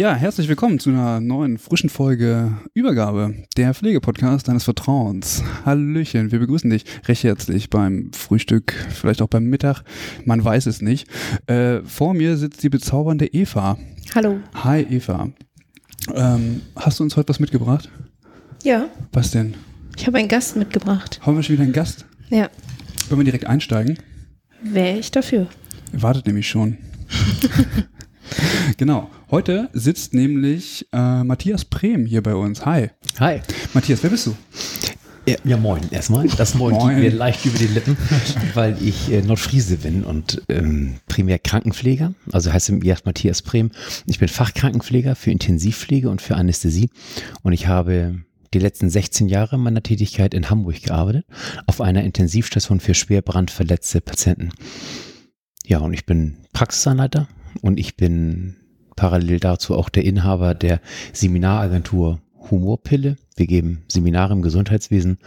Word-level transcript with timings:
Ja, 0.00 0.14
herzlich 0.14 0.48
willkommen 0.48 0.78
zu 0.78 0.88
einer 0.88 1.20
neuen, 1.20 1.58
frischen 1.58 1.90
Folge 1.90 2.56
Übergabe, 2.72 3.34
der 3.58 3.74
Pflegepodcast 3.74 4.48
deines 4.48 4.64
Vertrauens. 4.64 5.44
Hallöchen, 5.66 6.32
wir 6.32 6.38
begrüßen 6.38 6.70
dich 6.70 6.86
recht 7.06 7.22
herzlich 7.22 7.68
beim 7.68 8.10
Frühstück, 8.14 8.72
vielleicht 8.88 9.20
auch 9.20 9.28
beim 9.28 9.44
Mittag, 9.44 9.82
man 10.24 10.42
weiß 10.42 10.64
es 10.64 10.80
nicht. 10.80 11.06
Äh, 11.48 11.82
vor 11.82 12.14
mir 12.14 12.38
sitzt 12.38 12.62
die 12.62 12.70
bezaubernde 12.70 13.26
Eva. 13.26 13.76
Hallo. 14.14 14.40
Hi 14.54 14.86
Eva. 14.88 15.28
Ähm, 16.14 16.62
hast 16.76 16.98
du 16.98 17.04
uns 17.04 17.18
heute 17.18 17.28
was 17.28 17.38
mitgebracht? 17.38 17.90
Ja. 18.62 18.88
Was 19.12 19.32
denn? 19.32 19.52
Ich 19.98 20.06
habe 20.06 20.16
einen 20.16 20.28
Gast 20.28 20.56
mitgebracht. 20.56 21.20
Haben 21.20 21.36
wir 21.36 21.42
schon 21.42 21.56
wieder 21.56 21.64
einen 21.64 21.74
Gast? 21.74 22.06
Ja. 22.30 22.48
Wollen 23.10 23.20
wir 23.20 23.24
direkt 23.24 23.44
einsteigen? 23.44 23.98
Wäre 24.62 24.98
ich 24.98 25.10
dafür. 25.10 25.48
Wartet 25.92 26.26
nämlich 26.26 26.48
schon. 26.48 26.78
Genau. 28.76 29.10
Heute 29.30 29.68
sitzt 29.72 30.14
nämlich 30.14 30.86
äh, 30.92 31.24
Matthias 31.24 31.64
Prehm 31.64 32.06
hier 32.06 32.22
bei 32.22 32.34
uns. 32.34 32.64
Hi. 32.64 32.90
Hi. 33.18 33.40
Matthias, 33.74 34.02
wer 34.02 34.10
bist 34.10 34.26
du? 34.26 34.36
Ja, 35.26 35.36
ja 35.44 35.56
moin. 35.56 35.82
Erstmal. 35.90 36.26
Das 36.28 36.54
Moin, 36.54 36.74
Moin. 36.74 36.96
geht 36.96 37.12
mir 37.12 37.16
leicht 37.16 37.44
über 37.44 37.58
die 37.58 37.66
Lippen, 37.66 37.96
weil 38.54 38.76
ich 38.82 39.12
äh, 39.12 39.22
Nordfriese 39.22 39.76
bin 39.76 40.04
und 40.04 40.42
ähm, 40.48 40.96
primär 41.06 41.38
Krankenpfleger. 41.38 42.14
Also 42.32 42.52
heißt 42.52 42.70
im 42.70 42.82
erst 42.82 43.06
Matthias 43.06 43.42
Prehm. 43.42 43.70
Ich 44.06 44.18
bin 44.18 44.28
Fachkrankenpfleger 44.28 45.14
für 45.14 45.30
Intensivpflege 45.30 46.10
und 46.10 46.22
für 46.22 46.36
Anästhesie. 46.36 46.90
Und 47.42 47.52
ich 47.52 47.66
habe 47.66 48.16
die 48.52 48.58
letzten 48.58 48.90
16 48.90 49.28
Jahre 49.28 49.58
meiner 49.58 49.82
Tätigkeit 49.82 50.34
in 50.34 50.50
Hamburg 50.50 50.82
gearbeitet, 50.82 51.26
auf 51.66 51.80
einer 51.80 52.02
Intensivstation 52.02 52.80
für 52.80 52.94
schwer 52.94 53.22
brandverletzte 53.22 54.00
Patienten. 54.00 54.50
Ja, 55.64 55.78
und 55.78 55.92
ich 55.92 56.04
bin 56.04 56.38
Praxisanleiter 56.52 57.28
und 57.62 57.78
ich 57.78 57.96
bin 57.96 58.56
parallel 58.96 59.40
dazu 59.40 59.74
auch 59.74 59.88
der 59.88 60.04
Inhaber 60.04 60.54
der 60.54 60.80
Seminaragentur 61.12 62.20
Humorpille. 62.50 63.16
Wir 63.36 63.46
geben 63.46 63.82
Seminare 63.88 64.34
im 64.34 64.42
Gesundheitswesen 64.42 65.18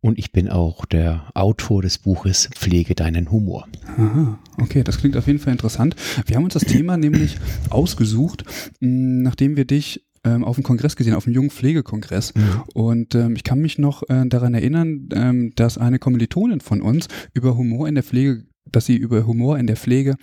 und 0.00 0.18
ich 0.18 0.32
bin 0.32 0.48
auch 0.48 0.84
der 0.84 1.30
Autor 1.34 1.82
des 1.82 1.98
Buches 1.98 2.48
Pflege 2.54 2.94
deinen 2.94 3.30
Humor. 3.30 3.66
Aha, 3.96 4.38
okay, 4.60 4.84
das 4.84 4.98
klingt 4.98 5.16
auf 5.16 5.26
jeden 5.26 5.38
Fall 5.38 5.52
interessant. 5.52 5.96
Wir 6.26 6.36
haben 6.36 6.44
uns 6.44 6.54
das 6.54 6.64
Thema 6.64 6.96
nämlich 6.96 7.36
ausgesucht, 7.70 8.44
nachdem 8.80 9.56
wir 9.56 9.64
dich 9.64 10.04
ähm, 10.24 10.44
auf 10.44 10.56
dem 10.56 10.64
Kongress 10.64 10.96
gesehen, 10.96 11.14
auf 11.14 11.24
dem 11.24 11.32
jungen 11.32 11.50
Pflegekongress. 11.50 12.32
Und 12.74 13.14
ähm, 13.14 13.34
ich 13.36 13.44
kann 13.44 13.60
mich 13.60 13.78
noch 13.78 14.02
äh, 14.08 14.26
daran 14.26 14.54
erinnern, 14.54 15.08
ähm, 15.12 15.52
dass 15.56 15.78
eine 15.78 15.98
Kommilitonin 15.98 16.60
von 16.60 16.80
uns 16.80 17.08
über 17.34 17.56
Humor 17.56 17.88
in 17.88 17.94
der 17.94 18.04
Pflege 18.04 18.44
dass 18.72 18.86
sie 18.86 18.96
über 18.96 19.26
Humor 19.26 19.58
in 19.58 19.66
der 19.66 19.76
Pflege 19.76 20.16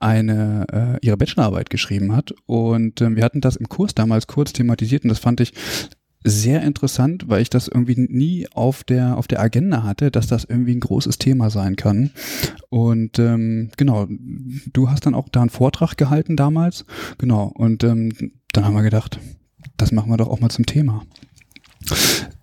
eine 0.00 0.66
äh, 1.02 1.06
ihre 1.06 1.16
Bachelorarbeit 1.16 1.70
geschrieben 1.70 2.14
hat 2.14 2.34
und 2.46 3.00
ähm, 3.00 3.16
wir 3.16 3.24
hatten 3.24 3.40
das 3.40 3.56
im 3.56 3.68
Kurs 3.68 3.94
damals 3.94 4.26
kurz 4.26 4.52
thematisiert 4.52 5.04
und 5.04 5.08
das 5.08 5.18
fand 5.18 5.40
ich 5.40 5.52
sehr 6.24 6.62
interessant, 6.62 7.28
weil 7.28 7.42
ich 7.42 7.50
das 7.50 7.68
irgendwie 7.68 7.96
nie 7.96 8.46
auf 8.52 8.84
der 8.84 9.16
auf 9.16 9.26
der 9.26 9.40
Agenda 9.40 9.82
hatte, 9.82 10.10
dass 10.10 10.26
das 10.26 10.44
irgendwie 10.44 10.74
ein 10.74 10.80
großes 10.80 11.18
Thema 11.18 11.50
sein 11.50 11.76
kann. 11.76 12.10
Und 12.68 13.18
ähm, 13.18 13.70
genau, 13.76 14.06
du 14.08 14.90
hast 14.90 15.06
dann 15.06 15.14
auch 15.14 15.28
da 15.28 15.40
einen 15.40 15.50
Vortrag 15.50 15.96
gehalten 15.96 16.36
damals, 16.36 16.84
genau. 17.18 17.52
Und 17.54 17.84
ähm, 17.84 18.12
dann 18.52 18.64
haben 18.64 18.74
wir 18.74 18.82
gedacht, 18.82 19.18
das 19.76 19.92
machen 19.92 20.10
wir 20.10 20.16
doch 20.16 20.28
auch 20.28 20.40
mal 20.40 20.50
zum 20.50 20.66
Thema. 20.66 21.04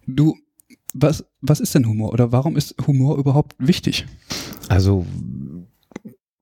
Du, 0.05 0.35
was 0.93 1.25
was 1.41 1.59
ist 1.59 1.75
denn 1.75 1.87
Humor 1.87 2.11
oder 2.11 2.31
warum 2.31 2.57
ist 2.57 2.75
Humor 2.85 3.17
überhaupt 3.17 3.55
wichtig? 3.59 4.05
Also 4.67 5.05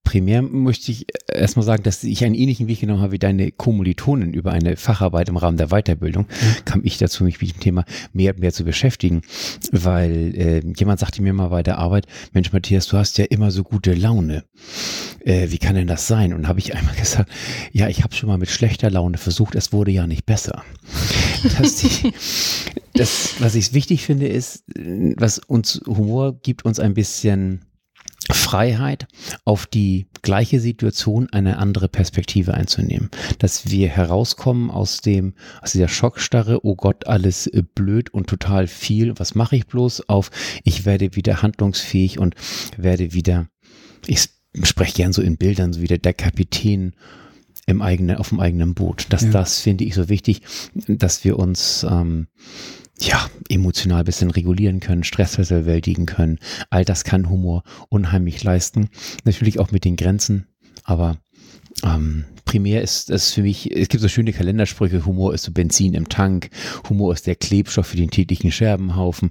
primär 0.07 0.41
möchte 0.41 0.89
ich 0.89 1.05
erstmal 1.27 1.65
sagen, 1.65 1.83
dass 1.83 2.01
ich 2.05 2.23
einen 2.23 2.33
ähnlichen 2.33 2.69
Weg 2.69 2.79
genommen 2.79 3.01
habe 3.01 3.11
wie 3.11 3.19
deine 3.19 3.51
Kommilitonen 3.51 4.33
über 4.33 4.53
eine 4.53 4.77
Facharbeit 4.77 5.27
im 5.27 5.35
Rahmen 5.35 5.57
der 5.57 5.67
Weiterbildung. 5.67 6.27
Kam 6.63 6.79
ich 6.85 6.97
dazu, 6.97 7.25
mich 7.25 7.41
mit 7.41 7.55
dem 7.55 7.59
Thema 7.59 7.83
mehr 8.13 8.33
und 8.33 8.39
mehr 8.39 8.53
zu 8.53 8.63
beschäftigen, 8.63 9.21
weil 9.73 10.33
äh, 10.33 10.61
jemand 10.77 11.01
sagte 11.01 11.21
mir 11.21 11.33
mal 11.33 11.49
bei 11.49 11.61
der 11.61 11.77
Arbeit, 11.77 12.07
Mensch 12.31 12.53
Matthias, 12.53 12.87
du 12.87 12.97
hast 12.97 13.17
ja 13.17 13.25
immer 13.25 13.51
so 13.51 13.65
gute 13.65 13.93
Laune. 13.93 14.45
Äh, 15.25 15.51
wie 15.51 15.57
kann 15.57 15.75
denn 15.75 15.87
das 15.87 16.07
sein? 16.07 16.33
Und 16.33 16.47
habe 16.47 16.59
ich 16.59 16.73
einmal 16.73 16.95
gesagt, 16.99 17.29
ja, 17.73 17.89
ich 17.89 18.01
habe 18.03 18.15
schon 18.15 18.29
mal 18.29 18.37
mit 18.37 18.49
schlechter 18.49 18.89
Laune 18.89 19.17
versucht, 19.17 19.55
es 19.55 19.73
wurde 19.73 19.91
ja 19.91 20.07
nicht 20.07 20.25
besser. 20.25 20.63
Die, 21.43 22.13
das, 22.93 23.35
was 23.39 23.55
ich 23.55 23.73
wichtig 23.73 24.05
finde, 24.05 24.29
ist, 24.29 24.63
was 25.17 25.39
uns 25.39 25.81
Humor 25.85 26.39
gibt 26.41 26.63
uns 26.63 26.79
ein 26.79 26.93
bisschen 26.93 27.66
Freiheit, 28.31 29.07
auf 29.45 29.65
die 29.65 30.07
gleiche 30.21 30.59
Situation 30.59 31.29
eine 31.31 31.57
andere 31.57 31.87
Perspektive 31.87 32.53
einzunehmen. 32.53 33.09
Dass 33.39 33.69
wir 33.69 33.87
herauskommen 33.89 34.69
aus 34.69 35.01
dem, 35.01 35.33
aus 35.61 35.71
dieser 35.71 35.87
Schockstarre, 35.87 36.65
oh 36.65 36.75
Gott, 36.75 37.07
alles 37.07 37.47
äh, 37.47 37.63
blöd 37.63 38.09
und 38.09 38.27
total 38.27 38.67
viel. 38.67 39.17
Was 39.19 39.35
mache 39.35 39.55
ich 39.55 39.67
bloß 39.67 40.09
auf? 40.09 40.31
Ich 40.63 40.85
werde 40.85 41.15
wieder 41.15 41.41
handlungsfähig 41.41 42.19
und 42.19 42.35
werde 42.77 43.13
wieder, 43.13 43.47
ich 44.05 44.29
spreche 44.63 44.95
gern 44.95 45.13
so 45.13 45.21
in 45.21 45.37
Bildern, 45.37 45.73
so 45.73 45.81
wieder 45.81 45.97
der 45.97 46.13
Kapitän 46.13 46.93
im 47.67 47.81
eigenen, 47.81 48.17
auf 48.17 48.29
dem 48.29 48.39
eigenen 48.39 48.73
Boot. 48.73 49.07
Das, 49.09 49.23
Ja. 49.23 49.31
das 49.31 49.59
finde 49.59 49.83
ich 49.83 49.93
so 49.93 50.09
wichtig, 50.09 50.41
dass 50.87 51.23
wir 51.23 51.37
uns 51.37 51.85
ähm, 51.89 52.27
ja, 52.99 53.29
emotional 53.49 53.99
ein 53.99 54.05
bisschen 54.05 54.31
regulieren 54.31 54.79
können, 54.79 55.03
Stress 55.03 55.37
bewältigen 55.37 56.05
können. 56.05 56.39
All 56.69 56.85
das 56.85 57.03
kann 57.03 57.29
Humor 57.29 57.63
unheimlich 57.89 58.43
leisten. 58.43 58.89
Natürlich 59.23 59.59
auch 59.59 59.71
mit 59.71 59.85
den 59.85 59.95
Grenzen, 59.95 60.47
aber 60.83 61.17
ähm, 61.83 62.25
primär 62.45 62.81
ist 62.81 63.11
es 63.11 63.33
für 63.33 63.43
mich, 63.43 63.75
es 63.75 63.89
gibt 63.89 64.01
so 64.01 64.07
schöne 64.07 64.33
Kalendersprüche, 64.33 65.05
Humor 65.05 65.33
ist 65.33 65.43
so 65.43 65.51
Benzin 65.51 65.93
im 65.93 66.09
Tank, 66.09 66.49
Humor 66.89 67.13
ist 67.13 67.27
der 67.27 67.35
Klebstoff 67.35 67.87
für 67.87 67.97
den 67.97 68.09
täglichen 68.09 68.51
Scherbenhaufen 68.51 69.29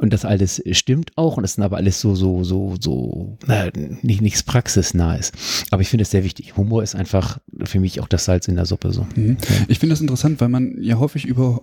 und 0.00 0.12
das 0.12 0.24
alles 0.24 0.62
stimmt 0.72 1.12
auch 1.16 1.36
und 1.36 1.42
das 1.42 1.54
sind 1.54 1.64
aber 1.64 1.76
alles 1.76 2.00
so, 2.00 2.14
so, 2.14 2.42
so, 2.42 2.74
so, 2.80 3.38
na, 3.46 3.68
nicht, 4.02 4.22
nichts 4.22 4.42
praxisnahes. 4.42 5.32
Aber 5.70 5.82
ich 5.82 5.88
finde 5.88 6.02
es 6.02 6.10
sehr 6.10 6.24
wichtig. 6.24 6.56
Humor 6.56 6.82
ist 6.82 6.96
einfach 6.96 7.38
für 7.64 7.78
mich 7.78 8.00
auch 8.00 8.08
das 8.08 8.24
Salz 8.24 8.48
in 8.48 8.56
der 8.56 8.66
Suppe 8.66 8.92
so. 8.92 9.06
Mhm. 9.14 9.36
Ich 9.68 9.78
finde 9.78 9.92
das 9.92 10.00
interessant, 10.00 10.40
weil 10.40 10.48
man 10.48 10.82
ja 10.82 10.98
häufig 10.98 11.26
über 11.26 11.62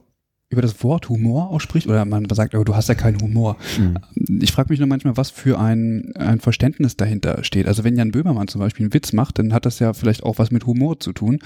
über 0.49 0.61
das 0.61 0.83
Wort 0.83 1.09
Humor 1.09 1.49
ausspricht 1.49 1.87
oder 1.87 2.05
man 2.05 2.27
sagt, 2.29 2.53
oh, 2.53 2.63
du 2.63 2.75
hast 2.75 2.87
ja 2.87 2.95
keinen 2.95 3.19
Humor. 3.21 3.57
Mhm. 3.77 3.97
Ich 4.41 4.51
frage 4.51 4.69
mich 4.69 4.79
nur 4.79 4.87
manchmal, 4.87 5.17
was 5.17 5.31
für 5.31 5.59
ein, 5.59 6.13
ein 6.15 6.39
Verständnis 6.39 6.95
dahinter 6.95 7.43
steht. 7.43 7.67
Also 7.67 7.83
wenn 7.83 7.95
Jan 7.95 8.11
Böhmermann 8.11 8.47
zum 8.47 8.61
Beispiel 8.61 8.85
einen 8.85 8.93
Witz 8.93 9.13
macht, 9.13 9.39
dann 9.39 9.51
hat 9.51 9.65
das 9.65 9.79
ja 9.79 9.93
vielleicht 9.93 10.23
auch 10.23 10.37
was 10.37 10.51
mit 10.51 10.65
Humor 10.65 10.99
zu 10.99 11.11
tun. 11.11 11.39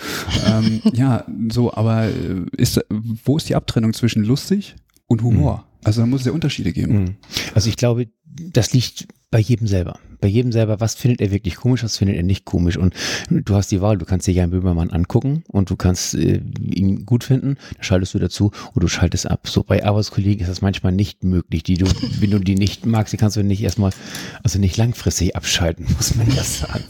ähm, 0.46 0.82
ja, 0.94 1.26
so, 1.50 1.74
aber 1.74 2.06
äh, 2.06 2.46
ist, 2.58 2.84
wo 2.90 3.38
ist 3.38 3.48
die 3.48 3.56
Abtrennung 3.56 3.94
zwischen 3.94 4.24
lustig 4.24 4.76
und 5.08 5.24
Humor? 5.24 5.67
Also 5.84 6.02
da 6.02 6.08
muss 6.08 6.22
es 6.22 6.28
ja 6.28 6.32
Unterschiede 6.32 6.74
geben. 6.74 7.00
Mhm. 7.00 7.16
Also 7.54 7.70
ich 7.70 7.78
glaube, 7.78 8.08
das 8.26 8.74
liegt 8.74 9.08
bei 9.30 9.40
jedem 9.40 9.68
selber. 9.68 10.00
Bei 10.20 10.28
jedem 10.28 10.52
selber, 10.52 10.80
was 10.80 10.96
findet 10.96 11.22
er 11.22 11.32
wirklich 11.32 11.58
komisch, 11.58 11.84
was 11.84 11.98
findet 11.98 12.16
er 12.16 12.24
nicht 12.24 12.46
komisch. 12.46 12.78
Und 12.78 12.94
du 13.30 13.56
hast 13.56 13.72
die 13.72 13.82
Wahl, 13.82 13.98
du 13.98 14.06
kannst 14.06 14.26
dir 14.26 14.32
Jan 14.32 14.50
Böhmermann 14.50 14.90
angucken 14.90 15.44
und 15.48 15.70
du 15.70 15.76
kannst 15.76 16.16
äh, 16.16 16.42
ihn 16.60 17.06
gut 17.06 17.24
finden, 17.24 17.58
dann 17.74 17.84
schaltest 17.84 18.14
du 18.14 18.20
dazu 18.20 18.52
und 18.74 18.84
du 18.84 18.88
schaltest 18.88 19.30
ab. 19.30 19.48
So 19.48 19.64
bei 19.64 19.86
Arbeitskollegen 19.86 20.42
ist 20.42 20.50
das 20.50 20.62
manchmal 20.62 20.94
nicht 20.94 21.24
möglich. 21.24 21.64
Die 21.64 21.78
du, 21.78 21.86
wenn 22.20 22.32
du 22.32 22.40
die 22.40 22.56
nicht 22.56 22.86
magst, 22.86 23.14
die 23.14 23.18
kannst 23.18 23.38
du 23.38 23.44
nicht 23.44 23.62
erstmal, 23.62 23.92
also 24.44 24.60
nicht 24.60 24.78
langfristig 24.78 25.36
abschalten, 25.36 25.86
muss 25.96 26.16
man 26.16 26.28
ja 26.30 26.44
sagen. 26.44 26.84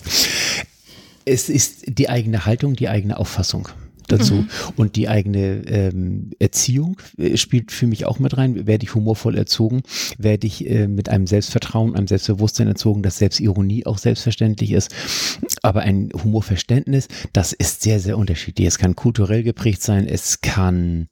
Es 1.26 1.50
ist 1.50 1.84
die 1.88 2.10
eigene 2.10 2.46
Haltung, 2.46 2.76
die 2.76 2.88
eigene 2.88 3.18
Auffassung 3.18 3.68
dazu. 4.08 4.36
Mhm. 4.36 4.50
Und 4.76 4.96
die 4.96 5.08
eigene 5.08 5.64
ähm, 5.68 6.32
Erziehung 6.40 6.98
äh, 7.18 7.38
spielt 7.38 7.72
für 7.72 7.88
mich 7.88 8.06
auch 8.06 8.20
mit 8.20 8.38
rein. 8.38 8.68
Werde 8.68 8.84
ich 8.84 8.96
humorvoll 8.96 9.38
erzogen? 9.38 9.82
Werde 10.18 10.48
ich 10.48 10.70
äh, 10.70 10.88
mit 10.88 11.10
einem 11.10 11.28
Selbstvertrauen, 11.28 11.96
einem 11.96 12.08
Selbstbewusstsein 12.08 12.68
erzogen, 12.68 13.04
dass 13.04 13.18
Selbstironie 13.18 13.86
auch 13.86 13.98
selbstverständlich 13.98 14.72
ist? 14.72 14.94
Aber 15.62 15.82
ein 15.82 16.10
Humorverständnis, 16.14 17.08
das 17.34 17.54
ist 17.54 17.82
sehr, 17.82 18.00
sehr 18.00 18.18
unterschiedlich. 18.18 18.68
Es 18.68 18.78
kann 18.78 18.96
kulturell 18.96 19.44
geprägt 19.44 19.82
sein, 19.82 20.08
es 20.08 20.42
kann 20.42 21.08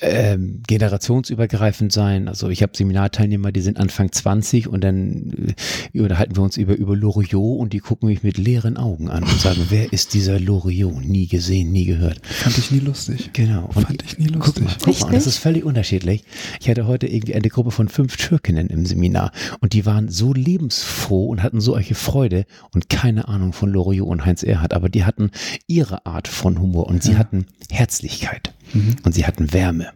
ähm, 0.00 0.62
generationsübergreifend 0.66 1.92
sein. 1.92 2.28
Also 2.28 2.48
ich 2.48 2.62
habe 2.62 2.72
Seminarteilnehmer, 2.76 3.52
die 3.52 3.60
sind 3.60 3.78
Anfang 3.78 4.12
20 4.12 4.68
und 4.68 4.84
dann 4.84 5.54
äh, 5.92 6.00
unterhalten 6.00 6.36
wir 6.36 6.42
uns 6.42 6.56
über, 6.56 6.76
über 6.76 6.96
Loriot 6.96 7.58
und 7.58 7.72
die 7.72 7.78
gucken 7.78 8.08
mich 8.08 8.22
mit 8.22 8.36
leeren 8.36 8.76
Augen 8.76 9.08
an 9.08 9.24
und 9.24 9.40
sagen, 9.40 9.66
wer 9.70 9.92
ist 9.92 10.14
dieser 10.14 10.38
Loriot? 10.38 11.04
Nie 11.04 11.26
gesehen, 11.26 11.72
nie 11.72 11.86
gehört. 11.86 12.20
Fand 12.26 12.58
ich 12.58 12.70
nie 12.70 12.80
lustig. 12.80 13.30
Genau. 13.32 13.70
Und 13.74 13.86
Fand 13.86 14.02
ich 14.02 14.18
nie 14.18 14.26
lustig. 14.26 14.64
Guck 14.64 14.64
mal, 14.64 14.76
guck 14.80 15.00
mal, 15.00 15.12
das 15.12 15.26
ist 15.26 15.38
völlig 15.38 15.64
unterschiedlich. 15.64 16.24
Ich 16.60 16.68
hatte 16.68 16.86
heute 16.86 17.06
irgendwie 17.06 17.34
eine 17.34 17.48
Gruppe 17.48 17.70
von 17.70 17.88
fünf 17.88 18.16
Türkinnen 18.16 18.68
im 18.68 18.84
Seminar 18.84 19.32
und 19.60 19.72
die 19.72 19.86
waren 19.86 20.08
so 20.08 20.32
lebensfroh 20.32 21.26
und 21.26 21.42
hatten 21.42 21.60
so 21.60 21.78
solche 21.78 21.94
Freude 21.94 22.44
und 22.74 22.88
keine 22.88 23.28
Ahnung 23.28 23.52
von 23.52 23.70
Loriot 23.70 24.08
und 24.08 24.26
Heinz 24.26 24.42
Erhardt, 24.42 24.72
aber 24.72 24.88
die 24.88 25.04
hatten 25.04 25.30
ihre 25.68 26.06
Art 26.06 26.26
von 26.26 26.58
Humor 26.58 26.88
und 26.88 27.04
sie 27.04 27.12
ja. 27.12 27.18
hatten 27.18 27.46
Herzlichkeit. 27.70 28.52
Mhm. 28.72 28.96
Und 29.04 29.14
sie 29.14 29.26
hatten 29.26 29.52
Wärme. 29.52 29.87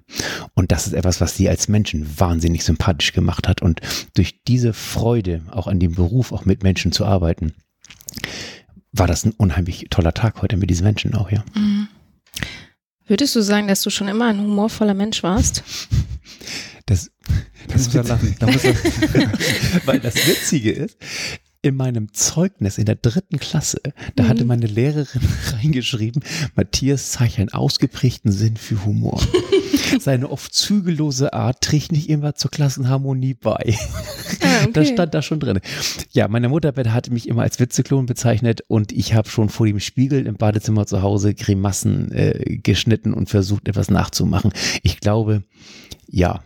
Und 0.54 0.72
das 0.72 0.86
ist 0.86 0.92
etwas, 0.92 1.20
was 1.20 1.36
sie 1.36 1.48
als 1.48 1.68
Menschen 1.68 2.18
wahnsinnig 2.18 2.64
sympathisch 2.64 3.12
gemacht 3.12 3.48
hat. 3.48 3.62
Und 3.62 3.80
durch 4.14 4.42
diese 4.44 4.72
Freude, 4.72 5.42
auch 5.50 5.66
an 5.66 5.80
dem 5.80 5.94
Beruf, 5.94 6.32
auch 6.32 6.44
mit 6.44 6.62
Menschen 6.62 6.92
zu 6.92 7.04
arbeiten, 7.04 7.54
war 8.92 9.06
das 9.06 9.24
ein 9.24 9.32
unheimlich 9.32 9.86
toller 9.90 10.12
Tag 10.12 10.42
heute 10.42 10.56
mit 10.56 10.70
diesen 10.70 10.84
Menschen 10.84 11.14
auch, 11.14 11.30
ja. 11.30 11.44
Mhm. 11.54 11.88
Würdest 13.06 13.34
du 13.34 13.42
sagen, 13.42 13.68
dass 13.68 13.82
du 13.82 13.90
schon 13.90 14.08
immer 14.08 14.28
ein 14.28 14.40
humorvoller 14.40 14.94
Mensch 14.94 15.22
warst? 15.22 15.64
Das, 16.86 17.10
das 17.68 17.86
muss 17.86 17.94
er 17.94 18.04
lachen. 18.04 18.36
Da 18.38 18.46
muss 18.46 18.64
er, 18.64 18.74
weil 19.86 20.00
das 20.00 20.14
Witzige 20.14 20.72
ist, 20.72 20.96
in 21.62 21.76
meinem 21.76 22.12
Zeugnis 22.12 22.76
in 22.76 22.87
der 22.87 22.97
dritten 22.97 23.38
Klasse, 23.38 23.81
da 24.17 24.25
mhm. 24.25 24.29
hatte 24.29 24.44
meine 24.44 24.67
Lehrerin 24.67 25.23
reingeschrieben, 25.53 26.23
Matthias 26.56 27.12
zeigt 27.12 27.38
einen 27.38 27.53
ausgeprägten 27.53 28.32
Sinn 28.32 28.56
für 28.56 28.85
Humor. 28.85 29.20
Seine 30.00 30.31
oft 30.31 30.53
zügellose 30.53 31.32
Art 31.32 31.61
trägt 31.61 31.93
nicht 31.93 32.09
immer 32.09 32.35
zur 32.35 32.50
Klassenharmonie 32.50 33.35
bei. 33.35 33.76
Ah, 34.41 34.62
okay. 34.62 34.70
Das 34.73 34.88
stand 34.88 35.14
da 35.14 35.23
schon 35.23 35.38
drin. 35.38 35.61
Ja, 36.11 36.29
meine 36.29 36.49
Mutter 36.49 36.73
hatte 36.93 37.12
mich 37.12 37.29
immer 37.29 37.43
als 37.43 37.61
Witzeklon 37.61 38.06
bezeichnet 38.06 38.64
und 38.69 38.91
ich 38.93 39.14
habe 39.14 39.29
schon 39.29 39.49
vor 39.49 39.67
dem 39.67 39.81
Spiegel 39.81 40.26
im 40.26 40.37
Badezimmer 40.37 40.87
zu 40.87 41.03
Hause 41.03 41.35
Grimassen 41.35 42.11
äh, 42.12 42.59
geschnitten 42.62 43.14
und 43.14 43.31
versucht, 43.31 43.69
etwas 43.69 43.91
nachzumachen. 43.91 44.53
Ich 44.82 45.00
glaube, 45.00 45.43
ja, 46.09 46.41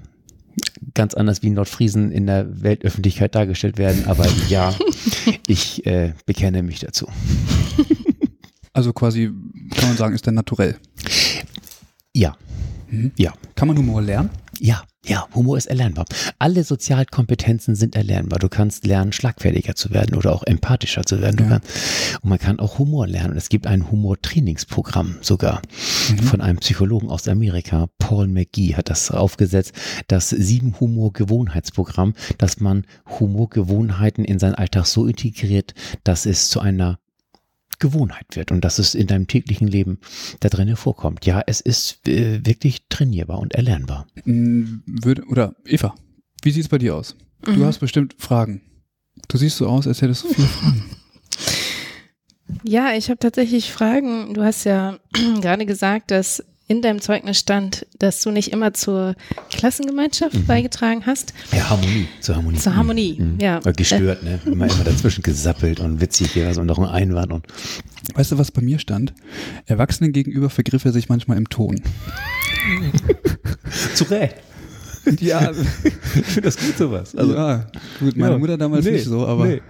ganz 0.94 1.14
anders 1.14 1.42
wie 1.42 1.50
Nordfriesen 1.50 2.10
in 2.10 2.26
der 2.26 2.62
Weltöffentlichkeit 2.62 3.34
dargestellt 3.34 3.78
werden. 3.78 4.06
Aber 4.06 4.26
ja, 4.48 4.74
ich 5.46 5.84
äh, 5.86 6.14
bekenne 6.24 6.62
mich 6.62 6.80
dazu. 6.80 7.06
Also 8.72 8.92
quasi 8.92 9.30
kann 9.74 9.88
man 9.88 9.96
sagen, 9.96 10.14
ist 10.14 10.26
der 10.26 10.32
naturell. 10.32 10.76
Ja. 12.14 12.36
Mhm. 12.90 13.12
Ja. 13.16 13.32
Kann 13.54 13.68
man 13.68 13.76
Humor 13.78 14.02
lernen? 14.02 14.30
Ja. 14.58 14.82
Ja, 15.08 15.28
Humor 15.34 15.56
ist 15.56 15.66
erlernbar. 15.66 16.04
Alle 16.40 16.64
Sozialkompetenzen 16.64 17.76
sind 17.76 17.94
erlernbar. 17.94 18.40
Du 18.40 18.48
kannst 18.48 18.86
lernen, 18.86 19.12
schlagfertiger 19.12 19.76
zu 19.76 19.90
werden 19.90 20.16
oder 20.16 20.32
auch 20.32 20.42
empathischer 20.42 21.04
zu 21.04 21.20
werden. 21.20 21.38
Ja. 21.40 21.48
Kannst, 21.48 21.68
und 22.22 22.30
man 22.30 22.38
kann 22.40 22.58
auch 22.58 22.78
Humor 22.78 23.06
lernen. 23.06 23.32
Und 23.32 23.36
es 23.36 23.48
gibt 23.48 23.68
ein 23.68 23.90
Humortrainingsprogramm 23.90 25.18
sogar 25.20 25.62
mhm. 26.10 26.18
von 26.18 26.40
einem 26.40 26.58
Psychologen 26.58 27.08
aus 27.08 27.28
Amerika. 27.28 27.88
Paul 27.98 28.26
McGee 28.26 28.74
hat 28.74 28.90
das 28.90 29.12
aufgesetzt. 29.12 29.74
Das 30.08 30.30
sieben 30.30 30.74
Humorgewohnheitsprogramm, 30.80 32.14
dass 32.38 32.58
man 32.58 32.84
Humorgewohnheiten 33.20 34.24
in 34.24 34.40
seinen 34.40 34.56
Alltag 34.56 34.86
so 34.86 35.06
integriert, 35.06 35.74
dass 36.02 36.26
es 36.26 36.48
zu 36.48 36.58
einer 36.58 36.98
Gewohnheit 37.78 38.26
wird 38.34 38.52
und 38.52 38.64
dass 38.64 38.78
es 38.78 38.94
in 38.94 39.06
deinem 39.06 39.26
täglichen 39.26 39.68
Leben 39.68 39.98
da 40.40 40.48
drin 40.48 40.74
vorkommt. 40.76 41.26
Ja, 41.26 41.42
es 41.46 41.60
ist 41.60 42.06
äh, 42.08 42.44
wirklich 42.44 42.88
trainierbar 42.88 43.38
und 43.38 43.54
erlernbar. 43.54 44.06
Mm, 44.24 44.78
würde, 44.86 45.24
oder 45.26 45.54
Eva, 45.64 45.94
wie 46.42 46.50
sieht 46.50 46.64
es 46.64 46.68
bei 46.68 46.78
dir 46.78 46.94
aus? 46.94 47.16
Mhm. 47.46 47.54
Du 47.56 47.64
hast 47.64 47.78
bestimmt 47.78 48.14
Fragen. 48.18 48.62
Du 49.28 49.38
siehst 49.38 49.56
so 49.56 49.66
aus, 49.66 49.86
als 49.86 50.02
hättest 50.02 50.24
du 50.24 50.28
viele 50.28 50.48
Fragen. 50.48 50.84
Ja, 52.62 52.92
ich 52.94 53.08
habe 53.08 53.18
tatsächlich 53.18 53.72
Fragen. 53.72 54.34
Du 54.34 54.42
hast 54.42 54.64
ja 54.64 54.98
gerade 55.40 55.66
gesagt, 55.66 56.10
dass 56.10 56.44
in 56.68 56.82
deinem 56.82 57.00
Zeugnis 57.00 57.38
stand, 57.38 57.86
dass 57.98 58.20
du 58.22 58.30
nicht 58.30 58.52
immer 58.52 58.74
zur 58.74 59.14
Klassengemeinschaft 59.50 60.34
mhm. 60.34 60.46
beigetragen 60.46 61.06
hast. 61.06 61.32
Ja, 61.52 61.70
Harmonie, 61.70 62.08
zur 62.20 62.36
Harmonie. 62.36 62.58
Zur 62.58 62.76
Harmonie, 62.76 63.16
mhm. 63.18 63.38
ja. 63.40 63.60
Gestört, 63.60 64.22
ne? 64.22 64.40
Immer, 64.46 64.66
immer 64.66 64.84
dazwischen 64.84 65.22
gesappelt 65.22 65.80
und 65.80 66.00
witzig 66.00 66.32
hier 66.32 66.46
was 66.46 66.58
und 66.58 66.66
noch 66.66 66.78
ein 66.78 66.86
Einwand 66.86 67.32
und. 67.32 67.46
Weißt 68.14 68.32
du, 68.32 68.38
was 68.38 68.52
bei 68.52 68.62
mir 68.62 68.78
stand? 68.78 69.12
Erwachsenen 69.66 70.12
gegenüber 70.12 70.48
vergriff 70.48 70.84
er 70.84 70.92
sich 70.92 71.08
manchmal 71.08 71.36
im 71.38 71.48
Ton. 71.48 71.82
Zu 73.94 74.04
Recht. 74.04 74.36
Ja, 75.20 75.50
ich 75.84 75.94
finde 76.24 76.42
das 76.42 76.56
gut 76.56 76.76
sowas. 76.76 77.14
Also, 77.14 77.34
ja, 77.34 77.66
gut, 78.00 78.16
meine 78.16 78.32
ja, 78.32 78.38
Mutter 78.38 78.58
damals 78.58 78.84
nee, 78.84 78.92
nicht 78.92 79.04
so, 79.04 79.26
aber. 79.26 79.46
Nee. 79.46 79.62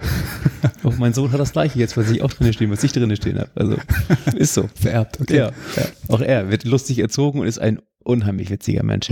Auch 0.83 0.97
mein 0.97 1.13
Sohn 1.13 1.31
hat 1.33 1.41
das 1.41 1.53
gleiche 1.53 1.79
jetzt, 1.79 1.97
was 1.97 2.11
ich 2.11 2.23
auch 2.23 2.33
drin 2.33 2.53
stehen, 2.53 2.71
was 2.71 2.83
ich 2.83 2.93
drin 2.93 3.15
stehen 3.17 3.39
habe. 3.39 3.51
Also 3.55 3.77
ist 4.37 4.55
so. 4.55 4.69
Vererbt, 4.75 5.21
okay. 5.21 5.37
Ja, 5.37 5.51
ja, 5.77 5.87
Auch 6.09 6.21
er 6.21 6.51
wird 6.51 6.65
lustig 6.65 6.99
erzogen 6.99 7.41
und 7.41 7.47
ist 7.47 7.59
ein 7.59 7.81
unheimlich 8.03 8.51
witziger 8.51 8.83
Mensch. 8.83 9.11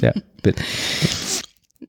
ja, 0.00 0.12
bitte. 0.42 0.62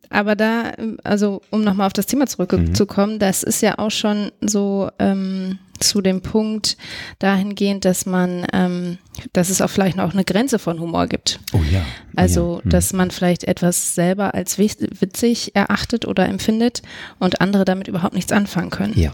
Aber 0.09 0.35
da, 0.35 0.71
also 1.03 1.41
um 1.49 1.63
nochmal 1.63 1.87
auf 1.87 1.93
das 1.93 2.05
Thema 2.05 2.27
zurückzukommen, 2.27 3.15
mhm. 3.15 3.19
das 3.19 3.43
ist 3.43 3.61
ja 3.61 3.79
auch 3.79 3.91
schon 3.91 4.31
so 4.41 4.89
ähm, 4.99 5.57
zu 5.79 6.01
dem 6.01 6.21
Punkt 6.21 6.77
dahingehend, 7.19 7.85
dass 7.85 8.05
man, 8.05 8.45
ähm, 8.53 8.97
dass 9.33 9.49
es 9.49 9.61
auch 9.61 9.69
vielleicht 9.69 9.97
noch 9.97 10.13
eine 10.13 10.23
Grenze 10.23 10.59
von 10.59 10.79
Humor 10.79 11.07
gibt. 11.07 11.39
Oh 11.53 11.61
ja. 11.71 11.85
Also, 12.15 12.57
ja. 12.57 12.63
Hm. 12.63 12.69
dass 12.69 12.93
man 12.93 13.11
vielleicht 13.11 13.43
etwas 13.43 13.95
selber 13.95 14.33
als 14.33 14.57
witzig 14.57 15.55
erachtet 15.55 16.05
oder 16.05 16.27
empfindet 16.27 16.81
und 17.19 17.41
andere 17.41 17.65
damit 17.65 17.87
überhaupt 17.87 18.15
nichts 18.15 18.31
anfangen 18.31 18.69
können. 18.69 18.97
Ja. 18.97 19.11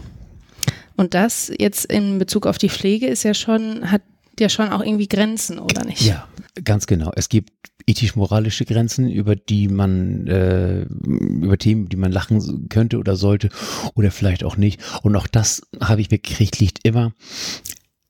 Und 0.96 1.14
das 1.14 1.50
jetzt 1.58 1.86
in 1.86 2.18
Bezug 2.18 2.46
auf 2.46 2.58
die 2.58 2.68
Pflege 2.68 3.06
ist 3.06 3.22
ja 3.22 3.34
schon, 3.34 3.90
hat 3.90 4.02
ja 4.40 4.48
schon 4.48 4.70
auch 4.70 4.82
irgendwie 4.82 5.08
Grenzen, 5.08 5.58
oder 5.58 5.84
nicht? 5.84 6.02
Ja, 6.02 6.28
ganz 6.64 6.86
genau. 6.86 7.12
Es 7.14 7.28
gibt 7.28 7.50
ethisch-moralische 7.86 8.64
Grenzen, 8.64 9.10
über 9.10 9.36
die 9.36 9.68
man, 9.68 10.26
äh, 10.26 10.82
über 10.82 11.58
Themen, 11.58 11.88
die 11.88 11.96
man 11.96 12.12
lachen 12.12 12.68
könnte 12.68 12.98
oder 12.98 13.16
sollte 13.16 13.48
oder 13.94 14.10
vielleicht 14.10 14.44
auch 14.44 14.56
nicht. 14.56 14.80
Und 15.02 15.16
auch 15.16 15.26
das 15.26 15.62
habe 15.80 16.00
ich 16.00 16.10
mitgekriegt, 16.10 16.58
liegt 16.58 16.86
immer, 16.86 17.12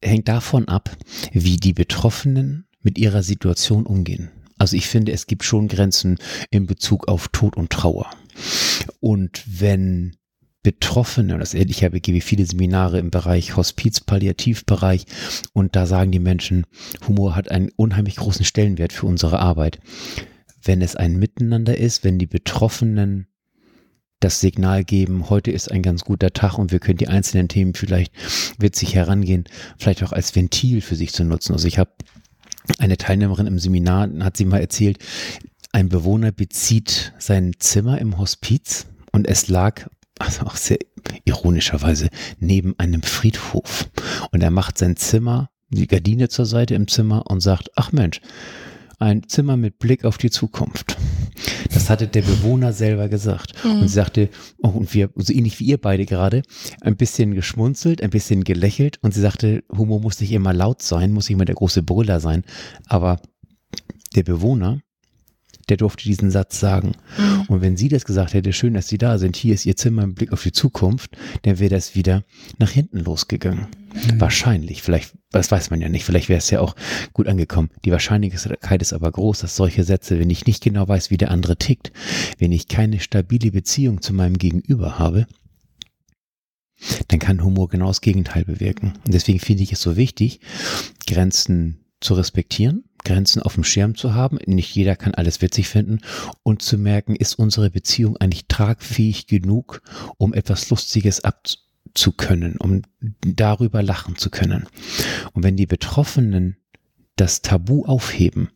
hängt 0.02 0.28
davon 0.28 0.68
ab, 0.68 0.96
wie 1.32 1.56
die 1.56 1.72
Betroffenen 1.72 2.66
mit 2.82 2.98
ihrer 2.98 3.22
Situation 3.22 3.86
umgehen. 3.86 4.30
Also 4.58 4.76
ich 4.76 4.86
finde, 4.86 5.12
es 5.12 5.26
gibt 5.26 5.44
schon 5.44 5.68
Grenzen 5.68 6.18
in 6.50 6.66
Bezug 6.66 7.08
auf 7.08 7.28
Tod 7.28 7.56
und 7.56 7.70
Trauer. 7.70 8.10
Und 9.00 9.42
wenn 9.46 10.16
Betroffene, 10.62 11.38
das 11.38 11.54
ich 11.54 11.82
habe, 11.82 12.00
gebe 12.00 12.20
viele 12.20 12.46
Seminare 12.46 12.98
im 12.98 13.10
Bereich 13.10 13.56
Hospiz, 13.56 14.00
Palliativbereich 14.00 15.06
und 15.52 15.74
da 15.74 15.86
sagen 15.86 16.12
die 16.12 16.20
Menschen, 16.20 16.66
Humor 17.08 17.34
hat 17.34 17.50
einen 17.50 17.70
unheimlich 17.74 18.16
großen 18.16 18.44
Stellenwert 18.44 18.92
für 18.92 19.06
unsere 19.06 19.40
Arbeit. 19.40 19.80
Wenn 20.62 20.80
es 20.80 20.94
ein 20.94 21.18
Miteinander 21.18 21.76
ist, 21.76 22.04
wenn 22.04 22.18
die 22.20 22.28
Betroffenen 22.28 23.26
das 24.20 24.40
Signal 24.40 24.84
geben, 24.84 25.30
heute 25.30 25.50
ist 25.50 25.68
ein 25.68 25.82
ganz 25.82 26.04
guter 26.04 26.32
Tag 26.32 26.56
und 26.58 26.70
wir 26.70 26.78
können 26.78 26.98
die 26.98 27.08
einzelnen 27.08 27.48
Themen 27.48 27.74
vielleicht 27.74 28.12
witzig 28.58 28.94
herangehen, 28.94 29.44
vielleicht 29.78 30.04
auch 30.04 30.12
als 30.12 30.36
Ventil 30.36 30.80
für 30.80 30.94
sich 30.94 31.12
zu 31.12 31.24
nutzen. 31.24 31.52
Also 31.52 31.66
ich 31.66 31.78
habe 31.78 31.90
eine 32.78 32.96
Teilnehmerin 32.96 33.48
im 33.48 33.58
Seminar, 33.58 34.08
hat 34.20 34.36
sie 34.36 34.44
mal 34.44 34.60
erzählt, 34.60 34.98
ein 35.72 35.88
Bewohner 35.88 36.30
bezieht 36.30 37.12
sein 37.18 37.54
Zimmer 37.58 37.98
im 37.98 38.18
Hospiz 38.18 38.86
und 39.10 39.26
es 39.26 39.48
lag 39.48 39.88
also 40.22 40.46
auch 40.46 40.56
sehr 40.56 40.78
ironischerweise, 41.24 42.08
neben 42.38 42.78
einem 42.78 43.02
Friedhof. 43.02 43.90
Und 44.30 44.42
er 44.42 44.50
macht 44.50 44.78
sein 44.78 44.96
Zimmer, 44.96 45.50
die 45.70 45.86
Gardine 45.86 46.28
zur 46.28 46.46
Seite 46.46 46.74
im 46.74 46.88
Zimmer 46.88 47.30
und 47.30 47.40
sagt, 47.40 47.70
ach 47.76 47.92
Mensch, 47.92 48.20
ein 48.98 49.28
Zimmer 49.28 49.56
mit 49.56 49.78
Blick 49.78 50.04
auf 50.04 50.16
die 50.16 50.30
Zukunft. 50.30 50.96
Das 51.74 51.90
hatte 51.90 52.06
der 52.06 52.22
Bewohner 52.22 52.72
selber 52.72 53.08
gesagt. 53.08 53.52
Mhm. 53.64 53.80
Und 53.80 53.88
sie 53.88 53.94
sagte, 53.94 54.28
oh, 54.62 54.68
und 54.68 54.94
wir, 54.94 55.10
so 55.16 55.32
ähnlich 55.32 55.58
wie 55.58 55.64
ihr 55.64 55.78
beide 55.78 56.06
gerade, 56.06 56.42
ein 56.80 56.96
bisschen 56.96 57.34
geschmunzelt, 57.34 58.02
ein 58.02 58.10
bisschen 58.10 58.44
gelächelt. 58.44 58.98
Und 59.02 59.12
sie 59.12 59.20
sagte, 59.20 59.64
Humor 59.76 60.00
muss 60.00 60.20
nicht 60.20 60.32
immer 60.32 60.52
laut 60.52 60.82
sein, 60.82 61.12
muss 61.12 61.28
nicht 61.28 61.34
immer 61.34 61.44
der 61.44 61.56
große 61.56 61.82
Brüller 61.82 62.20
sein. 62.20 62.44
Aber 62.86 63.20
der 64.14 64.22
Bewohner, 64.22 64.80
der 65.68 65.76
durfte 65.76 66.04
diesen 66.04 66.30
Satz 66.30 66.60
sagen. 66.60 66.92
Mhm. 67.18 67.42
Und 67.48 67.60
wenn 67.60 67.76
sie 67.76 67.88
das 67.88 68.04
gesagt 68.04 68.34
hätte, 68.34 68.52
schön, 68.52 68.74
dass 68.74 68.88
sie 68.88 68.98
da 68.98 69.18
sind, 69.18 69.36
hier 69.36 69.54
ist 69.54 69.66
ihr 69.66 69.76
Zimmer 69.76 70.02
im 70.02 70.14
Blick 70.14 70.32
auf 70.32 70.42
die 70.42 70.52
Zukunft, 70.52 71.16
dann 71.42 71.58
wäre 71.58 71.70
das 71.70 71.94
wieder 71.94 72.24
nach 72.58 72.70
hinten 72.70 72.98
losgegangen. 72.98 73.66
Mhm. 73.94 74.20
Wahrscheinlich, 74.20 74.82
vielleicht, 74.82 75.14
das 75.30 75.50
weiß 75.50 75.70
man 75.70 75.80
ja 75.80 75.88
nicht, 75.88 76.04
vielleicht 76.04 76.28
wäre 76.28 76.38
es 76.38 76.50
ja 76.50 76.60
auch 76.60 76.74
gut 77.12 77.28
angekommen. 77.28 77.70
Die 77.84 77.92
Wahrscheinlichkeit 77.92 78.82
ist 78.82 78.92
aber 78.92 79.10
groß, 79.10 79.40
dass 79.40 79.56
solche 79.56 79.84
Sätze, 79.84 80.18
wenn 80.18 80.30
ich 80.30 80.46
nicht 80.46 80.62
genau 80.62 80.88
weiß, 80.88 81.10
wie 81.10 81.18
der 81.18 81.30
andere 81.30 81.56
tickt, 81.56 81.92
wenn 82.38 82.52
ich 82.52 82.68
keine 82.68 83.00
stabile 83.00 83.50
Beziehung 83.50 84.02
zu 84.02 84.12
meinem 84.12 84.38
Gegenüber 84.38 84.98
habe, 84.98 85.26
dann 87.08 87.18
kann 87.18 87.42
Humor 87.42 87.68
genau 87.68 87.88
das 87.88 88.00
Gegenteil 88.00 88.44
bewirken. 88.44 88.94
Und 89.04 89.14
deswegen 89.14 89.38
finde 89.38 89.62
ich 89.62 89.72
es 89.72 89.82
so 89.82 89.96
wichtig, 89.96 90.40
Grenzen 91.06 91.84
zu 92.00 92.14
respektieren, 92.14 92.84
Grenzen 93.04 93.42
auf 93.42 93.54
dem 93.54 93.64
Schirm 93.64 93.94
zu 93.94 94.14
haben. 94.14 94.38
Nicht 94.46 94.74
jeder 94.74 94.96
kann 94.96 95.14
alles 95.14 95.42
witzig 95.42 95.68
finden 95.68 96.00
und 96.42 96.62
zu 96.62 96.78
merken, 96.78 97.16
ist 97.16 97.34
unsere 97.34 97.70
Beziehung 97.70 98.16
eigentlich 98.16 98.46
tragfähig 98.48 99.26
genug, 99.26 99.82
um 100.18 100.34
etwas 100.34 100.70
Lustiges 100.70 101.22
abzukönnen, 101.24 102.56
um 102.58 102.82
darüber 103.20 103.82
lachen 103.82 104.16
zu 104.16 104.30
können. 104.30 104.66
Und 105.32 105.42
wenn 105.42 105.56
die 105.56 105.66
Betroffenen 105.66 106.56
das 107.16 107.42
Tabu 107.42 107.84
aufheben, 107.84 108.50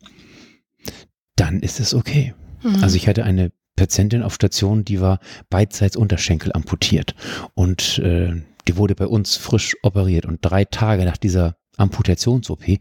dann 1.35 1.61
ist 1.61 1.79
es 1.79 1.93
okay. 1.93 2.33
Mhm. 2.63 2.83
Also 2.83 2.95
ich 2.95 3.07
hatte 3.07 3.23
eine 3.23 3.51
Patientin 3.75 4.23
auf 4.23 4.33
Station, 4.33 4.83
die 4.83 4.99
war 4.99 5.19
beidseits 5.49 5.95
Unterschenkel 5.95 6.51
amputiert 6.53 7.15
und 7.53 7.99
äh, 7.99 8.41
die 8.67 8.75
wurde 8.75 8.95
bei 8.95 9.07
uns 9.07 9.37
frisch 9.37 9.75
operiert 9.83 10.25
und 10.25 10.39
drei 10.41 10.65
Tage 10.65 11.05
nach 11.05 11.17
dieser 11.17 11.57
Amputations-OP 11.77 12.79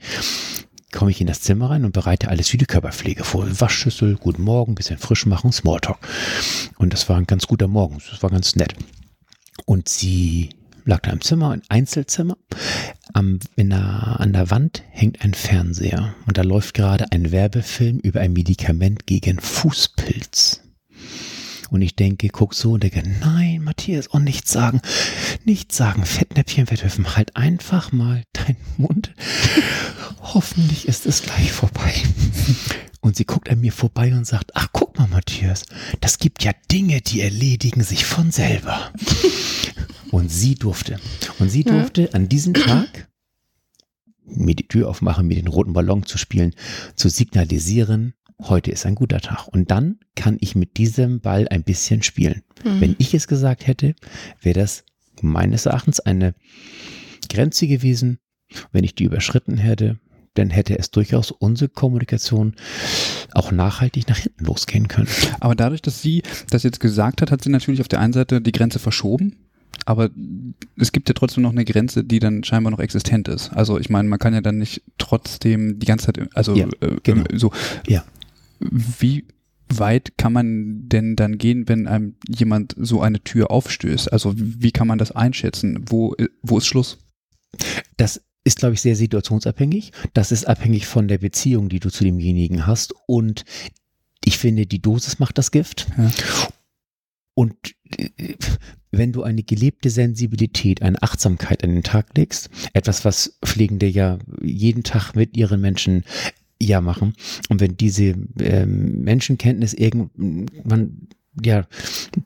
komme 0.96 1.10
ich 1.10 1.20
in 1.20 1.26
das 1.26 1.42
Zimmer 1.42 1.70
rein 1.70 1.84
und 1.84 1.92
bereite 1.92 2.28
alles 2.28 2.52
wie 2.52 2.56
die 2.56 2.64
Körperpflege 2.64 3.22
vor. 3.22 3.46
Waschschüssel, 3.60 4.16
guten 4.16 4.42
Morgen, 4.42 4.74
bisschen 4.74 4.96
frisch 4.96 5.26
machen, 5.26 5.52
Smalltalk. 5.52 5.98
Und 6.78 6.94
das 6.94 7.08
war 7.08 7.18
ein 7.18 7.26
ganz 7.26 7.46
guter 7.46 7.68
Morgen, 7.68 7.98
das 8.10 8.22
war 8.22 8.30
ganz 8.30 8.56
nett. 8.56 8.74
Und 9.66 9.90
sie 9.90 10.50
lag 10.86 11.00
da 11.02 11.10
im 11.10 11.20
Zimmer, 11.20 11.50
ein 11.50 11.62
Einzelzimmer. 11.68 12.38
Am, 13.12 13.40
der, 13.58 14.20
an 14.20 14.32
der 14.32 14.50
Wand 14.50 14.84
hängt 14.88 15.22
ein 15.22 15.34
Fernseher 15.34 16.14
und 16.26 16.38
da 16.38 16.42
läuft 16.42 16.72
gerade 16.72 17.12
ein 17.12 17.30
Werbefilm 17.30 17.98
über 17.98 18.20
ein 18.20 18.32
Medikament 18.32 19.06
gegen 19.06 19.38
Fußpilz. 19.38 20.62
Und 21.70 21.82
ich 21.82 21.96
denke, 21.96 22.28
guck 22.28 22.54
so 22.54 22.72
und 22.72 22.84
denke, 22.84 23.02
nein, 23.20 23.62
Matthias, 23.62 24.06
und 24.06 24.24
nichts 24.24 24.52
sagen, 24.52 24.80
nichts 25.44 25.76
sagen, 25.76 26.06
Fettnäpfchen 26.06 26.70
wegwerfen, 26.70 27.16
halt 27.16 27.36
einfach 27.36 27.92
mal 27.92 28.22
deinen 28.32 28.56
Mund. 28.76 29.12
Hoffentlich 30.35 30.88
ist 30.88 31.06
es 31.06 31.23
gleich 31.23 31.52
vorbei. 31.52 31.95
Und 33.00 33.16
sie 33.16 33.25
guckt 33.25 33.49
an 33.49 33.61
mir 33.61 33.73
vorbei 33.73 34.12
und 34.12 34.26
sagt, 34.26 34.50
ach, 34.54 34.68
guck 34.73 34.99
mal, 34.99 35.06
Matthias, 35.06 35.64
das 36.00 36.18
gibt 36.18 36.42
ja 36.42 36.52
Dinge, 36.73 37.00
die 37.00 37.21
erledigen 37.21 37.83
sich 37.83 38.04
von 38.04 38.33
selber. 38.33 38.92
Und 40.11 40.30
sie 40.30 40.56
durfte. 40.56 40.99
Und 41.38 41.50
sie 41.50 41.62
durfte 41.62 42.02
ja. 42.02 42.11
an 42.12 42.28
diesem 42.28 42.54
Tag 42.54 43.09
mir 44.25 44.56
die 44.56 44.66
Tür 44.66 44.88
aufmachen, 44.88 45.28
mir 45.28 45.37
den 45.37 45.47
roten 45.47 45.73
Ballon 45.73 46.04
zu 46.04 46.18
spielen, 46.18 46.54
zu 46.97 47.09
signalisieren, 47.09 48.14
heute 48.42 48.71
ist 48.71 48.87
ein 48.87 48.95
guter 48.95 49.21
Tag. 49.21 49.47
Und 49.49 49.71
dann 49.71 50.00
kann 50.14 50.38
ich 50.40 50.54
mit 50.54 50.76
diesem 50.76 51.21
Ball 51.21 51.47
ein 51.49 51.62
bisschen 51.62 52.02
spielen. 52.02 52.42
Mhm. 52.64 52.80
Wenn 52.80 52.97
ich 52.99 53.14
es 53.14 53.28
gesagt 53.28 53.66
hätte, 53.66 53.95
wäre 54.40 54.59
das 54.59 54.85
meines 55.21 55.66
Erachtens 55.66 56.00
eine 56.00 56.35
Grenze 57.28 57.66
gewesen. 57.66 58.18
Wenn 58.73 58.85
ich 58.85 58.95
die 58.95 59.04
überschritten 59.04 59.56
hätte, 59.56 59.99
dann 60.38 60.50
hätte 60.50 60.78
es 60.78 60.90
durchaus 60.90 61.30
unsere 61.30 61.68
Kommunikation 61.68 62.54
auch 63.32 63.52
nachhaltig 63.52 64.08
nach 64.08 64.18
hinten 64.18 64.44
losgehen 64.44 64.88
können. 64.88 65.08
Aber 65.40 65.54
dadurch, 65.54 65.82
dass 65.82 66.02
sie 66.02 66.22
das 66.50 66.62
jetzt 66.62 66.80
gesagt 66.80 67.22
hat, 67.22 67.30
hat 67.30 67.42
sie 67.42 67.50
natürlich 67.50 67.80
auf 67.80 67.88
der 67.88 68.00
einen 68.00 68.12
Seite 68.12 68.40
die 68.40 68.52
Grenze 68.52 68.78
verschoben, 68.78 69.36
aber 69.84 70.10
es 70.78 70.92
gibt 70.92 71.08
ja 71.08 71.14
trotzdem 71.14 71.42
noch 71.42 71.52
eine 71.52 71.64
Grenze, 71.64 72.04
die 72.04 72.18
dann 72.18 72.44
scheinbar 72.44 72.70
noch 72.70 72.80
existent 72.80 73.28
ist. 73.28 73.52
Also 73.52 73.78
ich 73.78 73.90
meine, 73.90 74.08
man 74.08 74.18
kann 74.18 74.34
ja 74.34 74.40
dann 74.40 74.58
nicht 74.58 74.82
trotzdem 74.98 75.78
die 75.78 75.86
ganze 75.86 76.06
Zeit, 76.06 76.28
also 76.34 76.54
ja, 76.54 76.66
äh, 76.80 76.96
genau. 77.02 77.24
so, 77.34 77.50
ja 77.86 78.04
wie 78.60 79.26
weit 79.68 80.16
kann 80.16 80.32
man 80.32 80.88
denn 80.88 81.16
dann 81.16 81.38
gehen, 81.38 81.68
wenn 81.68 81.88
einem 81.88 82.14
jemand 82.28 82.74
so 82.78 83.00
eine 83.00 83.22
Tür 83.22 83.50
aufstößt? 83.50 84.12
Also 84.12 84.32
wie 84.36 84.70
kann 84.70 84.86
man 84.86 84.98
das 84.98 85.12
einschätzen? 85.12 85.84
Wo, 85.88 86.14
wo 86.42 86.58
ist 86.58 86.66
Schluss? 86.66 86.98
Das 87.96 88.22
ist, 88.46 88.58
glaube 88.58 88.74
ich, 88.74 88.80
sehr 88.80 88.94
situationsabhängig. 88.94 89.90
Das 90.14 90.30
ist 90.30 90.46
abhängig 90.46 90.86
von 90.86 91.08
der 91.08 91.18
Beziehung, 91.18 91.68
die 91.68 91.80
du 91.80 91.90
zu 91.90 92.04
demjenigen 92.04 92.66
hast. 92.66 92.94
Und 93.06 93.44
ich 94.24 94.38
finde, 94.38 94.66
die 94.66 94.80
Dosis 94.80 95.18
macht 95.18 95.36
das 95.36 95.50
Gift. 95.50 95.88
Ja. 95.98 96.10
Und 97.34 97.56
äh, 97.98 98.08
wenn 98.92 99.12
du 99.12 99.24
eine 99.24 99.42
gelebte 99.42 99.90
Sensibilität, 99.90 100.80
eine 100.80 101.02
Achtsamkeit 101.02 101.64
an 101.64 101.70
den 101.70 101.82
Tag 101.82 102.16
legst, 102.16 102.48
etwas, 102.72 103.04
was 103.04 103.36
Pflegende 103.44 103.86
ja 103.86 104.18
jeden 104.40 104.84
Tag 104.84 105.14
mit 105.14 105.36
ihren 105.36 105.60
Menschen 105.60 106.04
ja 106.62 106.80
machen. 106.80 107.14
Und 107.48 107.60
wenn 107.60 107.76
diese 107.76 108.14
ähm, 108.38 109.02
Menschenkenntnis 109.02 109.74
irgendwann 109.74 111.08
ja 111.44 111.66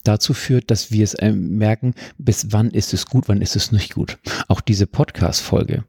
dazu 0.04 0.34
führt, 0.34 0.70
dass 0.70 0.92
wir 0.92 1.02
es 1.02 1.14
äh, 1.14 1.32
merken, 1.32 1.94
bis 2.18 2.52
wann 2.52 2.70
ist 2.70 2.92
es 2.92 3.06
gut, 3.06 3.26
wann 3.26 3.40
ist 3.40 3.56
es 3.56 3.72
nicht 3.72 3.94
gut. 3.94 4.18
Auch 4.48 4.60
diese 4.60 4.86
Podcast-Folge 4.86 5.84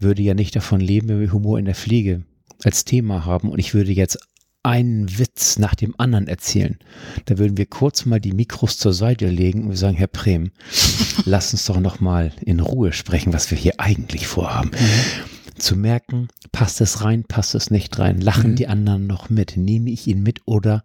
würde 0.00 0.22
ja 0.22 0.34
nicht 0.34 0.56
davon 0.56 0.80
leben, 0.80 1.08
wenn 1.08 1.20
wir 1.20 1.32
Humor 1.32 1.58
in 1.58 1.64
der 1.64 1.74
Pflege 1.74 2.24
als 2.64 2.84
Thema 2.84 3.24
haben 3.24 3.50
und 3.50 3.58
ich 3.58 3.74
würde 3.74 3.92
jetzt 3.92 4.18
einen 4.62 5.18
Witz 5.18 5.58
nach 5.58 5.74
dem 5.74 5.94
anderen 5.96 6.28
erzählen. 6.28 6.78
Da 7.24 7.38
würden 7.38 7.56
wir 7.56 7.64
kurz 7.64 8.04
mal 8.04 8.20
die 8.20 8.32
Mikros 8.32 8.76
zur 8.76 8.92
Seite 8.92 9.28
legen 9.28 9.62
und 9.62 9.70
wir 9.70 9.76
sagen, 9.76 9.96
Herr 9.96 10.06
Brehm, 10.06 10.50
lass 11.24 11.52
uns 11.52 11.64
doch 11.64 11.80
noch 11.80 12.00
mal 12.00 12.32
in 12.42 12.60
Ruhe 12.60 12.92
sprechen, 12.92 13.32
was 13.32 13.50
wir 13.50 13.56
hier 13.56 13.74
eigentlich 13.78 14.26
vorhaben. 14.26 14.70
Mhm 14.70 15.40
zu 15.60 15.76
merken, 15.76 16.28
passt 16.52 16.80
es 16.80 17.04
rein, 17.04 17.24
passt 17.24 17.54
es 17.54 17.70
nicht 17.70 17.98
rein, 17.98 18.20
lachen 18.20 18.52
mhm. 18.52 18.56
die 18.56 18.66
anderen 18.66 19.06
noch 19.06 19.30
mit, 19.30 19.56
nehme 19.56 19.90
ich 19.90 20.06
ihn 20.06 20.22
mit 20.22 20.40
oder 20.46 20.84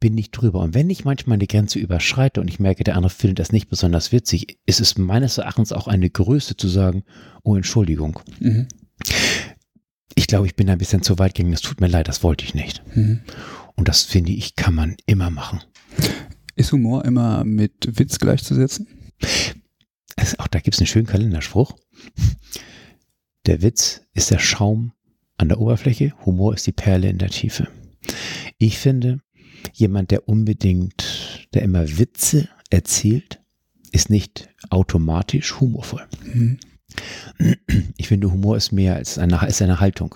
bin 0.00 0.16
ich 0.18 0.30
drüber. 0.30 0.60
Und 0.60 0.74
wenn 0.74 0.90
ich 0.90 1.04
manchmal 1.04 1.36
eine 1.36 1.46
Grenze 1.46 1.78
überschreite 1.78 2.40
und 2.40 2.48
ich 2.48 2.60
merke, 2.60 2.84
der 2.84 2.96
andere 2.96 3.10
findet 3.10 3.38
das 3.38 3.52
nicht 3.52 3.68
besonders 3.68 4.12
witzig, 4.12 4.58
ist 4.66 4.80
es 4.80 4.98
meines 4.98 5.38
Erachtens 5.38 5.72
auch 5.72 5.88
eine 5.88 6.10
Größe 6.10 6.56
zu 6.56 6.68
sagen, 6.68 7.04
oh 7.42 7.56
Entschuldigung. 7.56 8.20
Mhm. 8.40 8.68
Ich 10.14 10.26
glaube, 10.26 10.46
ich 10.46 10.56
bin 10.56 10.68
ein 10.70 10.78
bisschen 10.78 11.02
zu 11.02 11.18
weit 11.18 11.34
gegangen, 11.34 11.52
das 11.52 11.62
tut 11.62 11.80
mir 11.80 11.88
leid, 11.88 12.08
das 12.08 12.22
wollte 12.22 12.44
ich 12.44 12.54
nicht. 12.54 12.82
Mhm. 12.94 13.20
Und 13.74 13.88
das 13.88 14.02
finde 14.02 14.32
ich, 14.32 14.56
kann 14.56 14.74
man 14.74 14.96
immer 15.06 15.30
machen. 15.30 15.60
Ist 16.54 16.72
Humor 16.72 17.04
immer 17.04 17.44
mit 17.44 17.98
Witz 17.98 18.18
gleichzusetzen? 18.18 18.88
auch 20.38 20.48
da 20.48 20.60
gibt 20.60 20.74
es 20.74 20.80
einen 20.80 20.86
schönen 20.86 21.06
Kalenderspruch. 21.06 21.76
Der 23.46 23.62
Witz 23.62 24.02
ist 24.12 24.30
der 24.30 24.38
Schaum 24.38 24.92
an 25.36 25.48
der 25.48 25.60
Oberfläche, 25.60 26.14
Humor 26.24 26.54
ist 26.54 26.66
die 26.66 26.72
Perle 26.72 27.08
in 27.08 27.18
der 27.18 27.30
Tiefe. 27.30 27.68
Ich 28.58 28.78
finde, 28.78 29.20
jemand, 29.72 30.10
der 30.10 30.28
unbedingt, 30.28 31.48
der 31.54 31.62
immer 31.62 31.98
Witze 31.98 32.48
erzählt, 32.70 33.40
ist 33.92 34.10
nicht 34.10 34.48
automatisch 34.70 35.60
humorvoll. 35.60 36.06
Mhm. 36.24 36.58
Ich 37.96 38.08
finde, 38.08 38.30
Humor 38.30 38.56
ist 38.56 38.72
mehr 38.72 38.94
als 38.94 39.18
eine, 39.18 39.46
ist 39.46 39.60
eine 39.60 39.80
Haltung. 39.80 40.14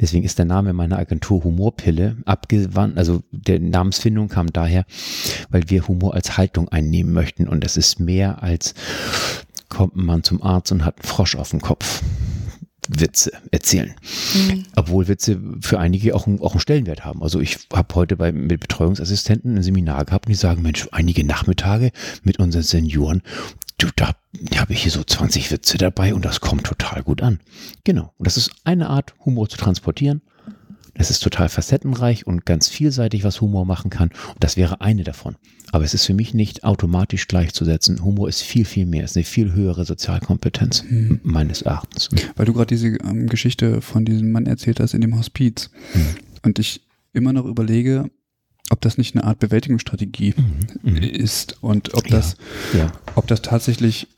Deswegen 0.00 0.24
ist 0.24 0.38
der 0.38 0.44
Name 0.44 0.72
meiner 0.72 0.98
Agentur 0.98 1.42
Humorpille 1.42 2.16
abgewandt. 2.26 2.96
Also 2.96 3.22
der 3.32 3.58
Namensfindung 3.58 4.28
kam 4.28 4.52
daher, 4.52 4.84
weil 5.48 5.62
wir 5.68 5.88
Humor 5.88 6.14
als 6.14 6.36
Haltung 6.36 6.68
einnehmen 6.68 7.12
möchten. 7.12 7.48
Und 7.48 7.64
es 7.64 7.76
ist 7.76 7.98
mehr 7.98 8.42
als 8.42 8.74
kommt 9.68 9.96
Mann 9.96 10.22
zum 10.22 10.42
Arzt 10.42 10.70
und 10.70 10.84
hat 10.84 10.98
einen 10.98 11.08
Frosch 11.08 11.34
auf 11.34 11.50
dem 11.50 11.60
Kopf. 11.60 12.02
Witze 12.88 13.32
erzählen. 13.50 13.94
Mhm. 14.34 14.64
Obwohl 14.74 15.08
Witze 15.08 15.40
für 15.60 15.78
einige 15.78 16.14
auch, 16.14 16.26
auch 16.26 16.52
einen 16.52 16.60
Stellenwert 16.60 17.04
haben. 17.04 17.22
Also 17.22 17.40
ich 17.40 17.58
habe 17.72 17.94
heute 17.94 18.16
bei, 18.16 18.32
mit 18.32 18.60
Betreuungsassistenten 18.60 19.56
ein 19.56 19.62
Seminar 19.62 20.04
gehabt 20.04 20.26
und 20.26 20.30
die 20.30 20.36
sagen, 20.36 20.62
Mensch, 20.62 20.88
einige 20.90 21.24
Nachmittage 21.24 21.92
mit 22.24 22.38
unseren 22.38 22.62
Senioren, 22.62 23.22
du, 23.78 23.88
da 23.94 24.14
habe 24.56 24.72
ich 24.72 24.82
hier 24.82 24.92
so 24.92 25.04
20 25.04 25.50
Witze 25.52 25.78
dabei 25.78 26.14
und 26.14 26.24
das 26.24 26.40
kommt 26.40 26.64
total 26.64 27.02
gut 27.02 27.22
an. 27.22 27.40
Genau. 27.84 28.12
Und 28.18 28.26
das 28.26 28.36
ist 28.36 28.50
eine 28.64 28.90
Art, 28.90 29.14
Humor 29.24 29.48
zu 29.48 29.58
transportieren. 29.58 30.22
Es 30.94 31.10
ist 31.10 31.20
total 31.20 31.48
facettenreich 31.48 32.26
und 32.26 32.44
ganz 32.44 32.68
vielseitig, 32.68 33.24
was 33.24 33.40
Humor 33.40 33.64
machen 33.64 33.90
kann. 33.90 34.10
Und 34.28 34.44
das 34.44 34.56
wäre 34.56 34.80
eine 34.80 35.04
davon. 35.04 35.36
Aber 35.72 35.84
es 35.84 35.94
ist 35.94 36.04
für 36.04 36.14
mich 36.14 36.34
nicht 36.34 36.64
automatisch 36.64 37.28
gleichzusetzen. 37.28 38.04
Humor 38.04 38.28
ist 38.28 38.42
viel, 38.42 38.66
viel 38.66 38.84
mehr. 38.84 39.04
Es 39.04 39.12
ist 39.12 39.16
eine 39.16 39.24
viel 39.24 39.52
höhere 39.52 39.86
Sozialkompetenz, 39.86 40.82
hm. 40.82 41.20
meines 41.22 41.62
Erachtens. 41.62 42.10
Weil 42.36 42.44
du 42.44 42.52
gerade 42.52 42.66
diese 42.66 42.88
ähm, 42.88 43.26
Geschichte 43.26 43.80
von 43.80 44.04
diesem 44.04 44.32
Mann 44.32 44.46
erzählt 44.46 44.80
hast 44.80 44.92
in 44.92 45.00
dem 45.00 45.16
Hospiz. 45.16 45.70
Hm. 45.92 46.06
Und 46.42 46.58
ich 46.58 46.82
immer 47.14 47.32
noch 47.32 47.46
überlege, 47.46 48.10
ob 48.72 48.80
das 48.80 48.96
nicht 48.96 49.14
eine 49.14 49.24
Art 49.24 49.38
Bewältigungsstrategie 49.38 50.34
mhm. 50.34 50.90
mhm. 50.90 50.96
ist 50.96 51.62
und 51.62 51.92
ob 51.92 52.08
das, 52.08 52.36
ja, 52.72 52.78
ja. 52.80 52.92
ob 53.14 53.26
das 53.26 53.42
tatsächlich 53.42 54.08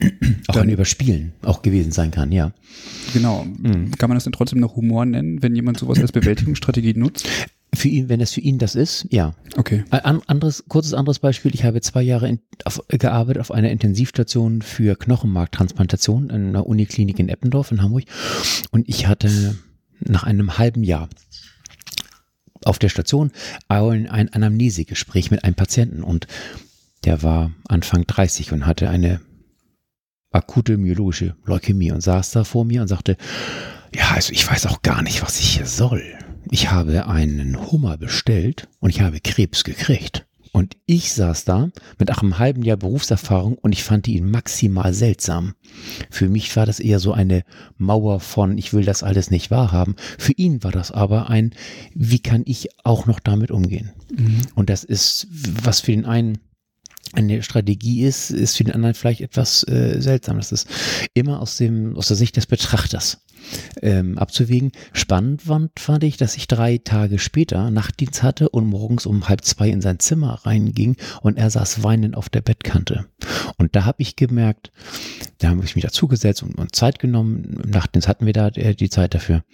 auch 0.46 0.56
ein 0.56 0.68
Überspielen 0.68 1.32
auch 1.42 1.61
gewesen 1.62 1.90
sein 1.90 2.12
kann, 2.12 2.30
ja. 2.30 2.52
Genau. 3.12 3.44
Mhm. 3.44 3.90
Kann 3.99 4.08
man 4.08 4.16
das 4.16 4.25
denn 4.25 4.32
trotzdem 4.32 4.61
noch 4.61 4.76
Humor 4.76 5.04
nennen, 5.06 5.42
wenn 5.42 5.56
jemand 5.56 5.78
sowas 5.78 5.99
als 5.99 6.12
Bewältigungsstrategie 6.12 6.94
nutzt? 6.94 7.28
Für 7.75 7.88
ihn, 7.88 8.08
wenn 8.08 8.20
es 8.20 8.32
für 8.32 8.40
ihn 8.40 8.58
das 8.58 8.76
ist, 8.76 9.08
ja. 9.11 9.34
Okay. 9.56 9.82
Ein 9.90 10.20
anderes, 10.28 10.64
kurzes 10.68 10.94
anderes 10.94 11.18
Beispiel. 11.18 11.52
Ich 11.52 11.64
habe 11.64 11.80
zwei 11.80 12.02
Jahre 12.02 12.28
in, 12.28 12.38
auf, 12.64 12.80
gearbeitet 12.87 13.40
auf 13.40 13.50
einer 13.50 13.70
Intensivstation 13.70 14.62
für 14.62 14.94
Knochenmarktransplantation 14.94 16.30
in 16.30 16.49
einer 16.50 16.68
Uniklinik 16.68 17.18
in 17.18 17.28
Eppendorf 17.28 17.73
in 17.73 17.82
Hamburg. 17.82 18.04
Und 18.70 18.88
ich 18.88 19.08
hatte 19.08 19.56
nach 19.99 20.23
einem 20.23 20.58
halben 20.58 20.84
Jahr 20.84 21.08
auf 22.66 22.78
der 22.78 22.88
Station 22.88 23.30
ein, 23.68 24.09
Anamnesegespräch 24.09 25.30
mit 25.30 25.44
einem 25.44 25.54
Patienten 25.54 26.02
und 26.02 26.26
der 27.04 27.23
war 27.23 27.52
Anfang 27.68 28.06
30 28.06 28.52
und 28.52 28.66
hatte 28.66 28.88
eine 28.88 29.21
akute 30.30 30.76
myologische 30.76 31.37
Leukämie 31.44 31.92
und 31.92 32.00
saß 32.00 32.33
da 32.33 32.44
vor 32.44 32.64
mir 32.64 32.83
und 32.83 32.88
sagte, 32.88 33.16
ja, 33.94 34.11
also 34.11 34.33
ich 34.33 34.49
weiß 34.49 34.66
auch 34.66 34.83
gar 34.83 35.02
nicht, 35.02 35.23
was 35.23 35.38
ich 35.38 35.56
hier 35.56 35.66
soll. 35.66 36.02
Ich 36.50 36.71
habe 36.71 37.06
einen 37.06 37.71
Hummer 37.71 37.97
bestellt 37.97 38.68
und 38.80 38.90
ich 38.90 39.00
habe 39.00 39.21
Krebs 39.21 39.64
gekriegt. 39.64 40.26
Und 40.54 40.76
ich 40.87 41.12
saß 41.12 41.44
da 41.46 41.70
mit 41.99 42.16
einem 42.16 42.38
halben 42.38 42.62
Jahr 42.62 42.76
Berufserfahrung 42.76 43.58
und 43.58 43.73
ich 43.73 43.82
fand 43.82 44.06
ihn 44.06 44.30
maximal 44.30 44.94
seltsam. 44.94 45.54
Für 46.11 46.28
mich 46.28 46.54
war 46.54 46.64
das 46.64 46.78
eher 46.78 47.00
so 47.00 47.12
eine 47.12 47.42
Mauer 47.76 48.20
von, 48.20 48.56
ich 48.56 48.73
will 48.73 48.84
das 48.84 49.02
alles 49.02 49.32
nicht 49.32 49.50
wahrhaben. 49.50 49.96
Für 50.16 50.30
ihn 50.30 50.62
war 50.62 50.70
das 50.70 50.92
aber 50.92 51.28
ein, 51.28 51.54
wie 51.92 52.20
kann 52.20 52.42
ich 52.46 52.68
auch 52.84 53.06
noch 53.06 53.18
damit 53.18 53.50
umgehen? 53.50 53.90
Mhm. 54.16 54.42
Und 54.54 54.70
das 54.70 54.84
ist, 54.84 55.26
was 55.28 55.80
für 55.80 55.90
den 55.90 56.06
einen 56.06 56.38
eine 57.12 57.42
Strategie 57.42 58.04
ist, 58.04 58.30
ist 58.30 58.56
für 58.56 58.64
den 58.64 58.75
anderen 58.75 58.94
vielleicht 58.94 59.20
etwas 59.20 59.66
äh, 59.68 60.00
seltsam. 60.00 60.38
Das 60.38 60.52
ist 60.52 60.68
immer 61.14 61.40
aus 61.40 61.56
dem, 61.56 61.96
aus 61.96 62.08
der 62.08 62.16
Sicht 62.16 62.37
des 62.37 62.46
Betrachters 62.46 63.18
ähm, 63.82 64.18
abzuwägen. 64.18 64.73
Spannend 64.92 65.42
fand, 65.76 66.04
ich, 66.04 66.16
dass 66.16 66.37
ich 66.37 66.49
drei 66.49 66.78
Tage 66.78 67.18
später 67.18 67.70
Nachtdienst 67.70 68.23
hatte 68.23 68.49
und 68.49 68.66
morgens 68.66 69.06
um 69.06 69.28
halb 69.28 69.44
zwei 69.44 69.68
in 69.68 69.80
sein 69.80 69.99
Zimmer 69.99 70.40
reinging 70.44 70.96
und 71.23 71.37
er 71.37 71.50
saß 71.50 71.82
weinend 71.82 72.16
auf 72.16 72.28
der 72.28 72.40
Bettkante. 72.40 73.06
Und 73.58 73.76
da 73.76 73.84
habe 73.84 74.02
ich 74.02 74.16
gemerkt, 74.16 74.73
da 75.38 75.50
habe 75.50 75.64
ich 75.64 75.75
mich 75.76 75.84
dazugesetzt 75.84 76.42
und, 76.42 76.54
und 76.54 76.75
Zeit 76.75 76.99
genommen. 76.99 77.61
Im 77.64 77.70
Nachtdienst 77.70 78.08
hatten 78.08 78.26
wir 78.26 78.32
da 78.32 78.49
äh, 78.49 78.75
die 78.75 78.90
Zeit 78.90 79.14
dafür. 79.14 79.44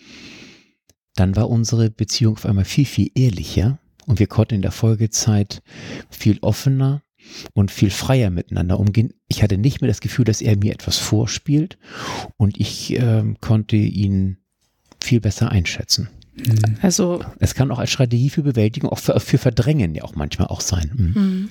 Dann 1.17 1.37
war 1.37 1.51
unsere 1.51 1.91
Beziehung 1.91 2.37
auf 2.37 2.47
einmal 2.47 2.65
viel, 2.65 2.87
viel 2.87 3.11
ehrlicher 3.15 3.79
und 4.07 4.19
wir 4.19 4.27
konnten 4.27 4.55
in 4.55 4.63
der 4.63 4.73
Folgezeit 4.73 5.63
viel 6.09 6.39
offener 6.41 7.03
und 7.55 7.71
viel 7.71 7.91
freier 7.91 8.31
miteinander 8.31 8.79
umgehen. 8.79 9.13
Ich 9.29 9.43
hatte 9.43 9.59
nicht 9.59 9.81
mehr 9.81 9.89
das 9.89 10.01
Gefühl, 10.01 10.25
dass 10.25 10.41
er 10.41 10.57
mir 10.57 10.73
etwas 10.73 10.99
vorspielt 10.99 11.79
und 12.37 12.59
ich 12.59 12.99
äh, 12.99 13.25
konnte 13.41 13.77
ihn 13.77 14.39
viel 15.03 15.21
besser 15.21 15.51
einschätzen. 15.51 16.09
Mhm. 16.37 16.77
Also 16.83 17.25
es 17.39 17.55
kann 17.55 17.71
auch 17.71 17.79
als 17.79 17.91
Strategie 17.91 18.31
für 18.31 18.43
Bewältigung, 18.43 18.91
auch 18.91 18.99
für, 18.99 19.19
für 19.21 19.39
Verdrängen 19.39 19.95
ja 19.95 20.05
auch 20.05 20.15
manchmal 20.15 20.49
auch 20.49 20.61
sein. 20.61 20.91
Mhm. 20.95 21.23
mhm. 21.23 21.49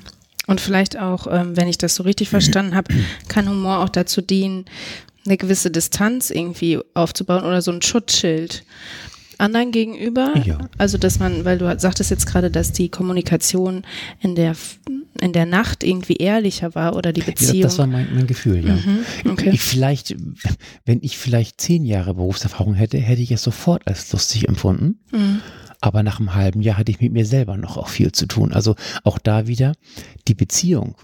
Und 0.47 0.59
vielleicht 0.59 0.97
auch, 0.97 1.27
ähm, 1.29 1.55
wenn 1.55 1.67
ich 1.67 1.77
das 1.77 1.93
so 1.93 2.01
richtig 2.01 2.29
verstanden 2.29 2.73
habe, 2.73 2.91
kann 3.27 3.47
Humor 3.47 3.79
auch 3.83 3.89
dazu 3.89 4.19
dienen, 4.19 4.65
eine 5.25 5.37
gewisse 5.37 5.69
Distanz 5.69 6.31
irgendwie 6.31 6.79
aufzubauen 6.95 7.43
oder 7.43 7.61
so 7.61 7.71
ein 7.71 7.83
Schutzschild 7.83 8.63
anderen 9.39 9.71
gegenüber. 9.71 10.33
Ja. 10.45 10.57
Also 10.77 10.97
dass 10.97 11.19
man, 11.19 11.45
weil 11.45 11.57
du 11.57 11.79
sagtest 11.79 12.11
jetzt 12.11 12.25
gerade, 12.25 12.51
dass 12.51 12.71
die 12.71 12.89
Kommunikation 12.89 13.83
in 14.21 14.35
der 14.35 14.55
in 15.21 15.33
der 15.33 15.45
Nacht 15.45 15.83
irgendwie 15.83 16.15
ehrlicher 16.15 16.75
war 16.75 16.95
oder 16.95 17.11
die 17.11 17.21
Beziehung. 17.21 17.55
Ja, 17.55 17.63
das 17.63 17.77
war 17.77 17.87
mein, 17.87 18.07
mein 18.13 18.27
Gefühl, 18.27 18.65
ja. 18.65 18.75
Mhm, 18.75 19.31
okay. 19.31 19.49
ich 19.51 19.61
vielleicht, 19.61 20.15
wenn 20.85 20.99
ich 21.01 21.17
vielleicht 21.17 21.59
zehn 21.59 21.83
Jahre 21.83 22.13
Berufserfahrung 22.13 22.73
hätte, 22.73 22.97
hätte 22.97 23.21
ich 23.21 23.31
es 23.31 23.43
sofort 23.43 23.85
als 23.87 24.11
lustig 24.13 24.47
empfunden. 24.47 24.99
Mhm. 25.11 25.41
Aber 25.81 26.03
nach 26.03 26.19
einem 26.19 26.35
halben 26.35 26.61
Jahr 26.61 26.77
hatte 26.77 26.91
ich 26.91 26.99
mit 26.99 27.11
mir 27.11 27.25
selber 27.25 27.57
noch 27.57 27.77
auch 27.77 27.87
viel 27.87 28.11
zu 28.11 28.25
tun. 28.27 28.51
Also 28.51 28.75
auch 29.03 29.17
da 29.17 29.47
wieder 29.47 29.73
die 30.27 30.35
Beziehung 30.35 30.95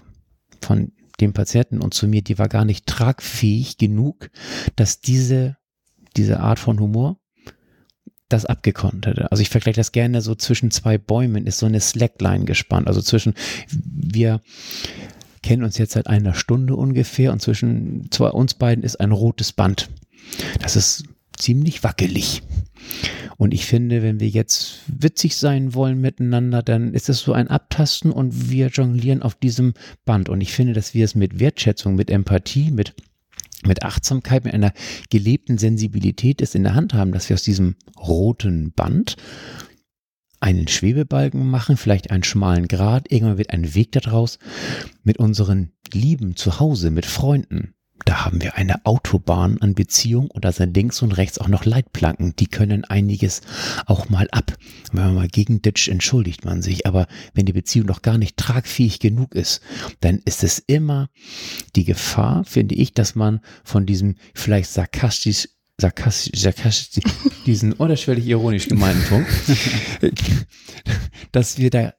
von 0.60 0.92
dem 1.20 1.32
Patienten 1.32 1.80
und 1.80 1.94
zu 1.94 2.06
mir, 2.08 2.22
die 2.22 2.38
war 2.38 2.48
gar 2.48 2.64
nicht 2.64 2.86
tragfähig 2.86 3.78
genug, 3.78 4.30
dass 4.76 5.00
diese, 5.00 5.56
diese 6.16 6.40
Art 6.40 6.58
von 6.58 6.78
Humor 6.78 7.18
das 8.28 8.44
abgekonnt 8.44 9.06
hätte. 9.06 9.30
Also 9.30 9.42
ich 9.42 9.50
vergleiche 9.50 9.80
das 9.80 9.92
gerne 9.92 10.20
so 10.20 10.34
zwischen 10.34 10.70
zwei 10.70 10.98
Bäumen 10.98 11.46
ist 11.46 11.58
so 11.58 11.66
eine 11.66 11.80
Slackline 11.80 12.44
gespannt. 12.44 12.88
Also 12.88 13.00
zwischen 13.00 13.34
wir 13.70 14.40
kennen 15.42 15.62
uns 15.62 15.78
jetzt 15.78 15.92
seit 15.92 16.08
einer 16.08 16.34
Stunde 16.34 16.74
ungefähr 16.74 17.32
und 17.32 17.40
zwischen 17.40 18.08
zwei, 18.10 18.30
uns 18.30 18.54
beiden 18.54 18.82
ist 18.82 19.00
ein 19.00 19.12
rotes 19.12 19.52
Band. 19.52 19.88
Das 20.60 20.74
ist 20.74 21.04
ziemlich 21.36 21.84
wackelig. 21.84 22.42
Und 23.36 23.52
ich 23.52 23.66
finde, 23.66 24.02
wenn 24.02 24.18
wir 24.18 24.28
jetzt 24.28 24.80
witzig 24.86 25.36
sein 25.36 25.74
wollen 25.74 26.00
miteinander, 26.00 26.62
dann 26.62 26.94
ist 26.94 27.08
es 27.08 27.20
so 27.20 27.32
ein 27.32 27.48
Abtasten 27.48 28.10
und 28.10 28.50
wir 28.50 28.68
jonglieren 28.68 29.22
auf 29.22 29.34
diesem 29.34 29.74
Band. 30.04 30.28
Und 30.28 30.40
ich 30.40 30.52
finde, 30.52 30.72
dass 30.72 30.94
wir 30.94 31.04
es 31.04 31.14
mit 31.14 31.38
Wertschätzung, 31.38 31.94
mit 31.94 32.10
Empathie, 32.10 32.70
mit 32.70 32.94
mit 33.66 33.82
Achtsamkeit, 33.82 34.44
mit 34.44 34.54
einer 34.54 34.72
gelebten 35.10 35.58
Sensibilität 35.58 36.40
es 36.40 36.54
in 36.54 36.62
der 36.62 36.74
Hand 36.74 36.94
haben, 36.94 37.12
dass 37.12 37.28
wir 37.28 37.34
aus 37.34 37.42
diesem 37.42 37.76
roten 37.98 38.72
Band 38.72 39.16
einen 40.40 40.68
Schwebebalken 40.68 41.48
machen, 41.48 41.76
vielleicht 41.76 42.10
einen 42.10 42.22
schmalen 42.22 42.68
Grat, 42.68 43.10
irgendwann 43.10 43.38
wird 43.38 43.50
ein 43.50 43.74
Weg 43.74 43.92
daraus 43.92 44.38
mit 45.02 45.18
unseren 45.18 45.72
Lieben 45.92 46.36
zu 46.36 46.60
Hause, 46.60 46.90
mit 46.90 47.06
Freunden, 47.06 47.74
da 48.04 48.24
haben 48.24 48.40
wir 48.42 48.56
eine 48.56 48.84
Autobahn 48.84 49.58
an 49.60 49.74
Beziehung 49.74 50.30
und 50.30 50.44
da 50.44 50.52
sind 50.52 50.76
links 50.76 51.02
und 51.02 51.12
rechts 51.12 51.38
auch 51.38 51.48
noch 51.48 51.64
Leitplanken. 51.64 52.36
Die 52.36 52.46
können 52.46 52.84
einiges 52.84 53.40
auch 53.86 54.08
mal 54.08 54.28
ab. 54.30 54.56
Wenn 54.92 55.06
man 55.06 55.14
mal 55.14 55.28
gegen 55.28 55.62
Ditch 55.62 55.88
entschuldigt 55.88 56.44
man 56.44 56.62
sich. 56.62 56.86
Aber 56.86 57.08
wenn 57.34 57.46
die 57.46 57.52
Beziehung 57.52 57.86
noch 57.86 58.02
gar 58.02 58.18
nicht 58.18 58.36
tragfähig 58.36 59.00
genug 59.00 59.34
ist, 59.34 59.60
dann 60.00 60.20
ist 60.24 60.44
es 60.44 60.58
immer 60.58 61.08
die 61.74 61.84
Gefahr, 61.84 62.44
finde 62.44 62.76
ich, 62.76 62.92
dass 62.92 63.14
man 63.14 63.40
von 63.64 63.86
diesem 63.86 64.16
vielleicht 64.34 64.70
sarkastisch 64.70 65.48
sarkastisch, 65.78 66.40
sarkastisch 66.40 67.04
diesen 67.44 67.72
unterschwellig 67.72 68.26
ironisch 68.26 68.68
gemeinten 68.68 69.02
Punkt, 69.08 69.30
dass 71.32 71.58
wir 71.58 71.70
da 71.70 71.92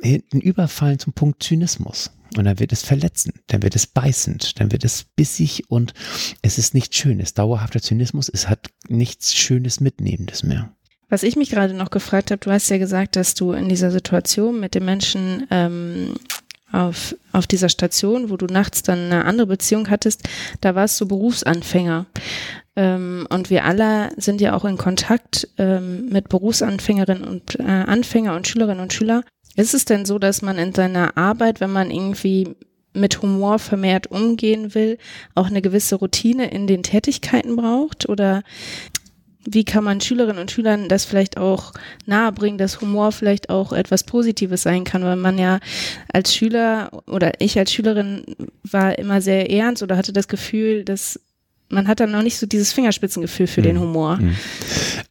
hinten 0.00 0.40
überfallen 0.40 0.98
zum 0.98 1.12
Punkt 1.12 1.42
Zynismus. 1.42 2.10
Und 2.36 2.44
dann 2.44 2.58
wird 2.58 2.72
es 2.72 2.82
verletzend, 2.82 3.36
dann 3.48 3.62
wird 3.62 3.74
es 3.74 3.86
beißend, 3.86 4.60
dann 4.60 4.70
wird 4.70 4.84
es 4.84 5.04
bissig 5.04 5.64
und 5.68 5.94
es 6.42 6.58
ist 6.58 6.74
nichts 6.74 6.96
Schönes. 6.96 7.34
Dauerhafter 7.34 7.82
Zynismus, 7.82 8.28
es 8.28 8.48
hat 8.48 8.68
nichts 8.88 9.34
Schönes 9.34 9.80
Mitnehmendes 9.80 10.44
mehr. 10.44 10.72
Was 11.08 11.24
ich 11.24 11.34
mich 11.34 11.50
gerade 11.50 11.74
noch 11.74 11.90
gefragt 11.90 12.30
habe, 12.30 12.38
du 12.38 12.52
hast 12.52 12.70
ja 12.70 12.78
gesagt, 12.78 13.16
dass 13.16 13.34
du 13.34 13.52
in 13.52 13.68
dieser 13.68 13.90
Situation 13.90 14.60
mit 14.60 14.76
den 14.76 14.84
Menschen 14.84 15.46
ähm, 15.50 16.14
auf, 16.70 17.16
auf 17.32 17.48
dieser 17.48 17.68
Station, 17.68 18.30
wo 18.30 18.36
du 18.36 18.46
nachts 18.46 18.82
dann 18.82 19.06
eine 19.06 19.24
andere 19.24 19.48
Beziehung 19.48 19.90
hattest, 19.90 20.28
da 20.60 20.76
warst 20.76 21.00
du 21.00 21.08
Berufsanfänger. 21.08 22.06
Ähm, 22.76 23.26
und 23.28 23.50
wir 23.50 23.64
alle 23.64 24.10
sind 24.16 24.40
ja 24.40 24.54
auch 24.54 24.64
in 24.64 24.76
Kontakt 24.76 25.48
ähm, 25.58 26.08
mit 26.10 26.28
Berufsanfängerinnen 26.28 27.24
und 27.24 27.58
äh, 27.58 27.64
Anfänger 27.64 28.36
und 28.36 28.46
Schülerinnen 28.46 28.80
und 28.80 28.92
Schüler. 28.92 29.24
Ist 29.56 29.74
es 29.74 29.84
denn 29.84 30.04
so, 30.04 30.18
dass 30.18 30.42
man 30.42 30.58
in 30.58 30.74
seiner 30.74 31.16
Arbeit, 31.16 31.60
wenn 31.60 31.72
man 31.72 31.90
irgendwie 31.90 32.56
mit 32.92 33.22
Humor 33.22 33.58
vermehrt 33.58 34.10
umgehen 34.10 34.74
will, 34.74 34.98
auch 35.34 35.46
eine 35.46 35.62
gewisse 35.62 35.96
Routine 35.96 36.50
in 36.50 36.66
den 36.66 36.82
Tätigkeiten 36.82 37.56
braucht? 37.56 38.08
Oder 38.08 38.42
wie 39.44 39.64
kann 39.64 39.84
man 39.84 40.00
Schülerinnen 40.00 40.40
und 40.40 40.50
Schülern 40.50 40.88
das 40.88 41.04
vielleicht 41.04 41.38
auch 41.38 41.72
nahebringen, 42.06 42.58
dass 42.58 42.80
Humor 42.80 43.10
vielleicht 43.12 43.48
auch 43.48 43.72
etwas 43.72 44.04
Positives 44.04 44.62
sein 44.62 44.84
kann, 44.84 45.02
weil 45.02 45.16
man 45.16 45.38
ja 45.38 45.60
als 46.12 46.34
Schüler 46.34 46.90
oder 47.06 47.32
ich 47.40 47.58
als 47.58 47.72
Schülerin 47.72 48.24
war 48.62 48.98
immer 48.98 49.20
sehr 49.22 49.50
ernst 49.50 49.82
oder 49.82 49.96
hatte 49.96 50.12
das 50.12 50.28
Gefühl, 50.28 50.84
dass 50.84 51.18
man 51.70 51.88
hat 51.88 52.00
dann 52.00 52.10
noch 52.12 52.22
nicht 52.22 52.36
so 52.36 52.46
dieses 52.46 52.72
Fingerspitzengefühl 52.72 53.46
für 53.46 53.60
mhm. 53.60 53.64
den 53.64 53.80
Humor. 53.80 54.16
Mhm. 54.16 54.36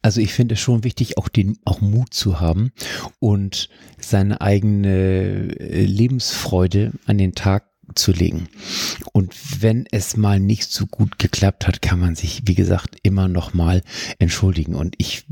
Also 0.02 0.20
ich 0.20 0.32
finde 0.32 0.54
es 0.54 0.60
schon 0.60 0.84
wichtig, 0.84 1.18
auch 1.18 1.28
den, 1.28 1.58
auch 1.64 1.80
Mut 1.80 2.14
zu 2.14 2.40
haben 2.40 2.72
und 3.18 3.68
seine 3.98 4.40
eigene 4.40 5.58
äh, 5.58 5.84
Lebensfreude 5.84 6.92
an 7.06 7.18
den 7.18 7.34
Tag 7.34 7.64
zu 7.94 8.12
legen. 8.12 8.48
Und 9.12 9.34
wenn 9.60 9.86
es 9.90 10.16
mal 10.16 10.38
nicht 10.38 10.70
so 10.70 10.86
gut 10.86 11.18
geklappt 11.18 11.66
hat, 11.66 11.82
kann 11.82 11.98
man 11.98 12.14
sich, 12.14 12.42
wie 12.44 12.54
gesagt, 12.54 12.96
immer 13.02 13.28
noch 13.28 13.52
mal 13.52 13.82
entschuldigen. 14.18 14.74
Und 14.74 14.94
ich 14.98 15.24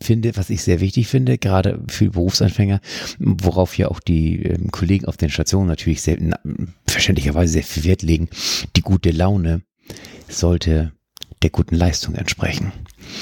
finde, 0.00 0.36
was 0.36 0.50
ich 0.50 0.62
sehr 0.62 0.80
wichtig 0.80 1.06
finde, 1.08 1.38
gerade 1.38 1.82
für 1.88 2.10
Berufsanfänger, 2.10 2.80
worauf 3.18 3.78
ja 3.78 3.88
auch 3.88 4.00
die 4.00 4.42
ähm, 4.42 4.70
Kollegen 4.70 5.06
auf 5.06 5.16
den 5.16 5.30
Stationen 5.30 5.68
natürlich 5.68 6.02
sehr, 6.02 6.16
na, 6.20 6.38
verständlicherweise 6.86 7.52
sehr 7.52 7.62
viel 7.62 7.84
Wert 7.84 8.02
legen, 8.02 8.28
die 8.76 8.82
gute 8.82 9.10
Laune 9.10 9.62
sollte 10.32 10.92
der 11.42 11.50
guten 11.50 11.74
Leistung 11.74 12.14
entsprechen. 12.14 12.72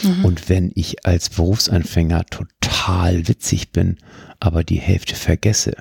Mhm. 0.03 0.25
Und 0.25 0.49
wenn 0.49 0.73
ich 0.75 1.07
als 1.07 1.31
Berufsanfänger 1.31 2.27
total 2.27 3.29
witzig 3.29 3.73
bin, 3.73 3.99
aber 4.39 4.65
die 4.65 4.81
Hälfte 4.81 5.15
vergesse, 5.15 5.77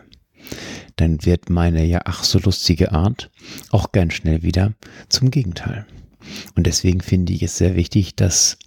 dann 0.95 1.25
wird 1.25 1.49
meine 1.49 1.85
ja 1.85 2.01
ach 2.05 2.23
so 2.23 2.39
lustige 2.39 2.91
Art 2.91 3.29
auch 3.71 3.91
ganz 3.91 4.13
schnell 4.13 4.43
wieder 4.43 4.73
zum 5.07 5.31
Gegenteil. 5.31 5.85
Und 6.55 6.67
deswegen 6.67 7.01
finde 7.01 7.33
ich 7.33 7.43
es 7.43 7.57
sehr 7.57 7.75
wichtig, 7.75 8.15
dass 8.15 8.57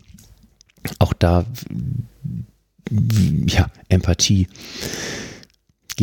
auch 0.98 1.12
da 1.12 1.44
ja, 3.46 3.70
Empathie 3.88 4.48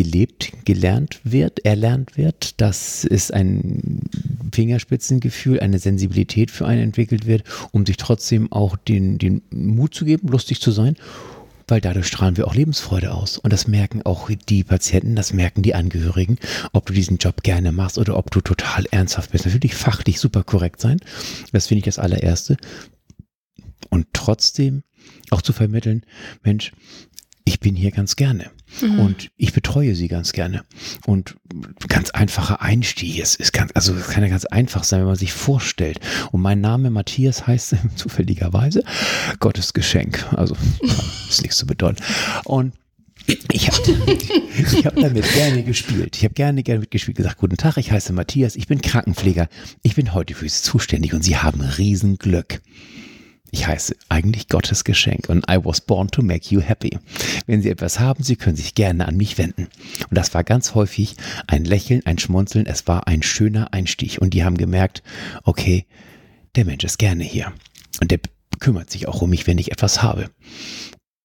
gelebt, 0.03 0.53
gelernt 0.63 1.19
wird, 1.25 1.65
erlernt 1.65 2.15
wird, 2.15 2.61
dass 2.61 3.03
es 3.03 3.31
ein 3.31 3.99
Fingerspitzengefühl, 4.53 5.59
eine 5.59 5.77
Sensibilität 5.77 6.51
für 6.51 6.65
einen 6.65 6.83
entwickelt 6.83 7.25
wird, 7.25 7.43
um 7.71 7.85
sich 7.85 7.97
trotzdem 7.97 8.49
auch 8.49 8.77
den, 8.77 9.17
den 9.17 9.41
Mut 9.51 9.93
zu 9.93 10.05
geben, 10.05 10.29
lustig 10.29 10.61
zu 10.61 10.71
sein, 10.71 10.95
weil 11.67 11.81
dadurch 11.81 12.07
strahlen 12.07 12.37
wir 12.37 12.47
auch 12.47 12.55
Lebensfreude 12.55 13.13
aus. 13.13 13.37
Und 13.37 13.51
das 13.51 13.67
merken 13.67 14.01
auch 14.03 14.29
die 14.47 14.63
Patienten, 14.63 15.17
das 15.17 15.33
merken 15.33 15.63
die 15.63 15.75
Angehörigen, 15.75 16.37
ob 16.71 16.85
du 16.85 16.93
diesen 16.93 17.17
Job 17.17 17.43
gerne 17.43 17.73
machst 17.73 17.97
oder 17.97 18.17
ob 18.17 18.31
du 18.31 18.39
total 18.39 18.85
ernsthaft 18.91 19.31
bist. 19.31 19.45
Natürlich 19.45 19.75
fachlich 19.75 20.21
super 20.21 20.43
korrekt 20.43 20.79
sein, 20.79 21.01
das 21.51 21.67
finde 21.67 21.79
ich 21.79 21.85
das 21.85 21.99
allererste. 21.99 22.55
Und 23.89 24.07
trotzdem 24.13 24.83
auch 25.29 25.41
zu 25.41 25.53
vermitteln, 25.53 26.05
Mensch, 26.43 26.71
ich 27.45 27.59
bin 27.59 27.75
hier 27.75 27.91
ganz 27.91 28.15
gerne 28.15 28.51
mhm. 28.81 28.99
und 28.99 29.31
ich 29.37 29.53
betreue 29.53 29.95
sie 29.95 30.07
ganz 30.07 30.33
gerne. 30.33 30.63
Und 31.05 31.35
ganz 31.87 32.11
einfacher 32.11 32.61
Einstieg 32.61 33.17
ist, 33.19 33.35
ist 33.35 33.53
ganz, 33.53 33.71
also 33.73 33.93
es 33.93 34.07
kann 34.07 34.23
ja 34.23 34.29
ganz 34.29 34.45
einfach 34.45 34.83
sein, 34.83 35.01
wenn 35.01 35.07
man 35.07 35.15
sich 35.15 35.33
vorstellt. 35.33 35.99
Und 36.31 36.41
mein 36.41 36.61
Name 36.61 36.89
Matthias 36.89 37.47
heißt 37.47 37.75
zufälligerweise 37.95 38.83
Gottes 39.39 39.73
Geschenk. 39.73 40.25
Also 40.33 40.55
ist 41.29 41.41
nichts 41.41 41.57
zu 41.57 41.65
bedeuten. 41.65 42.03
Und 42.45 42.73
ich 43.51 43.69
habe 43.69 43.77
ich 44.57 44.85
hab 44.85 44.95
damit 44.95 45.31
gerne 45.33 45.63
gespielt. 45.63 46.17
Ich 46.17 46.23
habe 46.23 46.33
gerne, 46.33 46.63
gerne 46.63 46.81
mitgespielt, 46.81 47.17
gesagt, 47.17 47.37
guten 47.37 47.57
Tag, 47.57 47.77
ich 47.77 47.91
heiße 47.91 48.13
Matthias, 48.13 48.55
ich 48.55 48.67
bin 48.67 48.81
Krankenpfleger, 48.81 49.49
ich 49.83 49.95
bin 49.95 50.13
heute 50.13 50.33
für 50.33 50.47
Sie 50.47 50.61
zuständig 50.61 51.13
und 51.13 51.23
Sie 51.23 51.37
haben 51.37 51.61
Riesenglück. 51.61 52.61
Ich 53.51 53.67
heiße 53.67 53.95
eigentlich 54.09 54.47
Gottes 54.47 54.83
Geschenk 54.83 55.27
und 55.27 55.49
I 55.49 55.57
was 55.63 55.81
born 55.81 56.09
to 56.09 56.21
make 56.21 56.53
you 56.53 56.61
happy. 56.61 56.99
Wenn 57.47 57.61
Sie 57.61 57.69
etwas 57.69 57.99
haben, 57.99 58.23
Sie 58.23 58.35
können 58.35 58.55
sich 58.55 58.75
gerne 58.75 59.07
an 59.07 59.17
mich 59.17 59.37
wenden. 59.37 59.63
Und 60.09 60.17
das 60.17 60.33
war 60.33 60.43
ganz 60.43 60.75
häufig 60.75 61.15
ein 61.47 61.65
Lächeln, 61.65 62.05
ein 62.05 62.19
Schmunzeln, 62.19 62.67
es 62.67 62.87
war 62.87 63.07
ein 63.07 63.23
schöner 63.23 63.73
Einstieg. 63.73 64.19
Und 64.19 64.33
die 64.33 64.43
haben 64.43 64.57
gemerkt, 64.57 65.01
okay, 65.43 65.85
der 66.55 66.65
Mensch 66.65 66.83
ist 66.83 66.99
gerne 66.99 67.23
hier. 67.23 67.51
Und 68.01 68.11
der 68.11 68.19
kümmert 68.59 68.91
sich 68.91 69.07
auch 69.07 69.21
um 69.21 69.29
mich, 69.31 69.47
wenn 69.47 69.57
ich 69.57 69.71
etwas 69.71 70.03
habe. 70.03 70.29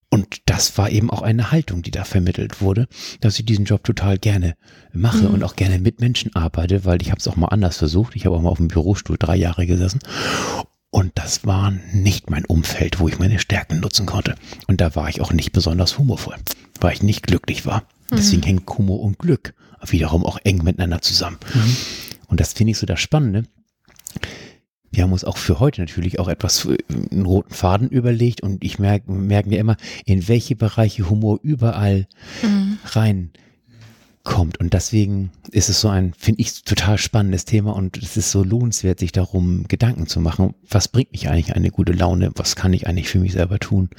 Und 0.09 0.43
das 0.47 0.79
war 0.79 0.91
eben 0.91 1.11
auch 1.11 1.23
eine 1.23 1.51
Haltung, 1.51 1.83
die 1.83 1.91
da 1.91 2.05
vermittelt 2.05 2.61
wurde, 2.61 2.87
dass 3.21 3.39
ich 3.39 3.45
diesen 3.45 3.65
Job 3.65 3.83
total 3.83 4.17
gerne 4.17 4.55
mache 4.93 5.25
mhm. 5.25 5.35
und 5.35 5.43
auch 5.43 5.57
gerne 5.57 5.81
mit 5.81 6.01
Menschen 6.01 6.35
arbeite, 6.37 6.85
weil 6.85 7.03
ich 7.03 7.11
habe 7.11 7.19
es 7.19 7.27
auch 7.27 7.37
mal 7.37 7.49
anders 7.49 7.79
versucht. 7.79 8.15
Ich 8.15 8.25
habe 8.25 8.37
auch 8.37 8.41
mal 8.41 8.51
auf 8.51 8.59
dem 8.59 8.69
Bürostuhl 8.69 9.17
drei 9.19 9.35
Jahre 9.35 9.67
gesessen 9.67 9.99
und 10.95 11.11
das 11.17 11.45
war 11.45 11.73
nicht 11.93 12.31
mein 12.31 12.45
Umfeld, 12.45 13.01
wo 13.01 13.09
ich 13.09 13.19
meine 13.19 13.41
Stärken 13.41 13.81
nutzen 13.81 14.07
konnte. 14.07 14.37
Und 14.69 14.81
da 14.81 14.95
war 14.95 15.09
ich 15.09 15.21
auch 15.21 15.33
nicht 15.33 15.51
besonders 15.51 15.99
humorvoll, 15.99 16.37
weil 16.81 16.93
ich 16.93 17.03
nicht 17.03 17.27
glücklich 17.27 17.67
war. 17.67 17.81
Mhm. 18.13 18.17
Deswegen 18.17 18.43
hängt 18.45 18.71
Humor 18.71 19.01
und 19.01 19.19
Glück 19.19 19.55
wiederum 19.85 20.25
auch 20.25 20.39
eng 20.45 20.63
miteinander 20.63 21.03
zusammen. 21.03 21.39
Mhm. 21.53 21.77
Und 22.29 22.39
das 22.39 22.53
finde 22.53 22.71
ich 22.71 22.79
so 22.79 22.87
das 22.87 23.01
Spannende. 23.01 23.43
Wir 24.93 25.03
haben 25.03 25.13
uns 25.13 25.25
auch 25.25 25.37
für 25.37 25.59
heute 25.59 25.81
natürlich 25.81 26.21
auch 26.21 26.29
etwas 26.29 26.65
einen 26.65 27.27
roten 27.27 27.53
Faden 27.53 27.89
überlegt 27.89 28.45
und 28.45 28.63
ich 28.63 28.79
merke, 28.79 29.11
merken 29.11 29.51
wir 29.51 29.59
immer, 29.59 29.77
in 30.05 30.29
welche 30.29 30.55
Bereiche 30.55 31.11
Humor 31.11 31.41
überall 31.43 32.07
mhm. 32.41 32.79
rein 32.85 33.33
kommt. 34.25 34.59
Und 34.59 34.73
deswegen 34.73 35.31
ist 35.51 35.69
es 35.69 35.81
so 35.81 35.89
ein, 35.89 36.15
finde 36.19 36.41
ich, 36.41 36.65
total 36.65 36.99
spannendes 36.99 37.45
Thema 37.45 37.77
und 37.77 37.99
es 37.99 38.17
ist 38.17 38.31
so 38.31 38.43
lohnenswert, 38.43 38.99
sich 38.99 39.13
darum 39.13 39.69
Gedanken 39.69 40.07
zu 40.07 40.19
machen. 40.19 40.55
Was 40.69 40.89
bringt 40.89 41.13
mich 41.13 41.29
eigentlich 41.29 41.55
eine 41.55 41.71
gute 41.71 41.93
Laune? 41.93 42.31
Was 42.35 42.57
kann 42.57 42.73
ich 42.73 42.87
eigentlich 42.87 43.09
für 43.09 43.19
mich 43.19 43.33
selber 43.33 43.59
tun? 43.59 43.91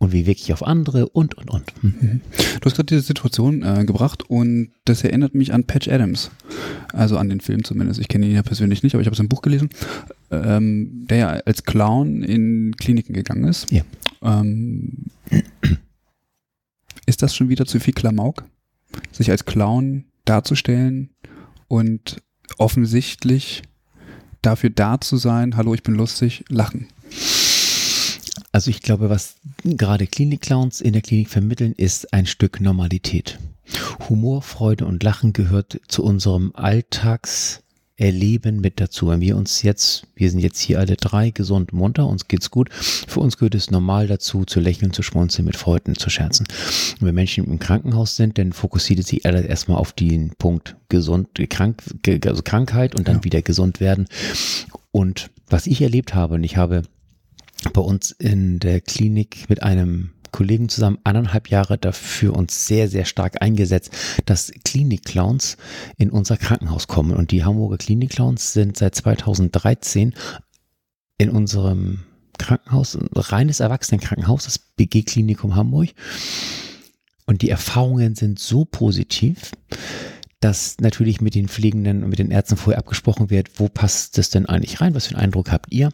Und 0.00 0.12
wie 0.12 0.26
wirke 0.26 0.40
ich 0.40 0.52
auf 0.52 0.62
andere 0.62 1.08
und, 1.08 1.34
und, 1.34 1.50
und. 1.50 1.72
Mhm. 1.82 2.20
Du 2.60 2.64
hast 2.66 2.76
gerade 2.76 2.86
diese 2.86 3.00
Situation 3.00 3.64
äh, 3.64 3.84
gebracht 3.84 4.22
und 4.28 4.70
das 4.84 5.02
erinnert 5.02 5.34
mich 5.34 5.52
an 5.52 5.64
Patch 5.64 5.88
Adams. 5.88 6.30
Also 6.92 7.18
an 7.18 7.28
den 7.28 7.40
Film 7.40 7.64
zumindest. 7.64 7.98
Ich 7.98 8.06
kenne 8.06 8.26
ihn 8.26 8.34
ja 8.34 8.42
persönlich 8.42 8.84
nicht, 8.84 8.94
aber 8.94 9.00
ich 9.00 9.08
habe 9.08 9.16
sein 9.16 9.28
Buch 9.28 9.42
gelesen, 9.42 9.70
ähm, 10.30 11.06
der 11.08 11.16
ja 11.16 11.28
als 11.46 11.64
Clown 11.64 12.22
in 12.22 12.76
Kliniken 12.76 13.12
gegangen 13.14 13.44
ist. 13.44 13.72
Ja. 13.72 13.82
Ähm, 14.22 15.06
ist 17.06 17.22
das 17.22 17.34
schon 17.34 17.48
wieder 17.48 17.66
zu 17.66 17.80
viel 17.80 17.94
Klamauk? 17.94 18.44
Sich 19.12 19.30
als 19.30 19.44
Clown 19.44 20.04
darzustellen 20.24 21.10
und 21.68 22.22
offensichtlich 22.58 23.62
dafür 24.42 24.70
da 24.70 25.00
zu 25.00 25.16
sein, 25.16 25.56
hallo, 25.56 25.74
ich 25.74 25.82
bin 25.82 25.94
lustig, 25.94 26.44
lachen. 26.48 26.88
Also 28.52 28.70
ich 28.70 28.80
glaube, 28.80 29.10
was 29.10 29.36
gerade 29.64 30.06
Klinik-Clowns 30.06 30.80
in 30.80 30.92
der 30.92 31.02
Klinik 31.02 31.28
vermitteln, 31.28 31.72
ist 31.72 32.12
ein 32.12 32.26
Stück 32.26 32.60
Normalität. 32.60 33.38
Humor, 34.08 34.42
Freude 34.42 34.86
und 34.86 35.02
Lachen 35.02 35.32
gehört 35.32 35.80
zu 35.88 36.02
unserem 36.02 36.52
Alltags 36.54 37.62
Erleben 37.98 38.60
mit 38.60 38.80
dazu. 38.80 39.08
Wenn 39.08 39.20
wir 39.20 39.36
uns 39.36 39.62
jetzt, 39.62 40.06
wir 40.14 40.30
sind 40.30 40.38
jetzt 40.38 40.60
hier 40.60 40.78
alle 40.78 40.96
drei 40.96 41.30
gesund 41.30 41.72
munter, 41.72 42.06
uns 42.06 42.28
geht's 42.28 42.50
gut. 42.50 42.72
Für 42.72 43.18
uns 43.18 43.36
gehört 43.36 43.56
es 43.56 43.72
normal 43.72 44.06
dazu, 44.06 44.44
zu 44.44 44.60
lächeln, 44.60 44.92
zu 44.92 45.02
schmunzeln, 45.02 45.44
mit 45.44 45.56
Freuden 45.56 45.96
zu 45.96 46.08
scherzen. 46.08 46.46
Und 47.00 47.06
wenn 47.06 47.14
Menschen 47.14 47.44
im 47.44 47.58
Krankenhaus 47.58 48.14
sind, 48.14 48.38
dann 48.38 48.52
fokussiert 48.52 49.04
sich 49.04 49.26
alles 49.26 49.44
erstmal 49.44 49.78
auf 49.78 49.92
den 49.92 50.30
Punkt 50.38 50.76
gesund, 50.88 51.28
krank, 51.50 51.82
also 52.24 52.42
Krankheit 52.42 52.94
und 52.94 53.08
dann 53.08 53.16
ja. 53.16 53.24
wieder 53.24 53.42
gesund 53.42 53.80
werden. 53.80 54.06
Und 54.92 55.30
was 55.48 55.66
ich 55.66 55.82
erlebt 55.82 56.14
habe, 56.14 56.34
und 56.34 56.44
ich 56.44 56.56
habe 56.56 56.82
bei 57.72 57.80
uns 57.80 58.12
in 58.12 58.60
der 58.60 58.80
Klinik 58.80 59.46
mit 59.48 59.62
einem 59.64 60.10
Kollegen 60.32 60.68
zusammen 60.68 60.98
anderthalb 61.04 61.48
Jahre 61.48 61.78
dafür 61.78 62.34
uns 62.34 62.66
sehr, 62.66 62.88
sehr 62.88 63.04
stark 63.04 63.42
eingesetzt, 63.42 63.92
dass 64.26 64.52
Klinik-Clowns 64.64 65.56
in 65.96 66.10
unser 66.10 66.36
Krankenhaus 66.36 66.86
kommen. 66.86 67.16
Und 67.16 67.30
die 67.30 67.44
Hamburger 67.44 67.78
Klinik-Clowns 67.78 68.52
sind 68.52 68.76
seit 68.76 68.94
2013 68.94 70.14
in 71.18 71.30
unserem 71.30 72.04
Krankenhaus, 72.38 72.94
ein 72.94 73.08
reines 73.14 73.60
Erwachsenenkrankenhaus, 73.60 74.44
das 74.44 74.58
BG 74.58 75.02
Klinikum 75.02 75.56
Hamburg. 75.56 75.90
Und 77.26 77.42
die 77.42 77.50
Erfahrungen 77.50 78.14
sind 78.14 78.38
so 78.38 78.64
positiv, 78.64 79.52
dass 80.40 80.78
natürlich 80.80 81.20
mit 81.20 81.34
den 81.34 81.48
Pflegenden 81.48 82.04
und 82.04 82.10
mit 82.10 82.18
den 82.18 82.30
Ärzten 82.30 82.56
vorher 82.56 82.78
abgesprochen 82.78 83.28
wird, 83.28 83.58
wo 83.58 83.68
passt 83.68 84.16
das 84.18 84.30
denn 84.30 84.46
eigentlich 84.46 84.80
rein, 84.80 84.94
was 84.94 85.06
für 85.06 85.14
einen 85.14 85.24
Eindruck 85.24 85.50
habt 85.50 85.72
ihr? 85.72 85.90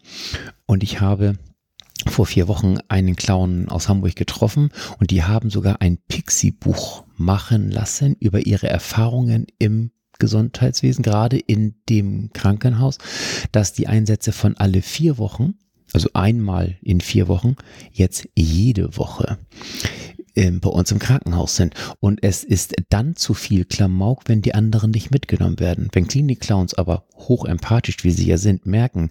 Und 0.67 0.83
ich 0.83 1.01
habe 1.01 1.39
vor 2.11 2.27
vier 2.27 2.49
Wochen 2.49 2.79
einen 2.89 3.17
Clown 3.17 3.69
aus 3.69 3.89
Hamburg 3.89 4.17
getroffen 4.17 4.71
und 4.99 5.11
die 5.11 5.23
haben 5.23 5.51
sogar 5.51 5.81
ein 5.81 5.99
Pixie-Buch 6.09 7.05
machen 7.17 7.71
lassen 7.71 8.17
über 8.19 8.47
ihre 8.47 8.69
Erfahrungen 8.69 9.47
im 9.59 9.91
Gesundheitswesen, 10.19 11.03
gerade 11.03 11.39
in 11.39 11.75
dem 11.89 12.31
Krankenhaus, 12.33 12.99
dass 13.53 13.73
die 13.73 13.89
Einsätze 13.89 14.33
von 14.33 14.57
alle 14.57 14.83
vier 14.83 15.19
Wochen, 15.19 15.55
also 15.93 16.09
einmal 16.15 16.79
in 16.83 17.01
vier 17.01 17.29
Wochen, 17.29 17.57
jetzt 17.93 18.29
jede 18.35 18.97
Woche 18.97 19.39
ähm, 20.37 20.61
bei 20.61 20.71
uns 20.71 20.91
im 20.91 20.99
Krankenhaus 20.99 21.57
sind. 21.57 21.75
Und 22.01 22.23
es 22.23 22.45
ist 22.45 22.75
dann 22.91 23.17
zu 23.17 23.35
viel 23.35 23.65
Klamauk, 23.65 24.23
wenn 24.27 24.43
die 24.43 24.55
anderen 24.55 24.91
nicht 24.91 25.11
mitgenommen 25.11 25.61
werden. 25.61 25.89
Wenn 25.93 26.09
Klinik-Clowns 26.09 26.75
aber 26.75 27.05
hochempathisch, 27.17 28.03
wie 28.03 28.11
sie 28.11 28.27
ja 28.27 28.39
sind, 28.39 28.67
merken, 28.67 29.11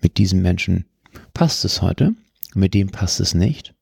mit 0.00 0.18
diesen 0.18 0.42
Menschen 0.42 0.86
passt 1.32 1.64
es 1.64 1.82
heute, 1.82 2.14
mit 2.54 2.74
dem 2.74 2.90
passt 2.90 3.20
es 3.20 3.34
nicht. 3.34 3.74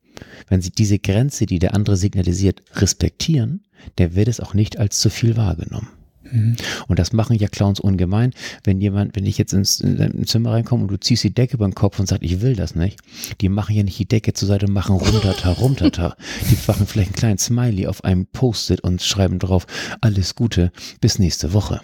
Wenn 0.48 0.62
Sie 0.62 0.70
diese 0.70 0.98
Grenze, 0.98 1.46
die 1.46 1.58
der 1.58 1.74
andere 1.74 1.96
signalisiert, 1.96 2.62
respektieren, 2.74 3.64
der 3.98 4.14
wird 4.14 4.28
es 4.28 4.40
auch 4.40 4.54
nicht 4.54 4.78
als 4.78 4.98
zu 4.98 5.10
viel 5.10 5.36
wahrgenommen. 5.36 5.88
Mhm. 6.32 6.56
Und 6.88 6.98
das 6.98 7.12
machen 7.12 7.36
ja 7.36 7.48
Clowns 7.48 7.80
ungemein. 7.80 8.32
Wenn 8.64 8.80
jemand, 8.80 9.16
wenn 9.16 9.26
ich 9.26 9.38
jetzt 9.38 9.52
ins, 9.52 9.80
ins 9.80 10.30
Zimmer 10.30 10.52
reinkomme 10.52 10.82
und 10.82 10.90
du 10.90 10.98
ziehst 10.98 11.24
die 11.24 11.34
Decke 11.34 11.54
über 11.54 11.66
den 11.66 11.74
Kopf 11.74 11.98
und 11.98 12.06
sagst, 12.06 12.22
ich 12.22 12.40
will 12.40 12.56
das 12.56 12.74
nicht, 12.74 13.00
die 13.40 13.48
machen 13.48 13.74
ja 13.76 13.82
nicht 13.82 13.98
die 13.98 14.08
Decke 14.08 14.32
zur 14.32 14.48
Seite 14.48 14.66
und 14.66 14.72
machen 14.72 14.96
runterta, 14.96 15.52
runterta. 15.52 16.16
Die 16.50 16.56
machen 16.66 16.86
vielleicht 16.86 17.10
einen 17.10 17.16
kleinen 17.16 17.38
Smiley 17.38 17.86
auf 17.86 18.04
einem 18.04 18.26
Post-it 18.26 18.80
und 18.80 19.02
schreiben 19.02 19.38
drauf, 19.38 19.66
alles 20.00 20.34
Gute, 20.34 20.72
bis 21.00 21.18
nächste 21.18 21.52
Woche. 21.52 21.80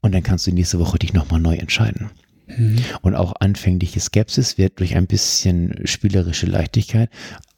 Und 0.00 0.14
dann 0.14 0.22
kannst 0.22 0.46
du 0.46 0.52
nächste 0.52 0.78
Woche 0.78 0.98
dich 0.98 1.12
nochmal 1.12 1.40
neu 1.40 1.56
entscheiden. 1.56 2.10
Mhm. 2.48 2.78
Und 3.02 3.14
auch 3.14 3.34
anfängliche 3.40 4.00
Skepsis 4.00 4.58
wird 4.58 4.80
durch 4.80 4.96
ein 4.96 5.06
bisschen 5.06 5.86
spielerische 5.86 6.46
Leichtigkeit 6.46 7.10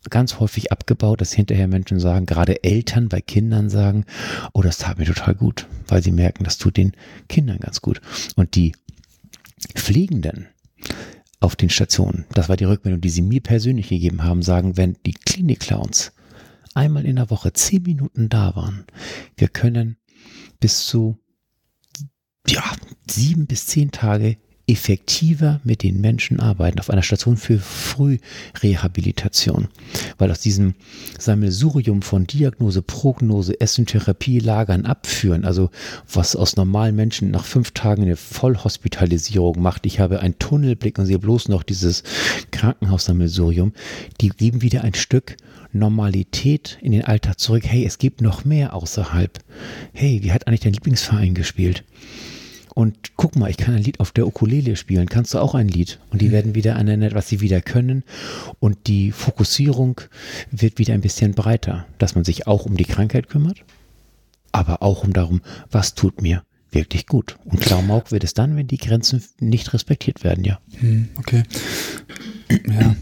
ganz 0.08 0.40
häufig 0.40 0.72
abgebaut, 0.72 1.20
dass 1.20 1.32
hinterher 1.32 1.68
Menschen 1.68 2.00
sagen, 2.00 2.24
gerade 2.24 2.64
Eltern 2.64 3.08
bei 3.08 3.20
Kindern 3.20 3.68
sagen, 3.68 4.06
oh, 4.54 4.62
das 4.62 4.78
tat 4.78 4.98
mir 4.98 5.04
total 5.04 5.34
gut, 5.34 5.66
weil 5.88 6.02
sie 6.02 6.12
merken, 6.12 6.44
das 6.44 6.56
tut 6.56 6.76
den 6.78 6.92
Kindern 7.28 7.58
ganz 7.58 7.82
gut. 7.82 8.00
Und 8.36 8.54
die 8.54 8.72
Pflegenden 9.74 10.48
auf 11.38 11.54
den 11.54 11.70
Stationen, 11.70 12.24
das 12.32 12.48
war 12.48 12.56
die 12.56 12.64
Rückmeldung, 12.64 13.00
die 13.00 13.10
sie 13.10 13.22
mir 13.22 13.42
persönlich 13.42 13.88
gegeben 13.88 14.24
haben, 14.24 14.42
sagen, 14.42 14.76
wenn 14.76 14.96
die 15.04 15.12
Klinik-Clowns 15.12 16.12
einmal 16.74 17.04
in 17.04 17.16
der 17.16 17.30
Woche 17.30 17.52
zehn 17.52 17.82
Minuten 17.82 18.28
da 18.28 18.56
waren, 18.56 18.84
wir 19.36 19.48
können 19.48 19.96
bis 20.60 20.86
zu 20.86 21.18
ja, 22.46 22.64
sieben 23.08 23.46
bis 23.46 23.66
zehn 23.66 23.90
Tage 23.90 24.38
effektiver 24.70 25.60
mit 25.64 25.82
den 25.82 26.00
Menschen 26.00 26.38
arbeiten 26.38 26.78
auf 26.78 26.90
einer 26.90 27.02
Station 27.02 27.36
für 27.36 27.58
Frührehabilitation. 27.58 29.66
Weil 30.16 30.30
aus 30.30 30.38
diesem 30.40 30.74
Sammelsurium 31.18 32.02
von 32.02 32.28
Diagnose, 32.28 32.80
Prognose, 32.80 33.60
Essen, 33.60 33.86
Therapie, 33.86 34.38
Lagern, 34.38 34.86
Abführen, 34.86 35.44
also 35.44 35.70
was 36.12 36.36
aus 36.36 36.54
normalen 36.54 36.94
Menschen 36.94 37.32
nach 37.32 37.44
fünf 37.44 37.72
Tagen 37.72 38.02
eine 38.02 38.14
Vollhospitalisierung 38.16 39.60
macht, 39.60 39.86
ich 39.86 39.98
habe 39.98 40.20
einen 40.20 40.38
Tunnelblick 40.38 40.98
und 40.98 41.06
sehe 41.06 41.18
bloß 41.18 41.48
noch 41.48 41.64
dieses 41.64 42.04
Krankenhaussammelsurium, 42.52 43.72
die 44.20 44.28
geben 44.28 44.62
wieder 44.62 44.84
ein 44.84 44.94
Stück 44.94 45.36
Normalität 45.72 46.78
in 46.80 46.92
den 46.92 47.04
Alltag 47.04 47.40
zurück. 47.40 47.64
Hey, 47.64 47.84
es 47.84 47.98
gibt 47.98 48.20
noch 48.20 48.44
mehr 48.44 48.74
außerhalb. 48.74 49.40
Hey, 49.92 50.20
wie 50.22 50.32
hat 50.32 50.46
eigentlich 50.46 50.60
dein 50.60 50.74
Lieblingsverein 50.74 51.34
gespielt? 51.34 51.82
Und 52.74 53.16
guck 53.16 53.36
mal, 53.36 53.50
ich 53.50 53.56
kann 53.56 53.74
ein 53.74 53.82
Lied 53.82 54.00
auf 54.00 54.12
der 54.12 54.26
Ukulele 54.26 54.76
spielen. 54.76 55.08
Kannst 55.08 55.34
du 55.34 55.38
auch 55.38 55.54
ein 55.54 55.68
Lied? 55.68 55.98
Und 56.10 56.22
die 56.22 56.28
mhm. 56.28 56.32
werden 56.32 56.54
wieder 56.54 56.76
aneinander, 56.76 57.14
was 57.14 57.28
sie 57.28 57.40
wieder 57.40 57.60
können. 57.60 58.04
Und 58.58 58.86
die 58.86 59.12
Fokussierung 59.12 60.00
wird 60.50 60.78
wieder 60.78 60.94
ein 60.94 61.00
bisschen 61.00 61.34
breiter, 61.34 61.86
dass 61.98 62.14
man 62.14 62.24
sich 62.24 62.46
auch 62.46 62.66
um 62.66 62.76
die 62.76 62.84
Krankheit 62.84 63.28
kümmert, 63.28 63.64
aber 64.52 64.82
auch 64.82 65.04
um 65.04 65.12
darum, 65.12 65.40
was 65.70 65.94
tut 65.94 66.22
mir 66.22 66.42
wirklich 66.72 67.06
gut. 67.06 67.36
Und 67.44 67.60
Klamauk 67.60 68.12
wird 68.12 68.24
es 68.24 68.34
dann, 68.34 68.56
wenn 68.56 68.68
die 68.68 68.78
Grenzen 68.78 69.22
nicht 69.40 69.72
respektiert 69.72 70.22
werden, 70.22 70.44
ja. 70.44 70.60
Mhm, 70.80 71.08
okay. 71.16 71.42
Ja. 72.68 72.96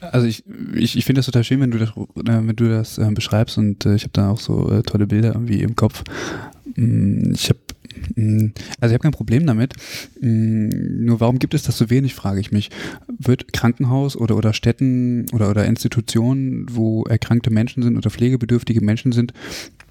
Also 0.00 0.26
ich, 0.26 0.44
ich, 0.74 0.96
ich 0.96 1.04
finde 1.04 1.18
das 1.18 1.26
total 1.26 1.44
schön, 1.44 1.60
wenn 1.60 1.70
du 1.70 1.78
das, 1.78 1.90
äh, 1.90 2.46
wenn 2.46 2.56
du 2.56 2.68
das 2.68 2.96
äh, 2.98 3.10
beschreibst 3.10 3.58
und 3.58 3.84
äh, 3.84 3.94
ich 3.94 4.02
habe 4.02 4.12
da 4.12 4.30
auch 4.30 4.40
so 4.40 4.70
äh, 4.70 4.82
tolle 4.82 5.06
Bilder 5.06 5.34
irgendwie 5.34 5.60
im 5.60 5.76
Kopf. 5.76 6.04
Mm, 6.76 7.32
ich 7.34 7.50
habe 7.50 7.60
also 8.80 8.86
ich 8.86 8.92
habe 8.92 8.98
kein 8.98 9.12
Problem 9.12 9.46
damit. 9.46 9.74
Mm, 10.20 11.04
nur 11.04 11.20
warum 11.20 11.38
gibt 11.38 11.54
es 11.54 11.62
das 11.62 11.76
so 11.76 11.90
wenig, 11.90 12.14
frage 12.14 12.40
ich 12.40 12.52
mich. 12.52 12.70
Wird 13.08 13.52
Krankenhaus 13.52 14.16
oder, 14.16 14.36
oder 14.36 14.52
Städten 14.52 15.26
oder, 15.32 15.50
oder 15.50 15.66
Institutionen, 15.66 16.66
wo 16.70 17.04
erkrankte 17.04 17.50
Menschen 17.50 17.82
sind 17.82 17.96
oder 17.96 18.10
pflegebedürftige 18.10 18.80
Menschen 18.80 19.12
sind, 19.12 19.32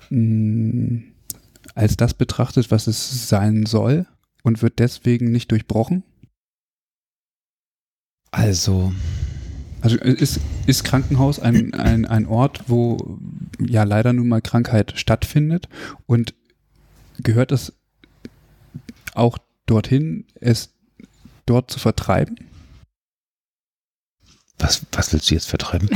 mm, 0.10 0.98
als 1.76 1.98
das 1.98 2.14
betrachtet, 2.14 2.72
was 2.72 2.88
es 2.88 3.30
sein 3.30 3.66
soll 3.66 4.06
und 4.44 4.62
wird 4.62 4.80
deswegen 4.80 5.32
nicht 5.32 5.52
durchbrochen? 5.52 6.04
Also. 8.32 8.94
Also 9.82 9.98
ist, 9.98 10.42
ist 10.68 10.84
Krankenhaus 10.84 11.40
ein, 11.40 11.74
ein, 11.74 12.06
ein 12.06 12.26
Ort, 12.26 12.66
wo 12.68 13.18
ja 13.66 13.84
leider 13.84 14.12
nun 14.12 14.28
mal 14.28 14.42
Krankheit 14.42 14.94
stattfindet 14.98 15.70
und 16.06 16.34
gehört 17.24 17.54
es 17.54 17.79
auch 19.20 19.38
dorthin, 19.66 20.26
es 20.36 20.74
dort 21.46 21.72
zu 21.72 21.80
vertreiben? 21.80 22.38
Was, 24.60 24.82
was 24.92 25.14
willst 25.14 25.32
du 25.32 25.36
jetzt 25.36 25.48
vertreiben? 25.48 25.90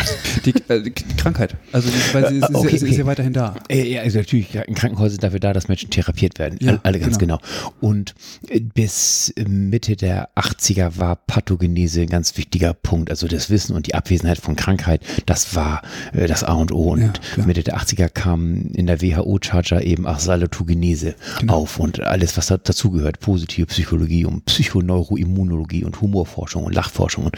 Die, 0.45 0.53
äh, 0.69 0.81
die 0.81 0.91
Krankheit. 0.91 1.55
Also, 1.73 1.89
weil 2.13 2.29
sie, 2.29 2.37
ist, 2.37 2.55
okay, 2.55 2.75
ist, 2.75 2.83
ist, 2.83 2.97
ja 2.97 3.05
weiterhin 3.05 3.33
da. 3.33 3.55
Ja, 3.69 4.01
also 4.01 4.19
natürlich, 4.19 4.51
Krankenhäuser 4.51 5.11
sind 5.11 5.23
dafür 5.23 5.39
da, 5.39 5.53
dass 5.53 5.67
Menschen 5.67 5.89
therapiert 5.89 6.39
werden. 6.39 6.57
Ja, 6.61 6.79
Alle 6.83 6.99
ganz 6.99 7.17
genau. 7.17 7.37
genau. 7.37 7.73
Und 7.81 8.15
äh, 8.47 8.59
bis 8.61 9.33
Mitte 9.45 9.95
der 9.95 10.29
80er 10.35 10.97
war 10.97 11.15
Pathogenese 11.15 12.01
ein 12.01 12.09
ganz 12.09 12.37
wichtiger 12.37 12.73
Punkt. 12.73 13.09
Also 13.09 13.27
das 13.27 13.49
Wissen 13.49 13.75
und 13.75 13.87
die 13.87 13.95
Abwesenheit 13.95 14.37
von 14.37 14.55
Krankheit, 14.55 15.01
das 15.25 15.55
war 15.55 15.81
äh, 16.13 16.27
das 16.27 16.43
A 16.43 16.53
und 16.53 16.71
O. 16.71 16.91
Und 16.91 17.19
ja, 17.37 17.45
Mitte 17.45 17.63
der 17.63 17.77
80er 17.77 18.07
kam 18.07 18.71
in 18.73 18.87
der 18.87 19.01
WHO-Charger 19.01 19.83
eben 19.83 20.07
auch 20.07 20.19
Salutogenese 20.19 21.15
genau. 21.39 21.55
auf 21.55 21.79
und 21.79 21.99
alles, 21.99 22.37
was 22.37 22.47
da, 22.47 22.57
dazugehört. 22.57 23.19
Positive 23.19 23.67
Psychologie 23.67 24.25
und 24.25 24.45
Psychoneuroimmunologie 24.45 25.83
und 25.83 25.99
Humorforschung 26.01 26.63
und 26.63 26.73
Lachforschung 26.73 27.25
und 27.25 27.37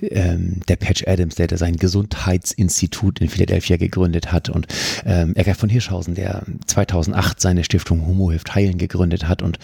ähm, 0.00 0.60
der 0.68 0.76
Patch 0.76 1.04
Adams, 1.06 1.34
der, 1.36 1.46
der 1.46 1.58
sein 1.58 1.76
Gesundheitsinstitut 1.76 3.20
in 3.20 3.28
Philadelphia 3.28 3.76
gegründet 3.76 4.32
hat 4.32 4.48
und 4.48 4.66
ähm, 5.04 5.34
Eckart 5.34 5.56
von 5.56 5.68
Hirschhausen, 5.68 6.14
der 6.14 6.44
2008 6.66 7.40
seine 7.40 7.64
Stiftung 7.64 8.06
Homo 8.06 8.30
hilft 8.30 8.54
heilen 8.54 8.78
gegründet 8.78 9.28
hat 9.28 9.42
und 9.42 9.58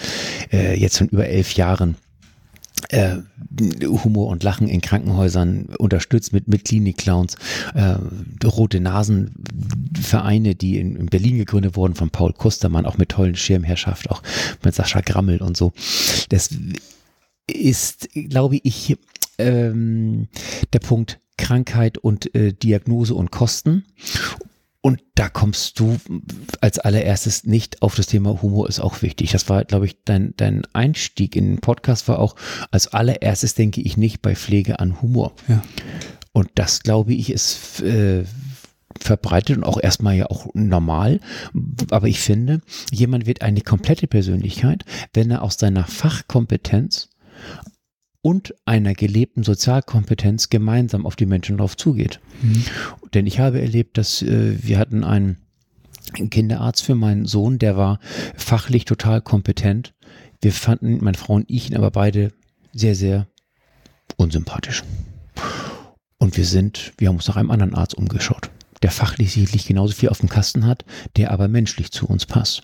äh, 0.52 0.78
jetzt 0.78 0.98
schon 0.98 1.08
über 1.08 1.26
elf 1.26 1.54
Jahren 1.54 1.96
äh, 2.88 3.16
Humor 3.82 4.28
und 4.28 4.42
Lachen 4.42 4.68
in 4.68 4.80
Krankenhäusern 4.80 5.66
unterstützt 5.78 6.32
mit, 6.32 6.48
mit 6.48 6.64
Klinik-Clowns, 6.64 7.36
äh, 7.74 7.96
rote 8.44 8.80
Nasenvereine, 8.80 10.54
die 10.54 10.78
in, 10.78 10.96
in, 10.96 11.06
Berlin 11.06 11.38
gegründet 11.38 11.76
wurden 11.76 11.94
von 11.94 12.10
Paul 12.10 12.32
Kustermann, 12.32 12.86
auch 12.86 12.98
mit 12.98 13.10
tollen 13.10 13.36
Schirmherrschaft, 13.36 14.10
auch 14.10 14.22
mit 14.64 14.74
Sascha 14.74 15.00
Grammel 15.00 15.42
und 15.42 15.56
so. 15.56 15.72
Das 16.28 16.50
ist, 17.46 18.08
glaube 18.14 18.58
ich, 18.62 18.96
ähm, 19.42 20.28
der 20.72 20.80
Punkt 20.80 21.20
Krankheit 21.36 21.98
und 21.98 22.34
äh, 22.34 22.52
Diagnose 22.52 23.14
und 23.14 23.30
Kosten. 23.30 23.84
Und 24.80 25.00
da 25.14 25.28
kommst 25.28 25.78
du 25.78 25.96
als 26.60 26.80
allererstes 26.80 27.44
nicht 27.44 27.82
auf 27.82 27.94
das 27.94 28.06
Thema 28.06 28.42
Humor 28.42 28.68
ist 28.68 28.80
auch 28.80 29.02
wichtig. 29.02 29.30
Das 29.30 29.48
war, 29.48 29.64
glaube 29.64 29.86
ich, 29.86 30.02
dein, 30.04 30.34
dein 30.36 30.62
Einstieg 30.72 31.36
in 31.36 31.46
den 31.46 31.58
Podcast 31.60 32.08
war 32.08 32.18
auch, 32.18 32.34
als 32.72 32.88
allererstes 32.88 33.54
denke 33.54 33.80
ich 33.80 33.96
nicht 33.96 34.22
bei 34.22 34.34
Pflege 34.34 34.80
an 34.80 35.00
Humor. 35.00 35.34
Ja. 35.46 35.62
Und 36.32 36.50
das, 36.56 36.82
glaube 36.82 37.14
ich, 37.14 37.30
ist 37.30 37.80
äh, 37.82 38.24
verbreitet 38.98 39.56
und 39.56 39.64
auch 39.64 39.78
erstmal 39.80 40.16
ja 40.16 40.26
auch 40.26 40.48
normal. 40.54 41.20
Aber 41.90 42.08
ich 42.08 42.20
finde, 42.20 42.60
jemand 42.90 43.26
wird 43.26 43.42
eine 43.42 43.60
komplette 43.60 44.08
Persönlichkeit, 44.08 44.84
wenn 45.12 45.30
er 45.30 45.42
aus 45.42 45.58
seiner 45.58 45.84
Fachkompetenz 45.84 47.08
und 48.22 48.54
einer 48.64 48.94
gelebten 48.94 49.42
Sozialkompetenz 49.42 50.48
gemeinsam 50.48 51.06
auf 51.06 51.16
die 51.16 51.26
Menschen 51.26 51.58
drauf 51.58 51.76
zugeht. 51.76 52.20
Mhm. 52.40 52.64
Denn 53.14 53.26
ich 53.26 53.40
habe 53.40 53.60
erlebt, 53.60 53.98
dass 53.98 54.22
äh, 54.22 54.56
wir 54.62 54.78
hatten 54.78 55.04
einen 55.04 55.38
Kinderarzt 56.30 56.84
für 56.84 56.94
meinen 56.94 57.26
Sohn, 57.26 57.58
der 57.58 57.76
war 57.76 57.98
fachlich 58.36 58.84
total 58.84 59.20
kompetent. 59.20 59.94
Wir 60.40 60.52
fanden, 60.52 61.02
meine 61.02 61.18
Frau 61.18 61.34
und 61.34 61.50
ich, 61.50 61.70
ihn 61.70 61.76
aber 61.76 61.90
beide 61.90 62.32
sehr, 62.72 62.94
sehr 62.94 63.26
unsympathisch. 64.16 64.84
Und 66.18 66.36
wir 66.36 66.44
sind, 66.44 66.92
wir 66.98 67.08
haben 67.08 67.16
uns 67.16 67.28
nach 67.28 67.36
einem 67.36 67.50
anderen 67.50 67.74
Arzt 67.74 67.94
umgeschaut, 67.94 68.50
der 68.82 68.90
fachlich 68.90 69.32
sicherlich 69.32 69.66
genauso 69.66 69.94
viel 69.94 70.08
auf 70.08 70.20
dem 70.20 70.28
Kasten 70.28 70.66
hat, 70.66 70.84
der 71.16 71.32
aber 71.32 71.48
menschlich 71.48 71.90
zu 71.90 72.06
uns 72.06 72.26
passt. 72.26 72.62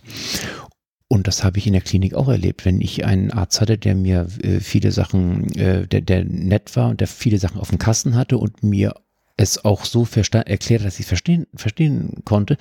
Und 1.09 1.27
das 1.27 1.42
habe 1.42 1.59
ich 1.59 1.66
in 1.66 1.73
der 1.73 1.83
Klinik 1.83 2.12
auch 2.12 2.29
erlebt, 2.29 2.66
wenn 2.66 2.83
ich 2.83 3.05
einen 3.05 3.31
Arzt 3.31 3.61
hatte, 3.62 3.79
der 3.79 3.94
mir 3.94 4.29
äh, 4.42 4.61
viele 4.61 4.92
Sachen, 4.92 5.51
äh, 5.57 5.87
der, 5.87 6.03
der 6.03 6.25
nett 6.25 6.77
war 6.77 6.90
und 6.90 7.01
der 7.01 7.09
viele 7.09 7.38
Sachen 7.38 7.59
auf 7.59 7.71
dem 7.71 7.79
Kasten 7.79 8.14
hatte 8.14 8.37
und 8.37 8.62
mir 8.62 8.94
es 9.38 9.64
auch 9.64 9.85
so 9.85 10.07
erklärt, 10.12 10.85
dass 10.85 10.94
ich 10.94 11.07
es 11.07 11.09
verstehen, 11.09 11.47
verstehen 11.55 12.23
konnte 12.25 12.59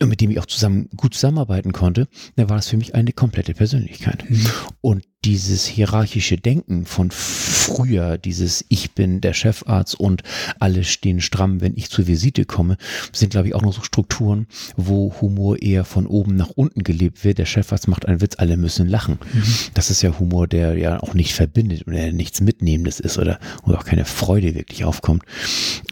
und 0.00 0.08
mit 0.08 0.20
dem 0.20 0.30
ich 0.30 0.38
auch 0.38 0.46
zusammen 0.46 0.88
gut 0.96 1.14
zusammenarbeiten 1.14 1.72
konnte, 1.72 2.08
dann 2.36 2.48
war 2.48 2.56
das 2.56 2.68
für 2.68 2.76
mich 2.76 2.94
eine 2.94 3.12
komplette 3.12 3.54
Persönlichkeit. 3.54 4.28
Mhm. 4.28 4.46
Und 4.80 5.04
dieses 5.26 5.66
hierarchische 5.66 6.36
Denken 6.36 6.86
von 6.86 7.10
früher, 7.10 8.16
dieses 8.16 8.64
Ich 8.68 8.92
bin 8.92 9.20
der 9.20 9.34
Chefarzt 9.34 9.98
und 9.98 10.22
alle 10.60 10.84
stehen 10.84 11.20
stramm, 11.20 11.60
wenn 11.60 11.76
ich 11.76 11.90
zur 11.90 12.06
Visite 12.06 12.44
komme, 12.44 12.76
sind, 13.12 13.30
glaube 13.30 13.48
ich, 13.48 13.54
auch 13.56 13.62
noch 13.62 13.72
so 13.72 13.82
Strukturen, 13.82 14.46
wo 14.76 15.12
Humor 15.20 15.60
eher 15.60 15.84
von 15.84 16.06
oben 16.06 16.36
nach 16.36 16.50
unten 16.50 16.84
gelebt 16.84 17.24
wird. 17.24 17.38
Der 17.38 17.44
Chefarzt 17.44 17.88
macht 17.88 18.06
einen 18.06 18.20
Witz, 18.20 18.36
alle 18.38 18.56
müssen 18.56 18.86
lachen. 18.86 19.18
Mhm. 19.32 19.42
Das 19.74 19.90
ist 19.90 20.00
ja 20.00 20.16
Humor, 20.16 20.46
der 20.46 20.78
ja 20.78 21.00
auch 21.00 21.12
nicht 21.12 21.34
verbindet 21.34 21.88
oder 21.88 22.12
nichts 22.12 22.40
Mitnehmendes 22.40 23.00
ist 23.00 23.18
oder 23.18 23.40
wo 23.64 23.74
auch 23.74 23.84
keine 23.84 24.04
Freude 24.04 24.54
wirklich 24.54 24.84
aufkommt. 24.84 25.24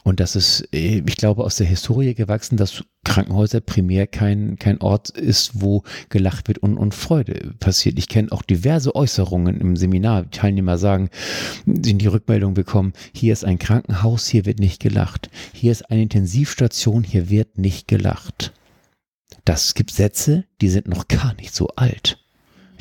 Und 0.05 0.21
das 0.21 0.37
ist, 0.37 0.69
äh, 0.73 1.03
ich 1.05 1.17
glaube, 1.17 1.43
aus 1.43 1.57
der 1.57 1.67
Historie 1.67 2.15
gewachsen, 2.15 2.57
dass 2.57 2.85
Krankenhäuser 3.05 3.61
primär 3.61 4.07
kein, 4.07 4.59
kein 4.59 4.81
Ort 4.81 5.11
ist, 5.11 5.61
wo 5.61 5.83
gelacht 6.09 6.49
wird 6.49 6.59
und, 6.59 6.77
und 6.79 6.95
Freude 6.95 7.53
passiert. 7.61 7.99
Ich 7.99 8.09
kenne 8.09 8.33
auch 8.33 8.43
diverse 8.43 8.95
Äußerungen 8.95 9.24
im 9.33 9.77
Seminar. 9.77 10.31
Teilnehmer 10.31 10.79
sagen, 10.79 11.11
sind 11.67 12.01
die 12.01 12.07
Rückmeldung 12.07 12.55
bekommen, 12.55 12.93
hier 13.15 13.33
ist 13.33 13.45
ein 13.45 13.59
Krankenhaus, 13.59 14.27
hier 14.27 14.47
wird 14.47 14.59
nicht 14.59 14.81
gelacht. 14.81 15.31
Hier 15.53 15.73
ist 15.73 15.91
eine 15.91 16.03
Intensivstation, 16.03 17.05
hier 17.05 17.31
wird 17.31 17.59
nicht 17.59 17.89
gelacht. 17.89 18.53
Das 19.45 19.75
gibt 19.75 19.91
Sätze, 19.91 20.45
die 20.61 20.69
sind 20.69 20.89
noch 20.89 21.09
gar 21.09 21.35
nicht 21.35 21.55
so 21.55 21.69
alt. 21.77 22.19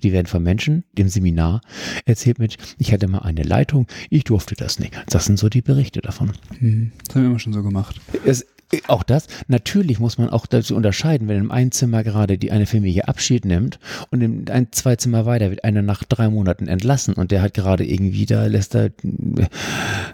Die 0.04 0.12
werden 0.12 0.28
von 0.28 0.44
Menschen 0.44 0.84
im 0.96 1.08
Seminar 1.08 1.62
erzählt 2.06 2.38
mit, 2.38 2.58
ich 2.78 2.92
hatte 2.92 3.08
mal 3.08 3.20
eine 3.20 3.44
Leitung, 3.44 3.88
ich 4.10 4.26
durfte 4.26 4.56
das 4.56 4.80
nicht. 4.80 4.94
Das 5.10 5.26
sind 5.26 5.40
so 5.40 5.48
die 5.48 5.62
Berichte 5.62 6.02
davon. 6.02 6.34
Hm, 6.60 6.92
das 7.08 7.16
haben 7.16 7.24
wir 7.24 7.30
immer 7.30 7.40
schon 7.40 7.54
so 7.54 7.64
gemacht. 7.64 8.02
Es, 8.26 8.46
auch 8.88 9.04
das, 9.04 9.28
natürlich 9.48 10.00
muss 10.00 10.18
man 10.18 10.30
auch 10.30 10.46
dazu 10.46 10.76
unterscheiden, 10.76 11.28
wenn 11.28 11.38
im 11.38 11.52
einen 11.52 11.72
Zimmer 11.72 12.04
gerade 12.04 12.38
die 12.38 12.52
eine 12.52 12.66
Familie 12.66 13.08
Abschied 13.08 13.46
nimmt 13.46 13.80
und 14.12 14.22
in 14.22 14.50
ein, 14.50 14.68
zwei 14.72 14.96
Zimmer 14.96 15.26
weiter 15.26 15.50
wird 15.50 15.64
einer 15.64 15.82
nach 15.82 16.04
drei 16.04 16.30
Monaten 16.30 16.68
entlassen 16.68 17.14
und 17.16 17.32
der 17.32 17.42
hat 17.42 17.54
gerade 17.54 17.86
irgendwie, 17.86 18.26
da 18.26 18.46
lässt 18.46 18.76
er 18.76 18.92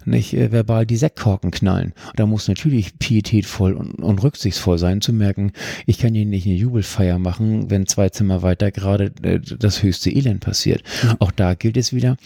nicht 0.06 0.34
äh, 0.34 0.52
verbal 0.52 0.86
die 0.86 0.98
Sektkorken 0.98 1.52
knallen. 1.52 1.94
Da 2.16 2.26
muss 2.26 2.48
natürlich 2.48 2.98
pietätvoll 3.00 3.74
und, 3.74 3.96
und 3.96 4.24
rücksichtsvoll 4.24 4.78
sein, 4.78 5.02
zu 5.02 5.14
merken, 5.14 5.52
ich 5.86 5.98
kann 5.98 6.14
hier 6.14 6.26
nicht 6.26 6.46
eine 6.46 6.56
Jubelfeier 6.56 7.20
machen, 7.20 7.70
wenn 7.70 7.88
zwei 7.88 8.10
Zimmer 8.10 8.42
weiter 8.42 8.72
gerade 8.72 9.12
äh, 9.22 9.40
das 9.40 9.84
höchste 9.84 10.10
Elend 10.10 10.42
passiert. 10.42 10.84
Auch 11.20 11.32
da 11.32 11.54
gilt 11.54 11.78
es 11.78 11.94
wieder, 11.94 12.18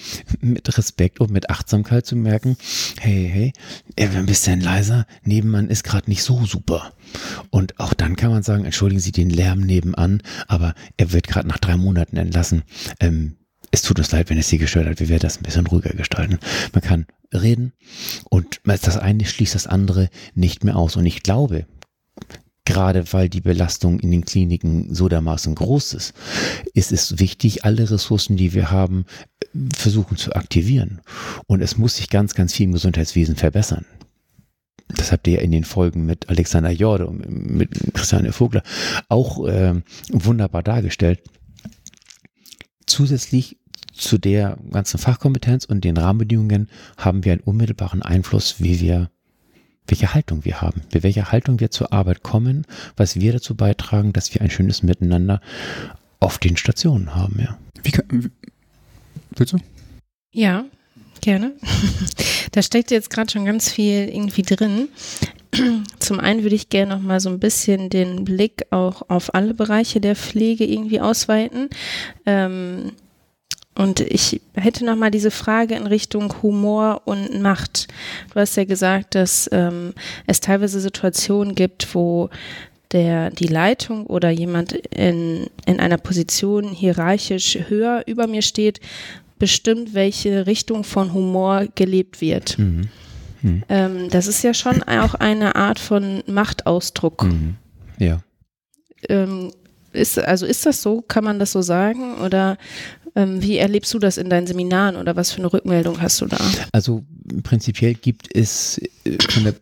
mit 0.41 0.77
Respekt 0.77 1.19
und 1.19 1.31
mit 1.31 1.49
Achtsamkeit 1.49 2.05
zu 2.05 2.15
merken, 2.15 2.57
hey, 2.99 3.29
hey, 3.31 3.53
ein 3.97 4.25
bisschen 4.25 4.61
leiser, 4.61 5.05
Nebenmann 5.23 5.69
ist 5.69 5.83
gerade 5.83 6.09
nicht 6.09 6.22
so 6.23 6.45
super. 6.45 6.93
Und 7.49 7.79
auch 7.79 7.93
dann 7.93 8.15
kann 8.15 8.31
man 8.31 8.43
sagen, 8.43 8.65
entschuldigen 8.65 9.01
Sie 9.01 9.11
den 9.11 9.29
Lärm 9.29 9.59
nebenan, 9.61 10.21
aber 10.47 10.73
er 10.97 11.11
wird 11.11 11.27
gerade 11.27 11.47
nach 11.47 11.59
drei 11.59 11.77
Monaten 11.77 12.17
entlassen. 12.17 12.63
Ähm, 12.99 13.37
es 13.71 13.81
tut 13.81 13.97
uns 13.97 14.11
leid, 14.11 14.29
wenn 14.29 14.37
es 14.37 14.49
Sie 14.49 14.57
gestört 14.57 14.87
hat. 14.87 14.99
Wir 14.99 15.09
werden 15.09 15.21
das 15.21 15.37
ein 15.37 15.43
bisschen 15.43 15.67
ruhiger 15.67 15.93
gestalten. 15.93 16.39
Man 16.73 16.83
kann 16.83 17.05
reden 17.33 17.73
und 18.29 18.61
das 18.63 18.97
eine 18.97 19.25
schließt 19.25 19.55
das 19.55 19.67
andere 19.67 20.09
nicht 20.35 20.63
mehr 20.63 20.75
aus. 20.75 20.95
Und 20.95 21.05
ich 21.05 21.23
glaube, 21.23 21.65
gerade 22.65 23.11
weil 23.11 23.29
die 23.29 23.41
Belastung 23.41 23.99
in 23.99 24.11
den 24.11 24.25
Kliniken 24.25 24.93
so 24.93 25.09
dermaßen 25.09 25.55
groß 25.55 25.93
ist, 25.93 26.13
ist 26.73 26.91
es 26.91 27.19
wichtig, 27.19 27.65
alle 27.65 27.89
Ressourcen, 27.89 28.37
die 28.37 28.53
wir 28.53 28.71
haben, 28.71 29.05
versuchen 29.75 30.17
zu 30.17 30.33
aktivieren. 30.33 31.01
Und 31.47 31.61
es 31.61 31.77
muss 31.77 31.97
sich 31.97 32.09
ganz, 32.09 32.35
ganz 32.35 32.53
viel 32.53 32.65
im 32.65 32.73
Gesundheitswesen 32.73 33.35
verbessern 33.35 33.85
das 34.87 35.11
habt 35.11 35.27
ihr 35.27 35.35
ja 35.35 35.41
in 35.41 35.51
den 35.51 35.63
Folgen 35.63 36.05
mit 36.05 36.29
Alexander 36.29 36.71
Jorde 36.71 37.07
und 37.07 37.29
mit 37.29 37.93
Christiane 37.93 38.31
Vogler 38.31 38.63
auch 39.09 39.45
äh, 39.47 39.81
wunderbar 40.11 40.63
dargestellt. 40.63 41.19
Zusätzlich 42.85 43.57
zu 43.93 44.17
der 44.17 44.57
ganzen 44.71 44.97
Fachkompetenz 44.97 45.65
und 45.65 45.83
den 45.83 45.97
Rahmenbedingungen 45.97 46.69
haben 46.97 47.23
wir 47.23 47.33
einen 47.33 47.41
unmittelbaren 47.41 48.01
Einfluss, 48.01 48.55
wie 48.59 48.79
wir, 48.79 49.09
welche 49.87 50.13
Haltung 50.13 50.45
wir 50.45 50.61
haben, 50.61 50.81
mit 50.93 51.03
welcher 51.03 51.31
Haltung 51.31 51.59
wir 51.59 51.71
zur 51.71 51.93
Arbeit 51.93 52.23
kommen, 52.23 52.65
was 52.97 53.19
wir 53.19 53.33
dazu 53.33 53.55
beitragen, 53.55 54.13
dass 54.13 54.33
wir 54.33 54.41
ein 54.41 54.49
schönes 54.49 54.83
Miteinander 54.83 55.41
auf 56.19 56.37
den 56.37 56.57
Stationen 56.57 57.15
haben, 57.15 57.39
ja. 57.39 57.57
Wie 57.83 57.91
kann, 57.91 58.05
wie, 58.09 58.29
willst 59.35 59.53
du? 59.53 59.57
Ja, 60.31 60.65
Gerne. 61.23 61.53
da 62.51 62.61
steckt 62.61 62.91
jetzt 62.91 63.09
gerade 63.09 63.31
schon 63.31 63.45
ganz 63.45 63.71
viel 63.71 64.09
irgendwie 64.09 64.41
drin. 64.41 64.89
Zum 65.99 66.19
einen 66.19 66.43
würde 66.43 66.55
ich 66.55 66.67
gerne 66.67 66.95
noch 66.95 67.01
mal 67.01 67.21
so 67.21 67.29
ein 67.29 67.39
bisschen 67.39 67.89
den 67.89 68.25
Blick 68.25 68.65
auch 68.71 69.03
auf 69.07 69.33
alle 69.33 69.53
Bereiche 69.53 70.01
der 70.01 70.17
Pflege 70.17 70.65
irgendwie 70.65 70.99
ausweiten. 70.99 71.69
Ähm, 72.25 72.91
und 73.75 74.01
ich 74.01 74.41
hätte 74.53 74.83
noch 74.83 74.97
mal 74.97 75.11
diese 75.11 75.31
Frage 75.31 75.75
in 75.75 75.87
Richtung 75.87 76.33
Humor 76.43 77.03
und 77.05 77.41
Macht. 77.41 77.87
Du 78.33 78.41
hast 78.41 78.57
ja 78.57 78.65
gesagt, 78.65 79.15
dass 79.15 79.49
ähm, 79.53 79.93
es 80.27 80.41
teilweise 80.41 80.81
Situationen 80.81 81.55
gibt, 81.55 81.95
wo 81.95 82.31
der, 82.91 83.31
die 83.31 83.47
Leitung 83.47 84.07
oder 84.07 84.29
jemand 84.29 84.73
in, 84.73 85.47
in 85.65 85.79
einer 85.79 85.97
Position 85.97 86.65
hierarchisch 86.65 87.57
höher 87.69 88.03
über 88.07 88.27
mir 88.27 88.41
steht, 88.41 88.81
bestimmt, 89.43 89.93
welche 89.93 90.47
Richtung 90.47 90.85
von 90.85 91.11
Humor 91.11 91.67
gelebt 91.75 92.21
wird. 92.21 92.57
Mhm. 92.57 92.87
Mhm. 93.41 93.63
Ähm, 93.67 94.09
das 94.09 94.27
ist 94.27 94.41
ja 94.41 94.53
schon 94.53 94.81
auch 94.83 95.15
eine 95.15 95.57
Art 95.57 95.79
von 95.79 96.23
Machtausdruck. 96.27 97.25
Mhm. 97.25 97.55
Ja. 97.99 98.21
Ähm, 99.09 99.51
ist, 99.91 100.17
also 100.17 100.45
ist 100.45 100.65
das 100.65 100.81
so? 100.81 101.01
Kann 101.01 101.25
man 101.25 101.39
das 101.39 101.51
so 101.51 101.61
sagen? 101.61 102.19
Oder 102.19 102.57
ähm, 103.17 103.43
wie 103.43 103.57
erlebst 103.57 103.93
du 103.93 103.99
das 103.99 104.17
in 104.17 104.29
deinen 104.29 104.47
Seminaren 104.47 104.95
oder 104.95 105.17
was 105.17 105.33
für 105.33 105.39
eine 105.39 105.51
Rückmeldung 105.51 106.01
hast 106.01 106.21
du 106.21 106.27
da? 106.27 106.37
Also 106.71 107.03
prinzipiell 107.43 107.95
gibt 107.95 108.33
es 108.33 108.77
äh, 109.03 109.17
von 109.29 109.43
der, 109.43 109.55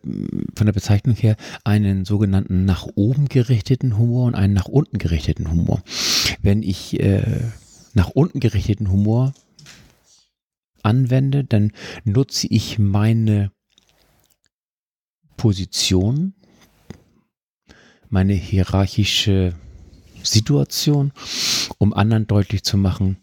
von 0.54 0.66
der 0.66 0.72
Bezeichnung 0.74 1.16
her 1.16 1.34
einen 1.64 2.04
sogenannten 2.04 2.66
nach 2.66 2.86
oben 2.94 3.28
gerichteten 3.28 3.98
Humor 3.98 4.26
und 4.26 4.36
einen 4.36 4.54
nach 4.54 4.66
unten 4.66 4.98
gerichteten 4.98 5.50
Humor. 5.50 5.82
Wenn 6.40 6.62
ich 6.62 7.00
äh, 7.00 7.24
nach 7.94 8.10
unten 8.10 8.38
gerichteten 8.38 8.90
Humor 8.90 9.34
anwende, 10.82 11.44
dann 11.44 11.72
nutze 12.04 12.46
ich 12.48 12.78
meine 12.78 13.50
Position, 15.36 16.34
meine 18.08 18.34
hierarchische 18.34 19.54
Situation, 20.22 21.12
um 21.78 21.92
anderen 21.92 22.26
deutlich 22.26 22.62
zu 22.62 22.76
machen, 22.76 23.16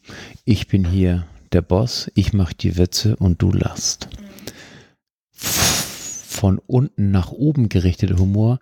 ich 0.43 0.67
bin 0.67 0.86
hier 0.86 1.28
der 1.54 1.62
Boss, 1.62 2.12
ich 2.15 2.34
mache 2.34 2.56
die 2.56 2.78
Witze 2.78 3.15
und 3.15 3.41
du 3.41 3.52
lachst. 3.52 4.10
Von 5.32 6.60
unten 6.60 7.12
nach 7.12 7.32
oben 7.32 7.69
gerichtete 7.69 8.17
Humor, 8.17 8.60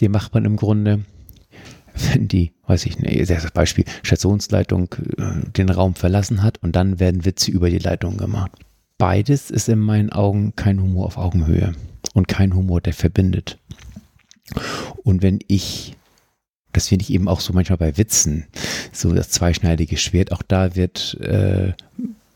den 0.00 0.12
macht 0.12 0.34
man 0.34 0.44
im 0.44 0.56
Grunde, 0.56 1.04
wenn 1.94 2.28
die, 2.28 2.52
weiß 2.66 2.86
ich 2.86 2.98
nicht, 2.98 3.30
das 3.30 3.50
Beispiel, 3.52 3.84
Stationsleitung 4.02 4.94
äh, 5.16 5.50
den 5.56 5.70
Raum 5.70 5.94
verlassen 5.94 6.42
hat 6.42 6.62
und 6.62 6.76
dann 6.76 7.00
werden 7.00 7.24
Witze 7.24 7.50
über 7.50 7.70
die 7.70 7.78
Leitung 7.78 8.16
gemacht. 8.16 8.52
Beides 8.98 9.50
ist 9.50 9.68
in 9.68 9.78
meinen 9.78 10.10
Augen 10.10 10.54
kein 10.56 10.80
Humor 10.80 11.06
auf 11.06 11.16
Augenhöhe 11.16 11.74
und 12.14 12.28
kein 12.28 12.54
Humor, 12.54 12.80
der 12.80 12.92
verbindet. 12.92 13.58
Und 15.02 15.22
wenn 15.22 15.40
ich, 15.48 15.96
das 16.72 16.88
finde 16.88 17.02
ich 17.02 17.12
eben 17.12 17.28
auch 17.28 17.40
so 17.40 17.52
manchmal 17.52 17.78
bei 17.78 17.96
Witzen, 17.96 18.46
so 18.92 19.12
das 19.12 19.30
zweischneidige 19.30 19.96
Schwert, 19.96 20.32
auch 20.32 20.42
da 20.42 20.76
wird 20.76 21.18
äh, 21.20 21.72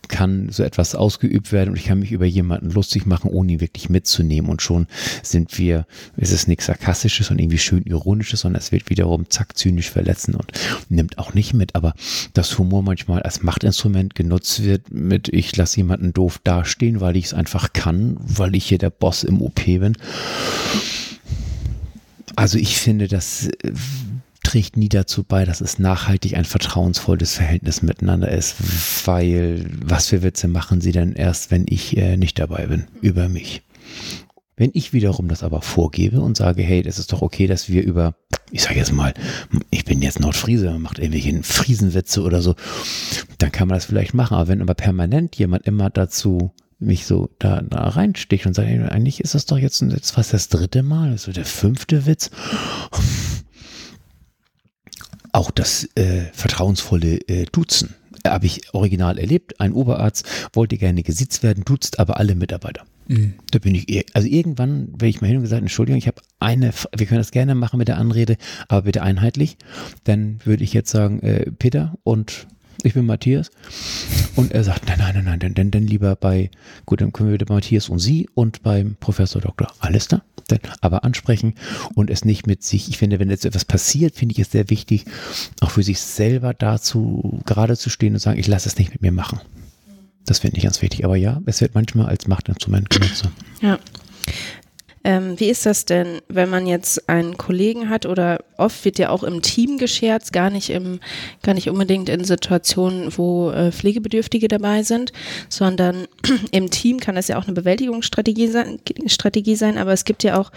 kann 0.09 0.49
so 0.51 0.63
etwas 0.63 0.95
ausgeübt 0.95 1.53
werden 1.53 1.71
und 1.71 1.77
ich 1.77 1.85
kann 1.85 1.99
mich 1.99 2.13
über 2.13 2.27
jemanden 2.27 2.71
lustig 2.71 3.07
machen, 3.07 3.31
ohne 3.31 3.53
ihn 3.53 3.61
wirklich 3.61 3.89
mitzunehmen. 3.89 4.51
Und 4.51 4.63
schon 4.63 4.87
sind 5.23 5.59
wir, 5.59 5.87
ist 6.17 6.33
es 6.33 6.47
nichts 6.47 6.67
Sarkastisches 6.67 7.31
und 7.31 7.39
irgendwie 7.39 7.59
schön 7.59 7.83
Ironisches, 7.83 8.41
sondern 8.41 8.61
es 8.61 8.73
wird 8.73 8.91
wiederum 8.91 9.31
zack 9.31 9.57
zynisch 9.57 9.91
verletzen 9.91 10.35
und 10.35 10.53
nimmt 10.89 11.19
auch 11.19 11.35
nicht 11.35 11.55
mit. 11.55 11.75
Aber 11.75 11.95
dass 12.35 12.59
Humor 12.59 12.83
manchmal 12.83 13.23
als 13.23 13.43
Machtinstrument 13.43 14.15
genutzt 14.15 14.65
wird, 14.65 14.93
mit 14.93 15.29
ich 15.29 15.57
lasse 15.57 15.79
jemanden 15.79 16.13
doof 16.13 16.41
dastehen, 16.43 17.01
weil 17.01 17.17
ich 17.17 17.27
es 17.27 17.35
einfach 17.35 17.73
kann, 17.73 18.17
weil 18.21 18.55
ich 18.55 18.67
hier 18.67 18.79
der 18.79 18.91
Boss 18.91 19.25
im 19.25 19.41
OP 19.43 19.65
bin. 19.65 19.97
Also 22.37 22.59
ich 22.59 22.79
finde, 22.79 23.09
dass 23.09 23.51
trägt 24.43 24.77
nie 24.77 24.89
dazu 24.89 25.25
bei, 25.25 25.45
dass 25.45 25.61
es 25.61 25.79
nachhaltig 25.79 26.35
ein 26.37 26.45
vertrauensvolles 26.45 27.35
Verhältnis 27.35 27.83
miteinander 27.83 28.31
ist, 28.31 29.07
weil 29.07 29.67
was 29.85 30.09
für 30.09 30.23
Witze 30.23 30.49
machen 30.49 30.81
sie 30.81 30.93
denn 30.93 31.13
erst, 31.13 31.51
wenn 31.51 31.67
ich 31.69 31.97
äh, 31.97 32.17
nicht 32.17 32.39
dabei 32.39 32.67
bin, 32.67 32.87
über 33.01 33.29
mich. 33.29 33.63
Wenn 34.57 34.71
ich 34.75 34.93
wiederum 34.93 35.29
das 35.29 35.45
aber 35.45 35.63
vorgebe 35.63 36.21
und 36.21 36.37
sage, 36.37 36.63
hey, 36.63 36.83
das 36.83 36.99
ist 36.99 37.13
doch 37.13 37.23
okay, 37.23 37.47
dass 37.47 37.69
wir 37.69 37.85
über, 37.85 38.17
ich 38.51 38.63
sage 38.63 38.77
jetzt 38.77 38.93
mal, 38.93 39.15
ich 39.71 39.85
bin 39.85 40.03
jetzt 40.03 40.19
Nordfriese, 40.19 40.71
man 40.71 40.83
macht 40.83 40.99
irgendwelche 40.99 41.43
Friesenwitze 41.45 42.23
oder 42.23 42.43
so, 42.43 42.57
dann 43.39 43.53
kann 43.53 43.69
man 43.69 43.77
das 43.77 43.85
vielleicht 43.85 44.15
machen. 44.15 44.35
Aber 44.35 44.49
wenn 44.49 44.61
aber 44.61 44.75
permanent 44.75 45.37
jemand 45.37 45.67
immer 45.67 45.91
dazu 45.91 46.53
mich 46.81 47.07
so 47.07 47.29
da, 47.39 47.61
da 47.63 47.89
reinsticht 47.89 48.47
und 48.47 48.55
sagt, 48.55 48.69
eigentlich 48.69 49.21
ist 49.21 49.35
das 49.35 49.47
doch 49.47 49.59
jetzt, 49.59 49.81
jetzt 49.83 50.13
fast 50.13 50.33
das 50.33 50.49
dritte 50.49 50.83
Mal, 50.83 51.19
so 51.19 51.33
der 51.33 51.45
fünfte 51.45 52.07
Witz 52.07 52.31
auch 55.39 55.51
das 55.53 55.89
äh, 55.95 56.25
vertrauensvolle 56.33 57.21
äh, 57.29 57.47
Duzen 57.51 57.95
habe 58.27 58.47
ich 58.47 58.75
original 58.75 59.19
erlebt. 59.19 59.61
Ein 59.61 59.73
Oberarzt 59.73 60.27
wollte 60.53 60.77
gerne 60.77 61.03
gesitzt 61.03 61.43
werden, 61.45 61.65
duzt 61.65 62.01
aber 62.01 62.19
alle 62.19 62.35
Mitarbeiter. 62.35 62.85
Mhm. 63.07 63.35
Da 63.53 63.61
bin 63.61 63.75
ich, 63.75 64.05
also 64.15 64.29
irgendwann 64.29 64.89
wenn 64.99 65.09
ich 65.09 65.21
mal 65.21 65.29
hin 65.29 65.37
und 65.37 65.45
gesagt, 65.45 65.63
Entschuldigung, 65.63 65.99
ich 65.99 66.09
habe 66.09 66.21
eine, 66.41 66.73
wir 66.97 67.07
können 67.07 67.21
das 67.21 67.31
gerne 67.31 67.55
machen 67.55 67.79
mit 67.79 67.89
der 67.89 67.99
Anrede, 67.99 68.37
aber 68.67 68.83
bitte 68.83 69.03
einheitlich. 69.03 69.57
Dann 70.05 70.41
würde 70.45 70.65
ich 70.65 70.73
jetzt 70.73 70.91
sagen, 70.91 71.21
äh, 71.21 71.51
Peter 71.53 71.95
und 72.03 72.49
ich 72.83 72.95
bin 72.95 73.07
Matthias. 73.07 73.51
Und 74.37 74.53
er 74.53 74.65
sagt, 74.65 74.87
nein, 74.87 74.99
nein, 74.99 75.15
nein, 75.15 75.25
nein, 75.25 75.39
denn, 75.41 75.55
denn, 75.55 75.71
denn 75.71 75.87
lieber 75.87 76.15
bei, 76.17 76.51
gut, 76.87 77.01
dann 77.01 77.13
können 77.13 77.31
wir 77.31 77.41
wieder 77.41 77.53
Matthias 77.53 77.89
und 77.89 77.99
Sie 77.99 78.29
und 78.35 78.63
beim 78.63 78.97
Professor 79.01 79.43
Doktor. 79.43 79.73
Alles 79.81 80.09
da? 80.09 80.23
Aber 80.81 81.05
ansprechen 81.05 81.55
und 81.95 82.09
es 82.09 82.25
nicht 82.25 82.47
mit 82.47 82.63
sich. 82.63 82.89
Ich 82.89 82.97
finde, 82.97 83.19
wenn 83.19 83.29
jetzt 83.29 83.45
etwas 83.45 83.67
passiert, 83.67 84.15
finde 84.15 84.33
ich 84.33 84.39
es 84.39 84.51
sehr 84.51 84.71
wichtig, 84.71 85.05
auch 85.61 85.71
für 85.71 85.83
sich 85.83 86.01
selber 86.01 86.55
dazu 86.55 87.41
gerade 87.45 87.77
zu 87.77 87.91
stehen 87.91 88.15
und 88.15 88.21
sagen, 88.21 88.39
ich 88.39 88.47
lasse 88.47 88.69
es 88.69 88.79
nicht 88.79 88.93
mit 88.93 89.03
mir 89.03 89.13
machen. 89.13 89.41
Das 90.25 90.39
finde 90.39 90.57
ich 90.57 90.63
ganz 90.63 90.81
wichtig. 90.81 91.05
Aber 91.05 91.17
ja, 91.17 91.41
es 91.47 91.61
wird 91.61 91.75
manchmal 91.75 92.07
als 92.07 92.27
Machtinstrument 92.29 92.89
genutzt. 92.91 93.29
Ja. 93.61 93.79
Ähm, 95.05 95.39
wie 95.39 95.49
ist 95.49 95.65
das 95.65 95.85
denn, 95.85 96.21
wenn 96.29 96.51
man 96.51 96.67
jetzt 96.67 97.09
einen 97.09 97.37
Kollegen 97.37 97.89
hat 97.89 98.07
oder 98.07 98.41
oft 98.57 98.85
wird 98.85 98.99
ja 98.99 99.11
auch 99.11 99.23
im 99.23 99.43
Team 99.43 99.79
gescherzt, 99.79 100.33
gar 100.33 100.51
nicht 100.51 100.71
im, 100.71 101.01
gar 101.43 101.55
nicht 101.55 101.71
unbedingt 101.71 102.09
in 102.09 102.25
Situationen, 102.25 103.17
wo 103.17 103.51
äh, 103.51 103.71
Pflegebedürftige 103.71 104.49
dabei 104.49 104.83
sind, 104.83 105.13
sondern 105.49 106.09
im 106.51 106.71
Team 106.71 107.01
kann 107.01 107.15
das 107.15 107.29
ja 107.29 107.39
auch 107.39 107.45
eine 107.45 107.55
Bewältigungsstrategie 107.55 108.49
sein, 108.49 108.81
Strategie 109.07 109.57
sein, 109.57 109.79
aber 109.79 109.93
es 109.93 110.05
gibt 110.05 110.25
ja 110.25 110.39
auch 110.39 110.51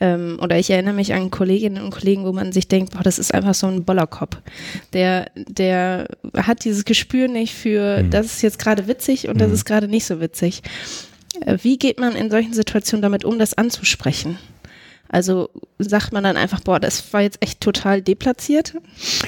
ähm, 0.00 0.38
oder 0.40 0.58
ich 0.58 0.70
erinnere 0.70 0.94
mich 0.94 1.12
an 1.12 1.30
Kolleginnen 1.30 1.82
und 1.82 1.90
Kollegen, 1.90 2.24
wo 2.24 2.32
man 2.32 2.52
sich 2.52 2.68
denkt, 2.68 2.92
boah, 2.92 3.02
das 3.02 3.18
ist 3.18 3.34
einfach 3.34 3.54
so 3.54 3.66
ein 3.66 3.84
Bollerkopf. 3.84 4.36
Der, 4.92 5.30
der 5.34 6.08
hat 6.36 6.64
dieses 6.64 6.84
Gespür 6.84 7.28
nicht 7.28 7.54
für, 7.54 8.02
mhm. 8.02 8.10
das 8.10 8.26
ist 8.26 8.42
jetzt 8.42 8.58
gerade 8.58 8.86
witzig 8.86 9.28
und 9.28 9.36
mhm. 9.36 9.40
das 9.40 9.52
ist 9.52 9.64
gerade 9.64 9.88
nicht 9.88 10.04
so 10.04 10.20
witzig. 10.20 10.62
Äh, 11.44 11.58
wie 11.62 11.78
geht 11.78 11.98
man 12.00 12.14
in 12.14 12.30
solchen 12.30 12.54
Situationen 12.54 13.02
damit 13.02 13.24
um, 13.24 13.38
das 13.38 13.54
anzusprechen? 13.54 14.38
Also 15.10 15.48
sagt 15.78 16.12
man 16.12 16.22
dann 16.22 16.36
einfach, 16.36 16.60
boah, 16.60 16.78
das 16.78 17.12
war 17.12 17.22
jetzt 17.22 17.38
echt 17.40 17.60
total 17.60 18.02
deplatziert? 18.02 18.74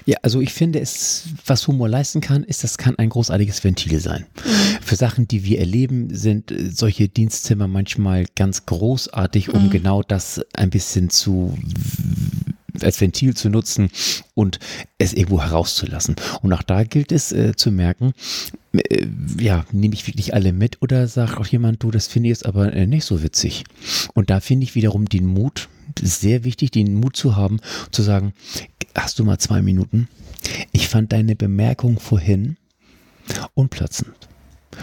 Ja, 0.04 0.18
also 0.22 0.40
ich 0.40 0.52
finde, 0.52 0.78
es, 0.78 1.24
was 1.46 1.66
Humor 1.66 1.88
leisten 1.88 2.20
kann, 2.20 2.44
ist, 2.44 2.62
das 2.64 2.76
kann 2.76 2.98
ein 2.98 3.08
großartiges 3.08 3.64
Ventil 3.64 3.98
sein. 3.98 4.26
Mhm. 4.44 4.82
Für 4.82 4.96
Sachen, 4.96 5.26
die 5.26 5.44
wir 5.44 5.58
erleben, 5.58 6.14
sind 6.14 6.50
äh, 6.50 6.70
solche 6.70 7.08
Dienstzimmer 7.08 7.66
manchmal 7.66 8.26
ganz 8.36 8.66
großartig, 8.66 9.54
um 9.54 9.66
mhm. 9.66 9.70
genau 9.70 10.02
das 10.02 10.42
ein 10.52 10.68
bisschen 10.68 11.08
zu 11.08 11.56
als 12.82 13.00
Ventil 13.00 13.34
zu 13.34 13.48
nutzen 13.50 13.90
und 14.34 14.58
es 14.98 15.12
irgendwo 15.12 15.42
herauszulassen. 15.42 16.16
Und 16.42 16.52
auch 16.52 16.62
da 16.62 16.84
gilt 16.84 17.12
es 17.12 17.32
äh, 17.32 17.54
zu 17.56 17.70
merken, 17.70 18.12
äh, 18.72 19.06
ja, 19.38 19.64
nehme 19.72 19.94
ich 19.94 20.06
wirklich 20.06 20.34
alle 20.34 20.52
mit 20.52 20.82
oder 20.82 21.08
sagt 21.08 21.38
auch 21.38 21.46
jemand, 21.46 21.82
du, 21.82 21.90
das 21.90 22.06
finde 22.06 22.28
ich 22.28 22.32
jetzt 22.32 22.46
aber 22.46 22.72
äh, 22.72 22.86
nicht 22.86 23.04
so 23.04 23.22
witzig. 23.22 23.64
Und 24.14 24.30
da 24.30 24.40
finde 24.40 24.64
ich 24.64 24.74
wiederum 24.74 25.08
den 25.08 25.26
Mut, 25.26 25.68
sehr 26.00 26.44
wichtig, 26.44 26.70
den 26.70 26.94
Mut 26.94 27.16
zu 27.16 27.36
haben, 27.36 27.60
zu 27.90 28.02
sagen, 28.02 28.32
hast 28.94 29.18
du 29.18 29.24
mal 29.24 29.38
zwei 29.38 29.62
Minuten? 29.62 30.08
Ich 30.72 30.88
fand 30.88 31.12
deine 31.12 31.36
Bemerkung 31.36 31.98
vorhin 31.98 32.56
unplatzend. 33.54 34.19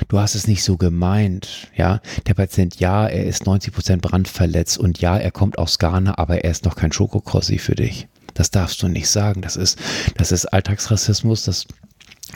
Du 0.08 0.20
hast 0.20 0.36
es 0.36 0.48
nicht 0.48 0.64
so 0.64 0.78
gemeint, 0.78 1.70
ja. 1.76 2.02
Der 2.26 2.34
Patient, 2.34 2.80
ja, 2.80 3.08
er 3.08 3.26
ist 3.26 3.46
90 3.46 3.74
Prozent 3.74 4.02
brandverletzt 4.02 4.78
und 4.78 5.00
ja, 5.00 5.18
er 5.18 5.32
kommt 5.32 5.58
aus 5.58 5.80
Ghana, 5.80 6.18
aber 6.18 6.44
er 6.44 6.52
ist 6.52 6.66
noch 6.66 6.76
kein 6.76 6.92
Schokokrossi 6.92 7.58
für 7.58 7.76
dich. 7.76 8.08
Das 8.34 8.52
darfst 8.52 8.82
du 8.84 8.88
nicht 8.88 9.10
sagen. 9.10 9.42
Das 9.42 9.56
ist, 9.56 9.80
das 10.16 10.32
ist 10.32 10.46
Alltagsrassismus, 10.46 11.44
das 11.44 11.66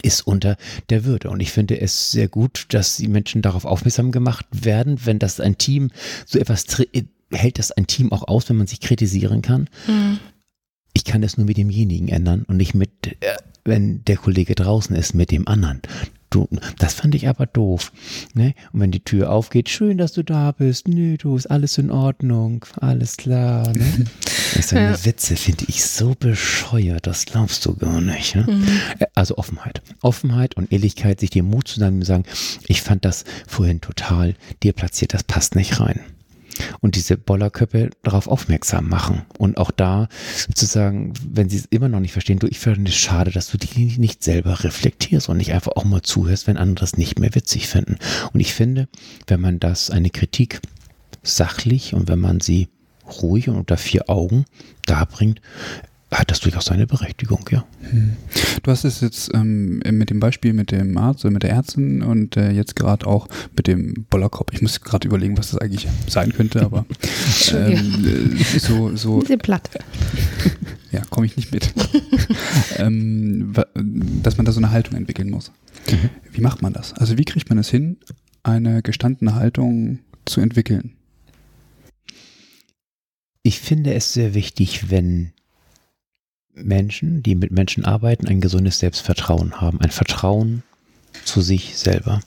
ist 0.02 0.26
unter 0.26 0.58
der 0.90 1.06
Würde. 1.06 1.30
Und 1.30 1.42
ich 1.42 1.52
finde 1.52 1.80
es 1.80 2.12
sehr 2.12 2.28
gut, 2.28 2.66
dass 2.70 2.98
die 2.98 3.08
Menschen 3.08 3.42
darauf 3.42 3.66
aufmerksam 3.66 4.12
gemacht 4.12 4.46
werden, 4.52 5.06
wenn 5.06 5.20
das 5.20 5.40
ein 5.40 5.58
Team 5.58 5.92
so 6.26 6.40
etwas 6.40 6.66
hält 7.34 7.60
das 7.60 7.72
ein 7.72 7.88
Team 7.88 8.12
auch 8.12 8.28
aus, 8.28 8.50
wenn 8.50 8.58
man 8.58 8.68
sich 8.68 8.80
kritisieren 8.80 9.42
kann. 9.42 9.70
Mhm. 9.88 10.20
Ich 10.94 11.06
kann 11.06 11.22
das 11.22 11.38
nur 11.38 11.48
mit 11.48 11.58
demjenigen 11.58 12.10
ändern 12.10 12.44
und 12.44 12.58
nicht 12.58 12.74
mit, 12.74 12.92
äh, 13.22 13.38
wenn 13.64 14.04
der 14.06 14.18
Kollege 14.18 14.56
draußen 14.56 14.96
ist, 14.96 15.14
mit 15.14 15.32
dem 15.32 15.48
anderen. 15.48 15.82
Du, 16.32 16.48
das 16.80 16.94
fand 16.94 17.14
ich 17.14 17.28
aber 17.28 17.46
doof. 17.46 17.92
Ne? 18.34 18.54
Und 18.72 18.80
wenn 18.80 18.92
die 18.92 19.04
Tür 19.04 19.32
aufgeht, 19.32 19.68
schön, 19.70 19.98
dass 19.98 20.14
du 20.14 20.24
da 20.24 20.54
bist. 20.54 20.88
Nö, 20.88 21.18
du 21.18 21.36
ist 21.36 21.48
alles 21.48 21.78
in 21.78 21.92
Ordnung. 21.92 22.66
Alles 22.80 23.18
klar. 23.18 23.70
Ne? 23.74 24.06
so 24.62 24.78
eine 24.78 24.92
ja. 24.92 25.06
Witze 25.06 25.36
finde 25.36 25.66
ich 25.68 25.84
so 25.84 26.16
bescheuert, 26.18 27.06
das 27.06 27.26
glaubst 27.26 27.66
du 27.66 27.76
gar 27.76 28.00
nicht. 28.00 28.36
Ne? 28.36 28.46
Mhm. 28.48 28.68
Äh, 29.00 29.08
also 29.14 29.38
Offenheit. 29.38 29.82
Offenheit 30.02 30.56
und 30.56 30.72
Ehrlichkeit, 30.72 31.20
sich 31.20 31.32
dir 31.32 31.44
Mut 31.44 31.68
zu 31.68 31.80
sagen, 31.80 32.24
ich 32.66 32.82
fand 32.82 33.04
das 33.04 33.26
vorhin 33.46 33.82
total 33.82 34.36
dir 34.64 34.72
platziert, 34.72 35.14
das 35.14 35.26
passt 35.26 35.56
nicht 35.56 35.82
rein 35.82 36.00
und 36.82 36.96
diese 36.96 37.18
Bollerköpfe 37.18 37.90
darauf 38.04 38.28
aufmerksam 38.28 38.90
machen. 38.90 39.24
Und 39.38 39.58
auch 39.58 39.72
da 39.72 40.08
sozusagen, 40.48 41.14
wenn 41.28 41.50
sie 41.50 41.58
es 41.58 41.66
immer 41.66 41.90
noch 41.90 42.00
nicht 42.00 42.14
verstehen, 42.14 42.40
du, 42.40 42.48
ich 42.48 42.60
finde 42.60 42.90
es 42.90 42.98
schade, 42.98 43.32
dass 43.32 43.50
du 43.50 43.58
dich 43.58 43.98
nicht 43.98 44.24
selber 44.24 44.64
reflektierst 44.64 45.30
und 45.30 45.38
nicht 45.38 45.54
einfach 45.54 45.74
auch 45.76 45.86
mal 45.86 46.02
zuhörst, 46.02 46.48
wenn 46.48 46.58
andere 46.58 46.86
es 46.86 46.98
nicht 46.98 47.20
mehr 47.20 47.34
witzig 47.36 47.68
finden. 47.68 47.98
Und 48.34 48.40
ich 48.40 48.54
finde, 48.54 48.88
wenn 49.28 49.42
man 49.42 49.60
das, 49.60 49.90
eine 49.90 50.10
Kritik 50.10 50.62
sachlich 51.24 51.94
und 51.94 52.08
wenn 52.08 52.20
man 52.20 52.40
sie 52.40 52.70
ruhig 53.22 53.50
und 53.50 53.58
unter 53.58 53.78
vier 53.78 54.10
Augen 54.10 54.46
darbringt, 54.86 55.42
hat 56.12 56.30
das 56.30 56.42
durchaus 56.42 56.66
seine 56.66 56.88
Berechtigung, 56.88 57.46
ja. 57.52 57.64
Hm. 57.90 58.18
Du 58.64 58.72
hast 58.72 58.84
es 58.84 59.00
jetzt 59.00 59.34
ähm, 59.34 59.80
mit 59.80 60.10
dem 60.10 60.20
Beispiel 60.20 60.52
mit 60.52 60.72
dem 60.72 60.98
Arzt 60.98 61.24
oder 61.24 61.32
mit 61.32 61.44
der 61.44 61.52
Ärztin 61.52 62.02
und 62.02 62.36
äh, 62.36 62.52
jetzt 62.52 62.76
gerade 62.76 63.08
auch 63.08 63.28
mit 63.56 63.68
dem 63.68 64.06
Bollerkopf. 64.10 64.52
Ich 64.52 64.62
muss 64.62 64.82
gerade 64.82 65.08
überlegen, 65.08 65.38
was 65.38 65.52
das 65.52 65.62
eigentlich 65.62 65.88
sein 66.08 66.34
könnte, 66.34 66.64
aber 66.64 66.86
ähm, 67.54 68.36
äh, 68.54 68.60
so, 68.60 68.96
so. 68.96 69.24
Platte. 69.42 69.80
Ja, 70.92 71.02
komme 71.10 71.26
ich 71.26 71.38
nicht 71.38 71.54
mit. 71.54 71.74
ähm, 72.78 73.54
dass 74.22 74.38
man 74.38 74.46
da 74.46 74.52
so 74.52 74.60
eine 74.60 74.72
Haltung 74.72 74.98
entwickeln 74.98 75.30
muss. 75.30 75.52
Mhm. 75.90 76.10
Wie 76.34 76.42
macht 76.42 76.62
man 76.62 76.74
das? 76.74 76.94
Also 76.94 77.18
wie 77.18 77.26
kriegt 77.26 77.50
man 77.50 77.58
es 77.58 77.70
hin, 77.70 77.98
eine 78.44 78.82
gestandene 78.82 79.36
Haltung 79.36 80.00
zu 80.26 80.42
entwickeln? 80.42 80.96
Ich 83.44 83.60
finde 83.60 83.94
es 83.94 84.14
sehr 84.14 84.34
wichtig, 84.34 84.92
wenn 84.92 85.32
Menschen, 86.56 87.24
die 87.24 87.36
mit 87.36 87.52
Menschen 87.52 87.86
arbeiten, 87.86 88.28
ein 88.28 88.42
gesundes 88.42 88.80
Selbstvertrauen 88.80 89.62
haben, 89.62 89.80
ein 89.82 89.92
Vertrauen 89.92 90.64
zu 91.24 91.42
sich 91.42 91.78
selber, 91.78 92.22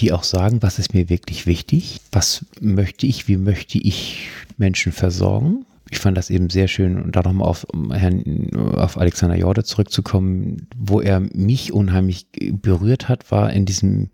die 0.00 0.12
auch 0.12 0.24
sagen, 0.24 0.62
was 0.62 0.78
ist 0.78 0.94
mir 0.94 1.08
wirklich 1.08 1.46
wichtig, 1.46 2.00
was 2.12 2.44
möchte 2.60 3.06
ich, 3.06 3.28
wie 3.28 3.36
möchte 3.36 3.78
ich 3.78 4.28
Menschen 4.56 4.92
versorgen. 4.92 5.64
Ich 5.90 5.98
fand 5.98 6.18
das 6.18 6.30
eben 6.30 6.50
sehr 6.50 6.68
schön, 6.68 7.02
und 7.02 7.16
da 7.16 7.22
nochmal 7.22 7.48
auf 7.48 7.66
auf 7.72 8.98
Alexander 8.98 9.36
Jorde 9.36 9.64
zurückzukommen, 9.64 10.66
wo 10.76 11.00
er 11.00 11.20
mich 11.20 11.72
unheimlich 11.72 12.26
berührt 12.52 13.08
hat, 13.08 13.30
war 13.30 13.52
in 13.52 13.64
diesem 13.64 14.10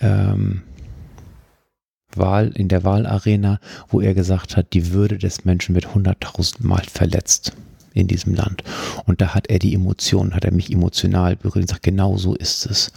ähm, 0.00 0.62
Wahl, 2.14 2.52
in 2.54 2.68
der 2.68 2.84
Wahlarena, 2.84 3.58
wo 3.88 4.00
er 4.00 4.14
gesagt 4.14 4.56
hat, 4.56 4.72
die 4.72 4.92
Würde 4.92 5.18
des 5.18 5.44
Menschen 5.44 5.74
wird 5.74 5.94
hunderttausendmal 5.94 6.84
verletzt 6.84 7.52
in 7.94 8.08
diesem 8.08 8.34
Land. 8.34 8.64
Und 9.06 9.20
da 9.20 9.34
hat 9.34 9.48
er 9.48 9.58
die 9.58 9.74
Emotionen, 9.74 10.34
hat 10.34 10.44
er 10.44 10.52
mich 10.52 10.70
emotional 10.70 11.36
berührt 11.36 11.64
und 11.64 11.68
sagt, 11.68 11.82
genau 11.84 12.16
so 12.16 12.34
ist 12.34 12.66
es. 12.66 12.92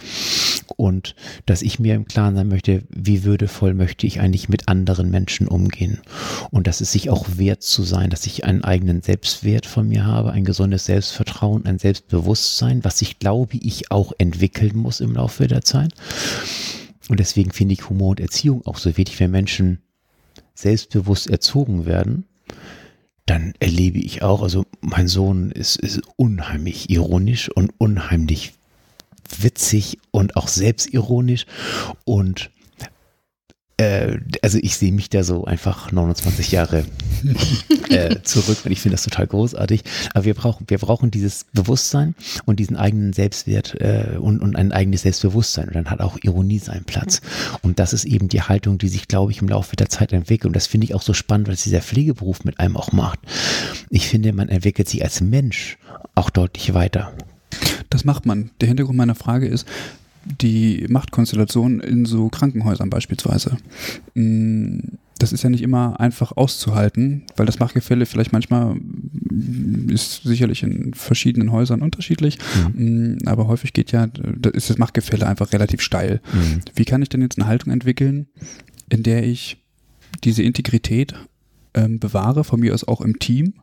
Und 0.76 1.14
dass 1.46 1.62
ich 1.62 1.78
mir 1.78 1.94
im 1.94 2.06
Klaren 2.06 2.34
sein 2.34 2.48
möchte, 2.48 2.82
wie 2.90 3.24
würdevoll 3.24 3.74
möchte 3.74 4.06
ich 4.06 4.20
eigentlich 4.20 4.48
mit 4.48 4.68
anderen 4.68 5.10
Menschen 5.10 5.48
umgehen. 5.48 6.00
Und 6.50 6.66
dass 6.66 6.80
es 6.80 6.92
sich 6.92 7.10
auch 7.10 7.26
wert 7.36 7.62
zu 7.62 7.84
sein, 7.84 8.10
dass 8.10 8.26
ich 8.26 8.44
einen 8.44 8.64
eigenen 8.64 9.02
Selbstwert 9.02 9.66
von 9.66 9.88
mir 9.88 10.04
habe, 10.04 10.32
ein 10.32 10.44
gesundes 10.44 10.84
Selbstvertrauen, 10.84 11.64
ein 11.64 11.78
Selbstbewusstsein, 11.78 12.84
was 12.84 13.00
ich 13.00 13.18
glaube, 13.18 13.56
ich 13.56 13.90
auch 13.90 14.12
entwickeln 14.18 14.76
muss 14.76 15.00
im 15.00 15.14
Laufe 15.14 15.46
der 15.46 15.62
Zeit. 15.62 15.94
Und 17.08 17.20
deswegen 17.20 17.52
finde 17.52 17.74
ich 17.74 17.88
Humor 17.88 18.10
und 18.10 18.20
Erziehung 18.20 18.66
auch 18.66 18.76
so 18.76 18.96
wichtig, 18.96 19.18
wenn 19.20 19.30
Menschen 19.30 19.78
selbstbewusst 20.54 21.30
erzogen 21.30 21.86
werden, 21.86 22.24
dann 23.28 23.54
erlebe 23.60 23.98
ich 23.98 24.22
auch, 24.22 24.42
also 24.42 24.64
mein 24.80 25.08
Sohn 25.08 25.50
ist, 25.50 25.76
ist 25.76 26.00
unheimlich 26.16 26.90
ironisch 26.90 27.50
und 27.50 27.72
unheimlich 27.78 28.54
witzig 29.38 29.98
und 30.10 30.36
auch 30.36 30.48
selbstironisch 30.48 31.46
und 32.04 32.50
äh, 33.78 34.18
also 34.42 34.58
ich 34.60 34.76
sehe 34.76 34.92
mich 34.92 35.08
da 35.08 35.22
so 35.22 35.44
einfach 35.44 35.92
29 35.92 36.52
Jahre 36.52 36.84
äh, 37.88 38.16
zurück 38.22 38.58
und 38.64 38.72
ich 38.72 38.80
finde 38.80 38.94
das 38.94 39.04
total 39.04 39.26
großartig. 39.26 39.84
Aber 40.14 40.24
wir 40.24 40.34
brauchen, 40.34 40.66
wir 40.68 40.78
brauchen 40.78 41.10
dieses 41.10 41.46
Bewusstsein 41.52 42.14
und 42.44 42.58
diesen 42.58 42.76
eigenen 42.76 43.12
Selbstwert 43.12 43.80
äh, 43.80 44.18
und, 44.18 44.40
und 44.40 44.56
ein 44.56 44.72
eigenes 44.72 45.02
Selbstbewusstsein. 45.02 45.68
Und 45.68 45.76
dann 45.76 45.90
hat 45.90 46.00
auch 46.00 46.18
Ironie 46.22 46.58
seinen 46.58 46.84
Platz. 46.84 47.20
Und 47.62 47.78
das 47.78 47.92
ist 47.92 48.04
eben 48.04 48.28
die 48.28 48.42
Haltung, 48.42 48.78
die 48.78 48.88
sich, 48.88 49.08
glaube 49.08 49.32
ich, 49.32 49.40
im 49.40 49.48
Laufe 49.48 49.76
der 49.76 49.88
Zeit 49.88 50.12
entwickelt. 50.12 50.46
Und 50.46 50.56
das 50.56 50.66
finde 50.66 50.84
ich 50.84 50.94
auch 50.94 51.02
so 51.02 51.14
spannend, 51.14 51.46
weil 51.46 51.54
es 51.54 51.62
dieser 51.62 51.80
Pflegeberuf 51.80 52.44
mit 52.44 52.58
einem 52.58 52.76
auch 52.76 52.92
macht. 52.92 53.20
Ich 53.90 54.08
finde, 54.08 54.32
man 54.32 54.48
entwickelt 54.48 54.88
sich 54.88 55.04
als 55.04 55.20
Mensch 55.20 55.78
auch 56.16 56.30
deutlich 56.30 56.74
weiter. 56.74 57.12
Das 57.90 58.04
macht 58.04 58.26
man. 58.26 58.50
Der 58.60 58.68
Hintergrund 58.68 58.98
meiner 58.98 59.14
Frage 59.14 59.46
ist, 59.46 59.66
die 60.24 60.86
Machtkonstellation 60.88 61.80
in 61.80 62.04
so 62.04 62.28
Krankenhäusern 62.28 62.90
beispielsweise. 62.90 63.56
Mm, 64.14 64.80
das 65.18 65.32
ist 65.32 65.42
ja 65.42 65.50
nicht 65.50 65.62
immer 65.62 65.98
einfach 65.98 66.32
auszuhalten, 66.36 67.24
weil 67.36 67.46
das 67.46 67.58
Machtgefälle 67.58 68.06
vielleicht 68.06 68.32
manchmal 68.32 68.76
ist 69.88 70.22
sicherlich 70.22 70.62
in 70.62 70.94
verschiedenen 70.94 71.50
Häusern 71.50 71.82
unterschiedlich, 71.82 72.38
mhm. 72.74 73.18
aber 73.26 73.48
häufig 73.48 73.72
geht 73.72 73.90
ja, 73.90 74.06
da 74.06 74.50
ist 74.50 74.70
das 74.70 74.78
Machtgefälle 74.78 75.26
einfach 75.26 75.52
relativ 75.52 75.80
steil. 75.80 76.20
Mhm. 76.32 76.60
Wie 76.74 76.84
kann 76.84 77.02
ich 77.02 77.08
denn 77.08 77.22
jetzt 77.22 77.38
eine 77.38 77.48
Haltung 77.48 77.72
entwickeln, 77.72 78.28
in 78.88 79.02
der 79.02 79.24
ich 79.24 79.58
diese 80.24 80.42
Integrität 80.42 81.14
ähm, 81.78 81.98
bewahre, 81.98 82.44
von 82.44 82.60
mir 82.60 82.74
aus 82.74 82.84
auch 82.84 83.00
im 83.00 83.18
Team 83.18 83.54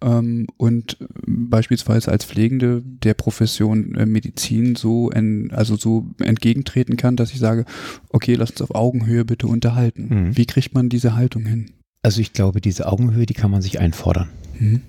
ähm, 0.00 0.46
und 0.56 0.96
beispielsweise 1.26 2.10
als 2.10 2.24
Pflegende 2.24 2.82
der 2.84 3.14
Profession 3.14 3.94
äh, 3.94 4.06
Medizin 4.06 4.76
so, 4.76 5.10
en, 5.10 5.50
also 5.50 5.76
so 5.76 6.06
entgegentreten 6.20 6.96
kann, 6.96 7.16
dass 7.16 7.32
ich 7.32 7.38
sage, 7.38 7.64
okay, 8.10 8.34
lass 8.34 8.50
uns 8.50 8.62
auf 8.62 8.74
Augenhöhe 8.74 9.24
bitte 9.24 9.46
unterhalten. 9.46 10.08
Mhm. 10.08 10.36
Wie 10.36 10.46
kriegt 10.46 10.74
man 10.74 10.88
diese 10.88 11.16
Haltung 11.16 11.44
hin? 11.44 11.72
Also 12.02 12.20
ich 12.20 12.32
glaube, 12.32 12.60
diese 12.60 12.86
Augenhöhe, 12.86 13.26
die 13.26 13.34
kann 13.34 13.50
man 13.50 13.62
sich 13.62 13.80
einfordern. 13.80 14.28
Mhm. 14.58 14.82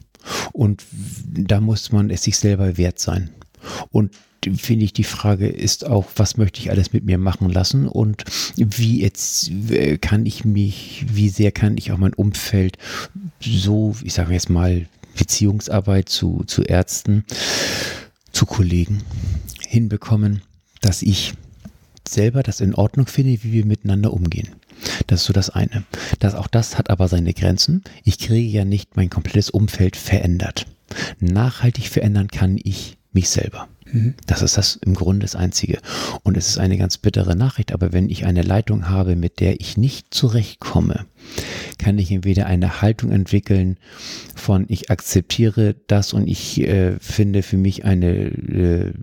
Und 0.51 0.85
da 0.91 1.59
muss 1.61 1.91
man 1.91 2.09
es 2.09 2.23
sich 2.23 2.37
selber 2.37 2.77
wert 2.77 2.99
sein. 2.99 3.31
Und 3.89 4.11
finde 4.57 4.85
ich, 4.85 4.93
die 4.93 5.03
Frage 5.03 5.47
ist 5.47 5.85
auch, 5.85 6.05
was 6.15 6.37
möchte 6.37 6.59
ich 6.59 6.71
alles 6.71 6.93
mit 6.93 7.03
mir 7.03 7.17
machen 7.17 7.49
lassen 7.49 7.87
und 7.87 8.23
wie 8.55 9.01
jetzt 9.01 9.51
kann 10.01 10.25
ich 10.25 10.45
mich, 10.45 11.05
wie 11.11 11.29
sehr 11.29 11.51
kann 11.51 11.77
ich 11.77 11.91
auch 11.91 11.97
mein 11.97 12.13
Umfeld 12.13 12.77
so, 13.41 13.95
ich 14.03 14.13
sage 14.13 14.33
jetzt 14.33 14.49
mal, 14.49 14.87
Beziehungsarbeit 15.17 16.07
zu, 16.09 16.43
zu 16.47 16.63
Ärzten, 16.63 17.25
zu 18.31 18.45
Kollegen 18.45 19.03
hinbekommen, 19.67 20.41
dass 20.81 21.01
ich 21.01 21.33
selber 22.07 22.41
das 22.41 22.61
in 22.61 22.73
Ordnung 22.73 23.07
finde, 23.07 23.43
wie 23.43 23.51
wir 23.51 23.65
miteinander 23.65 24.13
umgehen. 24.13 24.49
Das 25.07 25.21
ist 25.21 25.27
so 25.27 25.33
das 25.33 25.49
eine. 25.49 25.83
Das, 26.19 26.35
auch 26.35 26.47
das 26.47 26.77
hat 26.77 26.89
aber 26.89 27.07
seine 27.07 27.33
Grenzen. 27.33 27.83
Ich 28.03 28.17
kriege 28.17 28.49
ja 28.49 28.65
nicht 28.65 28.95
mein 28.95 29.09
komplettes 29.09 29.49
Umfeld 29.49 29.95
verändert. 29.95 30.65
Nachhaltig 31.19 31.89
verändern 31.89 32.29
kann 32.29 32.57
ich 32.63 32.97
mich 33.11 33.29
selber. 33.29 33.67
Das 34.27 34.41
ist 34.41 34.57
das 34.57 34.75
im 34.75 34.93
Grunde 34.93 35.23
das 35.23 35.35
Einzige. 35.35 35.79
Und 36.23 36.37
es 36.37 36.47
ist 36.47 36.57
eine 36.59 36.77
ganz 36.77 36.97
bittere 36.97 37.35
Nachricht, 37.35 37.71
aber 37.71 37.91
wenn 37.91 38.09
ich 38.09 38.25
eine 38.25 38.41
Leitung 38.41 38.89
habe, 38.89 39.15
mit 39.15 39.39
der 39.39 39.59
ich 39.59 39.77
nicht 39.77 40.13
zurechtkomme, 40.13 41.05
kann 41.77 41.97
ich 41.97 42.11
entweder 42.11 42.45
eine 42.45 42.81
Haltung 42.81 43.11
entwickeln 43.11 43.77
von 44.35 44.65
ich 44.67 44.91
akzeptiere 44.91 45.75
das 45.87 46.13
und 46.13 46.27
ich 46.27 46.61
äh, 46.61 46.97
finde 46.99 47.43
für 47.43 47.57
mich 47.57 47.85
eine 47.85 48.27
äh, 48.27 48.93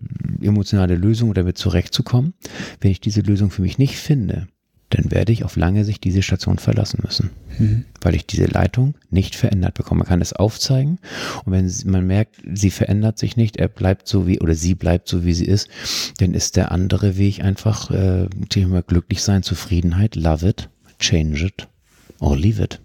emotionale 0.41 0.97
Lösung, 0.97 1.35
damit 1.35 1.59
zurechtzukommen. 1.59 2.35
Wenn 2.81 2.91
ich 2.91 3.01
diese 3.01 3.21
Lösung 3.21 3.51
für 3.51 3.63
mich 3.63 3.79
nicht 3.79 3.97
finde, 3.97 4.47
dann 4.91 5.11
werde 5.11 5.33
ich 5.33 5.45
auf 5.45 5.57
lange 5.57 5.85
Sicht 5.85 6.05
diese 6.05 6.23
Station 6.23 6.59
verlassen 6.59 7.01
müssen, 7.05 7.31
mhm. 7.59 7.85
weil 8.01 8.15
ich 8.15 8.27
diese 8.27 8.47
Leitung 8.47 8.95
nicht 9.11 9.35
verändert 9.35 9.75
bekomme. 9.75 10.01
Man 10.01 10.09
kann 10.09 10.21
es 10.21 10.33
aufzeigen 10.33 10.99
und 11.45 11.53
wenn 11.53 11.71
man 11.91 12.07
merkt, 12.07 12.37
sie 12.55 12.71
verändert 12.71 13.19
sich 13.19 13.37
nicht, 13.37 13.57
er 13.57 13.69
bleibt 13.69 14.07
so 14.07 14.27
wie 14.27 14.41
oder 14.41 14.55
sie 14.55 14.75
bleibt 14.75 15.09
so 15.09 15.25
wie 15.25 15.33
sie 15.33 15.47
ist, 15.47 15.69
dann 16.19 16.35
ist 16.35 16.57
der 16.57 16.71
andere 16.71 17.17
Weg 17.17 17.43
einfach 17.43 17.91
äh, 17.91 18.29
Thema 18.49 18.83
glücklich 18.83 19.23
sein, 19.23 19.43
Zufriedenheit, 19.43 20.15
love 20.15 20.49
it, 20.49 20.69
change 20.99 21.47
it 21.47 21.69
or 22.21 22.37
leave 22.37 22.63
it. 22.63 22.81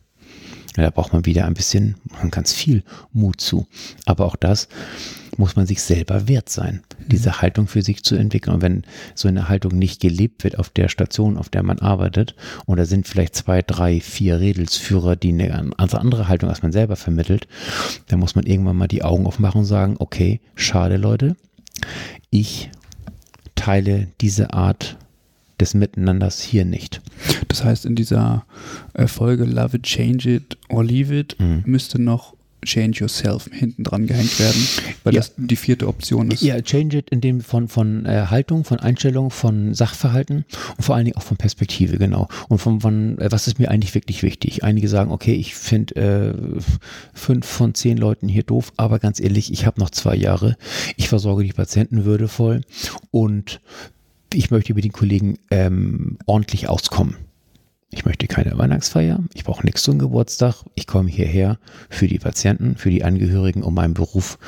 Da 0.76 0.89
braucht 0.89 1.12
man 1.14 1.26
wieder 1.26 1.45
ein 1.45 1.54
bisschen, 1.54 1.95
ganz 2.32 2.54
viel 2.54 2.84
Mut 3.12 3.41
zu. 3.41 3.68
Aber 4.06 4.26
auch 4.26 4.38
das 4.38 4.70
muss 5.38 5.55
man 5.55 5.65
sich 5.65 5.82
selber 5.82 6.27
wert 6.27 6.49
sein, 6.49 6.82
diese 7.07 7.29
mhm. 7.29 7.41
Haltung 7.41 7.67
für 7.67 7.82
sich 7.82 8.03
zu 8.03 8.15
entwickeln. 8.15 8.55
Und 8.55 8.61
wenn 8.61 8.84
so 9.15 9.27
eine 9.27 9.49
Haltung 9.49 9.77
nicht 9.77 10.01
gelebt 10.01 10.43
wird 10.43 10.59
auf 10.59 10.69
der 10.69 10.89
Station, 10.89 11.38
auf 11.38 11.49
der 11.49 11.63
man 11.63 11.79
arbeitet, 11.79 12.36
und 12.65 12.77
da 12.77 12.86
sind 12.86 13.07
vielleicht 13.07 13.36
zwei, 13.36 13.61
drei, 13.61 13.99
vier 13.99 14.39
Redelsführer, 14.39 15.15
die 15.15 15.29
eine 15.29 15.71
andere 15.77 16.27
Haltung 16.27 16.49
als 16.49 16.63
man 16.63 16.71
selber 16.71 16.95
vermittelt, 16.95 17.47
dann 18.07 18.19
muss 18.19 18.36
man 18.36 18.45
irgendwann 18.45 18.77
mal 18.77 18.88
die 18.88 19.03
Augen 19.03 19.25
aufmachen 19.25 19.59
und 19.59 19.65
sagen, 19.65 19.95
okay, 19.99 20.41
schade 20.55 20.97
Leute, 20.97 21.36
ich 22.29 22.69
teile 23.55 24.07
diese 24.21 24.53
Art 24.53 24.97
des 25.59 25.73
Miteinanders 25.75 26.41
hier 26.41 26.65
nicht. 26.65 27.01
Das 27.47 27.63
heißt, 27.63 27.86
in 27.86 27.95
dieser 27.95 28.45
Folge 29.05 29.45
Love 29.45 29.77
It, 29.77 29.84
Change 29.84 30.29
It 30.29 30.57
or 30.69 30.84
Leave 30.84 31.13
It 31.13 31.36
mhm. 31.39 31.63
müsste 31.65 32.01
noch 32.01 32.36
Change 32.66 32.99
Yourself 32.99 33.49
hinten 33.51 33.84
dran 33.84 34.07
gehängt 34.07 34.39
werden, 34.39 34.62
weil 35.03 35.14
ja. 35.14 35.20
das 35.20 35.34
die 35.38 35.55
vierte 35.55 35.88
Option 35.88 36.32
ist. 36.32 36.41
Ja, 36.41 36.62
Change 36.62 36.99
It 36.99 37.09
in 37.09 37.22
dem 37.22 37.41
von, 37.41 37.68
von 37.68 38.05
äh, 38.05 38.28
Haltung, 38.30 38.64
von 38.64 38.80
Einstellung, 38.80 39.32
von 39.32 39.74
Sachverhalten 39.74 40.45
und 40.78 40.84
vor 40.84 40.95
allen 40.95 41.05
Dingen 41.05 41.18
auch 41.18 41.24
von 41.24 41.38
Perspektive, 41.38 41.97
genau. 41.97 42.28
Und 42.49 42.59
von, 42.59 42.82
von 42.82 43.18
äh, 43.20 43.32
was 43.32 43.47
ist 43.47 43.59
mir 43.59 43.72
eigentlich 43.72 43.95
wirklich 43.95 44.24
wichtig? 44.24 44.64
Einige 44.64 44.88
sagen, 44.88 45.12
okay, 45.12 45.34
ich 45.34 45.55
finde 45.55 45.95
äh, 45.95 46.59
fünf 47.14 47.45
von 47.45 47.74
zehn 47.74 47.97
Leuten 47.97 48.28
hier 48.28 48.43
doof, 48.43 48.74
aber 48.78 48.99
ganz 48.99 49.20
ehrlich, 49.20 49.51
ich 49.51 49.66
habe 49.66 49.80
noch 49.80 49.89
zwei 49.89 50.16
Jahre. 50.16 50.57
Ich 50.97 51.09
versorge 51.09 51.43
die 51.43 51.53
Patienten 51.53 52.05
würdevoll 52.05 52.62
und 53.09 53.62
ich 54.34 54.51
möchte 54.51 54.72
über 54.72 54.82
den 54.82 54.91
Kollegen 54.91 55.38
ähm, 55.49 56.18
ordentlich 56.26 56.70
auskommen. 56.70 57.16
Ich 57.93 58.05
möchte 58.05 58.27
keine 58.27 58.57
Weihnachtsfeier, 58.57 59.19
ich 59.33 59.43
brauche 59.43 59.65
nichts 59.65 59.83
zum 59.83 59.99
Geburtstag. 59.99 60.63
Ich 60.75 60.87
komme 60.87 61.09
hierher 61.09 61.59
für 61.89 62.07
die 62.07 62.19
Patienten, 62.19 62.77
für 62.77 62.89
die 62.89 63.03
Angehörigen, 63.03 63.63
um 63.63 63.73
meinen 63.73 63.93
Beruf 63.93 64.39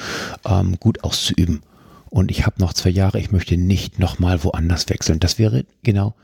ähm, 0.46 0.78
gut 0.80 1.04
auszuüben. 1.04 1.62
Und 2.10 2.32
ich 2.32 2.46
habe 2.46 2.62
noch 2.62 2.74
zwei 2.74 2.90
Jahre, 2.90 3.20
ich 3.20 3.32
möchte 3.32 3.58
nicht 3.58 4.00
nochmal 4.00 4.44
woanders 4.44 4.88
wechseln. 4.90 5.20
Das 5.20 5.40
wäre 5.40 5.66
genau 5.84 6.16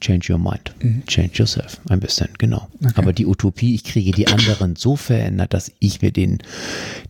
Change 0.00 0.32
your 0.32 0.38
mind. 0.38 0.74
Mhm. 0.82 1.04
Change 1.06 1.32
yourself. 1.34 1.80
Ein 1.88 2.00
bisschen, 2.00 2.30
genau. 2.38 2.68
Okay. 2.82 2.94
Aber 2.96 3.12
die 3.12 3.26
Utopie, 3.26 3.74
ich 3.74 3.84
kriege 3.84 4.10
die 4.10 4.26
anderen 4.26 4.74
so 4.74 4.96
verändert, 4.96 5.54
dass 5.54 5.70
ich 5.78 6.02
mit 6.02 6.16
denen 6.16 6.38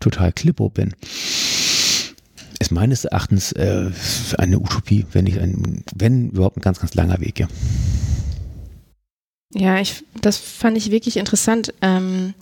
total 0.00 0.32
klippo 0.32 0.68
bin 0.68 0.92
ist 2.58 2.72
meines 2.72 3.04
Erachtens 3.04 3.52
äh, 3.52 3.90
eine 4.38 4.58
Utopie, 4.58 5.06
wenn 5.12 5.24
nicht 5.24 5.38
ein, 5.38 5.84
wenn 5.94 6.30
überhaupt 6.30 6.56
ein 6.56 6.62
ganz, 6.62 6.80
ganz 6.80 6.94
langer 6.94 7.20
Weg, 7.20 7.38
ja. 7.38 7.48
Ja, 9.52 9.78
ich, 9.80 10.04
das 10.20 10.38
fand 10.38 10.76
ich 10.76 10.90
wirklich 10.90 11.16
interessant. 11.16 11.72
Ähm, 11.80 12.34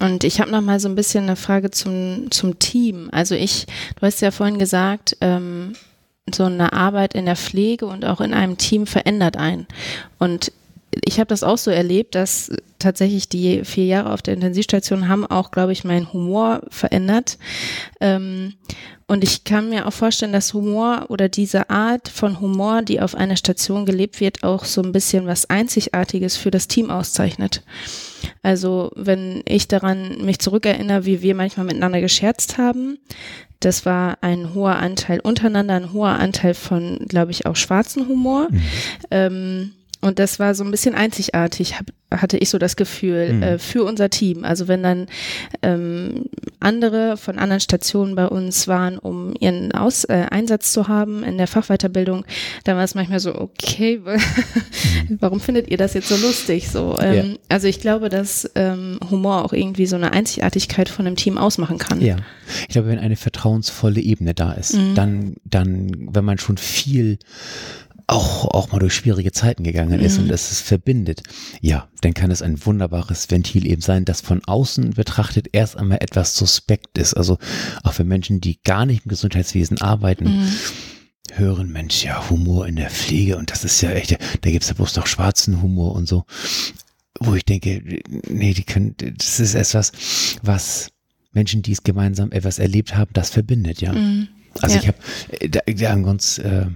und 0.00 0.24
ich 0.24 0.40
habe 0.40 0.50
noch 0.50 0.62
mal 0.62 0.80
so 0.80 0.88
ein 0.88 0.96
bisschen 0.96 1.24
eine 1.24 1.36
Frage 1.36 1.70
zum, 1.70 2.30
zum 2.30 2.58
Team. 2.58 3.08
Also 3.12 3.34
ich, 3.34 3.66
du 3.96 4.06
hast 4.06 4.20
ja 4.20 4.30
vorhin 4.30 4.58
gesagt, 4.58 5.16
ähm, 5.20 5.74
so 6.32 6.44
eine 6.44 6.72
Arbeit 6.72 7.14
in 7.14 7.26
der 7.26 7.36
Pflege 7.36 7.86
und 7.86 8.04
auch 8.04 8.20
in 8.20 8.34
einem 8.34 8.58
Team 8.58 8.86
verändert 8.86 9.36
einen. 9.36 9.66
Und 10.18 10.52
ich 11.04 11.18
habe 11.18 11.28
das 11.28 11.42
auch 11.42 11.58
so 11.58 11.70
erlebt, 11.70 12.14
dass 12.14 12.50
tatsächlich 12.82 13.28
die 13.28 13.64
vier 13.64 13.86
Jahre 13.86 14.12
auf 14.12 14.22
der 14.22 14.34
Intensivstation 14.34 15.08
haben 15.08 15.26
auch, 15.26 15.50
glaube 15.50 15.72
ich, 15.72 15.84
meinen 15.84 16.12
Humor 16.12 16.62
verändert. 16.68 17.38
Ähm, 18.00 18.54
und 19.06 19.24
ich 19.24 19.44
kann 19.44 19.68
mir 19.68 19.86
auch 19.86 19.92
vorstellen, 19.92 20.32
dass 20.32 20.54
Humor 20.54 21.06
oder 21.08 21.28
diese 21.28 21.68
Art 21.68 22.08
von 22.08 22.40
Humor, 22.40 22.82
die 22.82 23.00
auf 23.00 23.14
einer 23.14 23.36
Station 23.36 23.84
gelebt 23.84 24.20
wird, 24.20 24.42
auch 24.42 24.64
so 24.64 24.82
ein 24.82 24.92
bisschen 24.92 25.26
was 25.26 25.50
Einzigartiges 25.50 26.36
für 26.36 26.50
das 26.50 26.68
Team 26.68 26.90
auszeichnet. 26.90 27.62
Also 28.42 28.90
wenn 28.94 29.42
ich 29.46 29.68
daran 29.68 30.24
mich 30.24 30.38
zurückerinnere, 30.38 31.04
wie 31.04 31.22
wir 31.22 31.34
manchmal 31.34 31.66
miteinander 31.66 32.00
gescherzt 32.00 32.58
haben, 32.58 32.98
das 33.60 33.84
war 33.86 34.18
ein 34.22 34.54
hoher 34.54 34.76
Anteil 34.76 35.20
untereinander, 35.20 35.74
ein 35.74 35.92
hoher 35.92 36.18
Anteil 36.18 36.54
von, 36.54 36.98
glaube 37.08 37.30
ich, 37.30 37.46
auch 37.46 37.56
schwarzen 37.56 38.08
Humor. 38.08 38.48
Mhm. 38.50 38.62
Ähm, 39.10 39.72
und 40.02 40.18
das 40.18 40.40
war 40.40 40.54
so 40.56 40.64
ein 40.64 40.70
bisschen 40.72 40.96
einzigartig, 40.96 41.78
hab, 41.78 41.86
hatte 42.10 42.36
ich 42.36 42.50
so 42.50 42.58
das 42.58 42.74
Gefühl, 42.74 43.34
mhm. 43.34 43.42
äh, 43.42 43.58
für 43.58 43.84
unser 43.84 44.10
Team. 44.10 44.44
Also 44.44 44.66
wenn 44.66 44.82
dann 44.82 45.06
ähm, 45.62 46.26
andere 46.58 47.16
von 47.16 47.38
anderen 47.38 47.60
Stationen 47.60 48.16
bei 48.16 48.26
uns 48.26 48.66
waren, 48.66 48.98
um 48.98 49.32
ihren 49.38 49.70
Aus, 49.72 50.02
äh, 50.04 50.26
Einsatz 50.28 50.72
zu 50.72 50.88
haben 50.88 51.22
in 51.22 51.38
der 51.38 51.46
Fachweiterbildung, 51.46 52.24
dann 52.64 52.76
war 52.76 52.82
es 52.82 52.96
manchmal 52.96 53.20
so, 53.20 53.32
okay, 53.32 54.00
mhm. 54.04 55.18
warum 55.20 55.38
findet 55.38 55.70
ihr 55.70 55.76
das 55.76 55.94
jetzt 55.94 56.08
so 56.08 56.16
lustig? 56.16 56.68
So, 56.68 56.98
ähm, 57.00 57.14
ja. 57.14 57.36
Also 57.48 57.68
ich 57.68 57.80
glaube, 57.80 58.08
dass 58.08 58.50
ähm, 58.56 58.98
Humor 59.08 59.44
auch 59.44 59.52
irgendwie 59.52 59.86
so 59.86 59.94
eine 59.94 60.12
Einzigartigkeit 60.12 60.88
von 60.88 61.06
einem 61.06 61.16
Team 61.16 61.38
ausmachen 61.38 61.78
kann. 61.78 62.00
Ja, 62.00 62.16
ich 62.62 62.68
glaube, 62.68 62.88
wenn 62.88 62.98
eine 62.98 63.16
vertrauensvolle 63.16 64.00
Ebene 64.00 64.34
da 64.34 64.52
ist, 64.52 64.74
mhm. 64.74 64.96
dann, 64.96 65.34
dann, 65.44 66.08
wenn 66.12 66.24
man 66.24 66.38
schon 66.38 66.56
viel 66.56 67.18
auch, 68.06 68.44
auch 68.46 68.72
mal 68.72 68.78
durch 68.78 68.94
schwierige 68.94 69.32
Zeiten 69.32 69.62
gegangen 69.62 70.00
ist 70.00 70.18
mhm. 70.18 70.24
und 70.24 70.30
es 70.30 70.60
verbindet, 70.60 71.22
ja, 71.60 71.88
dann 72.00 72.14
kann 72.14 72.30
es 72.30 72.42
ein 72.42 72.64
wunderbares 72.64 73.30
Ventil 73.30 73.66
eben 73.66 73.82
sein, 73.82 74.04
das 74.04 74.20
von 74.20 74.42
außen 74.44 74.90
betrachtet 74.90 75.48
erst 75.52 75.76
einmal 75.76 75.98
etwas 76.00 76.36
suspekt 76.36 76.98
ist. 76.98 77.14
Also 77.14 77.38
auch 77.82 77.92
für 77.92 78.04
Menschen, 78.04 78.40
die 78.40 78.60
gar 78.62 78.86
nicht 78.86 79.04
im 79.04 79.10
Gesundheitswesen 79.10 79.80
arbeiten. 79.80 80.24
Mhm 80.24 80.52
hören, 81.34 81.70
Mensch, 81.70 82.04
ja, 82.04 82.28
Humor 82.28 82.66
in 82.66 82.76
der 82.76 82.90
Pflege 82.90 83.38
und 83.38 83.50
das 83.50 83.64
ist 83.64 83.80
ja 83.80 83.90
echt, 83.90 84.10
da 84.12 84.50
gibt 84.50 84.64
es 84.64 84.68
ja 84.68 84.74
bloß 84.74 84.96
noch 84.96 85.06
schwarzen 85.06 85.62
Humor 85.62 85.94
und 85.94 86.06
so, 86.06 86.24
wo 87.20 87.34
ich 87.34 87.44
denke, 87.44 88.02
nee, 88.28 88.52
die 88.52 88.64
können, 88.64 88.94
das 88.98 89.40
ist 89.40 89.54
etwas, 89.54 89.92
was 90.42 90.90
Menschen, 91.32 91.62
die 91.62 91.72
es 91.72 91.82
gemeinsam 91.82 92.32
etwas 92.32 92.58
erlebt 92.58 92.96
haben, 92.96 93.12
das 93.14 93.30
verbindet, 93.30 93.80
ja. 93.80 93.92
Mhm. 93.92 94.28
Also 94.60 94.76
ja. 94.76 94.82
ich 94.82 94.88
habe, 94.88 95.48
da, 95.48 95.60
da 95.66 95.94
ganz, 95.96 96.38
äh, 96.38 96.66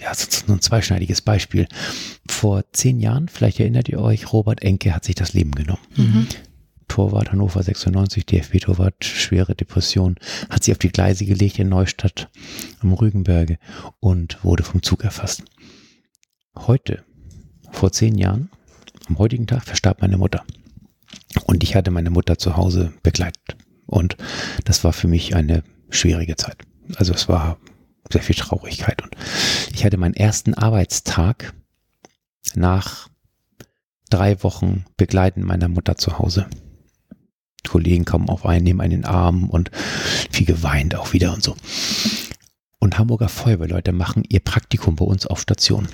ja, 0.00 0.12
so 0.14 0.52
ein 0.52 0.60
zweischneidiges 0.60 1.22
Beispiel. 1.22 1.66
vor 2.28 2.64
zehn 2.72 3.00
Jahren, 3.00 3.28
vielleicht 3.28 3.60
erinnert 3.60 3.88
ihr 3.88 4.00
euch, 4.00 4.32
Robert 4.32 4.62
Enke 4.62 4.94
hat 4.94 5.04
sich 5.04 5.14
das 5.14 5.32
Leben 5.32 5.52
genommen. 5.52 5.82
Mhm. 5.96 6.26
Torwart 6.88 7.32
Hannover 7.32 7.62
96, 7.62 8.26
DFB-Torwart, 8.26 9.04
schwere 9.04 9.54
Depression, 9.54 10.16
hat 10.50 10.62
sich 10.62 10.72
auf 10.72 10.78
die 10.78 10.90
Gleise 10.90 11.24
gelegt 11.24 11.58
in 11.58 11.70
Neustadt 11.70 12.28
am 12.80 12.92
Rügenberge 12.92 13.58
und 13.98 14.44
wurde 14.44 14.62
vom 14.62 14.82
Zug 14.82 15.02
erfasst. 15.02 15.42
Heute, 16.54 17.02
vor 17.70 17.92
zehn 17.92 18.18
Jahren, 18.18 18.50
am 19.08 19.16
heutigen 19.18 19.46
Tag, 19.46 19.64
verstarb 19.64 20.02
meine 20.02 20.18
Mutter. 20.18 20.44
Und 21.46 21.62
ich 21.62 21.74
hatte 21.74 21.90
meine 21.90 22.10
Mutter 22.10 22.36
zu 22.36 22.56
Hause 22.56 22.92
begleitet. 23.02 23.56
Und 23.86 24.16
das 24.64 24.84
war 24.84 24.92
für 24.92 25.08
mich 25.08 25.34
eine 25.34 25.64
schwierige 25.88 26.36
Zeit. 26.36 26.58
Also 26.96 27.14
es 27.14 27.28
war 27.28 27.58
sehr 28.10 28.22
viel 28.22 28.34
Traurigkeit. 28.34 29.02
Und 29.02 29.16
ich 29.72 29.84
hatte 29.84 29.96
meinen 29.96 30.14
ersten 30.14 30.54
Arbeitstag 30.54 31.54
nach 32.54 33.08
drei 34.10 34.42
Wochen 34.42 34.84
Begleiten 34.96 35.42
meiner 35.42 35.68
Mutter 35.68 35.96
zu 35.96 36.18
Hause. 36.18 36.46
Kollegen 37.66 38.04
kommen 38.04 38.28
auf 38.28 38.44
einen, 38.44 38.64
nehmen 38.64 38.80
einen 38.80 38.92
in 38.92 39.00
den 39.02 39.10
Arm 39.10 39.48
und 39.48 39.70
viel 40.30 40.46
geweint 40.46 40.94
auch 40.94 41.12
wieder 41.12 41.32
und 41.32 41.42
so. 41.42 41.56
Und 42.78 42.98
Hamburger 42.98 43.28
Feuerwehrleute 43.28 43.92
machen 43.92 44.24
ihr 44.28 44.40
Praktikum 44.40 44.96
bei 44.96 45.04
uns 45.04 45.26
auf 45.26 45.40
Station. 45.40 45.88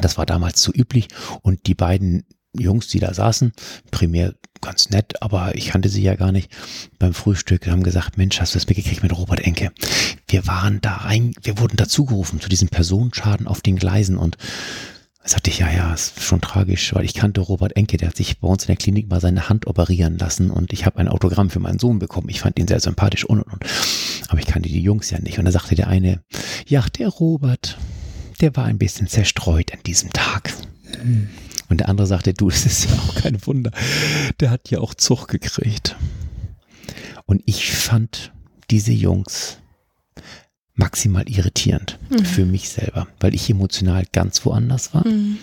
Das 0.00 0.18
war 0.18 0.26
damals 0.26 0.60
so 0.62 0.72
üblich 0.72 1.08
und 1.42 1.66
die 1.66 1.74
beiden 1.74 2.24
Jungs, 2.52 2.88
die 2.88 2.98
da 2.98 3.14
saßen, 3.14 3.52
primär 3.90 4.34
ganz 4.66 4.90
nett, 4.90 5.22
aber 5.22 5.54
ich 5.54 5.68
kannte 5.68 5.88
sie 5.88 6.02
ja 6.02 6.16
gar 6.16 6.32
nicht, 6.32 6.50
beim 6.98 7.14
Frühstück 7.14 7.66
haben 7.68 7.84
gesagt, 7.84 8.18
Mensch, 8.18 8.40
hast 8.40 8.54
du 8.54 8.58
das 8.58 8.66
mitgekriegt 8.66 9.02
mit 9.02 9.16
Robert 9.16 9.40
Enke? 9.40 9.70
Wir 10.28 10.46
waren 10.46 10.80
da 10.80 10.94
rein, 10.94 11.32
wir 11.42 11.58
wurden 11.58 11.76
dazugerufen 11.76 12.40
zu 12.40 12.48
diesem 12.48 12.68
Personenschaden 12.68 13.46
auf 13.46 13.60
den 13.60 13.76
Gleisen 13.76 14.18
und 14.18 14.36
sagte 15.24 15.50
ich, 15.50 15.58
ja, 15.58 15.70
ja, 15.70 15.94
ist 15.94 16.20
schon 16.20 16.40
tragisch, 16.40 16.94
weil 16.94 17.04
ich 17.04 17.14
kannte 17.14 17.40
Robert 17.40 17.76
Enke, 17.76 17.96
der 17.96 18.08
hat 18.08 18.16
sich 18.16 18.40
bei 18.40 18.48
uns 18.48 18.64
in 18.64 18.68
der 18.68 18.76
Klinik 18.76 19.08
mal 19.08 19.20
seine 19.20 19.48
Hand 19.48 19.66
operieren 19.68 20.18
lassen 20.18 20.50
und 20.50 20.72
ich 20.72 20.84
habe 20.84 20.98
ein 20.98 21.08
Autogramm 21.08 21.50
für 21.50 21.60
meinen 21.60 21.78
Sohn 21.78 21.98
bekommen. 21.98 22.28
Ich 22.28 22.40
fand 22.40 22.58
ihn 22.58 22.68
sehr 22.68 22.80
sympathisch 22.80 23.24
und, 23.24 23.42
und, 23.42 23.52
und. 23.52 23.64
Aber 24.28 24.40
ich 24.40 24.46
kannte 24.46 24.68
die 24.68 24.80
Jungs 24.80 25.10
ja 25.10 25.18
nicht. 25.18 25.38
Und 25.38 25.44
da 25.44 25.52
sagte 25.52 25.74
der 25.74 25.88
eine, 25.88 26.22
ja, 26.66 26.84
der 26.98 27.08
Robert, 27.08 27.78
der 28.40 28.54
war 28.56 28.64
ein 28.64 28.78
bisschen 28.78 29.06
zerstreut 29.06 29.72
an 29.72 29.80
diesem 29.84 30.12
Tag. 30.12 30.52
Mhm. 31.02 31.28
Und 31.68 31.78
der 31.78 31.88
andere 31.88 32.06
sagte, 32.06 32.32
du, 32.32 32.48
das 32.48 32.66
ist 32.66 32.84
ja 32.84 32.94
auch 32.96 33.14
kein 33.16 33.44
Wunder. 33.46 33.70
Der 34.40 34.50
hat 34.50 34.70
ja 34.70 34.80
auch 34.80 34.94
Zug 34.94 35.28
gekriegt. 35.28 35.96
Und 37.24 37.42
ich 37.46 37.72
fand 37.72 38.32
diese 38.70 38.92
Jungs 38.92 39.58
maximal 40.74 41.28
irritierend 41.28 41.98
mhm. 42.10 42.24
für 42.24 42.44
mich 42.44 42.68
selber, 42.68 43.08
weil 43.20 43.34
ich 43.34 43.50
emotional 43.50 44.04
ganz 44.12 44.44
woanders 44.44 44.94
war. 44.94 45.06
Mhm. 45.06 45.38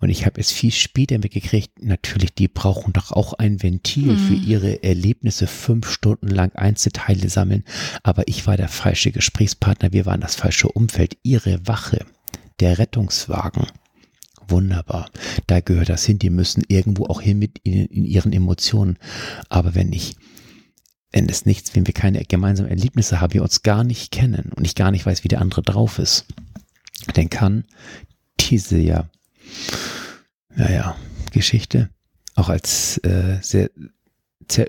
Und 0.00 0.10
ich 0.10 0.24
habe 0.24 0.40
es 0.40 0.52
viel 0.52 0.70
später 0.70 1.18
mitgekriegt, 1.18 1.82
natürlich, 1.82 2.32
die 2.32 2.46
brauchen 2.46 2.92
doch 2.92 3.10
auch 3.10 3.32
ein 3.32 3.62
Ventil 3.62 4.12
mhm. 4.12 4.18
für 4.18 4.34
ihre 4.34 4.82
Erlebnisse 4.84 5.48
fünf 5.48 5.90
Stunden 5.90 6.28
lang 6.28 6.54
Einzelteile 6.54 7.28
sammeln. 7.28 7.64
Aber 8.04 8.28
ich 8.28 8.46
war 8.46 8.56
der 8.56 8.68
falsche 8.68 9.10
Gesprächspartner, 9.10 9.92
wir 9.92 10.06
waren 10.06 10.20
das 10.20 10.36
falsche 10.36 10.68
Umfeld. 10.68 11.18
Ihre 11.24 11.66
Wache, 11.66 12.06
der 12.60 12.78
Rettungswagen, 12.78 13.66
wunderbar. 14.50 15.10
Da 15.46 15.60
gehört 15.60 15.88
das 15.88 16.04
hin, 16.04 16.18
die 16.18 16.30
müssen 16.30 16.64
irgendwo 16.68 17.06
auch 17.06 17.20
hin 17.20 17.38
mit 17.38 17.58
in, 17.62 17.86
in 17.86 18.04
ihren 18.04 18.32
Emotionen. 18.32 18.98
Aber 19.48 19.74
wenn 19.74 19.92
ich 19.92 20.16
wenn 21.10 21.28
es 21.28 21.46
nichts, 21.46 21.74
wenn 21.74 21.86
wir 21.86 21.94
keine 21.94 22.22
gemeinsamen 22.24 22.70
Erlebnisse 22.70 23.20
haben, 23.20 23.32
wir 23.32 23.42
uns 23.42 23.62
gar 23.62 23.82
nicht 23.82 24.10
kennen 24.10 24.52
und 24.54 24.66
ich 24.66 24.74
gar 24.74 24.90
nicht 24.90 25.06
weiß, 25.06 25.24
wie 25.24 25.28
der 25.28 25.40
andere 25.40 25.62
drauf 25.62 25.98
ist, 25.98 26.26
dann 27.14 27.30
kann 27.30 27.64
diese 28.40 28.78
ja, 28.78 29.08
naja, 30.54 30.96
Geschichte 31.32 31.90
auch 32.34 32.48
als 32.48 32.98
äh, 32.98 33.38
sehr 33.40 33.70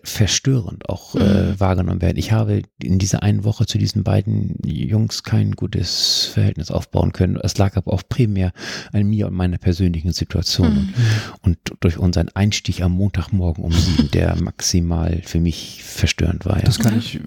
verstörend 0.03 0.89
auch 0.89 1.15
äh, 1.15 1.19
mhm. 1.19 1.59
wahrgenommen 1.59 2.01
werden. 2.01 2.17
Ich 2.17 2.31
habe 2.31 2.63
in 2.81 2.99
dieser 2.99 3.23
einen 3.23 3.43
Woche 3.43 3.65
zu 3.65 3.77
diesen 3.77 4.03
beiden 4.03 4.57
Jungs 4.63 5.23
kein 5.23 5.53
gutes 5.53 6.29
Verhältnis 6.33 6.71
aufbauen 6.71 7.13
können. 7.13 7.37
Es 7.41 7.57
lag 7.57 7.77
aber 7.77 7.93
auch 7.93 8.03
primär 8.07 8.51
an 8.91 9.07
mir 9.07 9.27
und 9.27 9.33
meiner 9.33 9.57
persönlichen 9.57 10.11
Situation 10.11 10.73
mhm. 10.73 10.93
und 11.41 11.57
durch 11.79 11.97
unseren 11.97 12.29
Einstieg 12.29 12.81
am 12.81 12.91
Montagmorgen 12.91 13.63
um 13.63 13.71
sieben, 13.71 14.11
der 14.11 14.35
maximal 14.41 15.21
für 15.23 15.39
mich 15.39 15.83
verstörend 15.83 16.45
war. 16.45 16.57
Ja. 16.57 16.63
Das 16.63 16.79
kann 16.79 16.97
ich, 16.97 17.19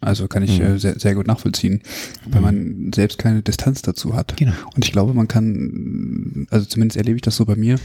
also 0.00 0.26
kann 0.26 0.42
ich 0.42 0.58
mhm. 0.58 0.78
sehr, 0.78 0.98
sehr 0.98 1.14
gut 1.14 1.26
nachvollziehen, 1.26 1.82
weil 2.26 2.40
man 2.40 2.92
selbst 2.94 3.18
keine 3.18 3.42
Distanz 3.42 3.82
dazu 3.82 4.14
hat. 4.14 4.36
Genau. 4.36 4.52
Und 4.74 4.84
ich 4.84 4.92
glaube, 4.92 5.14
man 5.14 5.28
kann, 5.28 6.46
also 6.50 6.66
zumindest 6.66 6.96
erlebe 6.96 7.16
ich 7.16 7.22
das 7.22 7.36
so 7.36 7.44
bei 7.44 7.56
mir, 7.56 7.78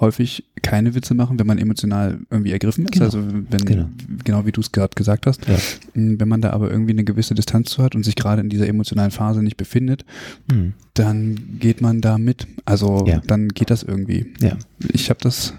häufig 0.00 0.44
keine 0.62 0.94
Witze 0.94 1.14
machen, 1.14 1.38
wenn 1.38 1.46
man 1.46 1.58
emotional 1.58 2.20
irgendwie 2.30 2.52
ergriffen 2.52 2.86
ist 2.94 3.12
Genau. 3.12 3.24
Also 3.24 3.44
wenn, 3.50 3.64
genau, 3.64 3.88
genau 4.24 4.46
wie 4.46 4.52
du 4.52 4.60
es 4.60 4.72
gerade 4.72 4.94
gesagt 4.94 5.26
hast, 5.26 5.46
ja. 5.46 5.56
wenn 5.94 6.28
man 6.28 6.40
da 6.40 6.50
aber 6.50 6.70
irgendwie 6.70 6.92
eine 6.92 7.04
gewisse 7.04 7.34
Distanz 7.34 7.70
zu 7.70 7.82
hat 7.82 7.94
und 7.94 8.04
sich 8.04 8.14
gerade 8.14 8.42
in 8.42 8.48
dieser 8.48 8.68
emotionalen 8.68 9.10
Phase 9.10 9.42
nicht 9.42 9.56
befindet, 9.56 10.04
mhm. 10.50 10.74
dann 10.94 11.58
geht 11.58 11.80
man 11.80 12.00
da 12.00 12.18
mit. 12.18 12.46
Also 12.64 13.04
ja. 13.06 13.20
dann 13.26 13.48
geht 13.48 13.70
das 13.70 13.82
irgendwie. 13.82 14.32
Ja. 14.40 14.56
Ich 14.92 15.10
habe 15.10 15.20
das, 15.22 15.54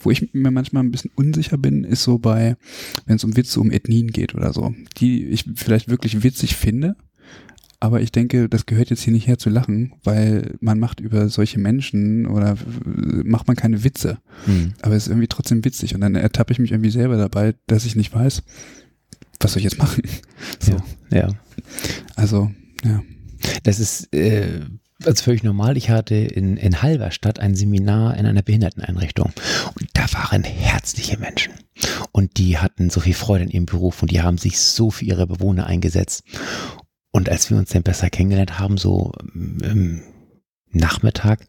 wo 0.00 0.10
ich 0.10 0.32
mir 0.32 0.50
manchmal 0.50 0.84
ein 0.84 0.90
bisschen 0.90 1.10
unsicher 1.14 1.58
bin, 1.58 1.84
ist 1.84 2.02
so 2.02 2.18
bei, 2.18 2.56
wenn 3.06 3.16
es 3.16 3.24
um 3.24 3.36
Witze 3.36 3.60
um 3.60 3.70
Ethnien 3.70 4.08
geht 4.08 4.34
oder 4.34 4.52
so, 4.52 4.74
die 4.98 5.26
ich 5.26 5.44
vielleicht 5.54 5.88
wirklich 5.88 6.22
witzig 6.22 6.56
finde, 6.56 6.96
aber 7.80 8.02
ich 8.02 8.12
denke, 8.12 8.48
das 8.48 8.66
gehört 8.66 8.90
jetzt 8.90 9.02
hier 9.02 9.12
nicht 9.12 9.26
her 9.26 9.38
zu 9.38 9.48
lachen, 9.48 9.94
weil 10.04 10.54
man 10.60 10.78
macht 10.78 11.00
über 11.00 11.30
solche 11.30 11.58
Menschen 11.58 12.26
oder 12.26 12.56
macht 13.24 13.48
man 13.48 13.56
keine 13.56 13.82
Witze. 13.84 14.18
Mhm. 14.46 14.74
Aber 14.82 14.94
es 14.94 15.04
ist 15.04 15.08
irgendwie 15.08 15.28
trotzdem 15.28 15.64
witzig. 15.64 15.94
Und 15.94 16.02
dann 16.02 16.14
ertappe 16.14 16.52
ich 16.52 16.58
mich 16.58 16.72
irgendwie 16.72 16.90
selber 16.90 17.16
dabei, 17.16 17.54
dass 17.66 17.86
ich 17.86 17.96
nicht 17.96 18.14
weiß, 18.14 18.42
was 19.40 19.52
soll 19.52 19.60
ich 19.60 19.64
jetzt 19.64 19.78
machen? 19.78 20.02
So. 20.58 20.72
Ja, 21.10 21.18
ja. 21.18 21.28
Also, 22.16 22.50
ja. 22.84 23.02
Das 23.62 23.78
ist 23.78 24.12
äh, 24.14 24.60
also 25.04 25.22
völlig 25.24 25.42
normal. 25.42 25.76
Ich 25.76 25.90
hatte 25.90 26.14
in, 26.14 26.56
in 26.56 26.82
Halberstadt 26.82 27.40
ein 27.40 27.54
Seminar 27.54 28.16
in 28.16 28.26
einer 28.26 28.42
Behinderteneinrichtung. 28.42 29.32
Und 29.78 29.88
da 29.94 30.06
waren 30.12 30.44
herzliche 30.44 31.18
Menschen. 31.18 31.54
Und 32.12 32.36
die 32.36 32.58
hatten 32.58 32.90
so 32.90 33.00
viel 33.00 33.14
Freude 33.14 33.44
in 33.44 33.50
ihrem 33.50 33.66
Beruf 33.66 34.02
und 34.02 34.10
die 34.10 34.20
haben 34.20 34.38
sich 34.38 34.58
so 34.58 34.90
für 34.90 35.04
ihre 35.04 35.26
Bewohner 35.26 35.66
eingesetzt. 35.66 36.24
Und 37.12 37.28
als 37.28 37.50
wir 37.50 37.56
uns 37.56 37.70
dann 37.70 37.82
besser 37.82 38.10
kennengelernt 38.10 38.58
haben, 38.58 38.76
so 38.76 39.12
im 39.34 40.02
Nachmittag, 40.70 41.46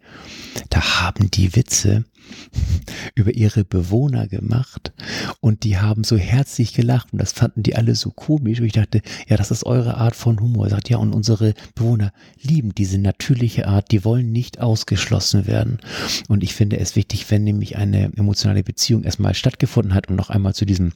da 0.69 1.01
haben 1.01 1.29
die 1.29 1.55
Witze 1.55 2.05
über 3.15 3.33
ihre 3.33 3.63
Bewohner 3.63 4.27
gemacht 4.27 4.93
und 5.39 5.63
die 5.63 5.77
haben 5.77 6.03
so 6.03 6.17
herzlich 6.17 6.73
gelacht 6.73 7.13
und 7.13 7.19
das 7.19 7.31
fanden 7.31 7.63
die 7.63 7.75
alle 7.75 7.95
so 7.95 8.11
komisch. 8.11 8.59
Und 8.59 8.67
ich 8.67 8.73
dachte, 8.73 9.01
ja, 9.27 9.37
das 9.37 9.51
ist 9.51 9.65
eure 9.65 9.95
Art 9.95 10.15
von 10.15 10.39
Humor. 10.39 10.65
Er 10.65 10.71
sagt, 10.71 10.89
ja, 10.89 10.97
und 10.97 11.13
unsere 11.13 11.53
Bewohner 11.75 12.11
lieben 12.41 12.75
diese 12.75 12.97
natürliche 12.97 13.67
Art, 13.67 13.91
die 13.91 14.03
wollen 14.03 14.31
nicht 14.31 14.59
ausgeschlossen 14.59 15.47
werden. 15.47 15.79
Und 16.27 16.43
ich 16.43 16.53
finde 16.53 16.79
es 16.79 16.95
wichtig, 16.95 17.29
wenn 17.31 17.43
nämlich 17.43 17.77
eine 17.77 18.11
emotionale 18.15 18.63
Beziehung 18.63 19.03
erstmal 19.03 19.33
stattgefunden 19.33 19.93
hat 19.93 20.09
und 20.09 20.15
noch 20.15 20.29
einmal 20.29 20.53
zu 20.53 20.65
diesem 20.65 20.93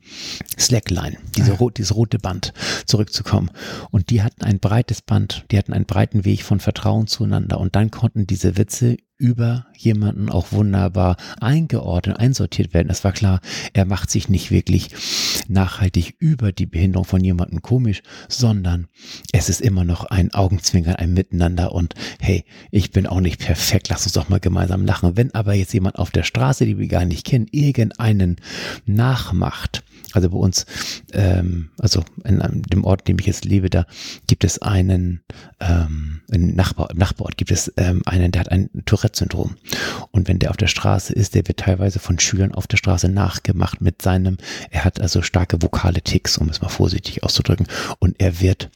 Slackline, 0.57 1.17
diese 1.35 1.51
ja. 1.51 1.57
rot, 1.57 1.77
dieses 1.77 1.95
rote 1.95 2.19
Band 2.19 2.53
zurückzukommen. 2.85 3.51
Und 3.91 4.09
die 4.09 4.21
hatten 4.21 4.43
ein 4.43 4.59
breites 4.59 5.01
Band, 5.01 5.45
die 5.51 5.57
hatten 5.57 5.73
einen 5.73 5.85
breiten 5.85 6.25
Weg 6.25 6.43
von 6.43 6.59
Vertrauen 6.59 7.07
zueinander 7.07 7.59
und 7.59 7.75
dann 7.75 7.91
konnten 7.91 8.27
diese 8.27 8.57
Witze 8.57 8.97
über 9.17 9.65
jemanden 9.77 10.29
auch 10.29 10.51
wunderbar 10.51 11.17
eingeordnet, 11.39 12.19
einsortiert 12.19 12.73
werden. 12.73 12.89
Es 12.89 13.03
war 13.03 13.13
klar, 13.13 13.39
er 13.73 13.85
macht 13.85 14.11
sich 14.11 14.29
nicht 14.29 14.51
wirklich 14.51 14.89
nachhaltig 15.47 16.15
über 16.19 16.51
die 16.51 16.65
Behinderung 16.65 17.05
von 17.05 17.23
jemandem 17.23 17.61
komisch, 17.61 18.01
sondern 18.27 18.87
es 19.31 19.49
ist 19.49 19.61
immer 19.61 19.83
noch 19.83 20.05
ein 20.05 20.33
Augenzwinkern, 20.33 20.95
ein 20.95 21.13
Miteinander 21.13 21.71
und 21.71 21.93
hey, 22.19 22.45
ich 22.71 22.91
bin 22.91 23.07
auch 23.07 23.21
nicht 23.21 23.39
perfekt, 23.39 23.89
lass 23.89 24.03
uns 24.03 24.13
doch 24.13 24.29
mal 24.29 24.39
gemeinsam 24.39 24.85
lachen. 24.85 25.15
Wenn 25.15 25.33
aber 25.33 25.53
jetzt 25.53 25.73
jemand 25.73 25.97
auf 25.97 26.11
der 26.11 26.23
Straße, 26.23 26.65
die 26.65 26.77
wir 26.77 26.87
gar 26.87 27.05
nicht 27.05 27.25
kennen, 27.25 27.47
irgendeinen 27.51 28.37
nachmacht, 28.85 29.83
also 30.13 30.29
bei 30.29 30.37
uns, 30.37 30.65
ähm, 31.13 31.69
also 31.77 32.03
in, 32.23 32.39
in 32.39 32.61
dem 32.63 32.83
Ort, 32.85 33.01
in 33.01 33.15
dem 33.15 33.19
ich 33.19 33.27
jetzt 33.27 33.45
lebe, 33.45 33.69
da 33.69 33.85
gibt 34.27 34.43
es 34.43 34.61
einen, 34.61 35.21
ähm, 35.59 36.21
im, 36.31 36.55
Nachbar, 36.55 36.89
Nachbarort 36.95 37.37
gibt 37.37 37.51
es 37.51 37.71
ähm, 37.77 38.01
einen, 38.05 38.31
der 38.31 38.41
hat 38.41 38.51
ein 38.51 38.69
Tourette-Syndrom. 39.05 39.55
Und 40.11 40.27
wenn 40.27 40.39
der 40.39 40.49
auf 40.49 40.57
der 40.57 40.67
Straße 40.67 41.13
ist, 41.13 41.35
der 41.35 41.47
wird 41.47 41.59
teilweise 41.59 41.99
von 41.99 42.19
Schülern 42.19 42.53
auf 42.53 42.67
der 42.67 42.77
Straße 42.77 43.09
nachgemacht 43.09 43.81
mit 43.81 44.01
seinem, 44.01 44.37
er 44.71 44.83
hat 44.83 44.99
also 44.99 45.21
starke 45.21 45.61
vokale 45.61 46.01
Ticks, 46.01 46.37
um 46.37 46.49
es 46.49 46.61
mal 46.61 46.69
vorsichtig 46.69 47.23
auszudrücken, 47.23 47.67
und 47.99 48.15
er 48.19 48.41
wird 48.41 48.69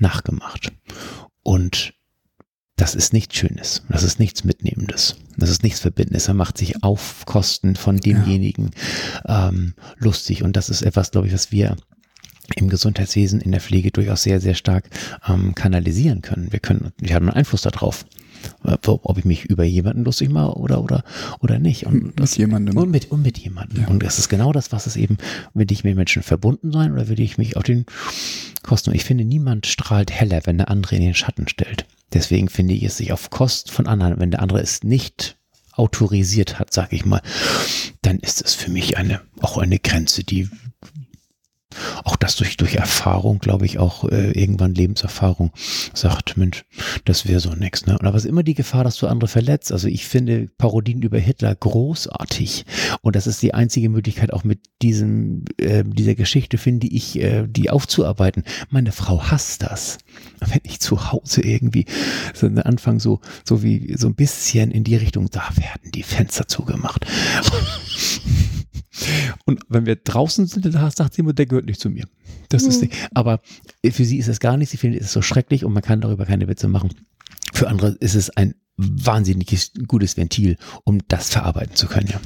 nachgemacht. 0.00 0.72
Und 1.42 1.94
das 2.76 2.94
ist 2.94 3.12
nichts 3.12 3.36
Schönes. 3.36 3.82
Das 3.88 4.02
ist 4.02 4.18
nichts 4.18 4.44
Mitnehmendes. 4.44 5.16
Das 5.36 5.48
ist 5.48 5.62
nichts 5.62 5.80
Verbindendes. 5.80 6.28
Er 6.28 6.34
macht 6.34 6.58
sich 6.58 6.82
auf 6.82 7.24
Kosten 7.24 7.74
von 7.74 7.98
demjenigen 7.98 8.70
ja. 9.26 9.48
ähm, 9.48 9.74
lustig. 9.96 10.42
Und 10.42 10.56
das 10.56 10.68
ist 10.68 10.82
etwas, 10.82 11.10
glaube 11.10 11.28
ich, 11.28 11.32
was 11.32 11.52
wir 11.52 11.76
im 12.54 12.68
Gesundheitswesen, 12.68 13.40
in 13.40 13.52
der 13.52 13.62
Pflege 13.62 13.90
durchaus 13.90 14.22
sehr, 14.22 14.40
sehr 14.40 14.54
stark 14.54 14.90
ähm, 15.26 15.54
kanalisieren 15.54 16.20
können. 16.20 16.52
Wir 16.52 16.60
können, 16.60 16.92
wir 16.98 17.14
haben 17.14 17.28
einen 17.28 17.38
Einfluss 17.38 17.62
darauf. 17.62 18.04
Ob 18.86 19.18
ich 19.18 19.24
mich 19.24 19.44
über 19.44 19.64
jemanden 19.64 20.04
lustig 20.04 20.30
mache 20.30 20.58
oder, 20.58 20.82
oder, 20.82 21.04
oder 21.40 21.58
nicht. 21.58 21.86
Und 21.86 22.04
mit 22.04 22.20
das, 22.20 22.36
jemandem. 22.36 22.76
Und 22.76 22.90
mit, 22.90 23.10
und 23.10 23.22
mit 23.22 23.38
jemandem. 23.38 23.82
Ja. 23.82 23.88
Und 23.88 24.02
das 24.02 24.18
ist 24.18 24.28
genau 24.28 24.52
das, 24.52 24.72
was 24.72 24.86
es 24.86 24.96
eben, 24.96 25.18
will 25.54 25.70
ich 25.70 25.84
mit 25.84 25.96
Menschen 25.96 26.22
verbunden 26.22 26.72
sein 26.72 26.92
oder 26.92 27.08
will 27.08 27.20
ich 27.20 27.38
mich 27.38 27.56
auf 27.56 27.62
den 27.62 27.86
Kosten. 28.62 28.94
Ich 28.94 29.04
finde, 29.04 29.24
niemand 29.24 29.66
strahlt 29.66 30.10
heller, 30.10 30.40
wenn 30.44 30.58
der 30.58 30.70
andere 30.70 30.96
in 30.96 31.02
den 31.02 31.14
Schatten 31.14 31.48
stellt. 31.48 31.86
Deswegen 32.12 32.48
finde 32.48 32.74
ich 32.74 32.82
es 32.84 32.96
sich 32.96 33.12
auf 33.12 33.30
Kosten 33.30 33.70
von 33.70 33.86
anderen, 33.86 34.18
wenn 34.18 34.30
der 34.30 34.40
andere 34.40 34.60
es 34.60 34.82
nicht 34.82 35.36
autorisiert 35.72 36.58
hat, 36.58 36.72
sag 36.72 36.92
ich 36.92 37.04
mal, 37.04 37.20
dann 38.02 38.18
ist 38.18 38.42
es 38.42 38.54
für 38.54 38.70
mich 38.70 38.96
eine, 38.96 39.20
auch 39.40 39.58
eine 39.58 39.78
Grenze, 39.78 40.24
die 40.24 40.48
auch 42.04 42.16
das 42.16 42.36
durch, 42.36 42.56
durch 42.56 42.74
Erfahrung, 42.74 43.38
glaube 43.38 43.66
ich, 43.66 43.78
auch 43.78 44.04
äh, 44.04 44.32
irgendwann 44.32 44.74
Lebenserfahrung 44.74 45.52
sagt, 45.94 46.36
Mensch, 46.36 46.64
das 47.04 47.26
wäre 47.26 47.40
so 47.40 47.50
nix. 47.50 47.86
Ne? 47.86 47.98
Oder 47.98 48.14
was 48.14 48.24
immer 48.24 48.42
die 48.42 48.54
Gefahr, 48.54 48.84
dass 48.84 48.96
du 48.96 49.06
andere 49.06 49.28
verletzt. 49.28 49.72
Also 49.72 49.88
ich 49.88 50.06
finde 50.06 50.48
Parodien 50.58 51.02
über 51.02 51.18
Hitler 51.18 51.54
großartig. 51.54 52.64
Und 53.02 53.16
das 53.16 53.26
ist 53.26 53.42
die 53.42 53.54
einzige 53.54 53.88
Möglichkeit, 53.88 54.32
auch 54.32 54.44
mit 54.44 54.60
diesem, 54.82 55.44
äh, 55.58 55.84
dieser 55.84 56.14
Geschichte, 56.14 56.58
finde 56.58 56.86
ich, 56.86 57.18
äh, 57.20 57.46
die 57.48 57.70
aufzuarbeiten. 57.70 58.44
Meine 58.70 58.92
Frau 58.92 59.22
hasst 59.22 59.62
das. 59.62 59.98
Wenn 60.40 60.60
ich 60.64 60.80
zu 60.80 61.12
Hause 61.12 61.42
irgendwie 61.42 61.86
so 62.34 62.46
Anfang 62.46 63.00
so, 63.00 63.20
so 63.44 63.62
wie 63.62 63.94
so 63.96 64.06
ein 64.06 64.14
bisschen 64.14 64.70
in 64.70 64.84
die 64.84 64.96
Richtung, 64.96 65.30
da 65.30 65.48
werden 65.56 65.92
die 65.92 66.02
Fenster 66.02 66.48
zugemacht. 66.48 67.06
Und 69.44 69.60
wenn 69.68 69.86
wir 69.86 69.96
draußen 69.96 70.46
sind, 70.46 70.64
dann 70.64 70.90
sagt 70.90 71.14
sie 71.14 71.20
immer, 71.20 71.32
der 71.32 71.46
gehört 71.46 71.66
nicht 71.66 71.80
zu 71.80 71.90
mir. 71.90 72.04
Das 72.48 72.64
mhm. 72.64 72.68
ist 72.68 72.82
nicht. 72.82 72.94
Aber 73.14 73.40
für 73.84 74.04
sie 74.04 74.18
ist 74.18 74.28
es 74.28 74.40
gar 74.40 74.56
nicht. 74.56 74.70
Sie 74.70 74.76
findet 74.76 75.02
es 75.02 75.12
so 75.12 75.22
schrecklich 75.22 75.64
und 75.64 75.72
man 75.72 75.82
kann 75.82 76.00
darüber 76.00 76.24
keine 76.26 76.48
Witze 76.48 76.68
machen. 76.68 76.90
Für 77.52 77.68
andere 77.68 77.96
ist 78.00 78.14
es 78.14 78.30
ein 78.30 78.54
wahnsinnig 78.76 79.72
gutes 79.86 80.16
Ventil, 80.16 80.56
um 80.84 81.00
das 81.08 81.30
verarbeiten 81.30 81.76
zu 81.76 81.86
können, 81.86 82.08
ja. 82.08 82.20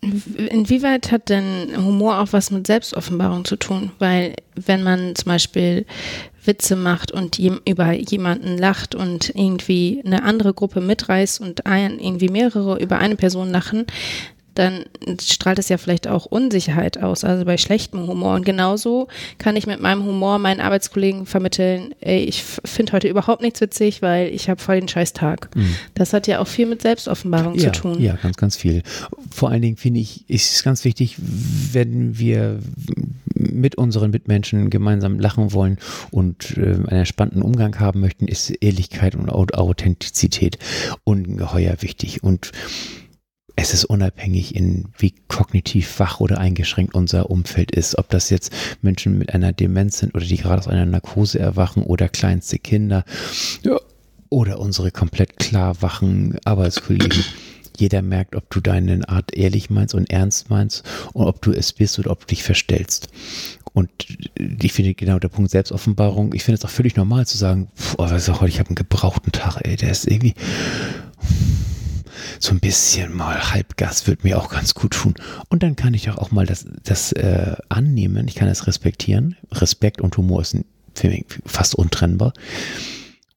Inwieweit 0.00 1.10
hat 1.10 1.28
denn 1.28 1.76
Humor 1.76 2.18
auch 2.20 2.32
was 2.32 2.50
mit 2.50 2.66
Selbstoffenbarung 2.66 3.44
zu 3.44 3.56
tun? 3.56 3.92
Weil 3.98 4.34
wenn 4.54 4.82
man 4.82 5.14
zum 5.14 5.26
Beispiel 5.26 5.86
Witze 6.46 6.76
macht 6.76 7.12
und 7.12 7.38
über 7.38 7.92
jemanden 7.92 8.58
lacht 8.58 8.94
und 8.94 9.30
irgendwie 9.34 10.02
eine 10.04 10.22
andere 10.22 10.54
Gruppe 10.54 10.80
mitreißt 10.80 11.40
und 11.40 11.66
ein, 11.66 11.98
irgendwie 11.98 12.28
mehrere 12.28 12.78
über 12.78 12.98
eine 12.98 13.16
Person 13.16 13.50
lachen, 13.50 13.86
dann 14.58 14.84
strahlt 15.20 15.58
es 15.58 15.68
ja 15.68 15.76
vielleicht 15.76 16.08
auch 16.08 16.26
Unsicherheit 16.26 17.02
aus, 17.02 17.24
also 17.24 17.44
bei 17.44 17.56
schlechtem 17.56 18.06
Humor. 18.06 18.34
Und 18.34 18.44
genauso 18.44 19.08
kann 19.38 19.54
ich 19.54 19.66
mit 19.66 19.80
meinem 19.80 20.04
Humor 20.04 20.38
meinen 20.38 20.60
Arbeitskollegen 20.60 21.26
vermitteln, 21.26 21.94
ey, 22.00 22.20
ich 22.20 22.42
finde 22.42 22.92
heute 22.92 23.08
überhaupt 23.08 23.42
nichts 23.42 23.60
witzig, 23.60 24.02
weil 24.02 24.34
ich 24.34 24.48
habe 24.48 24.60
voll 24.60 24.80
den 24.80 24.88
scheiß 24.88 25.12
Tag. 25.12 25.54
Mhm. 25.54 25.76
Das 25.94 26.12
hat 26.12 26.26
ja 26.26 26.40
auch 26.40 26.46
viel 26.46 26.66
mit 26.66 26.82
Selbstoffenbarung 26.82 27.54
ja, 27.54 27.72
zu 27.72 27.80
tun. 27.80 28.00
Ja, 28.00 28.14
ganz, 28.16 28.36
ganz 28.36 28.56
viel. 28.56 28.82
Vor 29.30 29.50
allen 29.50 29.62
Dingen 29.62 29.76
finde 29.76 30.00
ich, 30.00 30.28
ist 30.28 30.54
es 30.54 30.62
ganz 30.62 30.84
wichtig, 30.84 31.16
wenn 31.72 32.18
wir 32.18 32.58
mit 33.34 33.76
unseren 33.76 34.10
Mitmenschen 34.10 34.70
gemeinsam 34.70 35.20
lachen 35.20 35.52
wollen 35.52 35.78
und 36.10 36.56
äh, 36.56 36.62
einen 36.62 36.86
entspannten 36.86 37.42
Umgang 37.42 37.78
haben 37.78 38.00
möchten, 38.00 38.26
ist 38.26 38.50
Ehrlichkeit 38.50 39.14
und 39.14 39.30
Authentizität 39.30 40.58
ungeheuer 41.04 41.76
wichtig. 41.80 42.22
Und 42.22 42.52
es 43.56 43.72
ist 43.72 43.86
unabhängig, 43.86 44.54
in 44.54 44.88
wie 44.98 45.14
kognitiv 45.28 45.98
wach 45.98 46.20
oder 46.20 46.38
eingeschränkt 46.38 46.94
unser 46.94 47.30
Umfeld 47.30 47.70
ist. 47.70 47.96
Ob 47.96 48.10
das 48.10 48.28
jetzt 48.28 48.52
Menschen 48.82 49.16
mit 49.16 49.34
einer 49.34 49.52
Demenz 49.52 49.98
sind 49.98 50.14
oder 50.14 50.26
die 50.26 50.36
gerade 50.36 50.58
aus 50.58 50.68
einer 50.68 50.84
Narkose 50.84 51.38
erwachen 51.38 51.82
oder 51.82 52.08
kleinste 52.08 52.58
Kinder 52.58 53.04
ja. 53.62 53.80
oder 54.28 54.60
unsere 54.60 54.90
komplett 54.90 55.38
klar 55.38 55.80
wachen 55.80 56.38
Arbeitskollegen. 56.44 57.24
Jeder 57.78 58.02
merkt, 58.02 58.36
ob 58.36 58.48
du 58.50 58.60
deine 58.60 59.08
Art 59.08 59.34
ehrlich 59.34 59.70
meinst 59.70 59.94
und 59.94 60.10
ernst 60.10 60.50
meinst 60.50 60.84
und 61.12 61.26
ob 61.26 61.42
du 61.42 61.52
es 61.52 61.72
bist 61.72 61.98
oder 61.98 62.10
ob 62.10 62.20
du 62.20 62.26
dich 62.26 62.42
verstellst. 62.42 63.08
Und 63.72 63.90
ich 64.38 64.72
finde 64.72 64.94
genau 64.94 65.18
der 65.18 65.28
Punkt 65.28 65.50
Selbstoffenbarung, 65.50 66.32
ich 66.34 66.44
finde 66.44 66.58
es 66.58 66.64
auch 66.64 66.70
völlig 66.70 66.96
normal 66.96 67.26
zu 67.26 67.36
sagen, 67.36 67.68
du, 67.98 68.40
heute, 68.40 68.48
ich 68.48 68.58
habe 68.58 68.70
einen 68.70 68.76
gebrauchten 68.76 69.32
Tag, 69.32 69.60
ey, 69.64 69.76
der 69.76 69.90
ist 69.90 70.06
irgendwie 70.06 70.34
so 72.40 72.52
ein 72.52 72.60
bisschen 72.60 73.14
mal 73.14 73.52
Halbgas 73.52 74.06
wird 74.06 74.24
mir 74.24 74.38
auch 74.38 74.50
ganz 74.50 74.74
gut 74.74 74.92
tun. 74.92 75.14
Und 75.48 75.62
dann 75.62 75.76
kann 75.76 75.94
ich 75.94 76.10
auch 76.10 76.30
mal 76.30 76.46
das, 76.46 76.66
das 76.82 77.12
äh, 77.12 77.56
annehmen, 77.68 78.28
ich 78.28 78.34
kann 78.34 78.48
es 78.48 78.66
respektieren. 78.66 79.36
Respekt 79.52 80.00
und 80.00 80.16
Humor 80.16 80.42
ist 80.42 80.56
für 80.94 81.08
mich 81.08 81.24
fast 81.44 81.74
untrennbar. 81.74 82.32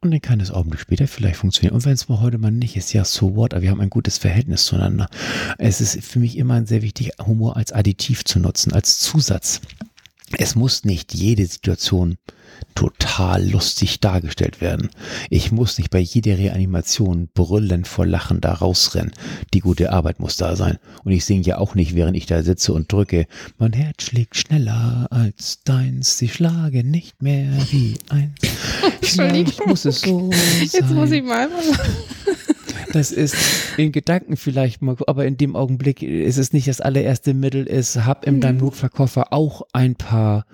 Und 0.02 0.12
dann 0.12 0.22
kann 0.22 0.40
es 0.40 0.50
Augenblick 0.50 0.80
später 0.80 1.08
vielleicht 1.08 1.38
funktionieren. 1.38 1.76
Und 1.76 1.84
wenn 1.84 1.92
es 1.92 2.08
mal 2.08 2.22
heute 2.22 2.38
mal 2.38 2.52
nicht 2.52 2.78
ist, 2.78 2.94
ja, 2.94 3.04
so 3.04 3.36
what, 3.36 3.54
aber 3.54 3.64
wir 3.64 3.72
haben 3.72 3.82
ein 3.82 3.90
gutes 3.90 4.18
Verhältnis 4.18 4.64
zueinander. 4.64 5.10
Es 5.58 5.82
ist 5.82 6.02
für 6.04 6.20
mich 6.20 6.38
immer 6.38 6.66
sehr 6.66 6.82
wichtig, 6.82 7.12
Humor 7.26 7.58
als 7.58 7.74
Additiv 7.74 8.24
zu 8.24 8.40
nutzen, 8.40 8.72
als 8.72 9.00
Zusatz. 9.00 9.60
Es 10.38 10.56
muss 10.56 10.86
nicht 10.86 11.14
jede 11.14 11.46
Situation 11.46 12.18
total 12.76 13.48
lustig 13.50 14.00
dargestellt 14.00 14.62
werden. 14.62 14.90
Ich 15.30 15.52
muss 15.52 15.78
nicht 15.78 15.90
bei 15.90 16.00
jeder 16.00 16.38
Reanimation 16.38 17.30
brüllend 17.34 17.88
vor 17.88 18.06
Lachen 18.06 18.42
da 18.42 18.54
rausrennen. 18.54 19.12
Die 19.54 19.60
gute 19.60 19.92
Arbeit 19.92 20.20
muss 20.20 20.38
da 20.38 20.56
sein. 20.56 20.78
Und 21.04 21.12
ich 21.12 21.26
singe 21.26 21.44
ja 21.44 21.58
auch 21.58 21.76
nicht, 21.76 21.96
während 21.96 22.16
ich 22.16 22.26
da 22.26 22.44
sitze 22.44 22.74
und 22.74 22.92
drücke. 22.92 23.28
Mein 23.58 23.74
Herz 23.74 24.04
schlägt 24.04 24.38
schneller 24.38 25.08
als 25.10 25.64
deins. 25.64 26.18
Sie 26.18 26.30
schlagen 26.30 26.90
nicht 26.90 27.22
mehr 27.22 27.52
wie 27.72 27.96
eins. 28.10 28.40
Vielleicht 29.02 29.66
muss 29.66 29.86
es 29.86 30.02
so 30.02 30.30
sein. 30.32 30.70
Jetzt 30.72 30.90
muss 30.92 31.12
ich 31.12 31.24
mal. 31.24 31.50
Das 32.92 33.12
ist 33.12 33.36
in 33.78 33.92
Gedanken 33.92 34.36
vielleicht 34.36 34.82
mal, 34.82 34.96
aber 35.06 35.26
in 35.26 35.38
dem 35.38 35.56
Augenblick 35.56 36.02
ist 36.02 36.38
es 36.38 36.54
nicht 36.54 36.68
das 36.68 36.82
allererste 36.82 37.36
Mittel. 37.36 37.68
Es 37.68 37.96
hab 37.98 38.26
in 38.26 38.42
deinem 38.42 38.56
mhm. 38.56 38.64
Notfallkoffer 38.64 39.32
auch 39.32 39.62
ein 39.74 39.96
paar 39.96 40.46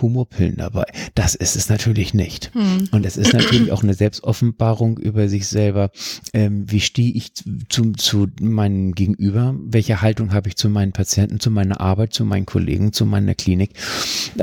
Humorpillen 0.00 0.56
dabei. 0.56 0.84
Das 1.14 1.34
ist 1.34 1.56
es 1.56 1.68
natürlich 1.68 2.14
nicht. 2.14 2.52
Hm. 2.54 2.88
Und 2.92 3.06
es 3.06 3.16
ist 3.16 3.32
natürlich 3.32 3.72
auch 3.72 3.82
eine 3.82 3.94
Selbstoffenbarung 3.94 4.98
über 4.98 5.28
sich 5.28 5.46
selber. 5.46 5.90
Ähm, 6.32 6.70
wie 6.70 6.80
stehe 6.80 7.12
ich 7.12 7.32
zu, 7.68 7.92
zu 7.92 8.28
meinem 8.40 8.94
Gegenüber? 8.94 9.54
Welche 9.60 10.02
Haltung 10.02 10.32
habe 10.32 10.48
ich 10.48 10.56
zu 10.56 10.68
meinen 10.68 10.92
Patienten, 10.92 11.40
zu 11.40 11.50
meiner 11.50 11.80
Arbeit, 11.80 12.12
zu 12.12 12.24
meinen 12.24 12.46
Kollegen, 12.46 12.92
zu 12.92 13.06
meiner 13.06 13.34
Klinik? 13.34 13.74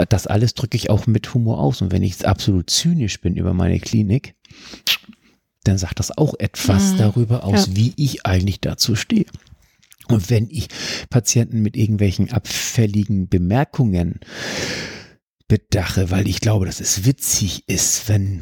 Das 0.09 0.27
alles 0.27 0.53
drücke 0.53 0.77
ich 0.77 0.89
auch 0.89 1.07
mit 1.07 1.33
Humor 1.33 1.59
aus. 1.59 1.81
Und 1.81 1.91
wenn 1.91 2.03
ich 2.03 2.27
absolut 2.27 2.69
zynisch 2.69 3.21
bin 3.21 3.35
über 3.35 3.53
meine 3.53 3.79
Klinik, 3.79 4.35
dann 5.63 5.77
sagt 5.77 5.99
das 5.99 6.17
auch 6.17 6.35
etwas 6.39 6.91
hm. 6.91 6.97
darüber 6.97 7.43
aus, 7.43 7.67
ja. 7.67 7.75
wie 7.75 7.93
ich 7.97 8.25
eigentlich 8.25 8.61
dazu 8.61 8.95
stehe. 8.95 9.25
Und 10.07 10.29
wenn 10.29 10.49
ich 10.49 10.67
Patienten 11.09 11.61
mit 11.61 11.75
irgendwelchen 11.75 12.31
abfälligen 12.31 13.27
Bemerkungen 13.27 14.19
bedache, 15.47 16.11
weil 16.11 16.27
ich 16.27 16.39
glaube, 16.39 16.65
dass 16.65 16.79
es 16.79 17.05
witzig 17.05 17.63
ist, 17.67 18.07
wenn 18.09 18.41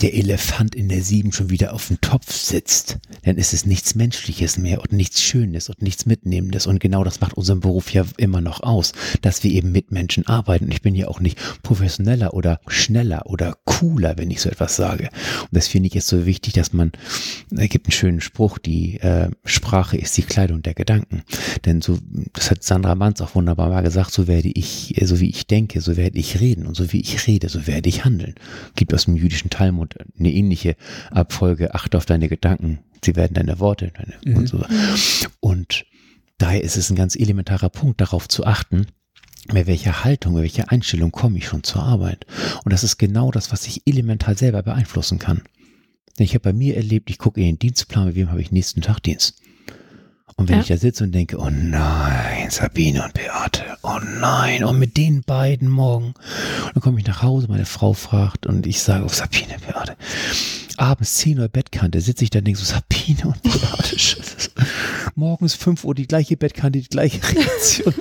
der 0.00 0.14
Elefant 0.14 0.74
in 0.74 0.88
der 0.88 1.02
Sieben 1.02 1.32
schon 1.32 1.50
wieder 1.50 1.74
auf 1.74 1.88
dem 1.88 2.00
Topf 2.00 2.32
sitzt, 2.32 2.98
dann 3.24 3.36
ist 3.36 3.52
es 3.52 3.66
nichts 3.66 3.94
Menschliches 3.94 4.56
mehr 4.56 4.80
und 4.80 4.92
nichts 4.92 5.20
Schönes 5.20 5.68
und 5.68 5.82
nichts 5.82 6.06
Mitnehmendes. 6.06 6.66
Und 6.66 6.80
genau 6.80 7.04
das 7.04 7.20
macht 7.20 7.34
unseren 7.34 7.60
Beruf 7.60 7.92
ja 7.92 8.04
immer 8.16 8.40
noch 8.40 8.62
aus, 8.62 8.92
dass 9.20 9.44
wir 9.44 9.50
eben 9.50 9.72
mit 9.72 9.92
Menschen 9.92 10.26
arbeiten. 10.26 10.64
Und 10.66 10.72
ich 10.72 10.80
bin 10.80 10.94
ja 10.94 11.08
auch 11.08 11.20
nicht 11.20 11.38
professioneller 11.62 12.32
oder 12.32 12.60
schneller 12.66 13.26
oder 13.26 13.58
cooler, 13.64 14.16
wenn 14.16 14.30
ich 14.30 14.40
so 14.40 14.48
etwas 14.48 14.74
sage. 14.74 15.10
Und 15.42 15.50
das 15.52 15.68
finde 15.68 15.88
ich 15.88 15.94
jetzt 15.94 16.08
so 16.08 16.24
wichtig, 16.24 16.54
dass 16.54 16.72
man, 16.72 16.92
es 17.50 17.68
gibt 17.68 17.86
einen 17.86 17.92
schönen 17.92 18.20
Spruch, 18.22 18.56
die 18.56 18.98
äh, 19.00 19.30
Sprache 19.44 19.98
ist 19.98 20.16
die 20.16 20.22
Kleidung 20.22 20.62
der 20.62 20.74
Gedanken. 20.74 21.24
Denn 21.66 21.82
so, 21.82 21.98
das 22.32 22.50
hat 22.50 22.62
Sandra 22.62 22.94
Manz 22.94 23.20
auch 23.20 23.34
wunderbar 23.34 23.68
mal 23.68 23.82
gesagt, 23.82 24.12
so 24.12 24.26
werde 24.28 24.48
ich, 24.48 24.94
so 25.04 25.20
wie 25.20 25.28
ich 25.28 25.46
denke, 25.46 25.82
so 25.82 25.98
werde 25.98 26.18
ich 26.18 26.40
reden. 26.40 26.66
Und 26.66 26.74
so 26.74 26.90
wie 26.90 27.00
ich 27.00 27.26
rede, 27.26 27.50
so 27.50 27.66
werde 27.66 27.90
ich 27.90 28.06
handeln. 28.06 28.34
Gibt 28.76 28.94
aus 28.94 29.04
dem 29.04 29.16
jüdischen 29.16 29.50
Teil 29.50 29.73
Talmud 29.74 29.96
eine 30.18 30.32
ähnliche 30.32 30.76
Abfolge, 31.10 31.74
achte 31.74 31.96
auf 31.96 32.06
deine 32.06 32.28
Gedanken, 32.28 32.80
sie 33.04 33.16
werden 33.16 33.34
deine 33.34 33.58
Worte 33.60 33.92
deine 33.92 34.14
mhm. 34.24 34.36
und 34.36 34.48
so. 34.48 34.64
Und 35.40 35.84
daher 36.38 36.62
ist 36.62 36.76
es 36.76 36.90
ein 36.90 36.96
ganz 36.96 37.16
elementarer 37.16 37.68
Punkt, 37.68 38.00
darauf 38.00 38.28
zu 38.28 38.46
achten, 38.46 38.86
mit 39.52 39.66
welcher 39.66 40.04
Haltung, 40.04 40.34
mit 40.34 40.42
welcher 40.42 40.70
Einstellung 40.70 41.12
komme 41.12 41.38
ich 41.38 41.46
schon 41.46 41.64
zur 41.64 41.82
Arbeit. 41.82 42.26
Und 42.64 42.72
das 42.72 42.84
ist 42.84 42.98
genau 42.98 43.30
das, 43.30 43.52
was 43.52 43.66
ich 43.66 43.82
elementar 43.86 44.36
selber 44.36 44.62
beeinflussen 44.62 45.18
kann. 45.18 45.42
Denn 46.18 46.24
ich 46.24 46.34
habe 46.34 46.44
bei 46.44 46.52
mir 46.52 46.76
erlebt, 46.76 47.10
ich 47.10 47.18
gucke 47.18 47.40
in 47.40 47.46
den 47.46 47.58
Dienstplan, 47.58 48.06
mit 48.06 48.14
wem 48.14 48.30
habe 48.30 48.40
ich 48.40 48.52
nächsten 48.52 48.80
Tag 48.80 49.00
Dienst. 49.00 49.40
Und 50.36 50.48
wenn 50.48 50.56
ja. 50.56 50.62
ich 50.62 50.68
da 50.68 50.76
sitze 50.76 51.04
und 51.04 51.12
denke, 51.12 51.38
oh 51.38 51.50
nein, 51.50 52.50
Sabine 52.50 53.04
und 53.04 53.12
Beate, 53.12 53.76
oh 53.82 53.98
nein, 54.20 54.64
und 54.64 54.78
mit 54.78 54.96
den 54.96 55.22
beiden 55.22 55.68
morgen. 55.68 56.06
Und 56.06 56.74
dann 56.74 56.82
komme 56.82 56.98
ich 56.98 57.06
nach 57.06 57.22
Hause, 57.22 57.46
meine 57.48 57.66
Frau 57.66 57.92
fragt 57.92 58.46
und 58.46 58.66
ich 58.66 58.82
sage, 58.82 59.04
oh 59.04 59.08
Sabine, 59.08 59.56
Beate. 59.66 59.96
Abends 60.76 61.14
10 61.18 61.38
Uhr 61.38 61.48
Bettkante 61.48 62.00
sitze 62.00 62.24
ich 62.24 62.30
da 62.30 62.40
und 62.40 62.46
denke 62.46 62.58
so, 62.58 62.64
Sabine 62.64 63.26
und 63.26 63.42
Beate, 63.42 63.96
morgens 65.14 65.54
5 65.54 65.84
Uhr 65.84 65.94
die 65.94 66.08
gleiche 66.08 66.36
Bettkante, 66.36 66.80
die 66.80 66.88
gleiche 66.88 67.22
Reaktion. 67.22 67.94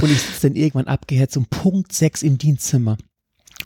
und 0.00 0.10
ich 0.10 0.20
sitze 0.20 0.48
dann 0.48 0.56
irgendwann 0.56 0.86
abgehetzt 0.86 1.36
um 1.36 1.46
Punkt 1.46 1.92
6 1.92 2.22
im 2.22 2.38
Dienstzimmer. 2.38 2.98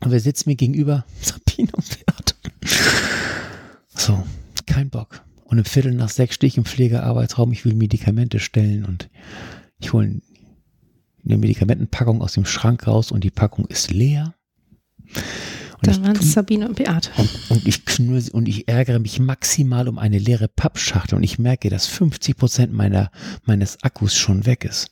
Und 0.00 0.12
wer 0.12 0.20
sitzt 0.20 0.46
mir 0.46 0.56
gegenüber? 0.56 1.04
Sabine 1.20 1.72
und 1.72 1.84
Beate. 1.88 2.34
So, 3.88 4.22
kein 4.66 4.88
Bock. 4.88 5.22
Und 5.48 5.58
im 5.58 5.64
Viertel 5.64 5.94
nach 5.94 6.10
sechs 6.10 6.34
stehe 6.34 6.48
ich 6.48 6.58
im 6.58 6.66
Pflegearbeitsraum, 6.66 7.52
ich 7.52 7.64
will 7.64 7.74
Medikamente 7.74 8.38
stellen 8.38 8.84
und 8.84 9.08
ich 9.80 9.92
hole 9.92 10.20
eine 11.24 11.38
Medikamentenpackung 11.38 12.22
aus 12.22 12.34
dem 12.34 12.44
Schrank 12.44 12.86
raus 12.86 13.10
und 13.10 13.24
die 13.24 13.30
Packung 13.30 13.66
ist 13.66 13.90
leer. 13.90 14.34
Und 15.80 15.86
Dann 15.86 16.02
waren 16.04 16.20
Sabine 16.20 16.68
und 16.68 16.76
Beate. 16.76 17.10
Und, 17.16 17.30
und, 17.50 17.66
ich 17.66 17.84
knurre 17.86 18.30
und 18.32 18.46
ich 18.46 18.68
ärgere 18.68 18.98
mich 18.98 19.20
maximal 19.20 19.88
um 19.88 19.98
eine 19.98 20.18
leere 20.18 20.48
Pappschachtel 20.48 21.16
und 21.16 21.22
ich 21.22 21.38
merke, 21.38 21.70
dass 21.70 21.86
50 21.86 22.36
Prozent 22.36 22.72
meiner, 22.72 23.10
meines 23.44 23.82
Akkus 23.82 24.14
schon 24.14 24.44
weg 24.44 24.64
ist. 24.64 24.90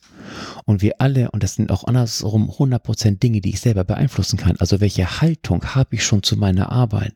Und 0.65 0.81
wir 0.81 0.95
alle, 0.99 1.31
und 1.31 1.43
das 1.43 1.55
sind 1.55 1.71
auch 1.71 1.83
andersrum 1.83 2.49
100% 2.49 3.19
Dinge, 3.19 3.41
die 3.41 3.49
ich 3.49 3.59
selber 3.59 3.83
beeinflussen 3.83 4.37
kann. 4.37 4.55
Also 4.59 4.81
welche 4.81 5.21
Haltung 5.21 5.75
habe 5.75 5.95
ich 5.95 6.03
schon 6.03 6.23
zu 6.23 6.37
meiner 6.37 6.71
Arbeit? 6.71 7.15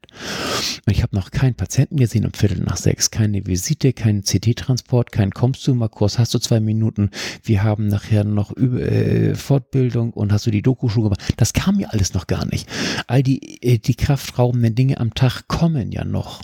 Und 0.86 0.94
ich 0.94 1.04
habe 1.04 1.16
noch 1.16 1.32
keinen 1.32 1.56
Patienten 1.56 1.98
gesehen 1.98 2.26
um 2.26 2.34
Viertel 2.34 2.60
nach 2.64 2.78
sechs, 2.78 3.12
keine 3.12 3.46
Visite, 3.46 3.94
keinen 3.94 4.24
CT-Transport, 4.24 5.12
keinen 5.12 5.32
kommst 5.32 5.68
du 5.68 5.76
mal 5.76 5.90
Kurs, 5.90 6.20
hast 6.20 6.34
du 6.34 6.40
zwei 6.40 6.60
Minuten, 6.60 7.10
wir 7.44 7.64
haben 7.64 7.88
nachher 7.88 8.24
noch 8.24 8.56
äh, 8.58 9.36
Fortbildung 9.36 10.12
und 10.14 10.32
hast 10.32 10.46
du 10.46 10.52
die 10.52 10.62
Doku-Schule 10.62 11.10
gemacht. 11.10 11.34
Das 11.38 11.54
kam 11.54 11.78
mir 11.78 11.92
alles 11.94 12.14
noch 12.14 12.28
gar 12.28 12.46
nicht. 12.46 12.70
All 13.08 13.24
die, 13.24 13.62
äh, 13.64 13.78
die 13.78 13.96
kraftraubenden 13.96 14.76
Dinge 14.76 15.00
am 15.00 15.14
Tag 15.14 15.48
kommen 15.48 15.92
ja 15.92 16.06
noch. 16.06 16.42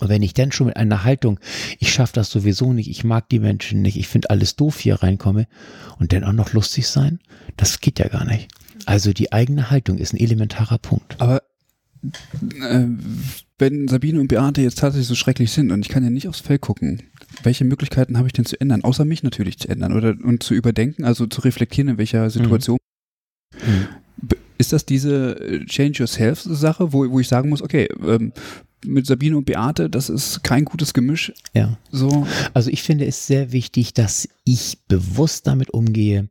Und 0.00 0.08
wenn 0.08 0.22
ich 0.22 0.34
dann 0.34 0.52
schon 0.52 0.66
mit 0.66 0.76
einer 0.76 1.04
Haltung, 1.04 1.40
ich 1.78 1.92
schaffe 1.92 2.12
das 2.14 2.30
sowieso 2.30 2.72
nicht, 2.72 2.90
ich 2.90 3.04
mag 3.04 3.28
die 3.28 3.38
Menschen 3.38 3.82
nicht, 3.82 3.96
ich 3.96 4.08
finde 4.08 4.30
alles 4.30 4.56
doof 4.56 4.78
hier 4.78 4.96
reinkomme 4.96 5.46
und 5.98 6.12
dann 6.12 6.24
auch 6.24 6.32
noch 6.32 6.52
lustig 6.52 6.88
sein, 6.88 7.20
das 7.56 7.80
geht 7.80 7.98
ja 7.98 8.08
gar 8.08 8.24
nicht. 8.24 8.48
Also 8.84 9.12
die 9.12 9.32
eigene 9.32 9.70
Haltung 9.70 9.98
ist 9.98 10.12
ein 10.12 10.20
elementarer 10.20 10.78
Punkt. 10.78 11.20
Aber 11.20 11.42
äh, 12.60 12.84
wenn 13.58 13.88
Sabine 13.88 14.20
und 14.20 14.28
Beate 14.28 14.60
jetzt 14.60 14.78
tatsächlich 14.78 15.08
so 15.08 15.14
schrecklich 15.14 15.50
sind 15.50 15.72
und 15.72 15.80
ich 15.80 15.88
kann 15.88 16.04
ja 16.04 16.10
nicht 16.10 16.28
aufs 16.28 16.40
Feld 16.40 16.60
gucken, 16.60 17.02
welche 17.42 17.64
Möglichkeiten 17.64 18.18
habe 18.18 18.28
ich 18.28 18.32
denn 18.32 18.44
zu 18.44 18.60
ändern, 18.60 18.84
außer 18.84 19.04
mich 19.04 19.22
natürlich 19.22 19.58
zu 19.58 19.68
ändern 19.68 19.92
oder 19.92 20.14
und 20.22 20.42
zu 20.42 20.54
überdenken, 20.54 21.04
also 21.04 21.26
zu 21.26 21.40
reflektieren, 21.40 21.88
in 21.88 21.98
welcher 21.98 22.28
Situation. 22.30 22.78
Mhm. 23.52 23.88
Ist 24.58 24.72
das 24.72 24.86
diese 24.86 25.64
Change 25.66 26.00
Yourself 26.00 26.40
Sache, 26.42 26.92
wo, 26.92 27.10
wo 27.10 27.20
ich 27.20 27.28
sagen 27.28 27.50
muss, 27.50 27.62
okay, 27.62 27.88
ähm, 28.06 28.32
mit 28.86 29.06
Sabine 29.06 29.36
und 29.36 29.44
Beate, 29.44 29.90
das 29.90 30.08
ist 30.08 30.42
kein 30.42 30.64
gutes 30.64 30.94
Gemisch. 30.94 31.32
Ja. 31.54 31.78
So. 31.90 32.26
Also 32.54 32.70
ich 32.70 32.82
finde 32.82 33.06
es 33.06 33.26
sehr 33.26 33.52
wichtig, 33.52 33.94
dass 33.94 34.28
ich 34.44 34.78
bewusst 34.88 35.46
damit 35.46 35.70
umgehe, 35.70 36.28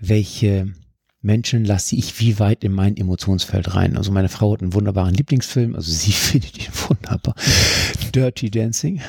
welche 0.00 0.72
Menschen 1.20 1.64
lasse 1.64 1.96
ich 1.96 2.20
wie 2.20 2.38
weit 2.38 2.64
in 2.64 2.72
mein 2.72 2.96
Emotionsfeld 2.96 3.74
rein. 3.74 3.96
Also 3.96 4.12
meine 4.12 4.28
Frau 4.28 4.52
hat 4.52 4.62
einen 4.62 4.74
wunderbaren 4.74 5.14
Lieblingsfilm, 5.14 5.74
also 5.74 5.90
sie 5.90 6.12
findet 6.12 6.58
ihn 6.58 6.72
wunderbar. 6.88 7.34
Dirty 8.14 8.50
Dancing. 8.50 9.00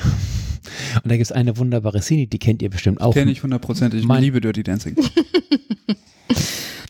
Und 0.96 1.10
da 1.10 1.16
gibt 1.16 1.22
es 1.22 1.32
eine 1.32 1.56
wunderbare 1.56 2.02
Szene, 2.02 2.26
die 2.26 2.38
kennt 2.38 2.62
ihr 2.62 2.70
bestimmt 2.70 3.00
auch. 3.00 3.14
Kenne 3.14 3.30
ich 3.30 3.42
hundertprozentig. 3.42 4.04
Ich 4.04 4.18
liebe 4.20 4.40
Dirty 4.40 4.62
Dancing. 4.62 4.96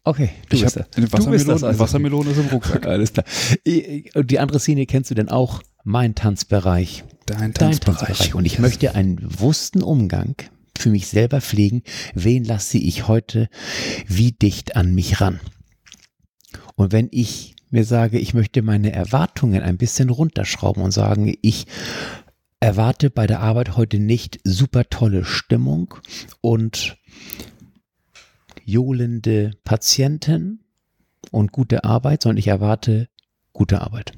Okay, 0.03 0.31
du 0.49 0.57
ich 0.57 0.63
bist. 0.63 0.79
Eine 0.97 1.13
Wassermelone, 1.13 1.53
also. 1.53 1.79
Wassermelone 1.79 2.31
ist 2.31 2.39
im 2.39 2.47
Rucksack. 2.47 2.87
Alles 2.87 3.13
klar. 3.13 3.27
Und 4.15 4.31
die 4.31 4.39
andere 4.39 4.59
Szene 4.59 4.87
kennst 4.87 5.11
du 5.11 5.15
denn 5.15 5.29
auch? 5.29 5.63
Mein 5.85 6.15
Tanzbereich. 6.15 7.05
Dein 7.27 7.55
Tanzbereich. 7.55 7.99
Dein 7.99 8.07
Tanzbereich. 8.07 8.35
Und 8.35 8.45
ich 8.45 8.55
yes. 8.55 8.61
möchte 8.61 8.95
einen 8.95 9.17
bewussten 9.17 9.83
Umgang 9.83 10.37
für 10.77 10.91
mich 10.91 11.09
selber 11.09 11.41
pflegen. 11.41 11.83
Wen 12.15 12.45
lasse 12.45 12.79
ich 12.79 13.09
heute 13.09 13.49
wie 14.07 14.33
dicht 14.33 14.77
an 14.77 14.95
mich 14.95 15.21
ran? 15.21 15.41
Und 16.75 16.93
wenn 16.93 17.09
ich 17.11 17.55
mir 17.71 17.85
sage, 17.85 18.19
ich 18.19 18.35
möchte 18.35 18.63
meine 18.63 18.93
Erwartungen 18.93 19.63
ein 19.63 19.79
bisschen 19.79 20.11
runterschrauben 20.11 20.83
und 20.83 20.91
sagen, 20.91 21.35
ich 21.41 21.67
erwarte 22.59 23.11
bei 23.11 23.27
der 23.27 23.41
Arbeit 23.41 23.77
heute 23.77 23.99
nicht 23.99 24.41
super 24.45 24.89
tolle 24.91 25.25
Stimmung 25.25 25.95
und 26.41 26.97
johlende 28.65 29.53
Patienten 29.65 30.61
und 31.31 31.53
gute 31.53 31.85
Arbeit, 31.85 32.23
sondern 32.23 32.39
ich 32.39 32.49
erwarte 32.49 33.09
gute 33.53 33.81
Arbeit. 33.81 34.13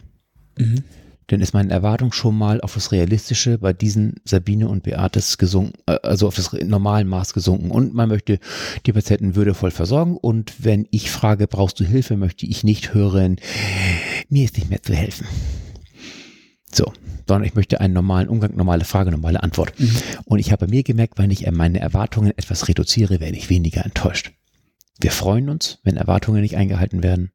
Mhm. 0.58 0.84
Dann 1.28 1.40
ist 1.40 1.54
meine 1.54 1.72
Erwartung 1.72 2.12
schon 2.12 2.36
mal 2.36 2.60
auf 2.60 2.74
das 2.74 2.92
Realistische 2.92 3.58
bei 3.58 3.72
diesen 3.72 4.16
Sabine 4.24 4.68
und 4.68 4.82
Beates 4.82 5.38
gesunken, 5.38 5.74
äh, 5.86 5.98
also 6.02 6.26
auf 6.26 6.34
das 6.34 6.52
normalen 6.52 7.08
Maß 7.08 7.32
gesunken. 7.32 7.70
Und 7.70 7.94
man 7.94 8.08
möchte 8.08 8.38
die 8.86 8.92
Patienten 8.92 9.34
würdevoll 9.34 9.70
versorgen. 9.70 10.16
Und 10.16 10.64
wenn 10.64 10.86
ich 10.90 11.10
frage, 11.10 11.46
brauchst 11.46 11.78
du 11.80 11.84
Hilfe, 11.84 12.16
möchte 12.16 12.46
ich 12.46 12.64
nicht 12.64 12.94
hören, 12.94 13.36
mir 14.28 14.44
ist 14.44 14.56
nicht 14.56 14.70
mehr 14.70 14.82
zu 14.82 14.94
helfen. 14.94 15.26
So, 16.74 16.92
sondern 17.28 17.44
ich 17.44 17.54
möchte 17.54 17.80
einen 17.80 17.94
normalen 17.94 18.28
Umgang, 18.28 18.56
normale 18.56 18.84
Frage, 18.84 19.10
normale 19.10 19.42
Antwort. 19.42 19.78
Mhm. 19.78 19.96
Und 20.24 20.38
ich 20.38 20.52
habe 20.52 20.66
mir 20.66 20.82
gemerkt, 20.82 21.18
wenn 21.18 21.30
ich 21.30 21.50
meine 21.50 21.80
Erwartungen 21.80 22.32
etwas 22.36 22.68
reduziere, 22.68 23.20
werde 23.20 23.36
ich 23.36 23.50
weniger 23.50 23.84
enttäuscht. 23.84 24.32
Wir 25.00 25.10
freuen 25.10 25.48
uns, 25.48 25.78
wenn 25.84 25.96
Erwartungen 25.96 26.40
nicht 26.40 26.56
eingehalten 26.56 27.02
werden. 27.02 27.30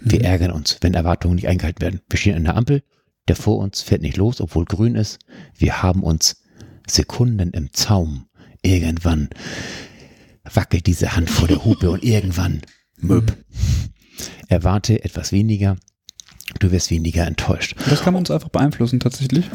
Wir 0.00 0.18
mhm. 0.18 0.24
ärgern 0.24 0.50
uns, 0.50 0.78
wenn 0.80 0.94
Erwartungen 0.94 1.36
nicht 1.36 1.48
eingehalten 1.48 1.80
werden. 1.80 2.00
Wir 2.08 2.18
stehen 2.18 2.36
an 2.36 2.44
der 2.44 2.56
Ampel, 2.56 2.82
der 3.28 3.36
vor 3.36 3.58
uns 3.58 3.82
fährt 3.82 4.02
nicht 4.02 4.16
los, 4.16 4.40
obwohl 4.40 4.64
grün 4.64 4.94
ist. 4.94 5.18
Wir 5.56 5.82
haben 5.82 6.02
uns 6.02 6.42
Sekunden 6.86 7.50
im 7.50 7.72
Zaum. 7.72 8.26
Irgendwann 8.62 9.30
wackelt 10.54 10.86
diese 10.86 11.16
Hand 11.16 11.30
vor 11.30 11.48
der 11.48 11.64
Hupe 11.64 11.90
und 11.90 12.04
irgendwann 12.04 12.62
möb. 12.98 13.36
Erwarte 14.48 15.04
etwas 15.04 15.32
weniger, 15.32 15.76
du 16.60 16.70
wirst 16.70 16.90
weniger 16.90 17.26
enttäuscht. 17.26 17.76
Das 17.88 18.02
kann 18.02 18.14
man 18.14 18.20
uns 18.20 18.30
einfach 18.30 18.48
beeinflussen 18.48 19.00
tatsächlich. 19.00 19.46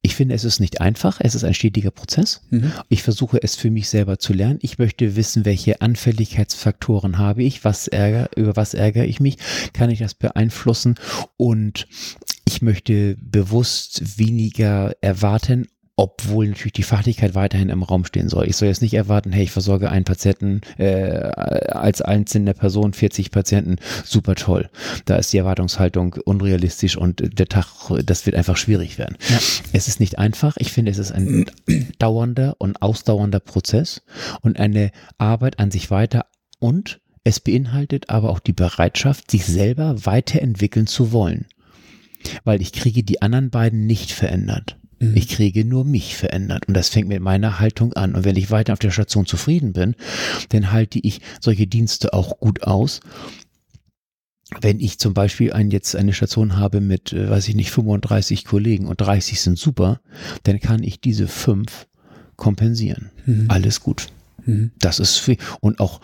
Ich 0.00 0.14
finde, 0.14 0.34
es 0.34 0.44
ist 0.44 0.60
nicht 0.60 0.80
einfach, 0.80 1.18
es 1.20 1.34
ist 1.34 1.44
ein 1.44 1.54
stetiger 1.54 1.90
Prozess. 1.90 2.42
Mhm. 2.50 2.72
Ich 2.88 3.02
versuche 3.02 3.42
es 3.42 3.56
für 3.56 3.70
mich 3.70 3.88
selber 3.88 4.18
zu 4.18 4.32
lernen. 4.32 4.60
Ich 4.62 4.78
möchte 4.78 5.16
wissen, 5.16 5.44
welche 5.44 5.80
Anfälligkeitsfaktoren 5.80 7.18
habe 7.18 7.42
ich, 7.42 7.64
was 7.64 7.88
ärger, 7.88 8.30
über 8.36 8.54
was 8.56 8.74
ärgere 8.74 9.04
ich 9.04 9.18
mich, 9.18 9.38
kann 9.72 9.90
ich 9.90 9.98
das 9.98 10.14
beeinflussen 10.14 10.94
und 11.36 11.88
ich 12.48 12.62
möchte 12.62 13.14
bewusst 13.20 14.18
weniger 14.18 14.96
erwarten 15.02 15.68
obwohl 16.00 16.46
natürlich 16.46 16.74
die 16.74 16.84
Fachlichkeit 16.84 17.34
weiterhin 17.34 17.70
im 17.70 17.82
Raum 17.82 18.04
stehen 18.04 18.28
soll. 18.28 18.48
Ich 18.48 18.54
soll 18.56 18.68
jetzt 18.68 18.82
nicht 18.82 18.94
erwarten, 18.94 19.32
hey, 19.32 19.42
ich 19.42 19.50
versorge 19.50 19.90
einen 19.90 20.04
Patienten 20.04 20.60
äh, 20.78 20.86
als 20.86 22.00
einzelne 22.02 22.54
Person 22.54 22.92
40 22.92 23.32
Patienten, 23.32 23.78
super 24.04 24.36
toll. 24.36 24.70
Da 25.06 25.16
ist 25.16 25.32
die 25.32 25.38
Erwartungshaltung 25.38 26.14
unrealistisch 26.24 26.96
und 26.96 27.36
der 27.36 27.48
Tag, 27.48 27.66
das 28.04 28.26
wird 28.26 28.36
einfach 28.36 28.56
schwierig 28.56 28.96
werden. 28.96 29.16
Ja. 29.28 29.38
Es 29.72 29.88
ist 29.88 29.98
nicht 29.98 30.20
einfach. 30.20 30.56
Ich 30.58 30.70
finde, 30.70 30.92
es 30.92 30.98
ist 30.98 31.10
ein 31.10 31.46
dauernder 31.98 32.54
und 32.58 32.80
ausdauernder 32.80 33.40
Prozess 33.40 34.02
und 34.40 34.60
eine 34.60 34.92
Arbeit 35.18 35.58
an 35.58 35.72
sich 35.72 35.90
weiter 35.90 36.26
und 36.60 37.00
es 37.24 37.40
beinhaltet 37.40 38.08
aber 38.08 38.30
auch 38.30 38.38
die 38.38 38.52
Bereitschaft, 38.52 39.32
sich 39.32 39.44
selber 39.44 40.06
weiterentwickeln 40.06 40.86
zu 40.86 41.10
wollen. 41.10 41.46
Weil 42.44 42.60
ich 42.60 42.72
kriege 42.72 43.02
die 43.02 43.22
anderen 43.22 43.50
beiden 43.50 43.86
nicht 43.86 44.12
verändert. 44.12 44.76
Mhm. 44.98 45.16
Ich 45.16 45.28
kriege 45.28 45.64
nur 45.64 45.84
mich 45.84 46.16
verändert. 46.16 46.66
Und 46.68 46.74
das 46.74 46.88
fängt 46.88 47.08
mit 47.08 47.20
meiner 47.20 47.58
Haltung 47.58 47.92
an. 47.94 48.14
Und 48.14 48.24
wenn 48.24 48.36
ich 48.36 48.50
weiter 48.50 48.72
auf 48.72 48.78
der 48.78 48.90
Station 48.90 49.26
zufrieden 49.26 49.72
bin, 49.72 49.94
dann 50.50 50.72
halte 50.72 50.98
ich 50.98 51.20
solche 51.40 51.66
Dienste 51.66 52.12
auch 52.12 52.38
gut 52.38 52.62
aus. 52.64 53.00
Wenn 54.60 54.80
ich 54.80 54.98
zum 54.98 55.12
Beispiel 55.12 55.52
ein, 55.52 55.70
jetzt 55.70 55.94
eine 55.94 56.14
Station 56.14 56.56
habe 56.56 56.80
mit, 56.80 57.12
äh, 57.12 57.28
weiß 57.28 57.48
ich 57.48 57.54
nicht, 57.54 57.70
35 57.70 58.46
Kollegen 58.46 58.86
und 58.86 59.00
30 59.00 59.40
sind 59.40 59.58
super, 59.58 60.00
dann 60.44 60.58
kann 60.58 60.82
ich 60.82 61.00
diese 61.00 61.28
fünf 61.28 61.86
kompensieren. 62.36 63.10
Mhm. 63.26 63.46
Alles 63.48 63.80
gut. 63.80 64.08
Mhm. 64.44 64.72
Das 64.78 64.98
ist 64.98 65.18
viel. 65.18 65.36
Und 65.60 65.80
auch, 65.80 66.00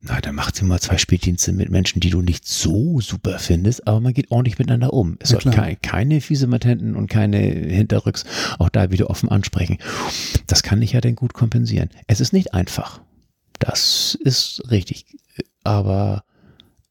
na, 0.00 0.20
dann 0.20 0.34
macht 0.34 0.56
sie 0.56 0.64
mal 0.64 0.80
zwei 0.80 0.98
Spätdienste 0.98 1.52
mit 1.52 1.70
Menschen, 1.70 2.00
die 2.00 2.10
du 2.10 2.22
nicht 2.22 2.46
so 2.46 3.00
super 3.00 3.38
findest, 3.38 3.86
aber 3.86 4.00
man 4.00 4.14
geht 4.14 4.30
ordentlich 4.30 4.58
miteinander 4.58 4.92
um. 4.92 5.16
Es 5.20 5.30
ja, 5.30 5.40
soll 5.40 5.52
keine, 5.52 5.76
keine 5.76 6.20
fiese 6.20 6.46
Matenten 6.46 6.96
und 6.96 7.08
keine 7.08 7.38
Hinterrücks 7.38 8.24
auch 8.58 8.68
da 8.68 8.90
wieder 8.90 9.10
offen 9.10 9.28
ansprechen. 9.28 9.78
Das 10.46 10.62
kann 10.62 10.82
ich 10.82 10.92
ja 10.92 11.00
dann 11.00 11.16
gut 11.16 11.34
kompensieren. 11.34 11.90
Es 12.06 12.20
ist 12.20 12.32
nicht 12.32 12.54
einfach. 12.54 13.00
Das 13.58 14.16
ist 14.22 14.62
richtig. 14.70 15.06
Aber 15.64 16.24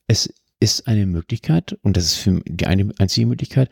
es 0.07 0.33
ist 0.59 0.87
eine 0.87 1.05
Möglichkeit, 1.05 1.77
und 1.81 1.97
das 1.97 2.05
ist 2.05 2.15
für 2.15 2.41
die 2.45 2.65
eine 2.65 2.91
einzige 2.97 3.27
Möglichkeit, 3.27 3.69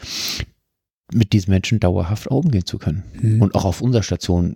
mit 1.11 1.33
diesen 1.33 1.51
Menschen 1.51 1.79
dauerhaft 1.79 2.27
umgehen 2.27 2.65
zu 2.65 2.77
können. 2.77 3.03
Mhm. 3.21 3.41
Und 3.41 3.55
auch 3.55 3.65
auf 3.65 3.81
unserer 3.81 4.03
Station 4.03 4.55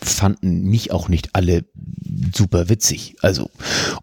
fanden 0.00 0.62
mich 0.62 0.92
auch 0.92 1.08
nicht 1.08 1.30
alle 1.34 1.64
super 2.34 2.68
witzig. 2.68 3.16
Also, 3.22 3.50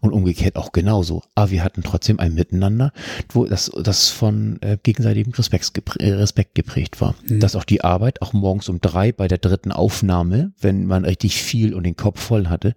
und 0.00 0.12
umgekehrt 0.12 0.56
auch 0.56 0.72
genauso. 0.72 1.22
Aber 1.34 1.50
wir 1.50 1.64
hatten 1.64 1.82
trotzdem 1.82 2.20
ein 2.20 2.34
Miteinander, 2.34 2.92
wo 3.30 3.44
das, 3.44 3.70
das 3.82 4.08
von 4.08 4.60
äh, 4.62 4.78
gegenseitigem 4.82 5.32
Respekt, 5.32 5.70
äh, 6.00 6.12
Respekt 6.12 6.54
geprägt 6.54 7.00
war. 7.00 7.14
Mhm. 7.26 7.40
Dass 7.40 7.56
auch 7.56 7.64
die 7.64 7.82
Arbeit, 7.82 8.22
auch 8.22 8.32
morgens 8.32 8.68
um 8.68 8.80
drei 8.80 9.12
bei 9.12 9.28
der 9.28 9.38
dritten 9.38 9.72
Aufnahme, 9.72 10.52
wenn 10.60 10.86
man 10.86 11.04
richtig 11.04 11.42
viel 11.42 11.74
und 11.74 11.84
den 11.84 11.96
Kopf 11.96 12.20
voll 12.20 12.48
hatte, 12.48 12.74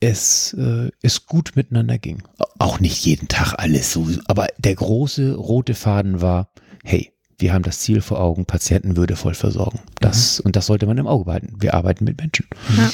es, 0.00 0.54
äh, 0.54 0.90
es 1.02 1.26
gut 1.26 1.52
miteinander 1.54 1.98
ging. 1.98 2.22
Auch 2.58 2.80
nicht 2.80 3.04
jeden 3.04 3.28
Tag 3.28 3.54
alles 3.58 3.92
so, 3.92 4.08
aber 4.26 4.48
der 4.58 4.74
große 4.74 5.34
rote 5.34 5.74
Faden 5.74 6.20
war, 6.20 6.50
hey, 6.84 7.12
wir 7.40 7.52
haben 7.52 7.62
das 7.62 7.80
Ziel 7.80 8.00
vor 8.00 8.20
Augen, 8.20 8.44
Patienten 8.44 8.96
würdevoll 8.96 9.34
versorgen. 9.34 9.80
Das, 10.00 10.38
mhm. 10.38 10.46
Und 10.46 10.56
das 10.56 10.66
sollte 10.66 10.86
man 10.86 10.98
im 10.98 11.06
Auge 11.06 11.24
behalten. 11.24 11.54
Wir 11.58 11.74
arbeiten 11.74 12.04
mit 12.04 12.18
Menschen. 12.18 12.46
Ja. 12.76 12.90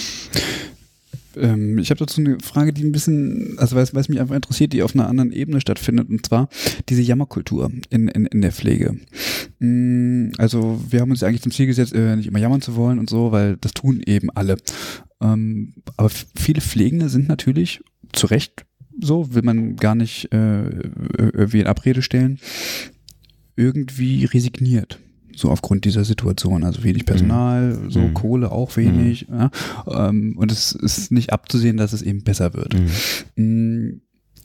Ähm, 1.37 1.79
ich 1.79 1.91
habe 1.91 1.99
dazu 1.99 2.21
eine 2.21 2.39
Frage, 2.41 2.73
die 2.73 2.83
ein 2.83 2.93
bisschen, 2.93 3.59
also 3.59 3.77
weil 3.77 3.83
es 3.83 4.09
mich 4.09 4.21
einfach 4.21 4.35
interessiert, 4.35 4.73
die 4.73 4.83
auf 4.83 4.95
einer 4.95 5.09
anderen 5.09 5.33
Ebene 5.33 5.61
stattfindet, 5.61 6.09
und 6.09 6.25
zwar 6.25 6.49
diese 6.89 7.03
Jammerkultur 7.03 7.71
in, 7.91 8.09
in, 8.09 8.27
in 8.27 8.41
der 8.41 8.53
Pflege. 8.53 8.97
Mm, 9.59 10.31
also 10.39 10.81
wir 10.89 11.01
haben 11.01 11.11
uns 11.11 11.23
eigentlich 11.23 11.43
zum 11.43 11.53
Ziel 11.53 11.67
gesetzt, 11.67 11.95
äh, 11.95 12.17
nicht 12.17 12.29
immer 12.29 12.39
jammern 12.39 12.63
zu 12.63 12.77
wollen 12.77 12.99
und 12.99 13.11
so, 13.11 13.33
weil 13.33 13.57
das 13.59 13.73
tun 13.73 14.03
eben 14.05 14.31
alle. 14.31 14.57
Ähm, 15.21 15.75
aber 15.97 16.11
viele 16.35 16.61
Pflegende 16.61 17.09
sind 17.09 17.29
natürlich 17.29 17.83
zu 18.13 18.27
Recht 18.27 18.65
so, 19.01 19.35
will 19.35 19.43
man 19.43 19.77
gar 19.77 19.95
nicht 19.95 20.33
äh, 20.33 20.63
irgendwie 21.19 21.61
in 21.61 21.67
Abrede 21.67 22.03
stellen, 22.03 22.39
irgendwie 23.57 24.25
resigniert 24.25 25.01
so 25.37 25.51
aufgrund 25.51 25.85
dieser 25.85 26.05
Situation. 26.05 26.65
Also 26.65 26.83
wenig 26.83 27.05
Personal, 27.05 27.75
mhm. 27.75 27.91
so 27.91 28.01
mhm. 28.01 28.15
Kohle 28.15 28.51
auch 28.51 28.77
wenig. 28.77 29.29
Mhm. 29.29 29.37
Ja, 29.37 29.51
ähm, 29.87 30.35
und 30.37 30.51
es 30.51 30.73
ist 30.73 31.13
nicht 31.13 31.33
abzusehen, 31.33 31.77
dass 31.77 31.93
es 31.93 32.03
eben 32.03 32.25
besser 32.25 32.55
wird. 32.55 32.75
Mhm. 32.75 32.89
Mm, 33.37 34.01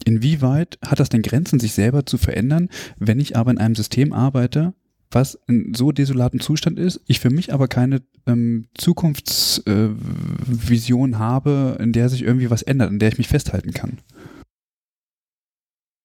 inwieweit 0.06 0.78
hat 0.86 1.00
das 1.00 1.10
denn 1.10 1.22
Grenzen, 1.22 1.60
sich 1.60 1.74
selber 1.74 2.06
zu 2.06 2.18
verändern, 2.18 2.70
wenn 2.98 3.20
ich 3.20 3.38
aber 3.38 3.52
in 3.52 3.58
einem 3.58 3.76
System 3.76 4.14
arbeite, 4.14 4.74
was 5.10 5.40
in 5.48 5.74
so 5.74 5.92
desolaten 5.92 6.40
Zustand 6.40 6.80
ist, 6.80 7.02
ich 7.08 7.20
für 7.20 7.30
mich 7.30 7.54
aber 7.54 7.68
keine 7.68 8.02
ähm, 8.28 8.68
Zukunftsvision 8.76 11.14
äh, 11.14 11.16
habe, 11.16 11.78
in 11.82 11.92
der 11.92 12.08
sich 12.10 12.24
irgendwie 12.24 12.50
was 12.50 12.62
ändert, 12.62 12.92
in 12.92 13.00
der 13.00 13.10
ich 13.10 13.18
mich 13.18 13.28
festhalten 13.28 13.74
kann? 13.74 13.98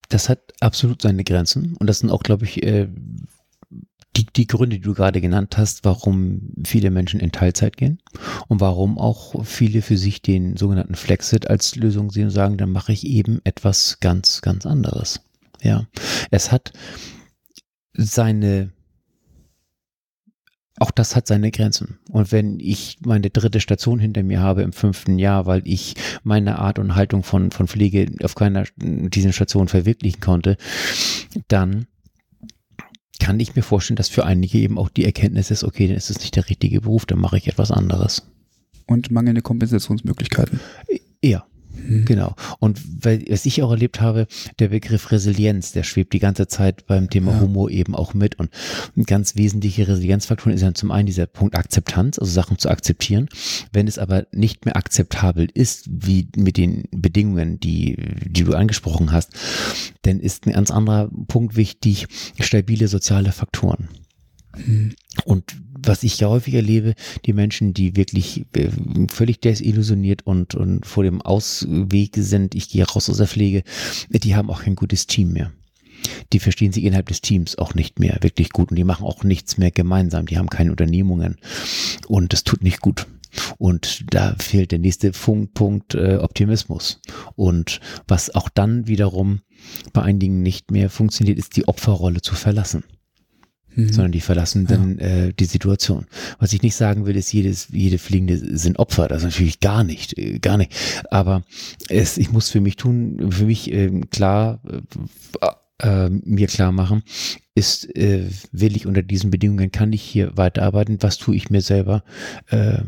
Das 0.09 0.29
hat 0.29 0.41
absolut 0.61 1.03
seine 1.03 1.25
Grenzen 1.25 1.77
und 1.79 1.87
das 1.89 2.01
sind 2.01 2.11
auch, 2.11 2.23
glaube 2.23 2.45
ich, 2.45 2.63
äh, 2.63 2.89
die, 4.17 4.27
die 4.35 4.47
Gründe, 4.47 4.77
die 4.77 4.83
du 4.83 4.95
gerade 4.95 5.21
genannt 5.21 5.59
hast, 5.59 5.85
warum 5.85 6.55
viele 6.65 6.91
Menschen 6.91 7.21
in 7.21 7.33
Teilzeit 7.33 7.77
gehen 7.77 7.99
und 8.49 8.61
warum 8.61 8.99
auch 8.99 9.45
viele 9.45 9.83
für 9.83 9.99
sich 9.99 10.23
den 10.23 10.57
sogenannten 10.57 10.95
Flexit 10.95 11.49
als 11.51 11.77
Lösung 11.77 12.11
sehen 12.11 12.25
und 12.25 12.31
sagen, 12.31 12.57
dann 12.57 12.73
mache 12.73 12.93
ich 12.93 13.07
eben 13.07 13.41
etwas 13.45 14.01
ganz, 14.01 14.41
ganz 14.41 14.65
anderes. 14.65 15.21
Ja, 15.63 15.87
es 16.31 16.51
hat 16.51 16.73
seine 17.93 18.71
auch 20.79 20.91
das 20.91 21.17
hat 21.17 21.27
seine 21.27 21.51
Grenzen. 21.51 21.99
Und 22.11 22.33
wenn 22.33 22.61
ich 22.61 22.99
meine 23.05 23.31
dritte 23.31 23.61
Station 23.61 23.99
hinter 23.99 24.23
mir 24.23 24.41
habe 24.41 24.63
im 24.63 24.73
fünften 24.73 25.19
Jahr, 25.19 25.47
weil 25.47 25.63
ich 25.65 25.95
meine 26.23 26.59
Art 26.59 26.79
und 26.79 26.95
Haltung 26.95 27.23
von, 27.23 27.51
von 27.51 27.67
Pflege 27.67 28.11
auf 28.23 28.35
keiner 28.35 28.65
dieser 28.77 29.33
Station 29.33 29.69
verwirklichen 29.69 30.21
konnte, 30.21 30.57
dann 31.49 31.87
kann 33.19 33.41
ich 33.41 33.57
mir 33.57 33.63
vorstellen, 33.63 33.97
dass 33.97 34.09
für 34.09 34.27
einige 34.27 34.59
eben 34.59 34.79
auch 34.79 34.91
die 34.91 35.05
Erkenntnis 35.05 35.51
ist, 35.51 35.65
okay, 35.65 35.89
dann 35.89 35.97
ist 35.97 36.11
es 36.11 36.21
nicht 36.21 36.37
der 36.37 36.49
richtige 36.49 36.83
Beruf, 36.83 37.07
dann 37.07 37.19
mache 37.19 37.39
ich 37.39 37.49
etwas 37.49 37.71
anderes. 37.71 38.23
Und 38.87 39.11
mangelnde 39.11 39.43
Kompensationsmöglichkeiten. 39.43 40.61
Ja, 41.25 41.47
Mhm. 41.89 42.05
Genau. 42.05 42.35
Und 42.59 42.81
weil, 43.05 43.25
was 43.29 43.47
ich 43.47 43.63
auch 43.63 43.71
erlebt 43.71 44.01
habe, 44.01 44.27
der 44.59 44.69
Begriff 44.69 45.11
Resilienz, 45.11 45.73
der 45.73 45.83
schwebt 45.83 46.13
die 46.13 46.19
ganze 46.19 46.47
Zeit 46.47 46.87
beim 46.87 47.11
Thema 47.11 47.33
ja. 47.33 47.41
Homo 47.41 47.69
eben 47.69 47.95
auch 47.95 48.15
mit. 48.15 48.39
Und 48.39 48.51
ein 48.97 49.05
ganz 49.05 49.37
wesentlicher 49.37 49.89
Resilienzfaktor 49.89 50.53
ist 50.53 50.63
ja 50.63 50.75
zum 50.75 50.91
einen 50.91 51.07
dieser 51.07 51.27
Punkt 51.27 51.57
Akzeptanz, 51.57 52.19
also 52.19 52.31
Sachen 52.31 52.59
zu 52.59 52.69
akzeptieren. 52.69 53.29
Wenn 53.73 53.89
es 53.89 53.99
aber 53.99 54.27
nicht 54.33 54.65
mehr 54.65 54.77
akzeptabel 54.77 55.49
ist, 55.55 55.89
wie 55.89 56.29
mit 56.37 56.57
den 56.57 56.85
Bedingungen, 56.91 57.61
die, 57.61 57.97
die 58.27 58.45
du 58.45 58.55
angesprochen 58.55 59.13
hast, 59.13 59.33
dann 60.03 60.21
ist 60.21 60.47
ein 60.47 60.53
ganz 60.53 60.71
anderer 60.71 61.11
Punkt 61.29 61.57
wichtig, 61.57 62.07
stabile 62.41 62.89
soziale 62.89 63.33
Faktoren. 63.33 63.89
Und 65.25 65.57
was 65.83 66.03
ich 66.03 66.19
ja 66.19 66.29
häufig 66.29 66.55
erlebe, 66.55 66.95
die 67.25 67.33
Menschen, 67.33 67.75
die 67.75 67.97
wirklich 67.97 68.47
äh, 68.55 68.69
völlig 69.09 69.41
desillusioniert 69.41 70.27
und, 70.27 70.55
und 70.55 70.87
vor 70.87 71.05
dem 71.05 71.23
Ausweg 71.23 72.15
sind, 72.17 72.55
ich 72.55 72.69
gehe 72.69 72.85
raus 72.85 73.09
aus 73.09 73.19
der 73.19 73.27
Pflege, 73.27 73.63
die 74.09 74.35
haben 74.35 74.51
auch 74.51 74.63
kein 74.63 74.77
gutes 74.77 75.07
Team 75.07 75.33
mehr. 75.33 75.53
Die 76.33 76.39
verstehen 76.39 76.73
sich 76.73 76.85
innerhalb 76.85 77.09
des 77.09 77.21
Teams 77.21 77.59
auch 77.59 77.75
nicht 77.75 77.99
mehr 77.99 78.19
wirklich 78.21 78.51
gut 78.51 78.71
und 78.71 78.77
die 78.77 78.85
machen 78.85 79.07
auch 79.07 79.25
nichts 79.25 79.59
mehr 79.59 79.71
gemeinsam. 79.71 80.27
Die 80.27 80.39
haben 80.39 80.51
keine 80.51 80.71
Unternehmungen 80.71 81.37
und 82.07 82.33
das 82.33 82.45
tut 82.45 82.63
nicht 82.63 82.81
gut. 82.81 83.07
Und 83.59 84.05
da 84.15 84.35
fehlt 84.39 84.73
der 84.73 84.79
nächste 84.79 85.11
Punkt 85.11 85.95
äh, 85.95 86.19
Optimismus. 86.21 87.01
Und 87.35 87.81
was 88.09 88.35
auch 88.35 88.49
dann 88.49 88.87
wiederum 88.87 89.41
bei 89.93 90.03
einigen 90.03 90.43
nicht 90.43 90.71
mehr 90.71 90.91
funktioniert, 90.91 91.39
ist 91.39 91.57
die 91.57 91.69
Opferrolle 91.69 92.23
zu 92.23 92.35
verlassen 92.35 92.85
mhm. 93.77 93.93
sondern 93.93 94.13
die 94.13 94.21
verlassen 94.21 94.67
dann 94.67 94.99
ja. 94.99 95.07
äh, 95.07 95.33
die 95.33 95.45
Situation. 95.45 96.07
Was 96.39 96.53
ich 96.53 96.63
nicht 96.63 96.75
sagen 96.75 97.07
will, 97.07 97.17
ist, 97.17 97.33
jedes, 97.33 97.69
jede 97.71 97.99
Fliegende 97.99 98.59
sind 98.59 98.79
Opfer. 98.79 99.09
Das 99.09 99.23
natürlich 99.23 99.61
gar 99.61 99.85
nicht, 99.85 100.19
äh, 100.19 100.39
gar 100.39 100.57
nicht. 100.57 100.75
Aber 101.11 101.45
es, 101.89 102.19
ich 102.19 102.33
muss 102.33 102.51
für 102.51 102.61
mich 102.61 102.77
tun, 102.77 103.31
für 103.31 103.45
mich 103.45 103.73
äh, 103.73 104.01
klar, 104.11 104.61
äh, 104.69 106.07
äh, 106.07 106.11
mir 106.11 106.47
klar 106.47 106.73
machen, 106.73 107.03
ist, 107.55 107.95
äh, 107.97 108.25
will 108.53 108.77
ich 108.77 108.87
unter 108.87 109.03
diesen 109.03 109.31
Bedingungen, 109.31 109.71
kann 109.71 109.93
ich 109.93 110.03
hier 110.03 110.37
weiterarbeiten? 110.37 110.99
Was 111.01 111.19
tue 111.19 111.37
ich 111.37 111.51
mir 111.51 111.61
selber? 111.61 112.03
Äh, 112.49 112.79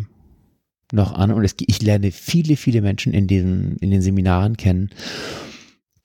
noch 0.91 1.12
an 1.12 1.30
und 1.32 1.45
es, 1.45 1.55
ich 1.61 1.82
lerne 1.82 2.12
viele, 2.12 2.57
viele 2.57 2.80
Menschen 2.80 3.12
in 3.12 3.26
den, 3.26 3.76
in 3.76 3.91
den 3.91 4.01
Seminaren 4.01 4.57
kennen, 4.57 4.89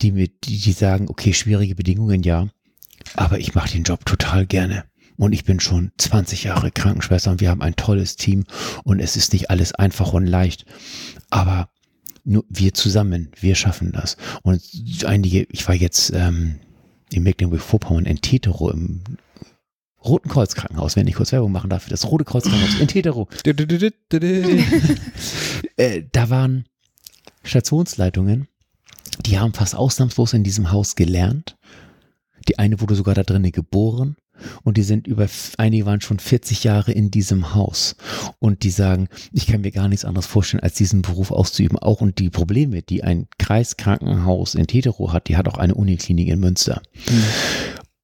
die 0.02 0.12
mit, 0.12 0.46
die, 0.46 0.60
die 0.60 0.72
sagen, 0.74 1.08
okay, 1.08 1.34
schwierige 1.34 1.76
Bedingungen, 1.76 2.24
ja, 2.24 2.50
aber 3.16 3.40
ich 3.40 3.56
mache 3.56 3.72
den 3.72 3.84
Job 3.84 4.06
total 4.06 4.46
gerne. 4.46 4.86
Und 5.18 5.34
ich 5.34 5.46
bin 5.46 5.60
schon 5.60 5.92
20 5.98 6.44
Jahre 6.44 6.72
Krankenschwester 6.72 7.32
und 7.32 7.40
wir 7.40 7.50
haben 7.50 7.62
ein 7.62 7.76
tolles 7.76 8.16
Team 8.16 8.46
und 8.84 9.00
es 9.00 9.16
ist 9.16 9.32
nicht 9.32 9.50
alles 9.50 9.74
einfach 9.74 10.14
und 10.14 10.26
leicht. 10.26 10.66
Aber 11.30 11.70
nur 12.24 12.46
wir 12.50 12.74
zusammen, 12.74 13.32
wir 13.40 13.56
schaffen 13.56 13.92
das. 13.92 14.18
Und 14.42 14.62
einige, 15.06 15.44
ich 15.50 15.68
war 15.68 15.76
jetzt 15.76 16.12
ähm, 16.14 16.60
in 17.12 17.24
Mecklenburg-Vorpommern 17.24 18.06
in 18.06 18.22
Tetero 18.22 18.72
im 18.72 19.04
Roten 20.04 20.30
Kreuz 20.30 20.56
Krankenhaus, 20.56 20.96
wenn 20.96 21.08
ich 21.08 21.16
kurz 21.16 21.32
Werbung 21.32 21.52
machen 21.52 21.70
darf, 21.70 21.88
das 21.88 22.06
Rote 22.10 22.26
Kreuz 22.26 22.44
Krankenhaus 22.44 22.80
in 22.80 22.88
Tetero. 22.88 23.30
äh, 25.78 26.04
da 26.12 26.30
waren 26.30 26.66
Stationsleitungen, 27.44 28.48
die 29.26 29.40
haben 29.40 29.54
fast 29.54 29.76
ausnahmslos 29.76 30.34
in 30.34 30.44
diesem 30.44 30.72
Haus 30.72 30.96
gelernt 30.96 31.56
die 32.48 32.60
eine 32.60 32.82
wurde 32.82 32.96
sogar 32.96 33.16
da 33.16 33.24
drinnen 33.24 33.52
geboren 33.52 34.16
und 34.64 34.78
die 34.78 34.84
sind 34.84 35.08
über, 35.08 35.28
einige 35.58 35.86
waren 35.86 36.02
schon 36.02 36.20
40 36.20 36.64
Jahre 36.64 36.92
in 36.92 37.12
diesem 37.12 37.54
Haus 37.54 37.96
und 38.40 38.64
die 38.64 38.70
sagen, 38.70 39.08
ich 39.32 39.48
kann 39.48 39.62
mir 39.62 39.72
gar 39.72 39.88
nichts 39.88 40.06
anderes 40.06 40.26
vorstellen, 40.26 40.64
als 40.64 40.76
diesen 40.76 41.02
Beruf 41.02 41.32
auszuüben. 41.32 41.78
Auch 41.78 42.02
und 42.02 42.20
die 42.20 42.30
Probleme, 42.30 42.82
die 42.82 43.04
ein 43.04 43.28
Kreiskrankenhaus 43.38 44.56
in 44.56 44.68
Tetero 44.68 45.14
hat, 45.14 45.28
die 45.28 45.38
hat 45.38 45.48
auch 45.48 45.58
eine 45.58 45.76
Uniklinik 45.76 46.28
in 46.28 46.40
Münster. 46.40 46.82
Mhm. 47.10 47.24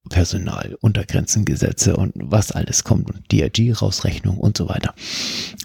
Personal, 0.08 0.76
Untergrenzengesetze 0.80 1.96
und 1.96 2.12
was 2.16 2.50
alles 2.50 2.84
kommt 2.84 3.10
und 3.10 3.30
DRG-Rausrechnung 3.30 4.38
und 4.38 4.56
so 4.56 4.68
weiter. 4.68 4.94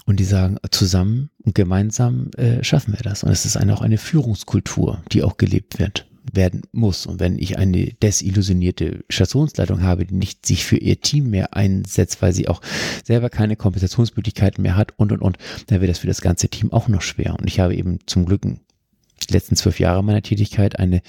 Und 0.04 0.20
die 0.20 0.24
sagen, 0.24 0.58
zusammen 0.70 1.30
und 1.38 1.54
gemeinsam 1.54 2.30
äh, 2.36 2.62
schaffen 2.62 2.92
wir 2.92 3.02
das. 3.02 3.24
Und 3.24 3.32
es 3.32 3.44
ist 3.44 3.56
eine, 3.56 3.74
auch 3.74 3.80
eine 3.80 3.98
Führungskultur, 3.98 5.02
die 5.10 5.24
auch 5.24 5.36
gelebt 5.36 5.78
wird 5.80 6.06
werden 6.32 6.62
muss. 6.72 7.06
Und 7.06 7.20
wenn 7.20 7.38
ich 7.38 7.58
eine 7.58 7.92
desillusionierte 8.02 9.04
Stationsleitung 9.08 9.82
habe, 9.82 10.06
die 10.06 10.14
nicht 10.14 10.46
sich 10.46 10.64
für 10.64 10.76
ihr 10.76 11.00
Team 11.00 11.30
mehr 11.30 11.54
einsetzt, 11.54 12.22
weil 12.22 12.32
sie 12.32 12.48
auch 12.48 12.60
selber 13.04 13.30
keine 13.30 13.56
Kompensationsmöglichkeiten 13.56 14.62
mehr 14.62 14.76
hat 14.76 14.92
und 14.96 15.12
und 15.12 15.20
und, 15.20 15.38
dann 15.66 15.80
wird 15.80 15.90
das 15.90 15.98
für 15.98 16.06
das 16.06 16.20
ganze 16.20 16.48
Team 16.48 16.72
auch 16.72 16.88
noch 16.88 17.02
schwer. 17.02 17.36
Und 17.38 17.46
ich 17.46 17.60
habe 17.60 17.74
eben 17.74 17.98
zum 18.06 18.24
Glück 18.26 18.42
die 18.42 19.32
letzten 19.32 19.56
zwölf 19.56 19.80
Jahre 19.80 20.04
meiner 20.04 20.22
Tätigkeit 20.22 20.78
eine 20.78 21.02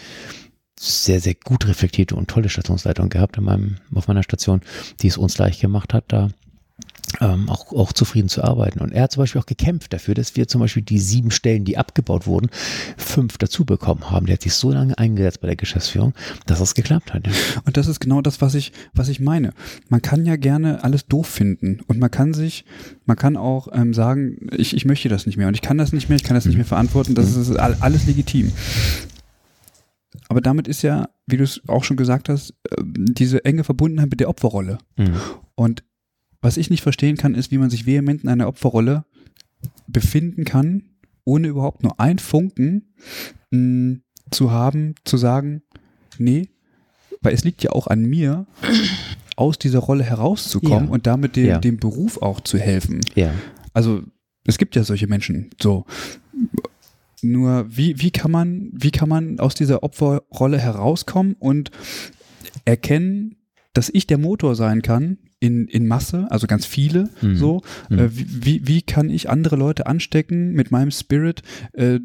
sehr, 0.80 1.20
sehr 1.20 1.36
gut 1.36 1.68
reflektierte 1.68 2.16
und 2.16 2.30
tolle 2.30 2.50
Stationsleitung 2.50 3.10
gehabt 3.10 3.38
in 3.38 3.44
meinem, 3.44 3.78
auf 3.94 4.08
meiner 4.08 4.24
Station, 4.24 4.62
die 5.02 5.08
es 5.08 5.18
uns 5.18 5.38
leicht 5.38 5.60
gemacht 5.60 5.94
hat, 5.94 6.06
da 6.10 6.30
ähm, 7.22 7.50
auch, 7.50 7.72
auch 7.72 7.94
zufrieden 7.94 8.30
zu 8.30 8.44
arbeiten. 8.44 8.80
Und 8.80 8.92
er 8.92 9.04
hat 9.04 9.12
zum 9.12 9.24
Beispiel 9.24 9.42
auch 9.42 9.46
gekämpft 9.46 9.94
dafür, 9.94 10.14
dass 10.14 10.36
wir 10.36 10.48
zum 10.48 10.62
Beispiel 10.62 10.84
die 10.84 11.00
sieben 11.00 11.32
Stellen, 11.32 11.66
die 11.66 11.78
abgebaut 11.78 12.28
wurden, 12.28 12.50
fünf 12.98 13.38
dazu 13.38 13.66
bekommen 13.66 14.12
haben. 14.12 14.26
Der 14.26 14.34
hat 14.34 14.42
sich 14.42 14.54
so 14.54 14.72
lange 14.72 14.98
eingesetzt 14.98 15.42
bei 15.42 15.48
der 15.48 15.56
Geschäftsführung, 15.56 16.14
dass 16.46 16.60
es 16.60 16.76
geklappt 16.76 17.14
hat. 17.14 17.28
Und 17.66 17.78
das 17.78 17.88
ist 17.88 18.00
genau 18.00 18.22
das, 18.22 18.42
was 18.42 18.56
ich, 18.56 18.72
was 18.94 19.10
ich 19.10 19.20
meine. 19.20 19.54
Man 19.90 20.02
kann 20.02 20.26
ja 20.26 20.36
gerne 20.36 20.84
alles 20.84 21.08
doof 21.08 21.28
finden 21.28 21.82
und 21.88 22.00
man 22.00 22.12
kann 22.12 22.34
sich, 22.34 22.66
man 23.06 23.18
kann 23.18 23.38
auch 23.38 23.70
ähm, 23.74 23.94
sagen, 23.94 24.50
ich, 24.52 24.76
ich 24.76 24.86
möchte 24.86 25.10
das 25.10 25.26
nicht 25.26 25.38
mehr 25.38 25.48
und 25.48 25.54
ich 25.54 25.62
kann 25.62 25.78
das 25.78 25.94
nicht 25.94 26.10
mehr, 26.10 26.18
ich 26.18 26.24
kann 26.24 26.36
das 26.36 26.46
nicht 26.46 26.56
mhm. 26.56 26.60
mehr 26.60 26.66
verantworten, 26.66 27.16
das 27.16 27.36
mhm. 27.36 27.42
ist 27.42 27.56
alles 27.58 28.06
legitim. 28.06 28.52
Aber 30.30 30.42
damit 30.42 30.68
ist 30.68 30.82
ja, 30.82 31.10
wie 31.26 31.38
du 31.38 31.44
es 31.44 31.62
auch 31.68 31.84
schon 31.84 31.98
gesagt 31.98 32.30
hast, 32.30 32.54
ähm, 32.78 32.94
diese 32.98 33.46
enge 33.46 33.64
Verbundenheit 33.64 34.10
mit 34.10 34.20
der 34.20 34.30
Opferrolle. 34.30 34.78
Mhm. 34.98 35.16
Und 35.56 35.84
was 36.48 36.56
ich 36.56 36.70
nicht 36.70 36.82
verstehen 36.82 37.18
kann, 37.18 37.36
ist, 37.36 37.52
wie 37.52 37.58
man 37.58 37.70
sich 37.70 37.86
vehement 37.86 38.24
in 38.24 38.30
einer 38.30 38.48
Opferrolle 38.48 39.04
befinden 39.86 40.46
kann, 40.46 40.84
ohne 41.26 41.50
überhaupt 41.50 41.84
nur 41.84 42.00
ein 42.00 42.20
Funken 42.20 42.94
mh, 43.52 43.60
mm, 43.60 44.02
zu 44.32 44.50
haben, 44.50 44.96
zu 45.04 45.18
sagen, 45.18 45.62
nee, 46.18 46.48
weil 47.20 47.34
es 47.34 47.44
liegt 47.44 47.64
ja 47.64 47.72
auch 47.72 47.88
an 47.88 48.04
mir, 48.04 48.46
aus 49.36 49.60
dieser 49.60 49.80
Rolle 49.80 50.06
herauszukommen 50.06 50.88
Ja. 50.88 50.94
und 50.94 51.06
damit 51.06 51.36
dem, 51.36 51.48
Ja. 51.48 51.60
dem 51.60 51.80
Beruf 51.80 52.22
auch 52.22 52.40
zu 52.40 52.58
helfen. 52.58 53.02
Ja. 53.14 53.34
Also 53.74 54.04
es 54.46 54.58
gibt 54.58 54.78
ja 54.78 54.86
solche 54.86 55.08
Menschen. 55.08 55.50
So. 55.62 55.86
Nur 57.22 57.66
wie, 57.70 58.00
wie 58.00 58.12
kann 58.12 58.32
man, 58.32 58.70
wie 58.72 58.92
kann 58.92 59.10
man 59.10 59.42
aus 59.42 59.54
dieser 59.54 59.84
Opferrolle 59.84 60.60
herauskommen 60.60 61.36
und 61.40 61.72
erkennen, 62.64 63.36
dass 63.74 63.90
ich 63.90 64.08
der 64.08 64.18
Motor 64.18 64.56
sein 64.56 64.82
kann 64.82 65.18
in, 65.40 65.68
in 65.68 65.88
Masse, 65.88 66.28
also 66.30 66.48
ganz 66.48 66.66
viele, 66.66 67.10
Mhm. 67.22 67.36
so. 67.36 67.62
Mhm. 67.90 68.00
Äh, 68.00 68.10
wie, 68.12 68.68
wie, 68.68 68.82
kann 68.82 69.10
ich 69.10 69.30
andere 69.30 69.56
Leute 69.56 69.86
anstecken 69.86 70.54
mit 70.54 70.72
meinem 70.72 70.92
Spirit, 70.92 71.42
äh, 71.74 72.00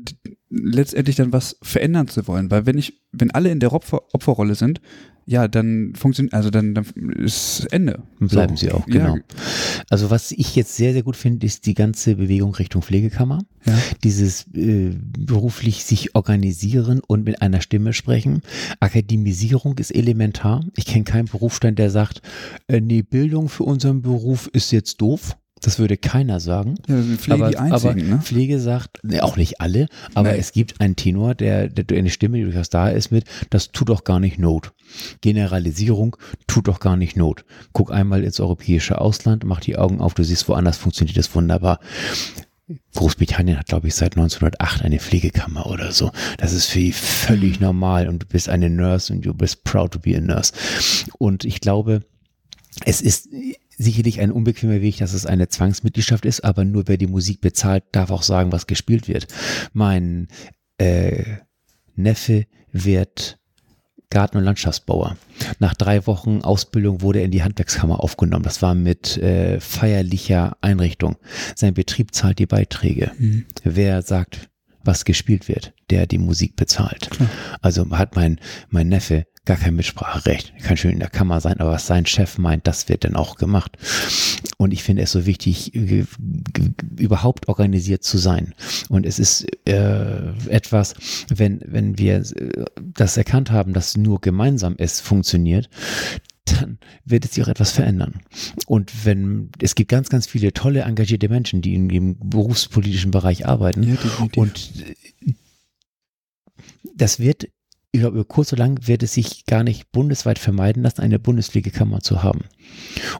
letztendlich 0.51 1.17
dann 1.17 1.33
was 1.33 1.57
verändern 1.63 2.09
zu 2.09 2.27
wollen? 2.29 2.51
Weil 2.51 2.67
wenn 2.67 2.77
ich, 2.77 3.01
wenn 3.11 3.31
alle 3.31 3.51
in 3.51 3.61
der 3.61 3.73
Opfer, 3.73 4.03
Opferrolle 4.13 4.55
sind, 4.55 4.81
ja, 5.27 5.49
dann 5.49 5.95
funktioniert, 5.95 6.35
also 6.35 6.51
dann, 6.51 6.75
dann 6.75 6.85
ist 7.17 7.67
Ende. 7.71 8.03
Bleiben 8.19 8.57
So. 8.57 8.67
sie 8.67 8.73
auch, 8.73 8.87
Ja, 8.89 8.93
genau. 8.93 9.17
Also 9.89 10.11
was 10.11 10.33
ich 10.33 10.57
jetzt 10.57 10.77
sehr, 10.77 10.93
sehr 10.93 11.03
gut 11.03 11.17
finde, 11.17 11.47
ist 11.47 11.67
die 11.67 11.75
ganze 11.75 12.17
Bewegung 12.17 12.55
Richtung 12.55 12.83
Pflegekammer. 12.83 13.41
Ja. 13.65 13.79
Dieses 14.03 14.47
äh, 14.55 14.91
beruflich 15.19 15.85
sich 15.85 16.15
organisieren 16.15 17.01
und 17.07 17.25
mit 17.25 17.43
einer 17.43 17.61
Stimme 17.61 17.93
sprechen. 17.93 18.43
Akademisierung 18.81 19.79
ist 19.79 19.95
elementar. 19.95 20.65
Ich 20.77 20.87
kenne 20.87 21.05
keinen 21.05 21.27
Berufsstand, 21.27 21.79
der 21.79 21.91
sagt, 21.91 22.23
äh, 22.67 22.81
nee, 22.81 23.03
Bildung 23.03 23.49
für 23.49 23.65
unseren 23.65 24.03
Beruf 24.03 24.49
ist 24.53 24.73
jetzt 24.73 25.01
doof. 25.01 25.37
Das 25.63 25.79
würde 25.79 25.97
keiner 25.97 26.41
sagen. 26.41 26.75
Ja, 26.89 26.97
Pflege 27.17 27.49
die 27.51 27.57
aber, 27.57 27.61
einzigen, 27.61 27.71
aber 27.71 27.95
ne? 27.95 28.21
Pflege 28.23 28.59
sagt, 28.61 28.99
ne, 29.05 29.23
auch 29.23 29.37
nicht 29.37 29.61
alle, 29.61 29.87
aber 30.15 30.33
Nee. 30.33 30.39
es 30.39 30.53
gibt 30.53 30.81
einen 30.81 30.97
Tenor, 30.97 31.35
der, 31.35 31.69
der 31.69 31.97
eine 31.97 32.11
Stimme, 32.11 32.39
die 32.39 32.45
durchaus 32.45 32.69
da 32.69 32.89
ist 32.89 33.11
mit, 33.13 33.25
das 33.51 33.71
tut 33.73 33.89
doch 33.89 34.05
gar 34.05 34.19
nicht 34.21 34.39
Not. 34.39 34.73
Generalisierung 35.21 36.17
tut 36.47 36.69
doch 36.69 36.81
gar 36.81 36.97
nicht 36.97 37.17
Not. 37.17 37.45
Guck 37.73 37.93
einmal 37.93 38.25
ins 38.25 38.41
europäische 38.41 39.01
Ausland, 39.01 39.45
mach 39.45 39.61
die 39.61 39.77
Augen 39.79 40.01
auf, 40.01 40.15
du 40.15 40.25
siehst, 40.25 40.49
woanders 40.49 40.77
funktioniert 40.79 41.17
das 41.17 41.35
wunderbar. 41.35 41.79
Großbritannien 42.95 43.59
hat, 43.59 43.67
glaube 43.67 43.89
ich, 43.89 43.95
seit 43.95 44.17
1908 44.17 44.83
eine 44.83 44.99
Pflegekammer 44.99 45.67
oder 45.67 45.93
so. 45.93 46.11
Das 46.39 46.53
ist 46.53 46.67
für 46.67 46.79
die 46.79 46.93
völlig 46.93 47.61
normal 47.61 48.09
und 48.09 48.23
du 48.23 48.27
bist 48.27 48.49
eine 48.49 48.71
Nurse 48.71 49.13
und 49.13 49.25
du 49.27 49.35
bist 49.35 49.65
proud 49.65 49.93
to 49.93 49.99
be 49.99 50.17
a 50.17 50.21
nurse. 50.21 50.53
Und 51.19 51.45
ich 51.45 51.61
glaube, 51.61 52.01
es 52.85 53.01
ist 53.03 53.29
sicherlich 53.83 54.21
ein 54.21 54.33
unbequemer 54.33 54.81
Weg, 54.81 54.99
dass 54.99 55.13
es 55.13 55.27
eine 55.27 55.49
Zwangsmitgliedschaft 55.49 56.25
ist, 56.25 56.45
aber 56.45 56.65
nur 56.65 56.89
wer 56.89 56.97
die 56.97 57.07
Musik 57.07 57.41
bezahlt, 57.41 57.85
darf 57.93 58.11
auch 58.11 58.23
sagen, 58.23 58.53
was 58.53 58.67
gespielt 58.67 59.09
wird. 59.09 59.27
Mein 59.73 60.29
äh, 60.79 61.25
Neffe 61.95 62.47
wird 62.73 63.39
Garten- 64.11 64.37
und 64.37 64.45
Landschaftsbauer. 64.45 65.17
Nach 65.59 65.75
drei 65.75 66.07
Wochen 66.07 66.43
Ausbildung 66.43 67.01
wurde 67.01 67.21
er 67.21 67.25
in 67.25 67.31
die 67.31 67.43
Handwerkskammer 67.43 68.01
aufgenommen. 68.01 68.45
Das 68.45 68.61
war 68.61 68.75
mit 68.75 69.17
äh, 69.17 69.59
feierlicher 69.59 70.57
Einrichtung. 70.61 71.17
Sein 71.57 71.73
Betrieb 71.73 72.15
zahlt 72.15 72.39
die 72.39 72.47
Beiträge. 72.47 73.13
Mhm. 73.19 73.47
Wer 73.65 74.03
sagt, 74.03 74.51
was 74.85 75.05
gespielt 75.07 75.49
wird, 75.49 75.73
der 75.91 76.07
die 76.07 76.19
Musik 76.19 76.57
bezahlt. 76.57 77.11
Klar. 77.11 77.31
Also 77.63 77.91
hat 77.91 78.15
mein, 78.15 78.39
mein 78.69 78.89
Neffe 78.89 79.27
gar 79.45 79.57
kein 79.57 79.75
Mitspracherecht. 79.75 80.53
Er 80.57 80.63
kann 80.63 80.77
schön 80.77 80.93
in 80.93 81.01
der 81.01 81.11
Kammer 81.11 81.41
sein, 81.41 81.59
aber 81.59 81.73
was 81.73 81.87
sein 81.87 82.07
Chef 82.07 82.39
meint, 82.39 82.67
das 82.67 82.89
wird 82.89 83.05
dann 83.05 83.17
auch 83.17 83.37
gemacht. 83.37 83.77
Und 84.57 84.73
ich 84.73 84.83
finde 84.85 85.03
es 85.03 85.11
so 85.11 85.27
wichtig, 85.27 85.75
überhaupt 85.75 87.49
organisiert 87.49 88.05
zu 88.05 88.19
sein. 88.19 88.55
Und 88.89 89.05
es 89.05 89.19
ist 89.19 89.47
äh, 89.67 90.29
etwas, 90.49 90.95
wenn, 91.29 91.61
wenn 91.67 91.99
wir 91.99 92.17
äh, 92.19 92.65
das 92.81 93.17
erkannt 93.17 93.51
haben, 93.51 93.73
dass 93.73 93.97
nur 93.97 94.21
gemeinsam 94.21 94.77
es 94.79 95.01
funktioniert, 95.01 95.69
dann 96.45 96.79
wird 97.05 97.25
es 97.25 97.35
sich 97.35 97.45
auch 97.45 97.49
etwas 97.49 97.73
verändern. 97.73 98.21
Und 98.67 99.05
wenn, 99.05 99.51
es 99.61 99.75
gibt 99.75 99.91
ganz, 99.91 100.09
ganz 100.09 100.27
viele 100.27 100.53
tolle, 100.53 100.83
engagierte 100.83 101.29
Menschen, 101.29 101.63
die 101.63 101.75
in 101.75 101.89
dem 101.89 102.17
berufspolitischen 102.19 103.11
Bereich 103.11 103.47
arbeiten. 103.47 103.83
Ja. 103.83 103.97
Und 104.37 104.73
äh, 104.87 105.35
das 106.95 107.19
wird, 107.19 107.49
glaube, 108.01 108.17
über 108.17 108.25
kurz 108.25 108.53
oder 108.53 108.65
lang 108.65 108.87
wird 108.87 109.03
es 109.03 109.13
sich 109.15 109.45
gar 109.45 109.63
nicht 109.63 109.93
bundesweit 109.93 110.39
vermeiden 110.39 110.83
lassen, 110.83 111.03
eine 111.03 111.19
Bundespflegekammer 111.19 112.01
zu 112.01 112.23
haben. 112.23 112.45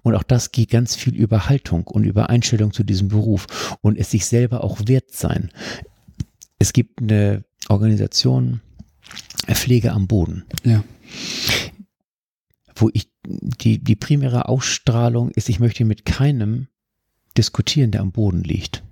Und 0.03 0.15
auch 0.15 0.23
das 0.23 0.51
geht 0.51 0.71
ganz 0.71 0.97
viel 0.97 1.15
über 1.15 1.49
Haltung 1.49 1.87
und 1.87 2.05
über 2.05 2.31
Einstellung 2.31 2.73
zu 2.73 2.83
diesem 2.83 3.09
Beruf 3.09 3.77
und 3.83 3.99
es 3.99 4.11
sich 4.11 4.25
selber 4.25 4.65
auch 4.65 4.81
wert 4.87 5.13
sein. 5.13 5.51
Es 6.59 6.73
gibt 6.73 7.03
eine 7.03 7.45
Organisation, 7.69 8.61
Pflege 9.47 9.93
am 9.93 10.07
Boden 10.07 10.45
ja. 10.65 10.85
wo 12.77 12.91
ich 12.93 13.11
die, 13.25 13.79
die 13.79 13.97
primäre 13.97 14.49
Ausstrahlung 14.49 15.31
ist, 15.31 15.49
ich 15.49 15.61
möchte 15.61 15.85
mit 15.85 16.05
keinem 16.05 16.69
diskutieren, 17.37 17.91
der 17.91 18.01
am 18.01 18.13
Boden 18.13 18.43
liegt. 18.43 18.83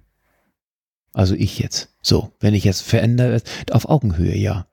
Also 1.13 1.35
ich 1.35 1.59
jetzt. 1.59 1.95
So, 2.03 2.33
wenn 2.41 2.55
ich 2.55 2.65
jetzt 2.65 2.83
verändere, 2.83 3.43
auf 3.71 3.89
Augenhöhe, 3.89 4.37
ja. 4.37 4.67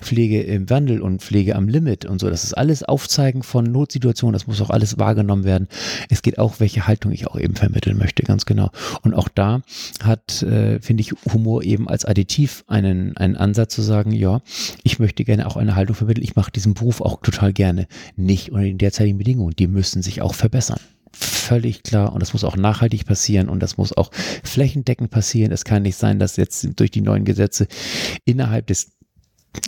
Pflege 0.00 0.42
im 0.42 0.68
Wandel 0.70 1.00
und 1.00 1.22
Pflege 1.22 1.56
am 1.56 1.68
Limit 1.68 2.04
und 2.04 2.20
so, 2.20 2.28
das 2.28 2.44
ist 2.44 2.54
alles 2.54 2.82
Aufzeigen 2.82 3.42
von 3.42 3.64
Notsituationen, 3.64 4.32
das 4.32 4.46
muss 4.46 4.60
auch 4.60 4.70
alles 4.70 4.98
wahrgenommen 4.98 5.44
werden. 5.44 5.68
Es 6.10 6.22
geht 6.22 6.38
auch, 6.38 6.60
welche 6.60 6.86
Haltung 6.86 7.12
ich 7.12 7.26
auch 7.26 7.38
eben 7.38 7.54
vermitteln 7.54 7.96
möchte, 7.96 8.22
ganz 8.22 8.46
genau. 8.46 8.70
Und 9.02 9.14
auch 9.14 9.28
da 9.28 9.62
hat, 10.02 10.42
äh, 10.42 10.80
finde 10.80 11.02
ich, 11.02 11.12
Humor 11.32 11.62
eben 11.62 11.88
als 11.88 12.04
Additiv 12.04 12.64
einen, 12.66 13.16
einen 13.16 13.36
Ansatz 13.36 13.74
zu 13.74 13.82
sagen, 13.82 14.12
ja, 14.12 14.42
ich 14.82 14.98
möchte 14.98 15.24
gerne 15.24 15.46
auch 15.46 15.56
eine 15.56 15.76
Haltung 15.76 15.96
vermitteln, 15.96 16.24
ich 16.24 16.36
mache 16.36 16.52
diesen 16.52 16.74
Beruf 16.74 17.00
auch 17.00 17.20
total 17.22 17.52
gerne. 17.52 17.86
Nicht 18.16 18.50
unter 18.50 18.64
den 18.64 18.78
derzeitigen 18.78 19.18
Bedingungen, 19.18 19.54
die 19.56 19.66
müssen 19.66 20.02
sich 20.02 20.22
auch 20.22 20.34
verbessern. 20.34 20.80
Völlig 21.14 21.82
klar 21.82 22.12
und 22.14 22.20
das 22.20 22.32
muss 22.32 22.42
auch 22.42 22.56
nachhaltig 22.56 23.04
passieren 23.04 23.48
und 23.50 23.60
das 23.60 23.76
muss 23.76 23.94
auch 23.94 24.10
flächendeckend 24.42 25.10
passieren. 25.10 25.52
Es 25.52 25.64
kann 25.64 25.82
nicht 25.82 25.96
sein, 25.96 26.18
dass 26.18 26.36
jetzt 26.36 26.66
durch 26.76 26.90
die 26.90 27.02
neuen 27.02 27.24
Gesetze 27.24 27.66
innerhalb 28.24 28.66
des 28.68 28.92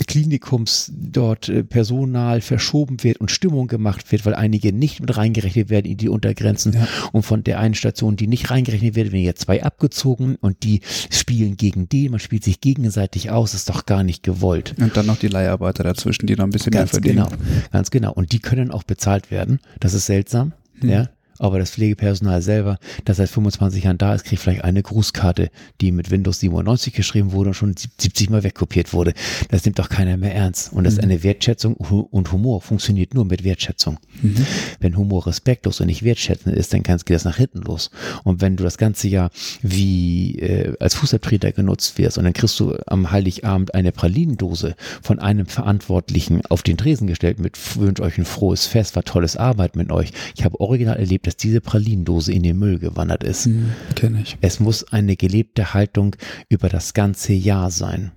Klinikums 0.07 0.91
dort 0.95 1.49
äh, 1.49 1.63
Personal 1.63 2.41
verschoben 2.41 3.03
wird 3.03 3.19
und 3.19 3.31
Stimmung 3.31 3.67
gemacht 3.67 4.11
wird, 4.13 4.25
weil 4.27 4.35
einige 4.35 4.73
nicht 4.73 5.01
mit 5.01 5.17
reingerechnet 5.17 5.69
werden 5.71 5.87
in 5.87 5.97
die 5.97 6.09
Untergrenzen 6.09 6.73
Ja. 6.73 6.89
und 7.13 7.23
von 7.23 7.45
der 7.45 7.59
einen 7.59 7.75
Station, 7.75 8.17
die 8.17 8.27
nicht 8.27 8.51
reingerechnet 8.51 8.95
wird, 8.95 9.13
werden 9.13 9.23
jetzt 9.23 9.43
zwei 9.43 9.63
abgezogen 9.63 10.37
und 10.37 10.63
die 10.63 10.81
spielen 11.11 11.57
gegen 11.57 11.89
die, 11.89 12.09
man 12.09 12.21
spielt 12.21 12.45
sich 12.45 12.61
gegenseitig 12.61 13.31
aus, 13.31 13.55
ist 13.55 13.69
doch 13.69 13.87
gar 13.87 14.03
nicht 14.05 14.23
gewollt. 14.23 14.75
Und 14.79 14.97
dann 14.97 15.07
noch 15.07 15.19
die 15.19 15.29
Leiharbeiter 15.29 15.85
dazwischen, 15.85 16.27
die 16.27 16.37
noch 16.37 16.45
ein 16.45 16.51
bisschen 16.51 16.71
Ganz 16.73 16.93
mehr 16.93 17.03
verdienen. 17.03 17.27
genau, 17.29 17.43
ganz 17.73 17.91
genau. 17.91 18.13
Und 18.13 18.33
die 18.33 18.39
können 18.41 18.71
auch 18.71 18.85
bezahlt 18.85 19.31
werden. 19.31 19.61
Das 19.81 19.95
ist 19.95 20.07
seltsam, 20.07 20.53
Hm. 20.81 20.89
ja. 20.89 21.09
Aber 21.39 21.59
das 21.59 21.71
Pflegepersonal 21.73 22.43
selber, 22.43 22.79
das 23.05 23.17
seit 23.19 23.29
25 23.29 23.85
Jahren 23.85 23.99
da 23.99 24.15
ist, 24.15 24.25
kriegt 24.25 24.41
vielleicht 24.43 24.65
eine 24.65 24.83
Grußkarte, 24.83 25.51
die 25.81 25.93
mit 25.93 26.11
Windows 26.11 26.41
97 26.41 26.93
geschrieben 26.93 27.33
wurde 27.33 27.49
und 27.51 27.55
schon 27.55 27.75
70 27.77 28.31
Mal 28.31 28.43
wegkopiert 28.45 28.93
wurde. 28.93 29.15
Das 29.51 29.65
nimmt 29.65 29.79
doch 29.79 29.89
keiner 29.89 30.17
mehr 30.17 30.35
ernst. 30.35 30.73
Und 30.73 30.85
das 30.85 30.95
ist 30.95 30.99
Mhm. 30.99 31.05
eine 31.11 31.23
Wertschätzung 31.23 31.75
und 31.75 32.33
Humor 32.33 32.61
funktioniert 32.61 33.15
nur 33.15 33.25
mit 33.25 33.45
Wertschätzung. 33.45 33.99
Mhm. 34.23 34.47
Wenn 34.81 34.97
Humor 34.97 35.27
respektlos 35.27 35.81
und 35.81 35.87
nicht 35.89 36.03
wertschätzend 36.03 36.55
ist, 36.57 36.73
dann 36.73 36.83
kann's- 36.83 37.05
geht 37.05 37.15
das 37.17 37.25
nach 37.25 37.37
hinten 37.37 37.61
los. 37.63 37.91
Und 38.23 38.41
wenn 38.41 38.57
du 38.57 38.65
das 38.65 38.79
ganze 38.79 39.09
Jahr 39.09 39.31
wie 39.63 40.39
äh, 40.39 40.75
als 40.81 40.95
Fußabtreter 40.95 41.53
genutzt 41.53 41.99
wirst 41.99 42.19
und 42.19 42.25
dann 42.25 42.33
kriegst 42.33 42.59
du 42.61 42.77
am 42.87 43.11
Heiligabend 43.11 43.75
eine 43.75 43.93
Pralinendose 43.93 44.77
von 45.03 45.19
einem 45.19 45.47
Verantwortlichen 45.47 46.43
auf 46.49 46.63
den 46.63 46.77
Tresen 46.77 47.07
gestellt 47.07 47.39
mit 47.41 47.59
wünsche 47.77 48.03
euch 48.03 48.19
ein 48.19 48.25
frohes 48.25 48.67
Fest, 48.67 48.97
war 48.97 49.03
tolles 49.05 49.37
Arbeit 49.37 49.77
mit 49.77 49.91
euch. 49.91 50.13
Ich 50.37 50.45
habe 50.45 50.61
original 50.61 50.97
erlebt, 50.97 51.24
dass 51.27 51.37
diese 51.37 51.61
Pralinendose 51.61 52.33
in 52.33 52.43
den 52.43 52.59
Müll 52.59 52.79
gewandert 52.79 53.25
ist. 53.25 53.47
Mhm. 53.47 53.73
Kenne 53.95 54.23
ich. 54.23 54.37
Es 54.41 54.61
muss 54.61 54.85
eine 54.85 55.17
gelebte 55.17 55.75
Haltung 55.75 56.17
über 56.49 56.69
das 56.69 56.95
ganze 56.95 57.33
Jahr 57.33 57.71
sein. 57.71 58.13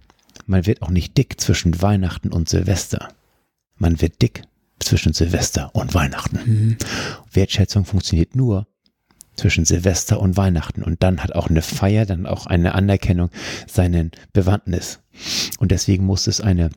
Man 0.45 0.65
wird 0.65 0.81
auch 0.81 0.89
nicht 0.89 1.17
dick 1.17 1.39
zwischen 1.41 1.81
Weihnachten 1.81 2.31
und 2.31 2.47
Silvester. 2.49 3.09
Man 3.77 4.01
wird 4.01 4.21
dick 4.21 4.43
zwischen 4.79 5.13
Silvester 5.13 5.73
und 5.73 5.93
Weihnachten. 5.93 6.39
Mhm. 6.45 6.77
Wertschätzung 7.31 7.85
funktioniert 7.85 8.35
nur 8.35 8.67
zwischen 9.35 9.65
Silvester 9.65 10.19
und 10.19 10.35
Weihnachten. 10.35 10.83
Und 10.83 11.03
dann 11.03 11.23
hat 11.23 11.33
auch 11.33 11.49
eine 11.49 11.61
Feier, 11.61 12.05
dann 12.05 12.25
auch 12.25 12.45
eine 12.45 12.75
Anerkennung 12.75 13.29
seinen 13.67 14.11
Bewandtnis. 14.33 14.99
Und 15.59 15.71
deswegen 15.71 16.05
muss 16.05 16.27
es 16.27 16.41
eine 16.41 16.71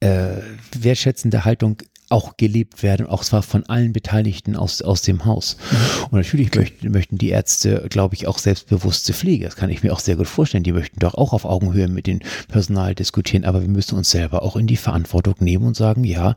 äh, 0.00 0.36
wertschätzende 0.78 1.44
Haltung 1.44 1.78
auch 2.14 2.36
gelebt 2.36 2.84
werden, 2.84 3.06
auch 3.06 3.24
zwar 3.24 3.42
von 3.42 3.66
allen 3.66 3.92
Beteiligten 3.92 4.54
aus, 4.54 4.82
aus 4.82 5.02
dem 5.02 5.24
Haus. 5.24 5.56
Und 6.04 6.12
natürlich 6.12 6.54
möchten, 6.54 6.92
möchten 6.92 7.18
die 7.18 7.30
Ärzte, 7.30 7.86
glaube 7.90 8.14
ich, 8.14 8.28
auch 8.28 8.38
selbstbewusste 8.38 9.12
Pflege. 9.12 9.46
Das 9.46 9.56
kann 9.56 9.68
ich 9.68 9.82
mir 9.82 9.92
auch 9.92 9.98
sehr 9.98 10.14
gut 10.14 10.28
vorstellen. 10.28 10.62
Die 10.62 10.72
möchten 10.72 11.00
doch 11.00 11.14
auch 11.14 11.32
auf 11.32 11.44
Augenhöhe 11.44 11.88
mit 11.88 12.06
dem 12.06 12.20
Personal 12.46 12.94
diskutieren, 12.94 13.44
aber 13.44 13.62
wir 13.62 13.68
müssen 13.68 13.98
uns 13.98 14.12
selber 14.12 14.44
auch 14.44 14.54
in 14.54 14.68
die 14.68 14.76
Verantwortung 14.76 15.34
nehmen 15.40 15.66
und 15.66 15.76
sagen, 15.76 16.04
ja, 16.04 16.36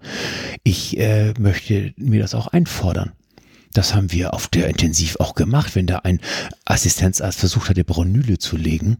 ich 0.64 0.98
äh, 0.98 1.36
möchte 1.38 1.94
mir 1.96 2.22
das 2.22 2.34
auch 2.34 2.48
einfordern. 2.48 3.12
Das 3.74 3.94
haben 3.94 4.12
wir 4.12 4.34
auf 4.34 4.48
der 4.48 4.70
Intensiv 4.70 5.18
auch 5.20 5.36
gemacht, 5.36 5.76
wenn 5.76 5.86
da 5.86 6.00
ein 6.00 6.22
Assistenzarzt 6.66 7.40
versucht 7.40 7.70
hatte, 7.70 7.84
Bronyle 7.84 8.40
zu 8.40 8.58
legen. 8.58 8.98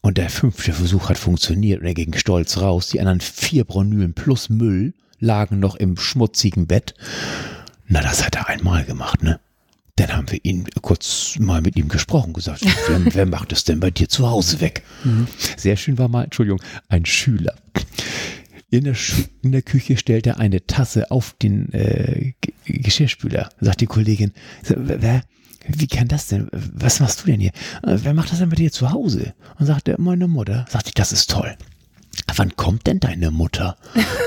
Und 0.00 0.16
der 0.16 0.30
fünfte 0.30 0.72
Versuch 0.72 1.10
hat 1.10 1.18
funktioniert 1.18 1.80
und 1.80 1.86
er 1.86 1.92
ging 1.92 2.14
stolz 2.16 2.56
raus. 2.58 2.88
Die 2.88 3.00
anderen 3.00 3.20
vier 3.20 3.64
Bronülen 3.64 4.14
plus 4.14 4.48
Müll 4.48 4.94
lagen 5.20 5.58
noch 5.58 5.76
im 5.76 5.96
schmutzigen 5.96 6.66
Bett. 6.66 6.94
Na, 7.86 8.00
das 8.02 8.24
hat 8.24 8.36
er 8.36 8.48
einmal 8.48 8.84
gemacht, 8.84 9.22
ne? 9.22 9.40
Dann 9.96 10.16
haben 10.16 10.30
wir 10.30 10.38
ihn 10.44 10.68
kurz 10.80 11.36
mal 11.40 11.60
mit 11.60 11.76
ihm 11.76 11.88
gesprochen, 11.88 12.32
gesagt, 12.32 12.64
wer, 12.88 13.14
wer 13.14 13.26
macht 13.26 13.52
es 13.52 13.64
denn 13.64 13.80
bei 13.80 13.90
dir 13.90 14.08
zu 14.08 14.28
Hause 14.30 14.60
weg? 14.60 14.84
Mhm. 15.02 15.26
Sehr 15.56 15.76
schön 15.76 15.98
war 15.98 16.08
mal, 16.08 16.24
Entschuldigung, 16.24 16.62
ein 16.88 17.04
Schüler. 17.04 17.54
In 18.70 18.84
der, 18.84 18.94
in 19.42 19.52
der 19.52 19.62
Küche 19.62 19.96
stellt 19.96 20.26
er 20.26 20.38
eine 20.38 20.66
Tasse 20.66 21.10
auf 21.10 21.34
den 21.40 21.72
äh, 21.72 22.34
Geschirrspüler. 22.66 23.48
Sagt 23.60 23.80
die 23.80 23.86
Kollegin, 23.86 24.32
wer, 24.62 25.22
wie 25.66 25.86
kann 25.86 26.06
das 26.06 26.28
denn? 26.28 26.48
Was 26.52 27.00
machst 27.00 27.22
du 27.22 27.26
denn 27.26 27.40
hier? 27.40 27.52
Äh, 27.82 27.98
wer 28.02 28.14
macht 28.14 28.30
das 28.30 28.38
denn 28.38 28.50
bei 28.50 28.56
dir 28.56 28.70
zu 28.70 28.90
Hause? 28.90 29.34
Und 29.58 29.66
sagt 29.66 29.88
er, 29.88 29.98
meine 30.00 30.28
Mutter. 30.28 30.66
Sagt 30.68 30.88
ich, 30.88 30.94
das 30.94 31.12
ist 31.12 31.30
toll. 31.30 31.56
Wann 32.36 32.54
kommt 32.56 32.86
denn 32.86 33.00
deine 33.00 33.30
Mutter 33.30 33.76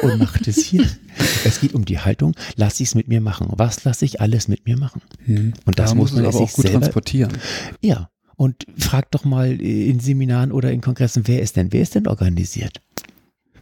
und 0.02 0.20
macht 0.20 0.48
es 0.48 0.66
hier? 0.66 0.86
es 1.46 1.62
geht 1.62 1.74
um 1.74 1.86
die 1.86 2.00
Haltung. 2.00 2.36
Lass 2.56 2.80
ich 2.80 2.90
es 2.90 2.96
mit 2.96 3.08
mir 3.08 3.22
machen. 3.22 3.48
Was 3.52 3.84
lasse 3.84 4.06
ich 4.06 4.20
alles 4.20 4.48
mit 4.48 4.66
mir 4.66 4.78
machen? 4.78 5.02
Hm. 5.26 5.54
Und 5.66 5.80
das 5.80 5.92
da 5.92 5.96
muss 5.96 6.12
man 6.12 6.26
aber 6.26 6.36
auch 6.36 6.52
gut 6.52 6.66
selber, 6.66 6.82
transportieren. 6.82 7.32
Ja. 7.82 8.10
Und 8.36 8.66
frag 8.78 9.12
doch 9.12 9.24
mal 9.24 9.62
in 9.62 10.00
Seminaren 10.00 10.52
oder 10.52 10.72
in 10.72 10.82
Kongressen, 10.82 11.28
wer 11.28 11.42
ist 11.42 11.58
denn, 11.58 11.72
wer 11.72 11.82
ist 11.82 11.94
denn 11.94 12.08
organisiert? 12.08 12.82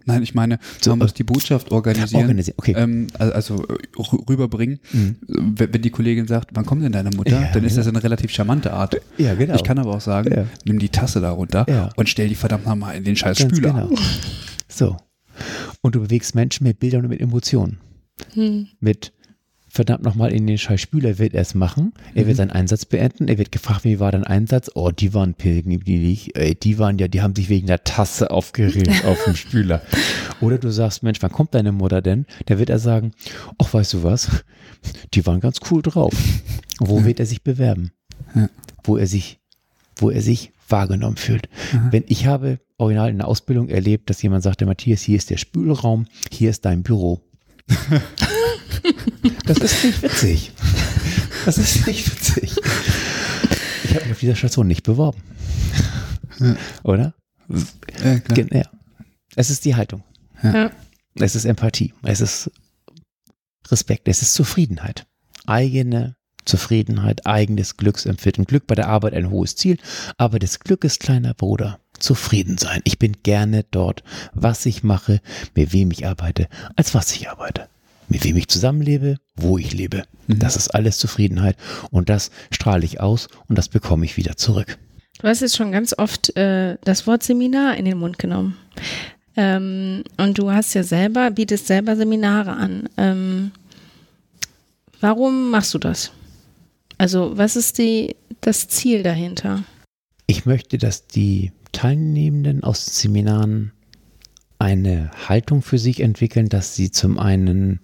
Nein, 0.09 0.23
ich 0.23 0.33
meine, 0.33 0.59
so, 0.81 0.91
man 0.91 0.99
muss 0.99 1.13
die 1.13 1.23
Botschaft 1.23 1.71
organisieren, 1.71 2.21
organisieren 2.21 2.55
okay. 2.57 2.73
ähm, 2.75 3.07
also 3.17 3.65
rüberbringen. 4.29 4.79
Mhm. 4.91 5.15
Wenn 5.27 5.81
die 5.81 5.89
Kollegin 5.89 6.27
sagt, 6.27 6.51
wann 6.53 6.65
kommt 6.65 6.83
denn 6.83 6.91
deine 6.91 7.11
Mutter, 7.11 7.41
ja, 7.41 7.51
dann 7.53 7.63
ist 7.63 7.77
das 7.77 7.87
eine 7.87 8.03
relativ 8.03 8.31
charmante 8.31 8.73
Art. 8.73 8.99
Ja, 9.17 9.35
genau. 9.35 9.55
Ich 9.55 9.63
kann 9.63 9.79
aber 9.79 9.95
auch 9.95 10.01
sagen, 10.01 10.33
ja. 10.33 10.45
nimm 10.65 10.79
die 10.79 10.89
Tasse 10.89 11.21
da 11.21 11.31
runter 11.31 11.65
ja. 11.69 11.89
und 11.95 12.09
stell 12.09 12.27
die 12.27 12.35
verdammt 12.35 12.65
nochmal 12.65 12.95
in 12.95 13.03
den 13.03 13.15
scheiß 13.15 13.39
Ganz 13.39 13.55
Spüler. 13.55 13.73
Genau. 13.73 14.01
So. 14.67 14.97
Und 15.81 15.95
du 15.95 16.01
bewegst 16.01 16.35
Menschen 16.35 16.65
mit 16.65 16.79
Bildern 16.79 17.03
und 17.03 17.09
mit 17.09 17.21
Emotionen. 17.21 17.77
Hm. 18.33 18.67
Mit 18.79 19.13
verdammt 19.69 20.03
nochmal 20.03 20.33
in 20.33 20.47
den 20.47 20.57
scheiß 20.57 20.81
Spüler 20.81 21.19
wird 21.19 21.33
er 21.33 21.41
es 21.41 21.53
machen. 21.53 21.93
Er 22.15 22.23
mhm. 22.23 22.27
wird 22.27 22.37
seinen 22.37 22.51
Einsatz 22.51 22.85
beenden. 22.85 23.27
Er 23.27 23.37
wird 23.37 23.51
gefragt, 23.51 23.83
wie 23.83 23.99
war 23.99 24.11
dein 24.11 24.23
Einsatz? 24.23 24.71
Oh, 24.73 24.91
die 24.91 25.13
waren 25.13 25.35
Pilgen, 25.35 25.79
die 25.79 25.99
nicht. 25.99 26.35
Ey, 26.35 26.55
die 26.55 26.79
waren 26.79 26.97
ja, 26.97 27.07
die 27.07 27.21
haben 27.21 27.35
sich 27.35 27.49
wegen 27.49 27.67
der 27.67 27.83
Tasse 27.83 28.31
aufgeregt 28.31 29.05
auf 29.05 29.23
dem 29.25 29.35
Spüler. 29.35 29.81
Oder 30.41 30.57
du 30.57 30.71
sagst, 30.71 31.03
Mensch, 31.03 31.21
wann 31.21 31.31
kommt 31.31 31.53
deine 31.53 31.71
Mutter 31.71 32.01
denn? 32.01 32.25
Da 32.47 32.57
wird 32.57 32.69
er 32.69 32.79
sagen, 32.79 33.13
ach, 33.57 33.73
weißt 33.73 33.93
du 33.93 34.03
was? 34.03 34.29
Die 35.13 35.25
waren 35.25 35.39
ganz 35.39 35.59
cool 35.69 35.81
drauf. 35.81 36.13
Wo 36.79 37.05
wird 37.05 37.19
er 37.19 37.25
sich 37.25 37.43
bewerben? 37.43 37.91
Ja. 38.35 38.49
Wo 38.83 38.97
er 38.97 39.07
sich, 39.07 39.39
wo 39.97 40.09
er 40.09 40.21
sich 40.21 40.51
wahrgenommen 40.67 41.17
fühlt. 41.17 41.49
Mhm. 41.73 41.91
Wenn 41.91 42.03
ich 42.07 42.25
habe 42.25 42.59
original 42.77 43.09
in 43.09 43.17
der 43.17 43.27
Ausbildung 43.27 43.69
erlebt, 43.69 44.09
dass 44.09 44.21
jemand 44.21 44.43
sagte, 44.43 44.65
Matthias, 44.65 45.01
hier 45.01 45.17
ist 45.17 45.29
der 45.29 45.37
Spülraum, 45.37 46.05
hier 46.31 46.49
ist 46.49 46.65
dein 46.65 46.83
Büro. 46.83 47.21
Das 49.49 49.57
ist 49.57 49.83
nicht 49.83 50.03
witzig. 50.03 50.51
Das 51.43 51.57
ist 51.57 51.87
nicht 51.87 52.05
witzig. 52.05 52.55
Ich 53.83 53.95
habe 53.95 54.03
mich 54.05 54.11
auf 54.11 54.19
dieser 54.19 54.35
Station 54.35 54.67
nicht 54.67 54.83
beworben. 54.83 55.23
Ja. 56.39 56.55
Oder? 56.83 57.15
Ja, 58.03 58.19
klar. 58.19 58.47
Ja. 58.51 58.63
Es 59.35 59.49
ist 59.49 59.65
die 59.65 59.75
Haltung. 59.75 60.03
Ja. 60.43 60.69
Es 61.15 61.35
ist 61.35 61.45
Empathie. 61.45 61.95
Es 62.03 62.21
ist 62.21 62.51
Respekt. 63.69 64.07
Es 64.07 64.21
ist 64.21 64.35
Zufriedenheit. 64.35 65.07
Eigene 65.47 66.15
Zufriedenheit, 66.45 67.25
eigenes 67.25 67.75
Glücksempfinden. 67.75 68.45
Glück 68.45 68.67
bei 68.67 68.75
der 68.75 68.87
Arbeit 68.87 69.15
ein 69.15 69.31
hohes 69.31 69.55
Ziel, 69.55 69.77
aber 70.17 70.37
das 70.37 70.59
Glück 70.59 70.83
ist 70.83 70.99
kleiner 70.99 71.33
Bruder. 71.33 71.79
Zufrieden 71.97 72.59
sein. 72.59 72.81
Ich 72.83 72.99
bin 72.99 73.17
gerne 73.23 73.65
dort, 73.71 74.03
was 74.33 74.67
ich 74.67 74.83
mache, 74.83 75.21
mit 75.55 75.73
wem 75.73 75.89
ich 75.89 76.05
arbeite, 76.05 76.47
als 76.75 76.93
was 76.93 77.11
ich 77.13 77.29
arbeite 77.29 77.67
mit 78.09 78.23
wem 78.23 78.35
ich 78.37 78.47
zusammenlebe, 78.47 79.17
wo 79.35 79.57
ich 79.57 79.73
lebe. 79.73 80.03
Mhm. 80.27 80.39
Das 80.39 80.55
ist 80.55 80.69
alles 80.69 80.97
Zufriedenheit 80.97 81.55
und 81.91 82.09
das 82.09 82.31
strahle 82.51 82.85
ich 82.85 82.99
aus 82.99 83.27
und 83.47 83.57
das 83.57 83.69
bekomme 83.69 84.05
ich 84.05 84.17
wieder 84.17 84.35
zurück. 84.35 84.77
Du 85.19 85.27
hast 85.27 85.41
jetzt 85.41 85.55
schon 85.55 85.71
ganz 85.71 85.93
oft 85.97 86.35
äh, 86.37 86.77
das 86.83 87.05
Wort 87.05 87.23
Seminar 87.23 87.75
in 87.75 87.85
den 87.85 87.97
Mund 87.97 88.19
genommen. 88.19 88.57
Ähm, 89.35 90.03
und 90.17 90.37
du 90.37 90.51
hast 90.51 90.73
ja 90.73 90.83
selber, 90.83 91.31
bietest 91.31 91.67
selber 91.67 91.95
Seminare 91.95 92.51
an. 92.51 92.89
Ähm, 92.97 93.51
warum 95.01 95.51
machst 95.51 95.73
du 95.73 95.77
das? 95.77 96.11
Also, 96.97 97.37
was 97.37 97.55
ist 97.55 97.77
die, 97.77 98.15
das 98.41 98.67
Ziel 98.67 99.03
dahinter? 99.03 99.63
Ich 100.27 100.45
möchte, 100.45 100.77
dass 100.77 101.07
die 101.07 101.51
Teilnehmenden 101.71 102.63
aus 102.63 102.85
Seminaren 102.85 103.71
eine 104.59 105.09
Haltung 105.27 105.61
für 105.61 105.79
sich 105.79 106.01
entwickeln, 106.01 106.49
dass 106.49 106.75
sie 106.75 106.91
zum 106.91 107.17
einen 107.17 107.79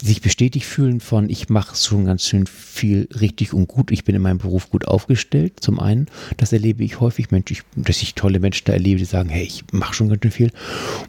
sich 0.00 0.20
bestätigt 0.20 0.66
fühlen 0.66 1.00
von, 1.00 1.28
ich 1.28 1.48
mache 1.48 1.74
schon 1.74 2.04
ganz 2.04 2.24
schön 2.24 2.46
viel 2.46 3.08
richtig 3.20 3.52
und 3.52 3.66
gut, 3.66 3.90
ich 3.90 4.04
bin 4.04 4.14
in 4.14 4.22
meinem 4.22 4.38
Beruf 4.38 4.70
gut 4.70 4.86
aufgestellt, 4.86 5.54
zum 5.60 5.80
einen. 5.80 6.06
Das 6.36 6.52
erlebe 6.52 6.84
ich 6.84 7.00
häufig, 7.00 7.30
Mensch, 7.30 7.50
ich, 7.50 7.62
dass 7.74 8.02
ich 8.02 8.14
tolle 8.14 8.38
Menschen 8.38 8.66
da 8.66 8.74
erlebe, 8.74 8.98
die 8.98 9.04
sagen, 9.04 9.28
hey, 9.28 9.44
ich 9.44 9.64
mache 9.72 9.94
schon 9.94 10.08
ganz 10.08 10.22
schön 10.22 10.30
viel. 10.30 10.52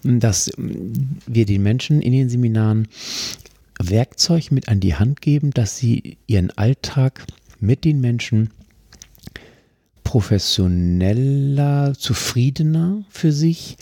Und 0.04 0.22
dass 0.22 0.52
wir 0.58 1.46
den 1.46 1.62
Menschen 1.62 2.02
in 2.02 2.14
den 2.14 2.30
Seminaren 2.30 2.88
Werkzeug 3.80 4.52
mit 4.52 4.70
an 4.70 4.80
die 4.80 4.96
Hand 4.96 5.22
geben, 5.22 5.52
dass 5.52 5.78
sie 5.78 6.18
ihren 6.26 6.52
Alltag 6.52 7.26
mit 7.60 7.86
den 7.86 8.02
Menschen 8.02 8.50
professioneller, 10.10 11.94
zufriedener 11.96 13.04
für 13.12 13.32
sich, 13.32 13.78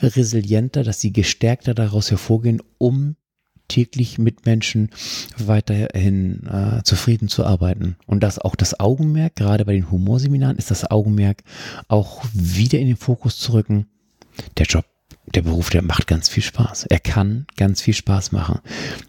resilienter, 0.00 0.84
dass 0.84 1.00
sie 1.00 1.12
gestärkter 1.12 1.74
daraus 1.74 2.08
hervorgehen, 2.12 2.62
um 2.78 3.16
täglich 3.66 4.16
mit 4.16 4.46
Menschen 4.46 4.90
weiterhin 5.38 6.46
äh, 6.46 6.84
zufrieden 6.84 7.26
zu 7.26 7.44
arbeiten. 7.44 7.96
Und 8.06 8.22
das 8.22 8.38
auch 8.38 8.54
das 8.54 8.78
Augenmerk, 8.78 9.34
gerade 9.34 9.64
bei 9.64 9.72
den 9.72 9.90
Humorseminaren, 9.90 10.56
ist 10.56 10.70
das 10.70 10.88
Augenmerk 10.88 11.42
auch 11.88 12.24
wieder 12.32 12.78
in 12.78 12.86
den 12.86 12.96
Fokus 12.96 13.40
zu 13.40 13.52
rücken. 13.52 13.88
Der 14.58 14.66
Job 14.66 14.84
der 15.26 15.42
Beruf, 15.42 15.70
der 15.70 15.82
macht 15.82 16.06
ganz 16.06 16.28
viel 16.28 16.42
Spaß. 16.42 16.86
Er 16.86 16.98
kann 16.98 17.46
ganz 17.56 17.80
viel 17.80 17.94
Spaß 17.94 18.32
machen. 18.32 18.60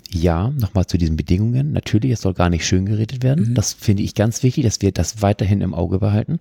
Ja, 0.09 0.49
nochmal 0.51 0.85
zu 0.85 0.97
diesen 0.97 1.17
Bedingungen. 1.17 1.71
Natürlich, 1.71 2.11
es 2.11 2.21
soll 2.21 2.33
gar 2.33 2.49
nicht 2.49 2.65
schön 2.65 2.85
geredet 2.85 3.23
werden. 3.23 3.49
Mhm. 3.49 3.55
Das 3.55 3.73
finde 3.73 4.03
ich 4.03 4.13
ganz 4.15 4.43
wichtig, 4.43 4.63
dass 4.63 4.81
wir 4.81 4.91
das 4.91 5.21
weiterhin 5.21 5.61
im 5.61 5.73
Auge 5.73 5.99
behalten. 5.99 6.39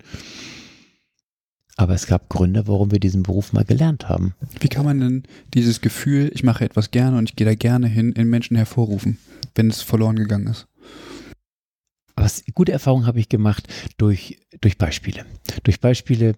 Aber 1.75 1.95
es 1.95 2.05
gab 2.05 2.29
Gründe, 2.29 2.67
warum 2.67 2.91
wir 2.91 2.99
diesen 2.99 3.23
Beruf 3.23 3.51
mal 3.51 3.65
gelernt 3.65 4.07
haben. 4.07 4.35
Wie 4.59 4.67
kann 4.67 4.85
man 4.85 4.99
denn 4.99 5.23
dieses 5.55 5.81
Gefühl, 5.81 6.29
ich 6.33 6.43
mache 6.43 6.63
etwas 6.63 6.91
gerne 6.91 7.17
und 7.17 7.29
ich 7.29 7.35
gehe 7.35 7.45
da 7.45 7.55
gerne 7.55 7.87
hin, 7.87 8.11
in 8.11 8.29
Menschen 8.29 8.55
hervorrufen, 8.55 9.17
wenn 9.55 9.69
es 9.69 9.81
verloren 9.81 10.17
gegangen 10.17 10.47
ist? 10.47 10.67
Aber 12.15 12.29
gute 12.53 12.71
Erfahrungen 12.71 13.07
habe 13.07 13.19
ich 13.19 13.27
gemacht 13.27 13.67
durch, 13.97 14.39
durch 14.61 14.77
Beispiele. 14.77 15.25
Durch 15.63 15.79
Beispiele 15.79 16.35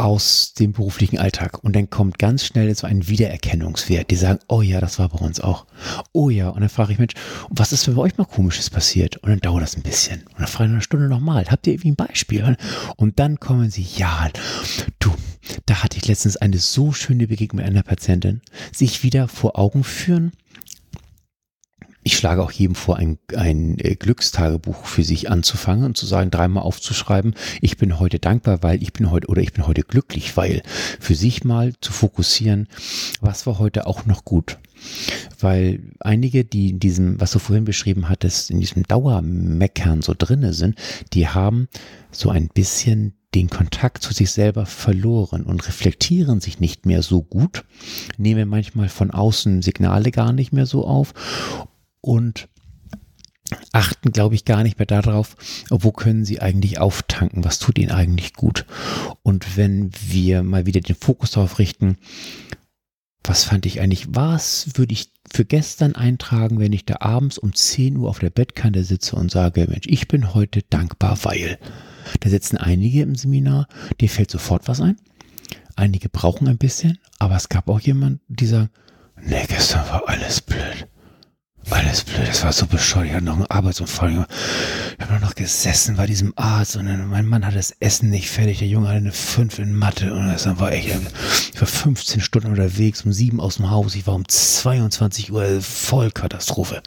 aus 0.00 0.54
dem 0.54 0.72
beruflichen 0.72 1.18
Alltag. 1.18 1.62
Und 1.62 1.76
dann 1.76 1.90
kommt 1.90 2.18
ganz 2.18 2.44
schnell 2.44 2.74
so 2.74 2.86
ein 2.86 3.06
Wiedererkennungswert. 3.06 4.10
Die 4.10 4.16
sagen, 4.16 4.40
oh 4.48 4.62
ja, 4.62 4.80
das 4.80 4.98
war 4.98 5.10
bei 5.10 5.18
uns 5.18 5.40
auch. 5.40 5.66
Oh 6.12 6.30
ja. 6.30 6.48
Und 6.48 6.60
dann 6.60 6.70
frage 6.70 6.92
ich, 6.92 6.98
Mensch, 6.98 7.14
was 7.50 7.72
ist 7.72 7.84
für 7.84 7.92
bei 7.92 8.02
euch 8.02 8.16
mal 8.16 8.24
Komisches 8.24 8.70
passiert? 8.70 9.18
Und 9.18 9.28
dann 9.28 9.40
dauert 9.40 9.62
das 9.62 9.76
ein 9.76 9.82
bisschen. 9.82 10.22
Und 10.22 10.40
dann 10.40 10.46
frage 10.46 10.70
ich 10.70 10.72
eine 10.72 10.82
Stunde 10.82 11.08
nochmal. 11.08 11.44
Habt 11.50 11.66
ihr 11.66 11.74
irgendwie 11.74 11.90
ein 11.90 11.96
Beispiel? 11.96 12.56
Und 12.96 13.18
dann 13.18 13.40
kommen 13.40 13.70
sie, 13.70 13.86
ja, 13.96 14.30
du, 15.00 15.14
da 15.66 15.82
hatte 15.82 15.98
ich 15.98 16.08
letztens 16.08 16.38
eine 16.38 16.58
so 16.58 16.92
schöne 16.92 17.26
Begegnung 17.26 17.58
mit 17.58 17.66
einer 17.66 17.82
Patientin. 17.82 18.40
Sich 18.72 19.02
wieder 19.02 19.28
vor 19.28 19.58
Augen 19.58 19.84
führen, 19.84 20.32
ich 22.02 22.16
schlage 22.16 22.42
auch 22.42 22.50
jedem 22.50 22.74
vor, 22.74 22.96
ein, 22.96 23.18
ein 23.36 23.78
äh, 23.78 23.94
Glückstagebuch 23.94 24.86
für 24.86 25.02
sich 25.02 25.30
anzufangen 25.30 25.84
und 25.84 25.96
zu 25.96 26.06
sagen, 26.06 26.30
dreimal 26.30 26.62
aufzuschreiben, 26.62 27.34
ich 27.60 27.76
bin 27.76 27.98
heute 27.98 28.18
dankbar, 28.18 28.62
weil 28.62 28.82
ich 28.82 28.92
bin 28.92 29.10
heute 29.10 29.28
oder 29.28 29.42
ich 29.42 29.52
bin 29.52 29.66
heute 29.66 29.82
glücklich, 29.82 30.36
weil 30.36 30.62
für 30.98 31.14
sich 31.14 31.44
mal 31.44 31.74
zu 31.80 31.92
fokussieren, 31.92 32.68
was 33.20 33.46
war 33.46 33.58
heute 33.58 33.86
auch 33.86 34.06
noch 34.06 34.24
gut. 34.24 34.58
Weil 35.38 35.82
einige, 36.00 36.44
die 36.44 36.70
in 36.70 36.80
diesem, 36.80 37.20
was 37.20 37.32
du 37.32 37.38
vorhin 37.38 37.66
beschrieben 37.66 38.08
hattest, 38.08 38.50
in 38.50 38.60
diesem 38.60 38.84
Dauermeckern 38.84 40.00
so 40.00 40.14
drinne 40.16 40.54
sind, 40.54 40.76
die 41.12 41.28
haben 41.28 41.68
so 42.10 42.30
ein 42.30 42.48
bisschen 42.48 43.12
den 43.34 43.48
Kontakt 43.48 44.02
zu 44.02 44.12
sich 44.12 44.30
selber 44.30 44.66
verloren 44.66 45.44
und 45.44 45.66
reflektieren 45.68 46.40
sich 46.40 46.58
nicht 46.58 46.84
mehr 46.84 47.02
so 47.02 47.22
gut, 47.22 47.64
nehmen 48.16 48.48
manchmal 48.48 48.88
von 48.88 49.10
außen 49.10 49.62
Signale 49.62 50.10
gar 50.10 50.32
nicht 50.32 50.52
mehr 50.52 50.66
so 50.66 50.84
auf 50.84 51.14
und 52.00 52.48
achten, 53.72 54.12
glaube 54.12 54.34
ich, 54.34 54.44
gar 54.44 54.62
nicht 54.62 54.78
mehr 54.78 54.86
darauf, 54.86 55.36
wo 55.70 55.92
können 55.92 56.24
sie 56.24 56.40
eigentlich 56.40 56.78
auftanken, 56.78 57.44
was 57.44 57.58
tut 57.58 57.78
ihnen 57.78 57.90
eigentlich 57.90 58.34
gut. 58.34 58.66
Und 59.22 59.56
wenn 59.56 59.90
wir 60.06 60.42
mal 60.42 60.66
wieder 60.66 60.80
den 60.80 60.96
Fokus 60.96 61.32
darauf 61.32 61.58
richten, 61.58 61.96
was 63.24 63.44
fand 63.44 63.66
ich 63.66 63.80
eigentlich, 63.80 64.06
was 64.10 64.68
würde 64.74 64.92
ich 64.92 65.12
für 65.30 65.44
gestern 65.44 65.94
eintragen, 65.94 66.58
wenn 66.58 66.72
ich 66.72 66.86
da 66.86 66.96
abends 67.00 67.38
um 67.38 67.54
10 67.54 67.96
Uhr 67.96 68.08
auf 68.08 68.18
der 68.18 68.30
Bettkante 68.30 68.82
sitze 68.82 69.16
und 69.16 69.30
sage, 69.30 69.66
Mensch, 69.68 69.86
ich 69.86 70.08
bin 70.08 70.34
heute 70.34 70.62
dankbar, 70.62 71.18
weil. 71.22 71.58
Da 72.20 72.30
sitzen 72.30 72.56
einige 72.56 73.02
im 73.02 73.14
Seminar, 73.14 73.68
dir 74.00 74.08
fällt 74.08 74.30
sofort 74.30 74.66
was 74.66 74.80
ein. 74.80 74.96
Einige 75.76 76.08
brauchen 76.08 76.48
ein 76.48 76.58
bisschen, 76.58 76.98
aber 77.18 77.36
es 77.36 77.48
gab 77.48 77.68
auch 77.68 77.78
jemanden, 77.78 78.20
die 78.28 78.46
sagen, 78.46 78.70
nee, 79.22 79.44
gestern 79.46 79.86
war 79.88 80.08
alles 80.08 80.40
blöd 80.40 80.88
alles 81.72 82.04
blöd, 82.04 82.28
das 82.28 82.44
war 82.44 82.52
so 82.52 82.66
bescheuert. 82.66 83.06
Ich 83.06 83.12
hatte 83.14 83.24
noch 83.24 83.36
einen 83.36 83.46
Arbeitsunfall. 83.46 84.26
Ich 84.98 85.06
habe 85.06 85.20
noch 85.20 85.34
gesessen 85.34 85.96
bei 85.96 86.06
diesem 86.06 86.32
Arzt 86.36 86.76
und 86.76 86.86
dann, 86.86 87.08
mein 87.08 87.26
Mann 87.26 87.44
hatte 87.44 87.56
das 87.56 87.74
Essen 87.80 88.10
nicht 88.10 88.28
fertig. 88.28 88.58
Der 88.58 88.68
Junge 88.68 88.88
hatte 88.88 88.98
eine 88.98 89.12
5 89.12 89.58
in 89.58 89.74
Mathe 89.74 90.12
und 90.12 90.26
das 90.26 90.46
war 90.58 90.72
echt, 90.72 90.88
ich 91.54 91.60
war 91.60 91.68
15 91.68 92.20
Stunden 92.20 92.48
unterwegs, 92.48 93.02
um 93.04 93.12
7 93.12 93.40
aus 93.40 93.56
dem 93.56 93.70
Haus. 93.70 93.94
Ich 93.94 94.06
war 94.06 94.14
um 94.14 94.26
22 94.26 95.32
Uhr 95.32 95.60
voll 95.60 96.10
Katastrophe. 96.10 96.82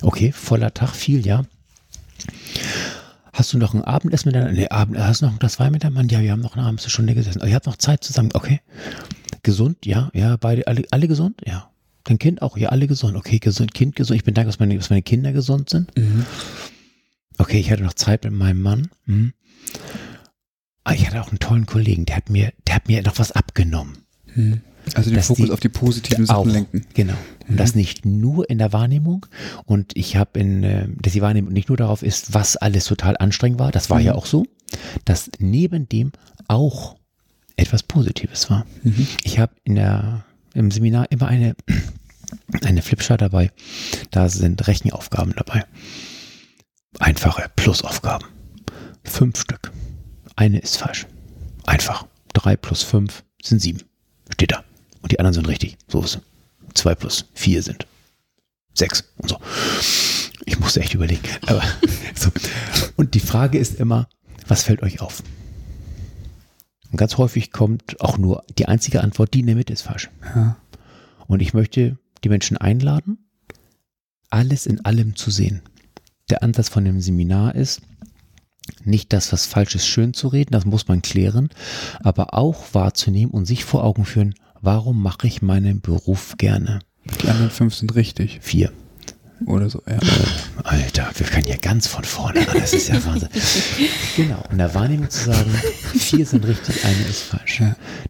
Okay, 0.00 0.32
voller 0.32 0.72
Tag, 0.72 0.90
viel, 0.90 1.26
ja. 1.26 1.44
Hast 3.32 3.52
du 3.52 3.58
noch 3.58 3.72
ein 3.74 3.82
Abendessen 3.82 4.28
mit 4.28 4.36
deiner, 4.36 4.52
nee, 4.52 4.68
Abend, 4.68 4.98
hast 4.98 5.22
du 5.22 5.26
noch 5.26 5.32
ein 5.32 5.38
Glas 5.38 5.58
Wein 5.58 5.72
mit 5.72 5.84
deinem 5.84 5.94
Mann? 5.94 6.08
Ja, 6.08 6.20
wir 6.20 6.32
haben 6.32 6.40
noch 6.40 6.56
eine 6.56 6.66
abends 6.66 6.90
Stunde 6.90 7.14
gesessen. 7.14 7.40
Oh, 7.42 7.46
ihr 7.46 7.54
habt 7.54 7.66
noch 7.66 7.76
Zeit 7.76 8.04
zusammen, 8.04 8.30
okay. 8.34 8.60
Gesund, 9.42 9.86
ja, 9.86 10.10
ja, 10.12 10.36
beide, 10.36 10.66
alle, 10.66 10.84
alle 10.90 11.08
gesund, 11.08 11.40
ja. 11.46 11.71
Dein 12.12 12.18
Kind 12.18 12.42
auch, 12.42 12.58
ja, 12.58 12.68
alle 12.68 12.86
gesund. 12.86 13.16
Okay, 13.16 13.38
gesund, 13.38 13.72
Kind 13.72 13.96
gesund. 13.96 14.18
Ich 14.18 14.24
bin 14.24 14.34
dankbar, 14.34 14.52
dass 14.52 14.60
meine, 14.60 14.76
dass 14.76 14.90
meine 14.90 15.00
Kinder 15.00 15.32
gesund 15.32 15.70
sind. 15.70 15.96
Mhm. 15.96 16.26
Okay, 17.38 17.58
ich 17.58 17.70
hatte 17.70 17.82
noch 17.82 17.94
Zeit 17.94 18.24
mit 18.24 18.34
meinem 18.34 18.60
Mann. 18.60 18.90
Mhm. 19.06 19.32
Aber 20.84 20.94
ich 20.94 21.06
hatte 21.06 21.22
auch 21.22 21.30
einen 21.30 21.38
tollen 21.38 21.64
Kollegen, 21.64 22.04
der 22.04 22.16
hat 22.16 22.28
mir, 22.28 22.52
der 22.66 22.74
hat 22.74 22.88
mir 22.88 23.02
noch 23.02 23.18
was 23.18 23.32
abgenommen. 23.32 24.04
Mhm. 24.34 24.60
Also 24.94 25.10
den 25.10 25.22
Fokus 25.22 25.46
die, 25.46 25.52
auf 25.52 25.60
die 25.60 25.70
positiven 25.70 26.26
Sachen 26.26 26.36
auch, 26.36 26.44
lenken. 26.44 26.84
Genau. 26.92 27.14
Und 27.48 27.58
das 27.58 27.74
mhm. 27.74 27.80
nicht 27.80 28.04
nur 28.04 28.50
in 28.50 28.58
der 28.58 28.74
Wahrnehmung. 28.74 29.24
Und 29.64 29.96
ich 29.96 30.16
habe 30.16 30.38
in, 30.38 30.62
äh, 30.64 30.88
dass 31.00 31.14
die 31.14 31.22
Wahrnehmung 31.22 31.54
nicht 31.54 31.70
nur 31.70 31.78
darauf 31.78 32.02
ist, 32.02 32.34
was 32.34 32.58
alles 32.58 32.84
total 32.84 33.16
anstrengend 33.16 33.58
war. 33.58 33.72
Das 33.72 33.88
war 33.88 34.00
mhm. 34.00 34.04
ja 34.04 34.14
auch 34.16 34.26
so. 34.26 34.44
Dass 35.06 35.30
neben 35.38 35.88
dem 35.88 36.12
auch 36.46 36.96
etwas 37.56 37.82
Positives 37.82 38.50
war. 38.50 38.66
Mhm. 38.82 39.06
Ich 39.24 39.38
habe 39.38 39.54
in 39.64 39.76
der 39.76 40.26
im 40.54 40.70
Seminar 40.70 41.10
immer 41.10 41.28
eine, 41.28 41.54
eine 42.64 42.82
Flipchart 42.82 43.20
dabei. 43.20 43.50
Da 44.10 44.28
sind 44.28 44.66
Rechenaufgaben 44.66 45.34
dabei. 45.36 45.64
Einfache 46.98 47.50
Plusaufgaben. 47.56 48.26
Fünf 49.04 49.40
Stück. 49.40 49.72
Eine 50.36 50.58
ist 50.58 50.76
falsch. 50.76 51.06
Einfach. 51.64 52.06
Drei 52.32 52.56
plus 52.56 52.82
fünf 52.82 53.24
sind 53.42 53.60
sieben. 53.60 53.82
Steht 54.32 54.52
da. 54.52 54.64
Und 55.02 55.12
die 55.12 55.18
anderen 55.18 55.34
sind 55.34 55.48
richtig. 55.48 55.76
So 55.88 56.00
ist 56.02 56.16
es. 56.16 56.20
Zwei 56.74 56.94
plus 56.94 57.26
vier 57.34 57.62
sind 57.62 57.86
sechs 58.74 59.04
und 59.18 59.28
so. 59.28 59.38
Ich 60.44 60.58
musste 60.58 60.80
echt 60.80 60.94
überlegen. 60.94 61.22
Aber 61.46 61.62
so. 62.14 62.30
Und 62.96 63.14
die 63.14 63.20
Frage 63.20 63.58
ist 63.58 63.78
immer, 63.78 64.08
was 64.46 64.62
fällt 64.62 64.82
euch 64.82 65.00
auf? 65.00 65.22
Und 66.90 66.98
ganz 66.98 67.16
häufig 67.16 67.52
kommt 67.52 68.00
auch 68.00 68.18
nur 68.18 68.44
die 68.58 68.66
einzige 68.66 69.02
Antwort, 69.02 69.34
die 69.34 69.40
in 69.40 69.46
der 69.46 69.56
Mitte 69.56 69.72
ist 69.72 69.82
falsch. 69.82 70.10
Ja. 70.34 70.56
Und 71.26 71.40
ich 71.40 71.54
möchte 71.54 71.98
die 72.24 72.28
Menschen 72.28 72.56
einladen, 72.56 73.18
alles 74.30 74.66
in 74.66 74.84
allem 74.84 75.16
zu 75.16 75.30
sehen. 75.30 75.62
Der 76.30 76.42
Ansatz 76.42 76.68
von 76.68 76.84
dem 76.84 77.00
Seminar 77.00 77.54
ist, 77.54 77.82
nicht 78.84 79.12
das, 79.12 79.32
was 79.32 79.46
falsch 79.46 79.74
ist, 79.74 79.86
schön 79.86 80.14
zu 80.14 80.28
reden, 80.28 80.52
das 80.52 80.64
muss 80.64 80.88
man 80.88 81.02
klären, 81.02 81.50
aber 82.02 82.34
auch 82.34 82.62
wahrzunehmen 82.72 83.32
und 83.32 83.44
sich 83.44 83.64
vor 83.64 83.84
Augen 83.84 84.04
führen, 84.04 84.34
warum 84.60 85.02
mache 85.02 85.26
ich 85.26 85.42
meinen 85.42 85.80
Beruf 85.80 86.36
gerne? 86.38 86.80
Die 87.22 87.28
anderen 87.28 87.50
fünf 87.50 87.74
sind 87.74 87.94
richtig. 87.94 88.38
Vier. 88.42 88.72
Oder 89.46 89.68
so, 89.68 89.82
ja. 89.88 89.98
Alter, 90.62 91.10
wir 91.16 91.26
können 91.26 91.48
ja 91.48 91.56
ganz 91.56 91.88
von 91.88 92.04
vorne 92.04 92.48
an. 92.48 92.58
Das 92.58 92.72
ist 92.72 92.88
ja 92.88 93.04
Wahnsinn. 93.04 93.28
genau. 94.16 94.44
In 94.52 94.58
der 94.58 94.72
Wahrnehmung 94.72 95.10
zu 95.10 95.24
sagen, 95.24 95.50
vier 95.94 96.24
sind 96.26 96.46
richtig, 96.46 96.84
eine 96.84 97.02
ist 97.08 97.22
falsch. 97.22 97.62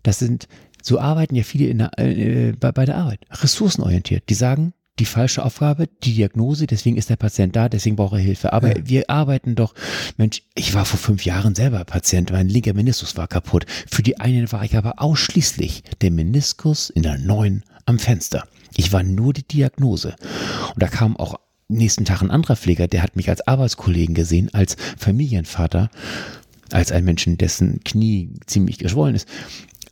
Das 0.03 0.19
sind, 0.19 0.47
so 0.83 0.99
arbeiten 0.99 1.35
ja 1.35 1.43
viele 1.43 1.67
in 1.67 1.79
der, 1.79 1.99
äh, 1.99 2.53
bei, 2.53 2.73
bei 2.73 2.85
der 2.85 2.97
Arbeit. 2.97 3.21
Ressourcenorientiert. 3.31 4.29
Die 4.29 4.35
sagen, 4.35 4.75
die 4.99 5.07
falsche 5.07 5.45
Aufgabe, 5.45 5.89
die 6.03 6.15
Diagnose, 6.15 6.67
deswegen 6.67 6.97
ist 6.97 7.09
der 7.09 7.17
Patient 7.17 7.57
da, 7.57 7.69
deswegen 7.69 7.97
braucht 7.97 8.13
er 8.13 8.19
Hilfe. 8.19 8.53
Aber 8.53 8.77
ja. 8.77 8.89
wir 8.89 9.11
arbeiten 9.11 9.55
doch, 9.55 9.75
Mensch, 10.19 10.43
ich 10.55 10.75
war 10.75 10.85
vor 10.85 10.99
fünf 10.99 11.25
Jahren 11.25 11.55
selber 11.55 11.85
Patient, 11.85 12.31
mein 12.31 12.49
linker 12.49 12.75
Meniskus 12.75 13.17
war 13.17 13.27
kaputt. 13.27 13.65
Für 13.91 14.03
die 14.03 14.21
einen 14.21 14.53
war 14.53 14.65
ich 14.65 14.77
aber 14.77 15.01
ausschließlich 15.01 15.83
der 16.03 16.11
Meniskus 16.11 16.91
in 16.91 17.03
der 17.03 17.19
neuen 17.19 17.65
am 17.87 17.99
Fenster. 17.99 18.45
Ich 18.77 18.93
war 18.93 19.03
nur 19.03 19.33
die 19.33 19.47
Diagnose. 19.47 20.15
Und 20.75 20.83
da 20.83 20.89
kam 20.89 21.17
auch 21.17 21.37
nächsten 21.69 22.05
Tag 22.05 22.23
ein 22.23 22.31
anderer 22.31 22.57
Pfleger, 22.57 22.87
der 22.87 23.03
hat 23.03 23.17
mich 23.17 23.31
als 23.31 23.47
Arbeitskollegen 23.47 24.15
gesehen, 24.15 24.51
als 24.53 24.77
Familienvater, 24.99 25.91
als 26.71 26.93
ein 26.93 27.05
Menschen, 27.05 27.39
dessen 27.39 27.83
Knie 27.83 28.31
ziemlich 28.47 28.79
geschwollen 28.79 29.15
ist, 29.15 29.27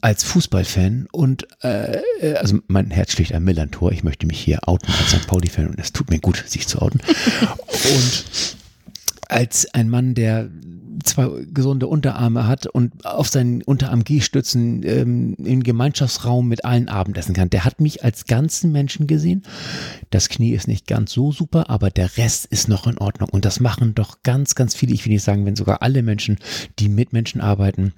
als 0.01 0.25
Fußballfan 0.25 1.09
und 1.13 1.47
äh, 1.63 1.99
also 2.37 2.59
mein 2.69 2.91
Herz 2.91 3.13
schlägt 3.13 3.33
ein 3.33 3.45
Millantor. 3.45 3.93
Ich 3.93 4.05
möchte 4.05 4.27
mich 4.27 4.41
hier 4.41 4.61
outen 4.67 4.93
als 4.99 5.11
St. 5.11 5.27
Pauli-Fan 5.27 5.69
und 5.69 5.79
es 5.79 5.93
tut 5.93 6.11
mir 6.11 6.21
gut, 6.21 6.43
sich 6.47 6.67
zu 6.67 6.81
outen. 6.81 7.01
und 7.69 8.57
als 9.29 9.73
ein 9.75 9.89
Mann, 9.89 10.15
der 10.15 10.51
zwei 11.05 11.29
gesunde 11.53 11.87
Unterarme 11.87 12.47
hat 12.47 12.67
und 12.67 13.07
auf 13.07 13.29
seinen 13.29 13.63
Unterarm 13.63 14.05
G-Stützen 14.05 14.83
ähm, 14.83 15.35
im 15.43 15.63
Gemeinschaftsraum 15.63 16.49
mit 16.49 16.65
allen 16.65 16.89
Abendessen 16.89 17.35
kann. 17.35 17.51
Der 17.51 17.65
hat 17.65 17.81
mich 17.81 18.05
als 18.05 18.27
ganzen 18.27 18.73
Menschen 18.73 19.07
gesehen. 19.07 19.43
Das 20.11 20.29
Knie 20.29 20.53
ist 20.53 20.69
nicht 20.69 20.87
ganz 20.87 21.13
so 21.13 21.33
super, 21.33 21.71
aber 21.71 21.91
der 21.91 22.17
Rest 22.17 22.47
ist 22.47 22.69
noch 22.69 22.87
in 22.87 22.99
Ordnung. 22.99 23.29
Und 23.31 23.45
das 23.45 23.61
machen 23.61 23.95
doch 23.95 24.23
ganz, 24.23 24.55
ganz 24.55 24.75
viele, 24.75 24.93
ich 24.93 25.05
will 25.05 25.13
nicht 25.13 25.25
sagen, 25.25 25.47
wenn 25.47 25.57
sogar 25.57 25.83
alle 25.83 26.03
Menschen, 26.03 26.39
die 26.79 26.89
mit 26.89 27.13
Menschen 27.13 27.41
arbeiten, 27.41 27.95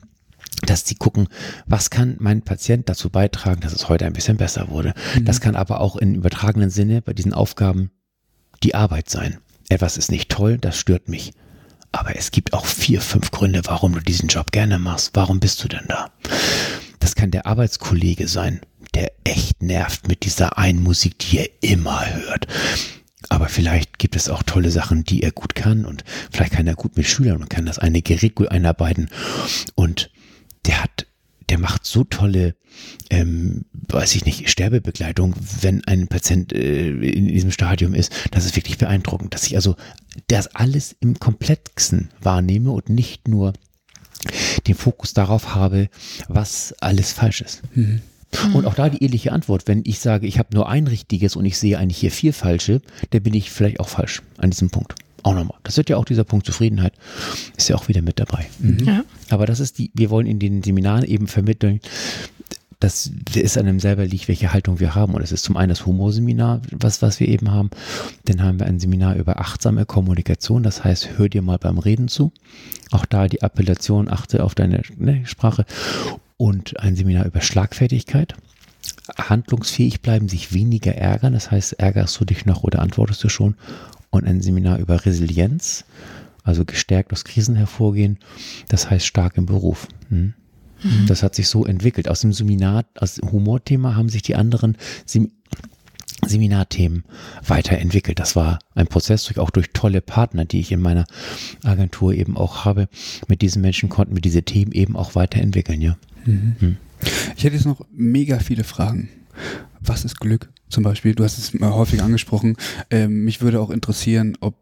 dass 0.66 0.86
sie 0.86 0.94
gucken, 0.94 1.28
was 1.66 1.90
kann 1.90 2.16
mein 2.20 2.43
Patient 2.43 2.89
dazu 2.89 3.10
beitragen, 3.10 3.60
dass 3.60 3.73
es 3.73 3.89
heute 3.89 4.06
ein 4.06 4.12
bisschen 4.12 4.36
besser 4.36 4.69
wurde. 4.69 4.94
Mhm. 5.16 5.24
Das 5.24 5.40
kann 5.40 5.56
aber 5.56 5.81
auch 5.81 5.97
in 5.97 6.14
übertragenen 6.14 6.70
Sinne 6.70 7.02
bei 7.02 7.12
diesen 7.12 7.35
Aufgaben 7.35 7.90
die 8.62 8.74
Arbeit 8.74 9.10
sein. 9.10 9.39
Etwas 9.69 9.97
ist 9.97 10.10
nicht 10.10 10.31
toll, 10.31 10.59
das 10.59 10.78
stört 10.78 11.09
mich. 11.09 11.32
Aber 11.90 12.16
es 12.16 12.31
gibt 12.31 12.55
auch 12.55 12.64
vier, 12.64 13.01
fünf 13.01 13.31
Gründe, 13.31 13.62
warum 13.64 13.93
du 13.93 14.01
diesen 14.01 14.28
Job 14.28 14.52
gerne 14.52 14.78
machst. 14.78 15.10
Warum 15.14 15.40
bist 15.40 15.62
du 15.62 15.69
denn 15.69 15.85
da? 15.89 16.10
Das 17.01 17.14
kann 17.14 17.31
der 17.31 17.47
Arbeitskollege 17.47 18.28
sein, 18.28 18.60
der 18.94 19.12
echt 19.24 19.62
nervt 19.62 20.09
mit 20.09 20.24
dieser 20.24 20.59
einen 20.59 20.82
Musik, 20.82 21.19
die 21.19 21.39
er 21.39 21.48
immer 21.60 22.06
hört. 22.14 22.47
Aber 23.28 23.48
vielleicht 23.48 23.98
gibt 23.98 24.16
es 24.16 24.28
auch 24.28 24.43
tolle 24.43 24.70
Sachen, 24.70 25.05
die 25.05 25.23
er 25.23 25.32
gut 25.32 25.55
kann 25.55 25.85
und 25.85 26.05
vielleicht 26.31 26.52
kann 26.52 26.66
er 26.66 26.74
gut 26.74 26.97
mit 26.97 27.06
Schülern 27.06 27.43
und 27.43 27.51
kann 27.51 27.66
das 27.66 27.78
eine 27.78 28.02
Gerät 28.02 28.35
gut 28.35 28.51
einarbeiten. 28.51 29.09
Und 29.74 30.10
der 30.66 30.82
hat 30.82 31.06
der 31.52 31.59
macht 31.59 31.84
so 31.84 32.02
tolle, 32.05 32.55
ähm, 33.10 33.66
weiß 33.72 34.14
ich 34.14 34.24
nicht, 34.24 34.48
Sterbebegleitung, 34.48 35.34
wenn 35.60 35.84
ein 35.84 36.09
Patient 36.09 36.51
äh, 36.55 36.89
in 36.89 37.28
diesem 37.28 37.51
Stadium 37.51 37.93
ist. 37.93 38.10
Das 38.30 38.47
ist 38.47 38.56
wirklich 38.56 38.78
beeindruckend, 38.78 39.34
dass 39.34 39.44
ich 39.44 39.55
also 39.55 39.76
das 40.28 40.47
alles 40.56 40.97
im 41.01 41.18
Komplexen 41.18 42.09
wahrnehme 42.22 42.70
und 42.70 42.89
nicht 42.89 43.28
nur 43.28 43.52
den 44.66 44.74
Fokus 44.74 45.12
darauf 45.12 45.55
habe, 45.55 45.90
was 46.26 46.74
alles 46.80 47.12
falsch 47.12 47.43
ist. 47.43 47.60
Mhm. 47.74 48.01
Und 48.55 48.64
auch 48.64 48.74
da 48.74 48.89
die 48.89 49.05
ähnliche 49.05 49.32
Antwort. 49.32 49.68
Wenn 49.68 49.82
ich 49.84 49.98
sage, 49.98 50.26
ich 50.26 50.39
habe 50.39 50.55
nur 50.55 50.70
ein 50.70 50.86
richtiges 50.86 51.36
und 51.36 51.44
ich 51.44 51.59
sehe 51.59 51.76
eigentlich 51.78 51.98
hier 51.98 52.10
vier 52.10 52.32
falsche, 52.32 52.80
dann 53.10 53.22
bin 53.22 53.34
ich 53.34 53.51
vielleicht 53.51 53.78
auch 53.78 53.90
falsch 53.90 54.22
an 54.39 54.48
diesem 54.48 54.70
Punkt 54.70 54.94
auch 55.23 55.35
nochmal. 55.35 55.59
Das 55.62 55.77
wird 55.77 55.90
ja 55.90 55.97
auch 55.97 56.05
dieser 56.05 56.24
Punkt 56.24 56.47
Zufriedenheit, 56.47 56.94
ist 57.57 57.69
ja 57.69 57.77
auch 57.77 57.89
wieder 57.89 58.03
mit 58.03 58.19
dabei. 58.19 58.47
Mhm. 58.59 58.85
Ja. 58.85 59.05
Aber 59.31 59.47
das 59.47 59.61
ist 59.61 59.78
die, 59.78 59.90
wir 59.94 60.11
wollen 60.11 60.27
in 60.27 60.39
den 60.39 60.62
Seminaren 60.62 61.05
eben 61.05 61.27
vermitteln, 61.27 61.81
dass 62.82 63.11
es 63.35 63.57
an 63.57 63.66
einem 63.66 63.78
selber 63.78 64.05
liegt, 64.05 64.27
welche 64.27 64.53
Haltung 64.53 64.81
wir 64.81 64.97
haben. 64.97 65.15
Und 65.15 65.23
es 65.23 65.31
ist 65.31 65.44
zum 65.44 65.57
einen 65.57 65.69
das 65.69 65.86
Humorseminar, 65.86 66.62
was, 66.73 67.01
was 67.01 67.20
wir 67.20 67.28
eben 67.28 67.53
haben. 67.53 67.70
Dann 68.24 68.43
haben 68.43 68.59
wir 68.59 68.66
ein 68.66 68.81
Seminar 68.81 69.15
über 69.15 69.39
achtsame 69.39 69.86
Kommunikation. 69.86 70.65
Das 70.65 70.82
heißt, 70.82 71.11
hör 71.16 71.28
dir 71.28 71.43
mal 71.43 71.59
beim 71.59 71.78
Reden 71.78 72.09
zu. 72.09 72.32
Auch 72.90 73.07
da 73.07 73.28
die 73.28 73.43
Appellation, 73.43 74.09
achte 74.09 74.43
auf 74.43 74.57
deine 74.57 74.82
ne, 74.97 75.23
Sprache. 75.27 75.65
Und 76.36 76.81
ein 76.81 76.97
Seminar 76.97 77.24
über 77.27 77.40
Schlagfertigkeit 77.40 78.35
handlungsfähig 79.16 80.01
bleiben, 80.01 80.28
sich 80.28 80.53
weniger 80.53 80.94
ärgern. 80.94 81.32
Das 81.35 81.51
heißt, 81.51 81.74
ärgerst 81.74 82.19
du 82.20 82.24
dich 82.24 82.47
noch 82.47 82.62
oder 82.62 82.81
antwortest 82.81 83.23
du 83.23 83.28
schon? 83.28 83.55
Und 84.12 84.24
ein 84.24 84.40
Seminar 84.40 84.78
über 84.78 85.05
Resilienz, 85.05 85.84
also 86.44 86.64
gestärkt 86.64 87.12
aus 87.12 87.24
Krisen 87.24 87.56
hervorgehen. 87.56 88.18
Das 88.68 88.89
heißt 88.89 89.06
stark 89.06 89.36
im 89.36 89.47
Beruf. 89.47 89.89
Hm? 90.10 90.34
Mhm. 90.82 91.06
Das 91.06 91.22
hat 91.24 91.34
sich 91.34 91.48
so 91.48 91.64
entwickelt. 91.64 92.09
Aus 92.09 92.20
dem 92.20 92.32
Seminar, 92.32 92.84
aus 92.97 93.16
dem 93.16 93.32
Humorthema 93.32 93.97
haben 93.97 94.09
sich 94.09 94.22
die 94.22 94.36
anderen 94.36 94.76
Sem 95.05 95.32
Seminarthemen 96.24 97.02
weiterentwickelt. 97.44 98.20
Das 98.20 98.36
war 98.36 98.60
ein 98.76 98.86
Prozess, 98.86 99.24
durch, 99.24 99.40
auch 99.40 99.51
durch 99.51 99.70
tolle 99.72 100.01
Partner, 100.01 100.44
die 100.44 100.60
ich 100.60 100.70
in 100.70 100.80
meiner 100.80 101.05
Agentur 101.64 102.14
eben 102.14 102.36
auch 102.36 102.64
habe. 102.64 102.89
Mit 103.26 103.43
diesen 103.43 103.60
Menschen 103.60 103.89
konnten 103.89 104.14
wir 104.14 104.20
diese 104.20 104.44
Themen 104.44 104.70
eben 104.70 104.94
auch 104.94 105.16
weiterentwickeln, 105.16 105.80
ja. 105.80 105.97
Mhm. 106.24 106.55
Hm. 106.60 106.76
Ich 107.36 107.43
hätte 107.43 107.56
jetzt 107.56 107.66
noch 107.66 107.84
mega 107.93 108.39
viele 108.39 108.62
Fragen. 108.62 109.09
Was 109.80 110.05
ist 110.05 110.20
Glück? 110.20 110.52
Zum 110.73 110.85
Beispiel, 110.85 111.15
du 111.15 111.23
hast 111.23 111.36
es 111.36 111.53
häufig 111.61 112.03
angesprochen. 112.03 112.57
Ähm, 112.90 113.24
mich 113.24 113.43
würde 113.43 113.61
auch 113.61 113.69
interessieren, 113.69 114.39
ob 114.40 114.55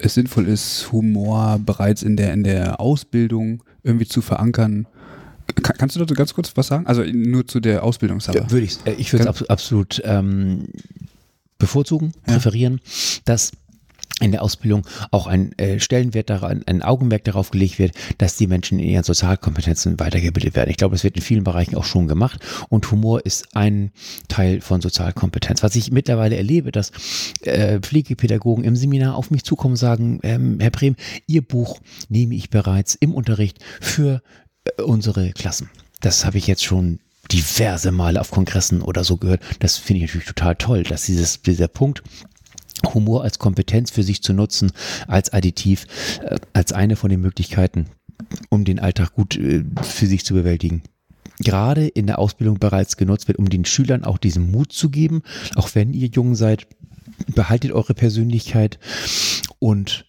es 0.00 0.14
sinnvoll 0.14 0.48
ist, 0.48 0.90
Humor 0.92 1.60
bereits 1.64 2.02
in 2.02 2.16
der, 2.16 2.32
in 2.32 2.42
der 2.42 2.80
Ausbildung 2.80 3.62
irgendwie 3.82 4.06
zu 4.06 4.22
verankern. 4.22 4.86
Kann, 5.62 5.76
kannst 5.76 5.94
du 5.94 6.00
dazu 6.00 6.14
ganz 6.14 6.32
kurz 6.32 6.56
was 6.56 6.68
sagen? 6.68 6.86
Also 6.86 7.04
nur 7.04 7.46
zu 7.46 7.60
der 7.60 7.84
Ausbildungssache. 7.84 8.38
Ja, 8.38 8.50
würde 8.50 8.64
ich. 8.64 8.78
Äh, 8.86 8.94
ich 8.94 9.12
würde 9.12 9.28
es 9.28 9.50
absolut 9.50 10.00
ähm, 10.04 10.68
bevorzugen, 11.58 12.12
präferieren, 12.24 12.80
dass 13.26 13.52
in 14.20 14.32
der 14.32 14.42
Ausbildung 14.42 14.86
auch 15.10 15.26
ein 15.26 15.56
äh, 15.58 15.80
Stellenwert 15.80 16.30
daran, 16.30 16.62
ein 16.66 16.82
Augenmerk 16.82 17.24
darauf 17.24 17.50
gelegt 17.50 17.78
wird, 17.78 17.92
dass 18.18 18.36
die 18.36 18.46
Menschen 18.46 18.78
in 18.78 18.88
ihren 18.88 19.04
Sozialkompetenzen 19.04 20.00
weitergebildet 20.00 20.56
werden. 20.56 20.70
Ich 20.70 20.76
glaube, 20.76 20.94
das 20.94 21.04
wird 21.04 21.16
in 21.16 21.22
vielen 21.22 21.44
Bereichen 21.44 21.76
auch 21.76 21.84
schon 21.84 22.08
gemacht 22.08 22.44
und 22.68 22.90
Humor 22.90 23.24
ist 23.24 23.56
ein 23.56 23.92
Teil 24.28 24.60
von 24.60 24.80
Sozialkompetenz. 24.80 25.62
Was 25.62 25.76
ich 25.76 25.92
mittlerweile 25.92 26.36
erlebe, 26.36 26.72
dass 26.72 26.92
äh, 27.42 27.80
Pflegepädagogen 27.80 28.64
im 28.64 28.76
Seminar 28.76 29.16
auf 29.16 29.30
mich 29.30 29.44
zukommen 29.44 29.72
und 29.72 29.76
sagen, 29.76 30.20
ähm, 30.22 30.58
Herr 30.60 30.70
Brehm, 30.70 30.96
Ihr 31.26 31.42
Buch 31.42 31.80
nehme 32.08 32.34
ich 32.34 32.50
bereits 32.50 32.94
im 32.94 33.14
Unterricht 33.14 33.58
für 33.80 34.22
äh, 34.64 34.82
unsere 34.82 35.30
Klassen. 35.32 35.70
Das 36.00 36.24
habe 36.24 36.38
ich 36.38 36.46
jetzt 36.46 36.64
schon 36.64 37.00
diverse 37.30 37.92
Male 37.92 38.20
auf 38.20 38.30
Kongressen 38.30 38.82
oder 38.82 39.04
so 39.04 39.16
gehört. 39.16 39.42
Das 39.58 39.76
finde 39.76 39.98
ich 39.98 40.08
natürlich 40.08 40.28
total 40.28 40.56
toll, 40.56 40.82
dass 40.82 41.04
dieses, 41.04 41.42
dieser 41.42 41.68
Punkt 41.68 42.02
Humor 42.94 43.24
als 43.24 43.38
Kompetenz 43.38 43.90
für 43.90 44.02
sich 44.02 44.22
zu 44.22 44.32
nutzen, 44.32 44.72
als 45.06 45.32
Additiv, 45.32 45.86
äh, 46.22 46.38
als 46.52 46.72
eine 46.72 46.96
von 46.96 47.10
den 47.10 47.20
Möglichkeiten, 47.20 47.86
um 48.48 48.64
den 48.64 48.78
Alltag 48.78 49.14
gut 49.14 49.36
äh, 49.36 49.64
für 49.82 50.06
sich 50.06 50.24
zu 50.24 50.34
bewältigen. 50.34 50.82
Gerade 51.40 51.86
in 51.86 52.06
der 52.06 52.18
Ausbildung 52.18 52.58
bereits 52.58 52.96
genutzt 52.96 53.28
wird, 53.28 53.38
um 53.38 53.48
den 53.48 53.64
Schülern 53.64 54.04
auch 54.04 54.18
diesen 54.18 54.50
Mut 54.50 54.72
zu 54.72 54.90
geben, 54.90 55.22
auch 55.54 55.74
wenn 55.74 55.92
ihr 55.92 56.08
jung 56.08 56.34
seid, 56.34 56.66
behaltet 57.34 57.72
eure 57.72 57.94
Persönlichkeit 57.94 58.78
und 59.58 60.06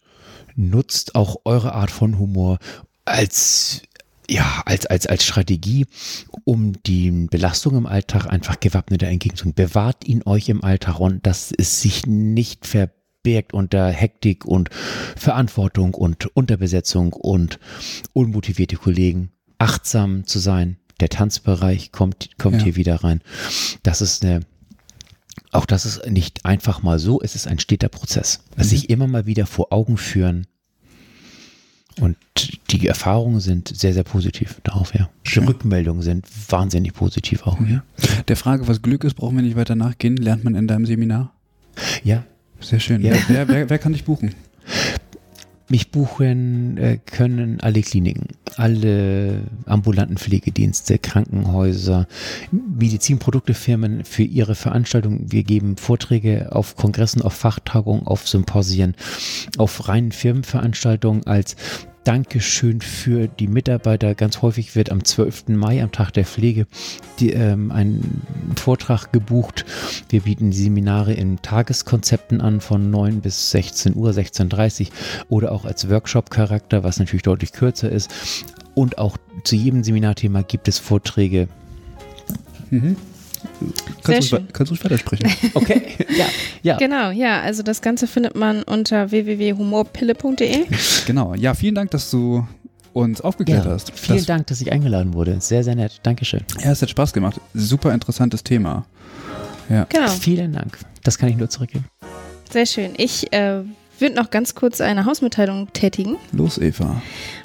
nutzt 0.56 1.16
auch 1.16 1.38
eure 1.46 1.74
Art 1.74 1.92
von 1.92 2.18
Humor 2.18 2.58
als 3.06 3.84
ja, 4.30 4.62
als, 4.66 4.86
als, 4.86 5.08
als 5.08 5.26
Strategie, 5.26 5.86
um 6.44 6.82
die 6.84 7.12
Belastung 7.12 7.76
im 7.76 7.86
Alltag 7.86 8.28
einfach 8.28 8.60
gewappneter 8.60 9.08
entgegenzugehen. 9.08 9.56
Bewahrt 9.56 10.08
ihn 10.08 10.22
euch 10.26 10.50
im 10.50 10.64
Alltag 10.64 11.00
und 11.00 11.26
dass 11.26 11.52
es 11.58 11.82
sich 11.82 12.06
nicht 12.06 12.66
verbirgt 12.66 13.54
unter 13.54 13.90
Hektik 13.90 14.46
und 14.46 14.70
Verantwortung 15.16 15.94
und 15.94 16.36
Unterbesetzung 16.36 17.14
und 17.14 17.60
unmotivierte 18.14 18.78
Kollegen. 18.78 19.32
Achtsam 19.58 20.26
zu 20.26 20.40
sein. 20.40 20.78
Der 21.00 21.10
Tanzbereich 21.10 21.92
kommt, 21.92 22.38
kommt 22.38 22.58
ja. 22.58 22.64
hier 22.66 22.76
wieder 22.76 23.04
rein. 23.04 23.22
Das 23.84 24.02
ist 24.02 24.24
eine, 24.24 24.42
auch 25.52 25.66
das 25.66 25.86
ist 25.86 26.06
nicht 26.08 26.46
einfach 26.46 26.84
mal 26.84 27.00
so, 27.00 27.22
es 27.22 27.36
ist 27.36 27.48
ein 27.48 27.60
steter 27.60 27.90
Prozess. 27.90 28.44
Mhm. 28.58 28.64
Sich 28.64 28.90
immer 28.90 29.08
mal 29.08 29.26
wieder 29.26 29.46
vor 29.46 29.72
Augen 29.72 29.98
führen, 29.98 30.46
und 32.00 32.18
die 32.72 32.88
Erfahrungen 32.88 33.40
sind 33.40 33.68
sehr, 33.68 33.94
sehr 33.94 34.04
positiv 34.04 34.60
darauf, 34.64 34.94
ja. 34.94 35.10
Die 35.26 35.40
Rückmeldungen 35.40 36.02
sind 36.02 36.26
wahnsinnig 36.50 36.94
positiv 36.94 37.46
auch, 37.46 37.60
ja. 37.62 37.84
Der 38.28 38.36
Frage, 38.36 38.68
was 38.68 38.82
Glück 38.82 39.04
ist, 39.04 39.16
brauchen 39.16 39.36
wir 39.36 39.44
nicht 39.44 39.56
weiter 39.56 39.76
nachgehen. 39.76 40.18
Lernt 40.18 40.44
man 40.44 40.56
in 40.56 40.68
deinem 40.68 40.86
Seminar? 40.86 41.34
Ja. 42.04 42.24
Sehr 42.62 42.80
schön. 42.80 43.02
Ja. 43.02 43.16
Wer, 43.28 43.48
wer, 43.48 43.70
wer 43.70 43.78
kann 43.80 43.94
dich 43.94 44.04
buchen? 44.04 44.36
Mich 45.72 45.92
buchen 45.92 46.78
äh, 46.78 46.98
können 46.98 47.60
alle 47.62 47.82
Kliniken, 47.82 48.30
alle 48.56 49.44
ambulanten 49.68 50.18
Pflegedienste, 50.18 50.98
Krankenhäuser, 50.98 52.08
Medizinproduktefirmen 52.52 54.04
für 54.04 54.24
ihre 54.24 54.56
Veranstaltungen. 54.56 55.32
Wir 55.32 55.44
geben 55.44 55.78
Vorträge 55.78 56.56
auf 56.56 56.76
Kongressen, 56.76 57.22
auf 57.22 57.34
Fachtagungen, 57.34 58.08
auf 58.08 58.28
Symposien, 58.28 58.96
auf 59.60 59.88
reinen 59.88 60.12
Firmenveranstaltungen 60.12 61.28
als 61.28 61.56
Dankeschön 62.04 62.82
für 62.82 63.28
die 63.28 63.48
Mitarbeiter. 63.48 64.16
Ganz 64.16 64.42
häufig 64.42 64.76
wird 64.76 64.92
am 64.92 65.04
12. 65.04 65.50
Mai, 65.50 65.84
am 65.84 65.92
Tag 65.92 66.12
der 66.12 66.26
Pflege, 66.26 66.66
die, 67.20 67.32
ähm, 67.32 67.72
ein 67.72 68.22
Vortrag 68.56 69.12
gebucht. 69.12 69.66
Wir 70.10 70.22
bieten 70.22 70.52
Seminare 70.52 71.14
in 71.14 71.42
Tageskonzepten 71.42 72.42
an 72.42 72.62
von 72.62 72.90
9 72.90 73.22
bis 73.22 73.52
16 73.52 73.96
Uhr, 73.96 74.12
16.30 74.12 74.88
Uhr 74.88 74.92
oder 75.30 75.52
auch 75.52 75.66
als 75.66 75.90
Workshop-Charakter, 75.90 76.84
was 76.84 77.00
natürlich 77.00 77.24
deutlich 77.24 77.52
kürzer 77.52 77.92
ist. 77.92 78.10
Und 78.76 78.98
auch 78.98 79.18
zu 79.44 79.56
jedem 79.56 79.84
Seminarthema 79.84 80.42
gibt 80.42 80.68
es 80.68 80.80
Vorträge. 80.80 81.48
Mhm. 82.70 82.96
Kannst, 84.04 84.32
du, 84.32 84.40
kannst 84.54 84.72
du 84.72 84.84
weitersprechen? 84.84 85.30
Okay, 85.54 85.82
ja, 86.18 86.26
ja. 86.64 86.78
Genau, 86.78 87.12
ja, 87.12 87.42
also 87.42 87.64
das 87.64 87.82
Ganze 87.82 88.08
findet 88.08 88.36
man 88.36 88.64
unter 88.64 89.12
www.humorpille.de. 89.12 90.66
Genau, 91.06 91.34
ja, 91.36 91.54
vielen 91.54 91.76
Dank, 91.76 91.92
dass 91.92 92.10
du 92.10 92.48
uns 92.94 93.22
aufgeklärt 93.22 93.66
ja, 93.66 93.72
hast. 93.72 93.92
Vielen 93.98 94.18
das, 94.18 94.26
Dank, 94.26 94.48
dass 94.48 94.62
ich 94.62 94.72
eingeladen 94.72 95.14
wurde. 95.14 95.40
Sehr, 95.40 95.64
sehr 95.64 95.76
nett. 95.76 96.00
Dankeschön. 96.04 96.42
Ja, 96.64 96.72
es 96.72 96.82
hat 96.82 96.90
Spaß 96.90 97.14
gemacht. 97.14 97.40
Super 97.54 97.94
interessantes 97.94 98.44
Thema. 98.44 98.86
Ja. 99.70 99.86
Genau. 99.90 100.08
Vielen 100.08 100.54
Dank. 100.54 100.78
Das 101.04 101.18
kann 101.18 101.30
ich 101.30 101.38
nur 101.38 101.50
zurückgeben. 101.50 101.86
Sehr 102.52 102.66
schön. 102.66 102.94
Ich 102.98 103.32
äh, 103.32 103.62
würde 104.00 104.16
noch 104.16 104.32
ganz 104.32 104.56
kurz 104.56 104.82
eine 104.82 105.06
Hausmitteilung 105.06 105.72
tätigen. 105.74 106.18
Los, 106.32 106.58
Eva. 106.58 107.02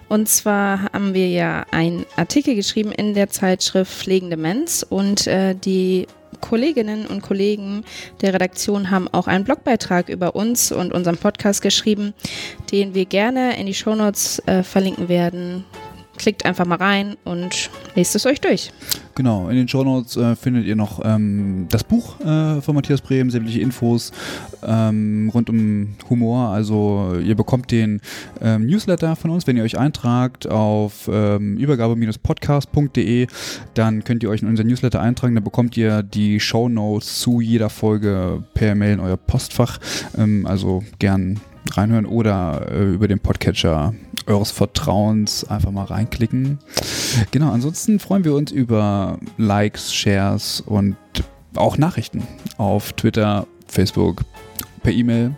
Und 0.08 0.28
zwar 0.28 0.92
haben 0.92 1.14
wir 1.14 1.28
ja 1.28 1.64
einen 1.70 2.04
Artikel 2.16 2.54
geschrieben 2.54 2.92
in 2.92 3.14
der 3.14 3.30
Zeitschrift 3.30 3.92
Pflegende 3.92 4.36
Mens 4.36 4.82
und 4.82 5.26
äh, 5.26 5.54
die 5.54 6.06
Kolleginnen 6.40 7.06
und 7.06 7.22
Kollegen 7.22 7.84
der 8.20 8.34
Redaktion 8.34 8.90
haben 8.90 9.08
auch 9.08 9.28
einen 9.28 9.44
Blogbeitrag 9.44 10.10
über 10.10 10.36
uns 10.36 10.72
und 10.72 10.92
unseren 10.92 11.16
Podcast 11.16 11.62
geschrieben, 11.62 12.12
den 12.70 12.94
wir 12.94 13.06
gerne 13.06 13.58
in 13.58 13.66
die 13.66 13.74
Shownotes 13.74 14.40
äh, 14.40 14.62
verlinken 14.62 15.08
werden. 15.08 15.64
Klickt 16.16 16.44
einfach 16.44 16.64
mal 16.66 16.78
rein 16.78 17.16
und 17.24 17.70
lest 17.94 18.14
es 18.14 18.26
euch 18.26 18.40
durch. 18.40 18.70
Genau, 19.16 19.48
in 19.48 19.56
den 19.56 19.68
Show 19.68 19.84
Notes 19.84 20.16
äh, 20.16 20.34
findet 20.34 20.66
ihr 20.66 20.74
noch 20.74 21.00
ähm, 21.04 21.66
das 21.70 21.84
Buch 21.84 22.18
äh, 22.20 22.60
von 22.60 22.74
Matthias 22.74 23.00
Brehm, 23.00 23.30
sämtliche 23.30 23.60
Infos 23.60 24.12
ähm, 24.66 25.30
rund 25.32 25.48
um 25.50 25.94
Humor. 26.10 26.48
Also 26.48 27.16
ihr 27.24 27.36
bekommt 27.36 27.70
den 27.70 28.00
ähm, 28.40 28.66
Newsletter 28.66 29.14
von 29.14 29.30
uns, 29.30 29.46
wenn 29.46 29.56
ihr 29.56 29.62
euch 29.62 29.78
eintragt 29.78 30.48
auf 30.48 31.08
ähm, 31.12 31.56
übergabe-podcast.de, 31.58 33.28
dann 33.74 34.02
könnt 34.02 34.22
ihr 34.22 34.30
euch 34.30 34.42
in 34.42 34.48
unser 34.48 34.64
Newsletter 34.64 35.00
eintragen, 35.00 35.34
dann 35.34 35.44
bekommt 35.44 35.76
ihr 35.76 36.02
die 36.02 36.40
Show 36.40 36.68
Notes 36.68 37.20
zu 37.20 37.40
jeder 37.40 37.70
Folge 37.70 38.42
per 38.54 38.74
Mail 38.74 38.94
in 38.94 39.00
euer 39.00 39.16
Postfach. 39.16 39.78
Ähm, 40.18 40.46
also 40.46 40.82
gern 40.98 41.40
reinhören 41.72 42.06
oder 42.06 42.66
äh, 42.70 42.92
über 42.92 43.08
den 43.08 43.20
Podcatcher 43.20 43.94
eures 44.26 44.50
Vertrauens 44.50 45.44
einfach 45.44 45.70
mal 45.70 45.84
reinklicken. 45.84 46.58
Genau, 47.30 47.50
ansonsten 47.50 47.98
freuen 47.98 48.24
wir 48.24 48.34
uns 48.34 48.52
über 48.52 49.18
Likes, 49.36 49.94
Shares 49.94 50.62
und 50.64 50.96
auch 51.54 51.78
Nachrichten 51.78 52.22
auf 52.56 52.92
Twitter, 52.94 53.46
Facebook, 53.66 54.24
per 54.82 54.92
E-Mail 54.92 55.36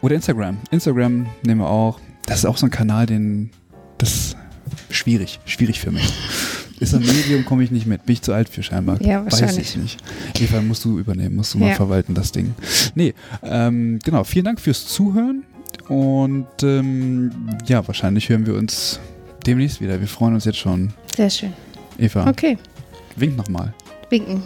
oder 0.00 0.14
Instagram. 0.14 0.58
Instagram 0.70 1.26
nehmen 1.42 1.60
wir 1.60 1.68
auch. 1.68 2.00
Das 2.26 2.40
ist 2.40 2.44
auch 2.44 2.56
so 2.56 2.66
ein 2.66 2.70
Kanal, 2.70 3.06
den 3.06 3.50
das 3.98 4.12
ist 4.12 4.36
schwierig, 4.90 5.40
schwierig 5.44 5.80
für 5.80 5.90
mich. 5.90 6.12
Ist 6.80 6.94
ein 6.94 7.00
Medium, 7.00 7.44
komme 7.44 7.64
ich 7.64 7.72
nicht 7.72 7.86
mit. 7.86 8.06
Bin 8.06 8.12
ich 8.12 8.22
zu 8.22 8.32
alt 8.32 8.48
für 8.48 8.62
scheinbar. 8.62 9.02
Ja, 9.02 9.24
wahrscheinlich. 9.24 9.58
Weiß 9.58 9.58
ich 9.58 9.76
nicht. 9.76 10.00
Eva, 10.40 10.60
musst 10.60 10.84
du 10.84 10.98
übernehmen, 10.98 11.34
musst 11.34 11.54
du 11.54 11.58
mal 11.58 11.70
ja. 11.70 11.74
verwalten, 11.74 12.14
das 12.14 12.30
Ding. 12.30 12.54
Nee, 12.94 13.14
ähm, 13.42 13.98
genau. 14.04 14.22
Vielen 14.22 14.44
Dank 14.44 14.60
fürs 14.60 14.86
Zuhören. 14.86 15.42
Und 15.88 16.46
ähm, 16.62 17.30
ja, 17.66 17.86
wahrscheinlich 17.86 18.28
hören 18.28 18.46
wir 18.46 18.54
uns 18.54 19.00
demnächst 19.46 19.80
wieder. 19.80 20.00
Wir 20.00 20.08
freuen 20.08 20.34
uns 20.34 20.44
jetzt 20.44 20.58
schon. 20.58 20.92
Sehr 21.16 21.30
schön. 21.30 21.52
Eva. 21.98 22.28
Okay. 22.28 22.58
Wink 23.16 23.36
nochmal. 23.36 23.72
Winken. 24.10 24.42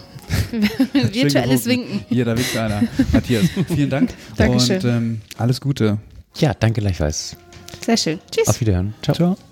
Virtuelles 0.93 1.67
Winken. 1.67 2.05
Hier, 2.09 2.25
da 2.25 2.37
winkt 2.37 2.57
einer. 2.57 2.83
Matthias, 3.13 3.45
vielen 3.67 3.91
Dank. 3.91 4.15
Dankeschön. 4.37 4.77
Und 4.77 4.85
ähm, 4.85 5.21
alles 5.37 5.61
Gute. 5.61 5.99
Ja, 6.37 6.55
danke 6.55 6.81
gleichfalls. 6.81 7.37
Sehr 7.85 7.97
schön. 7.97 8.19
Tschüss. 8.31 8.49
Auf 8.49 8.61
Wiederhören. 8.61 8.95
Ciao. 9.03 9.15
Ciao. 9.15 9.52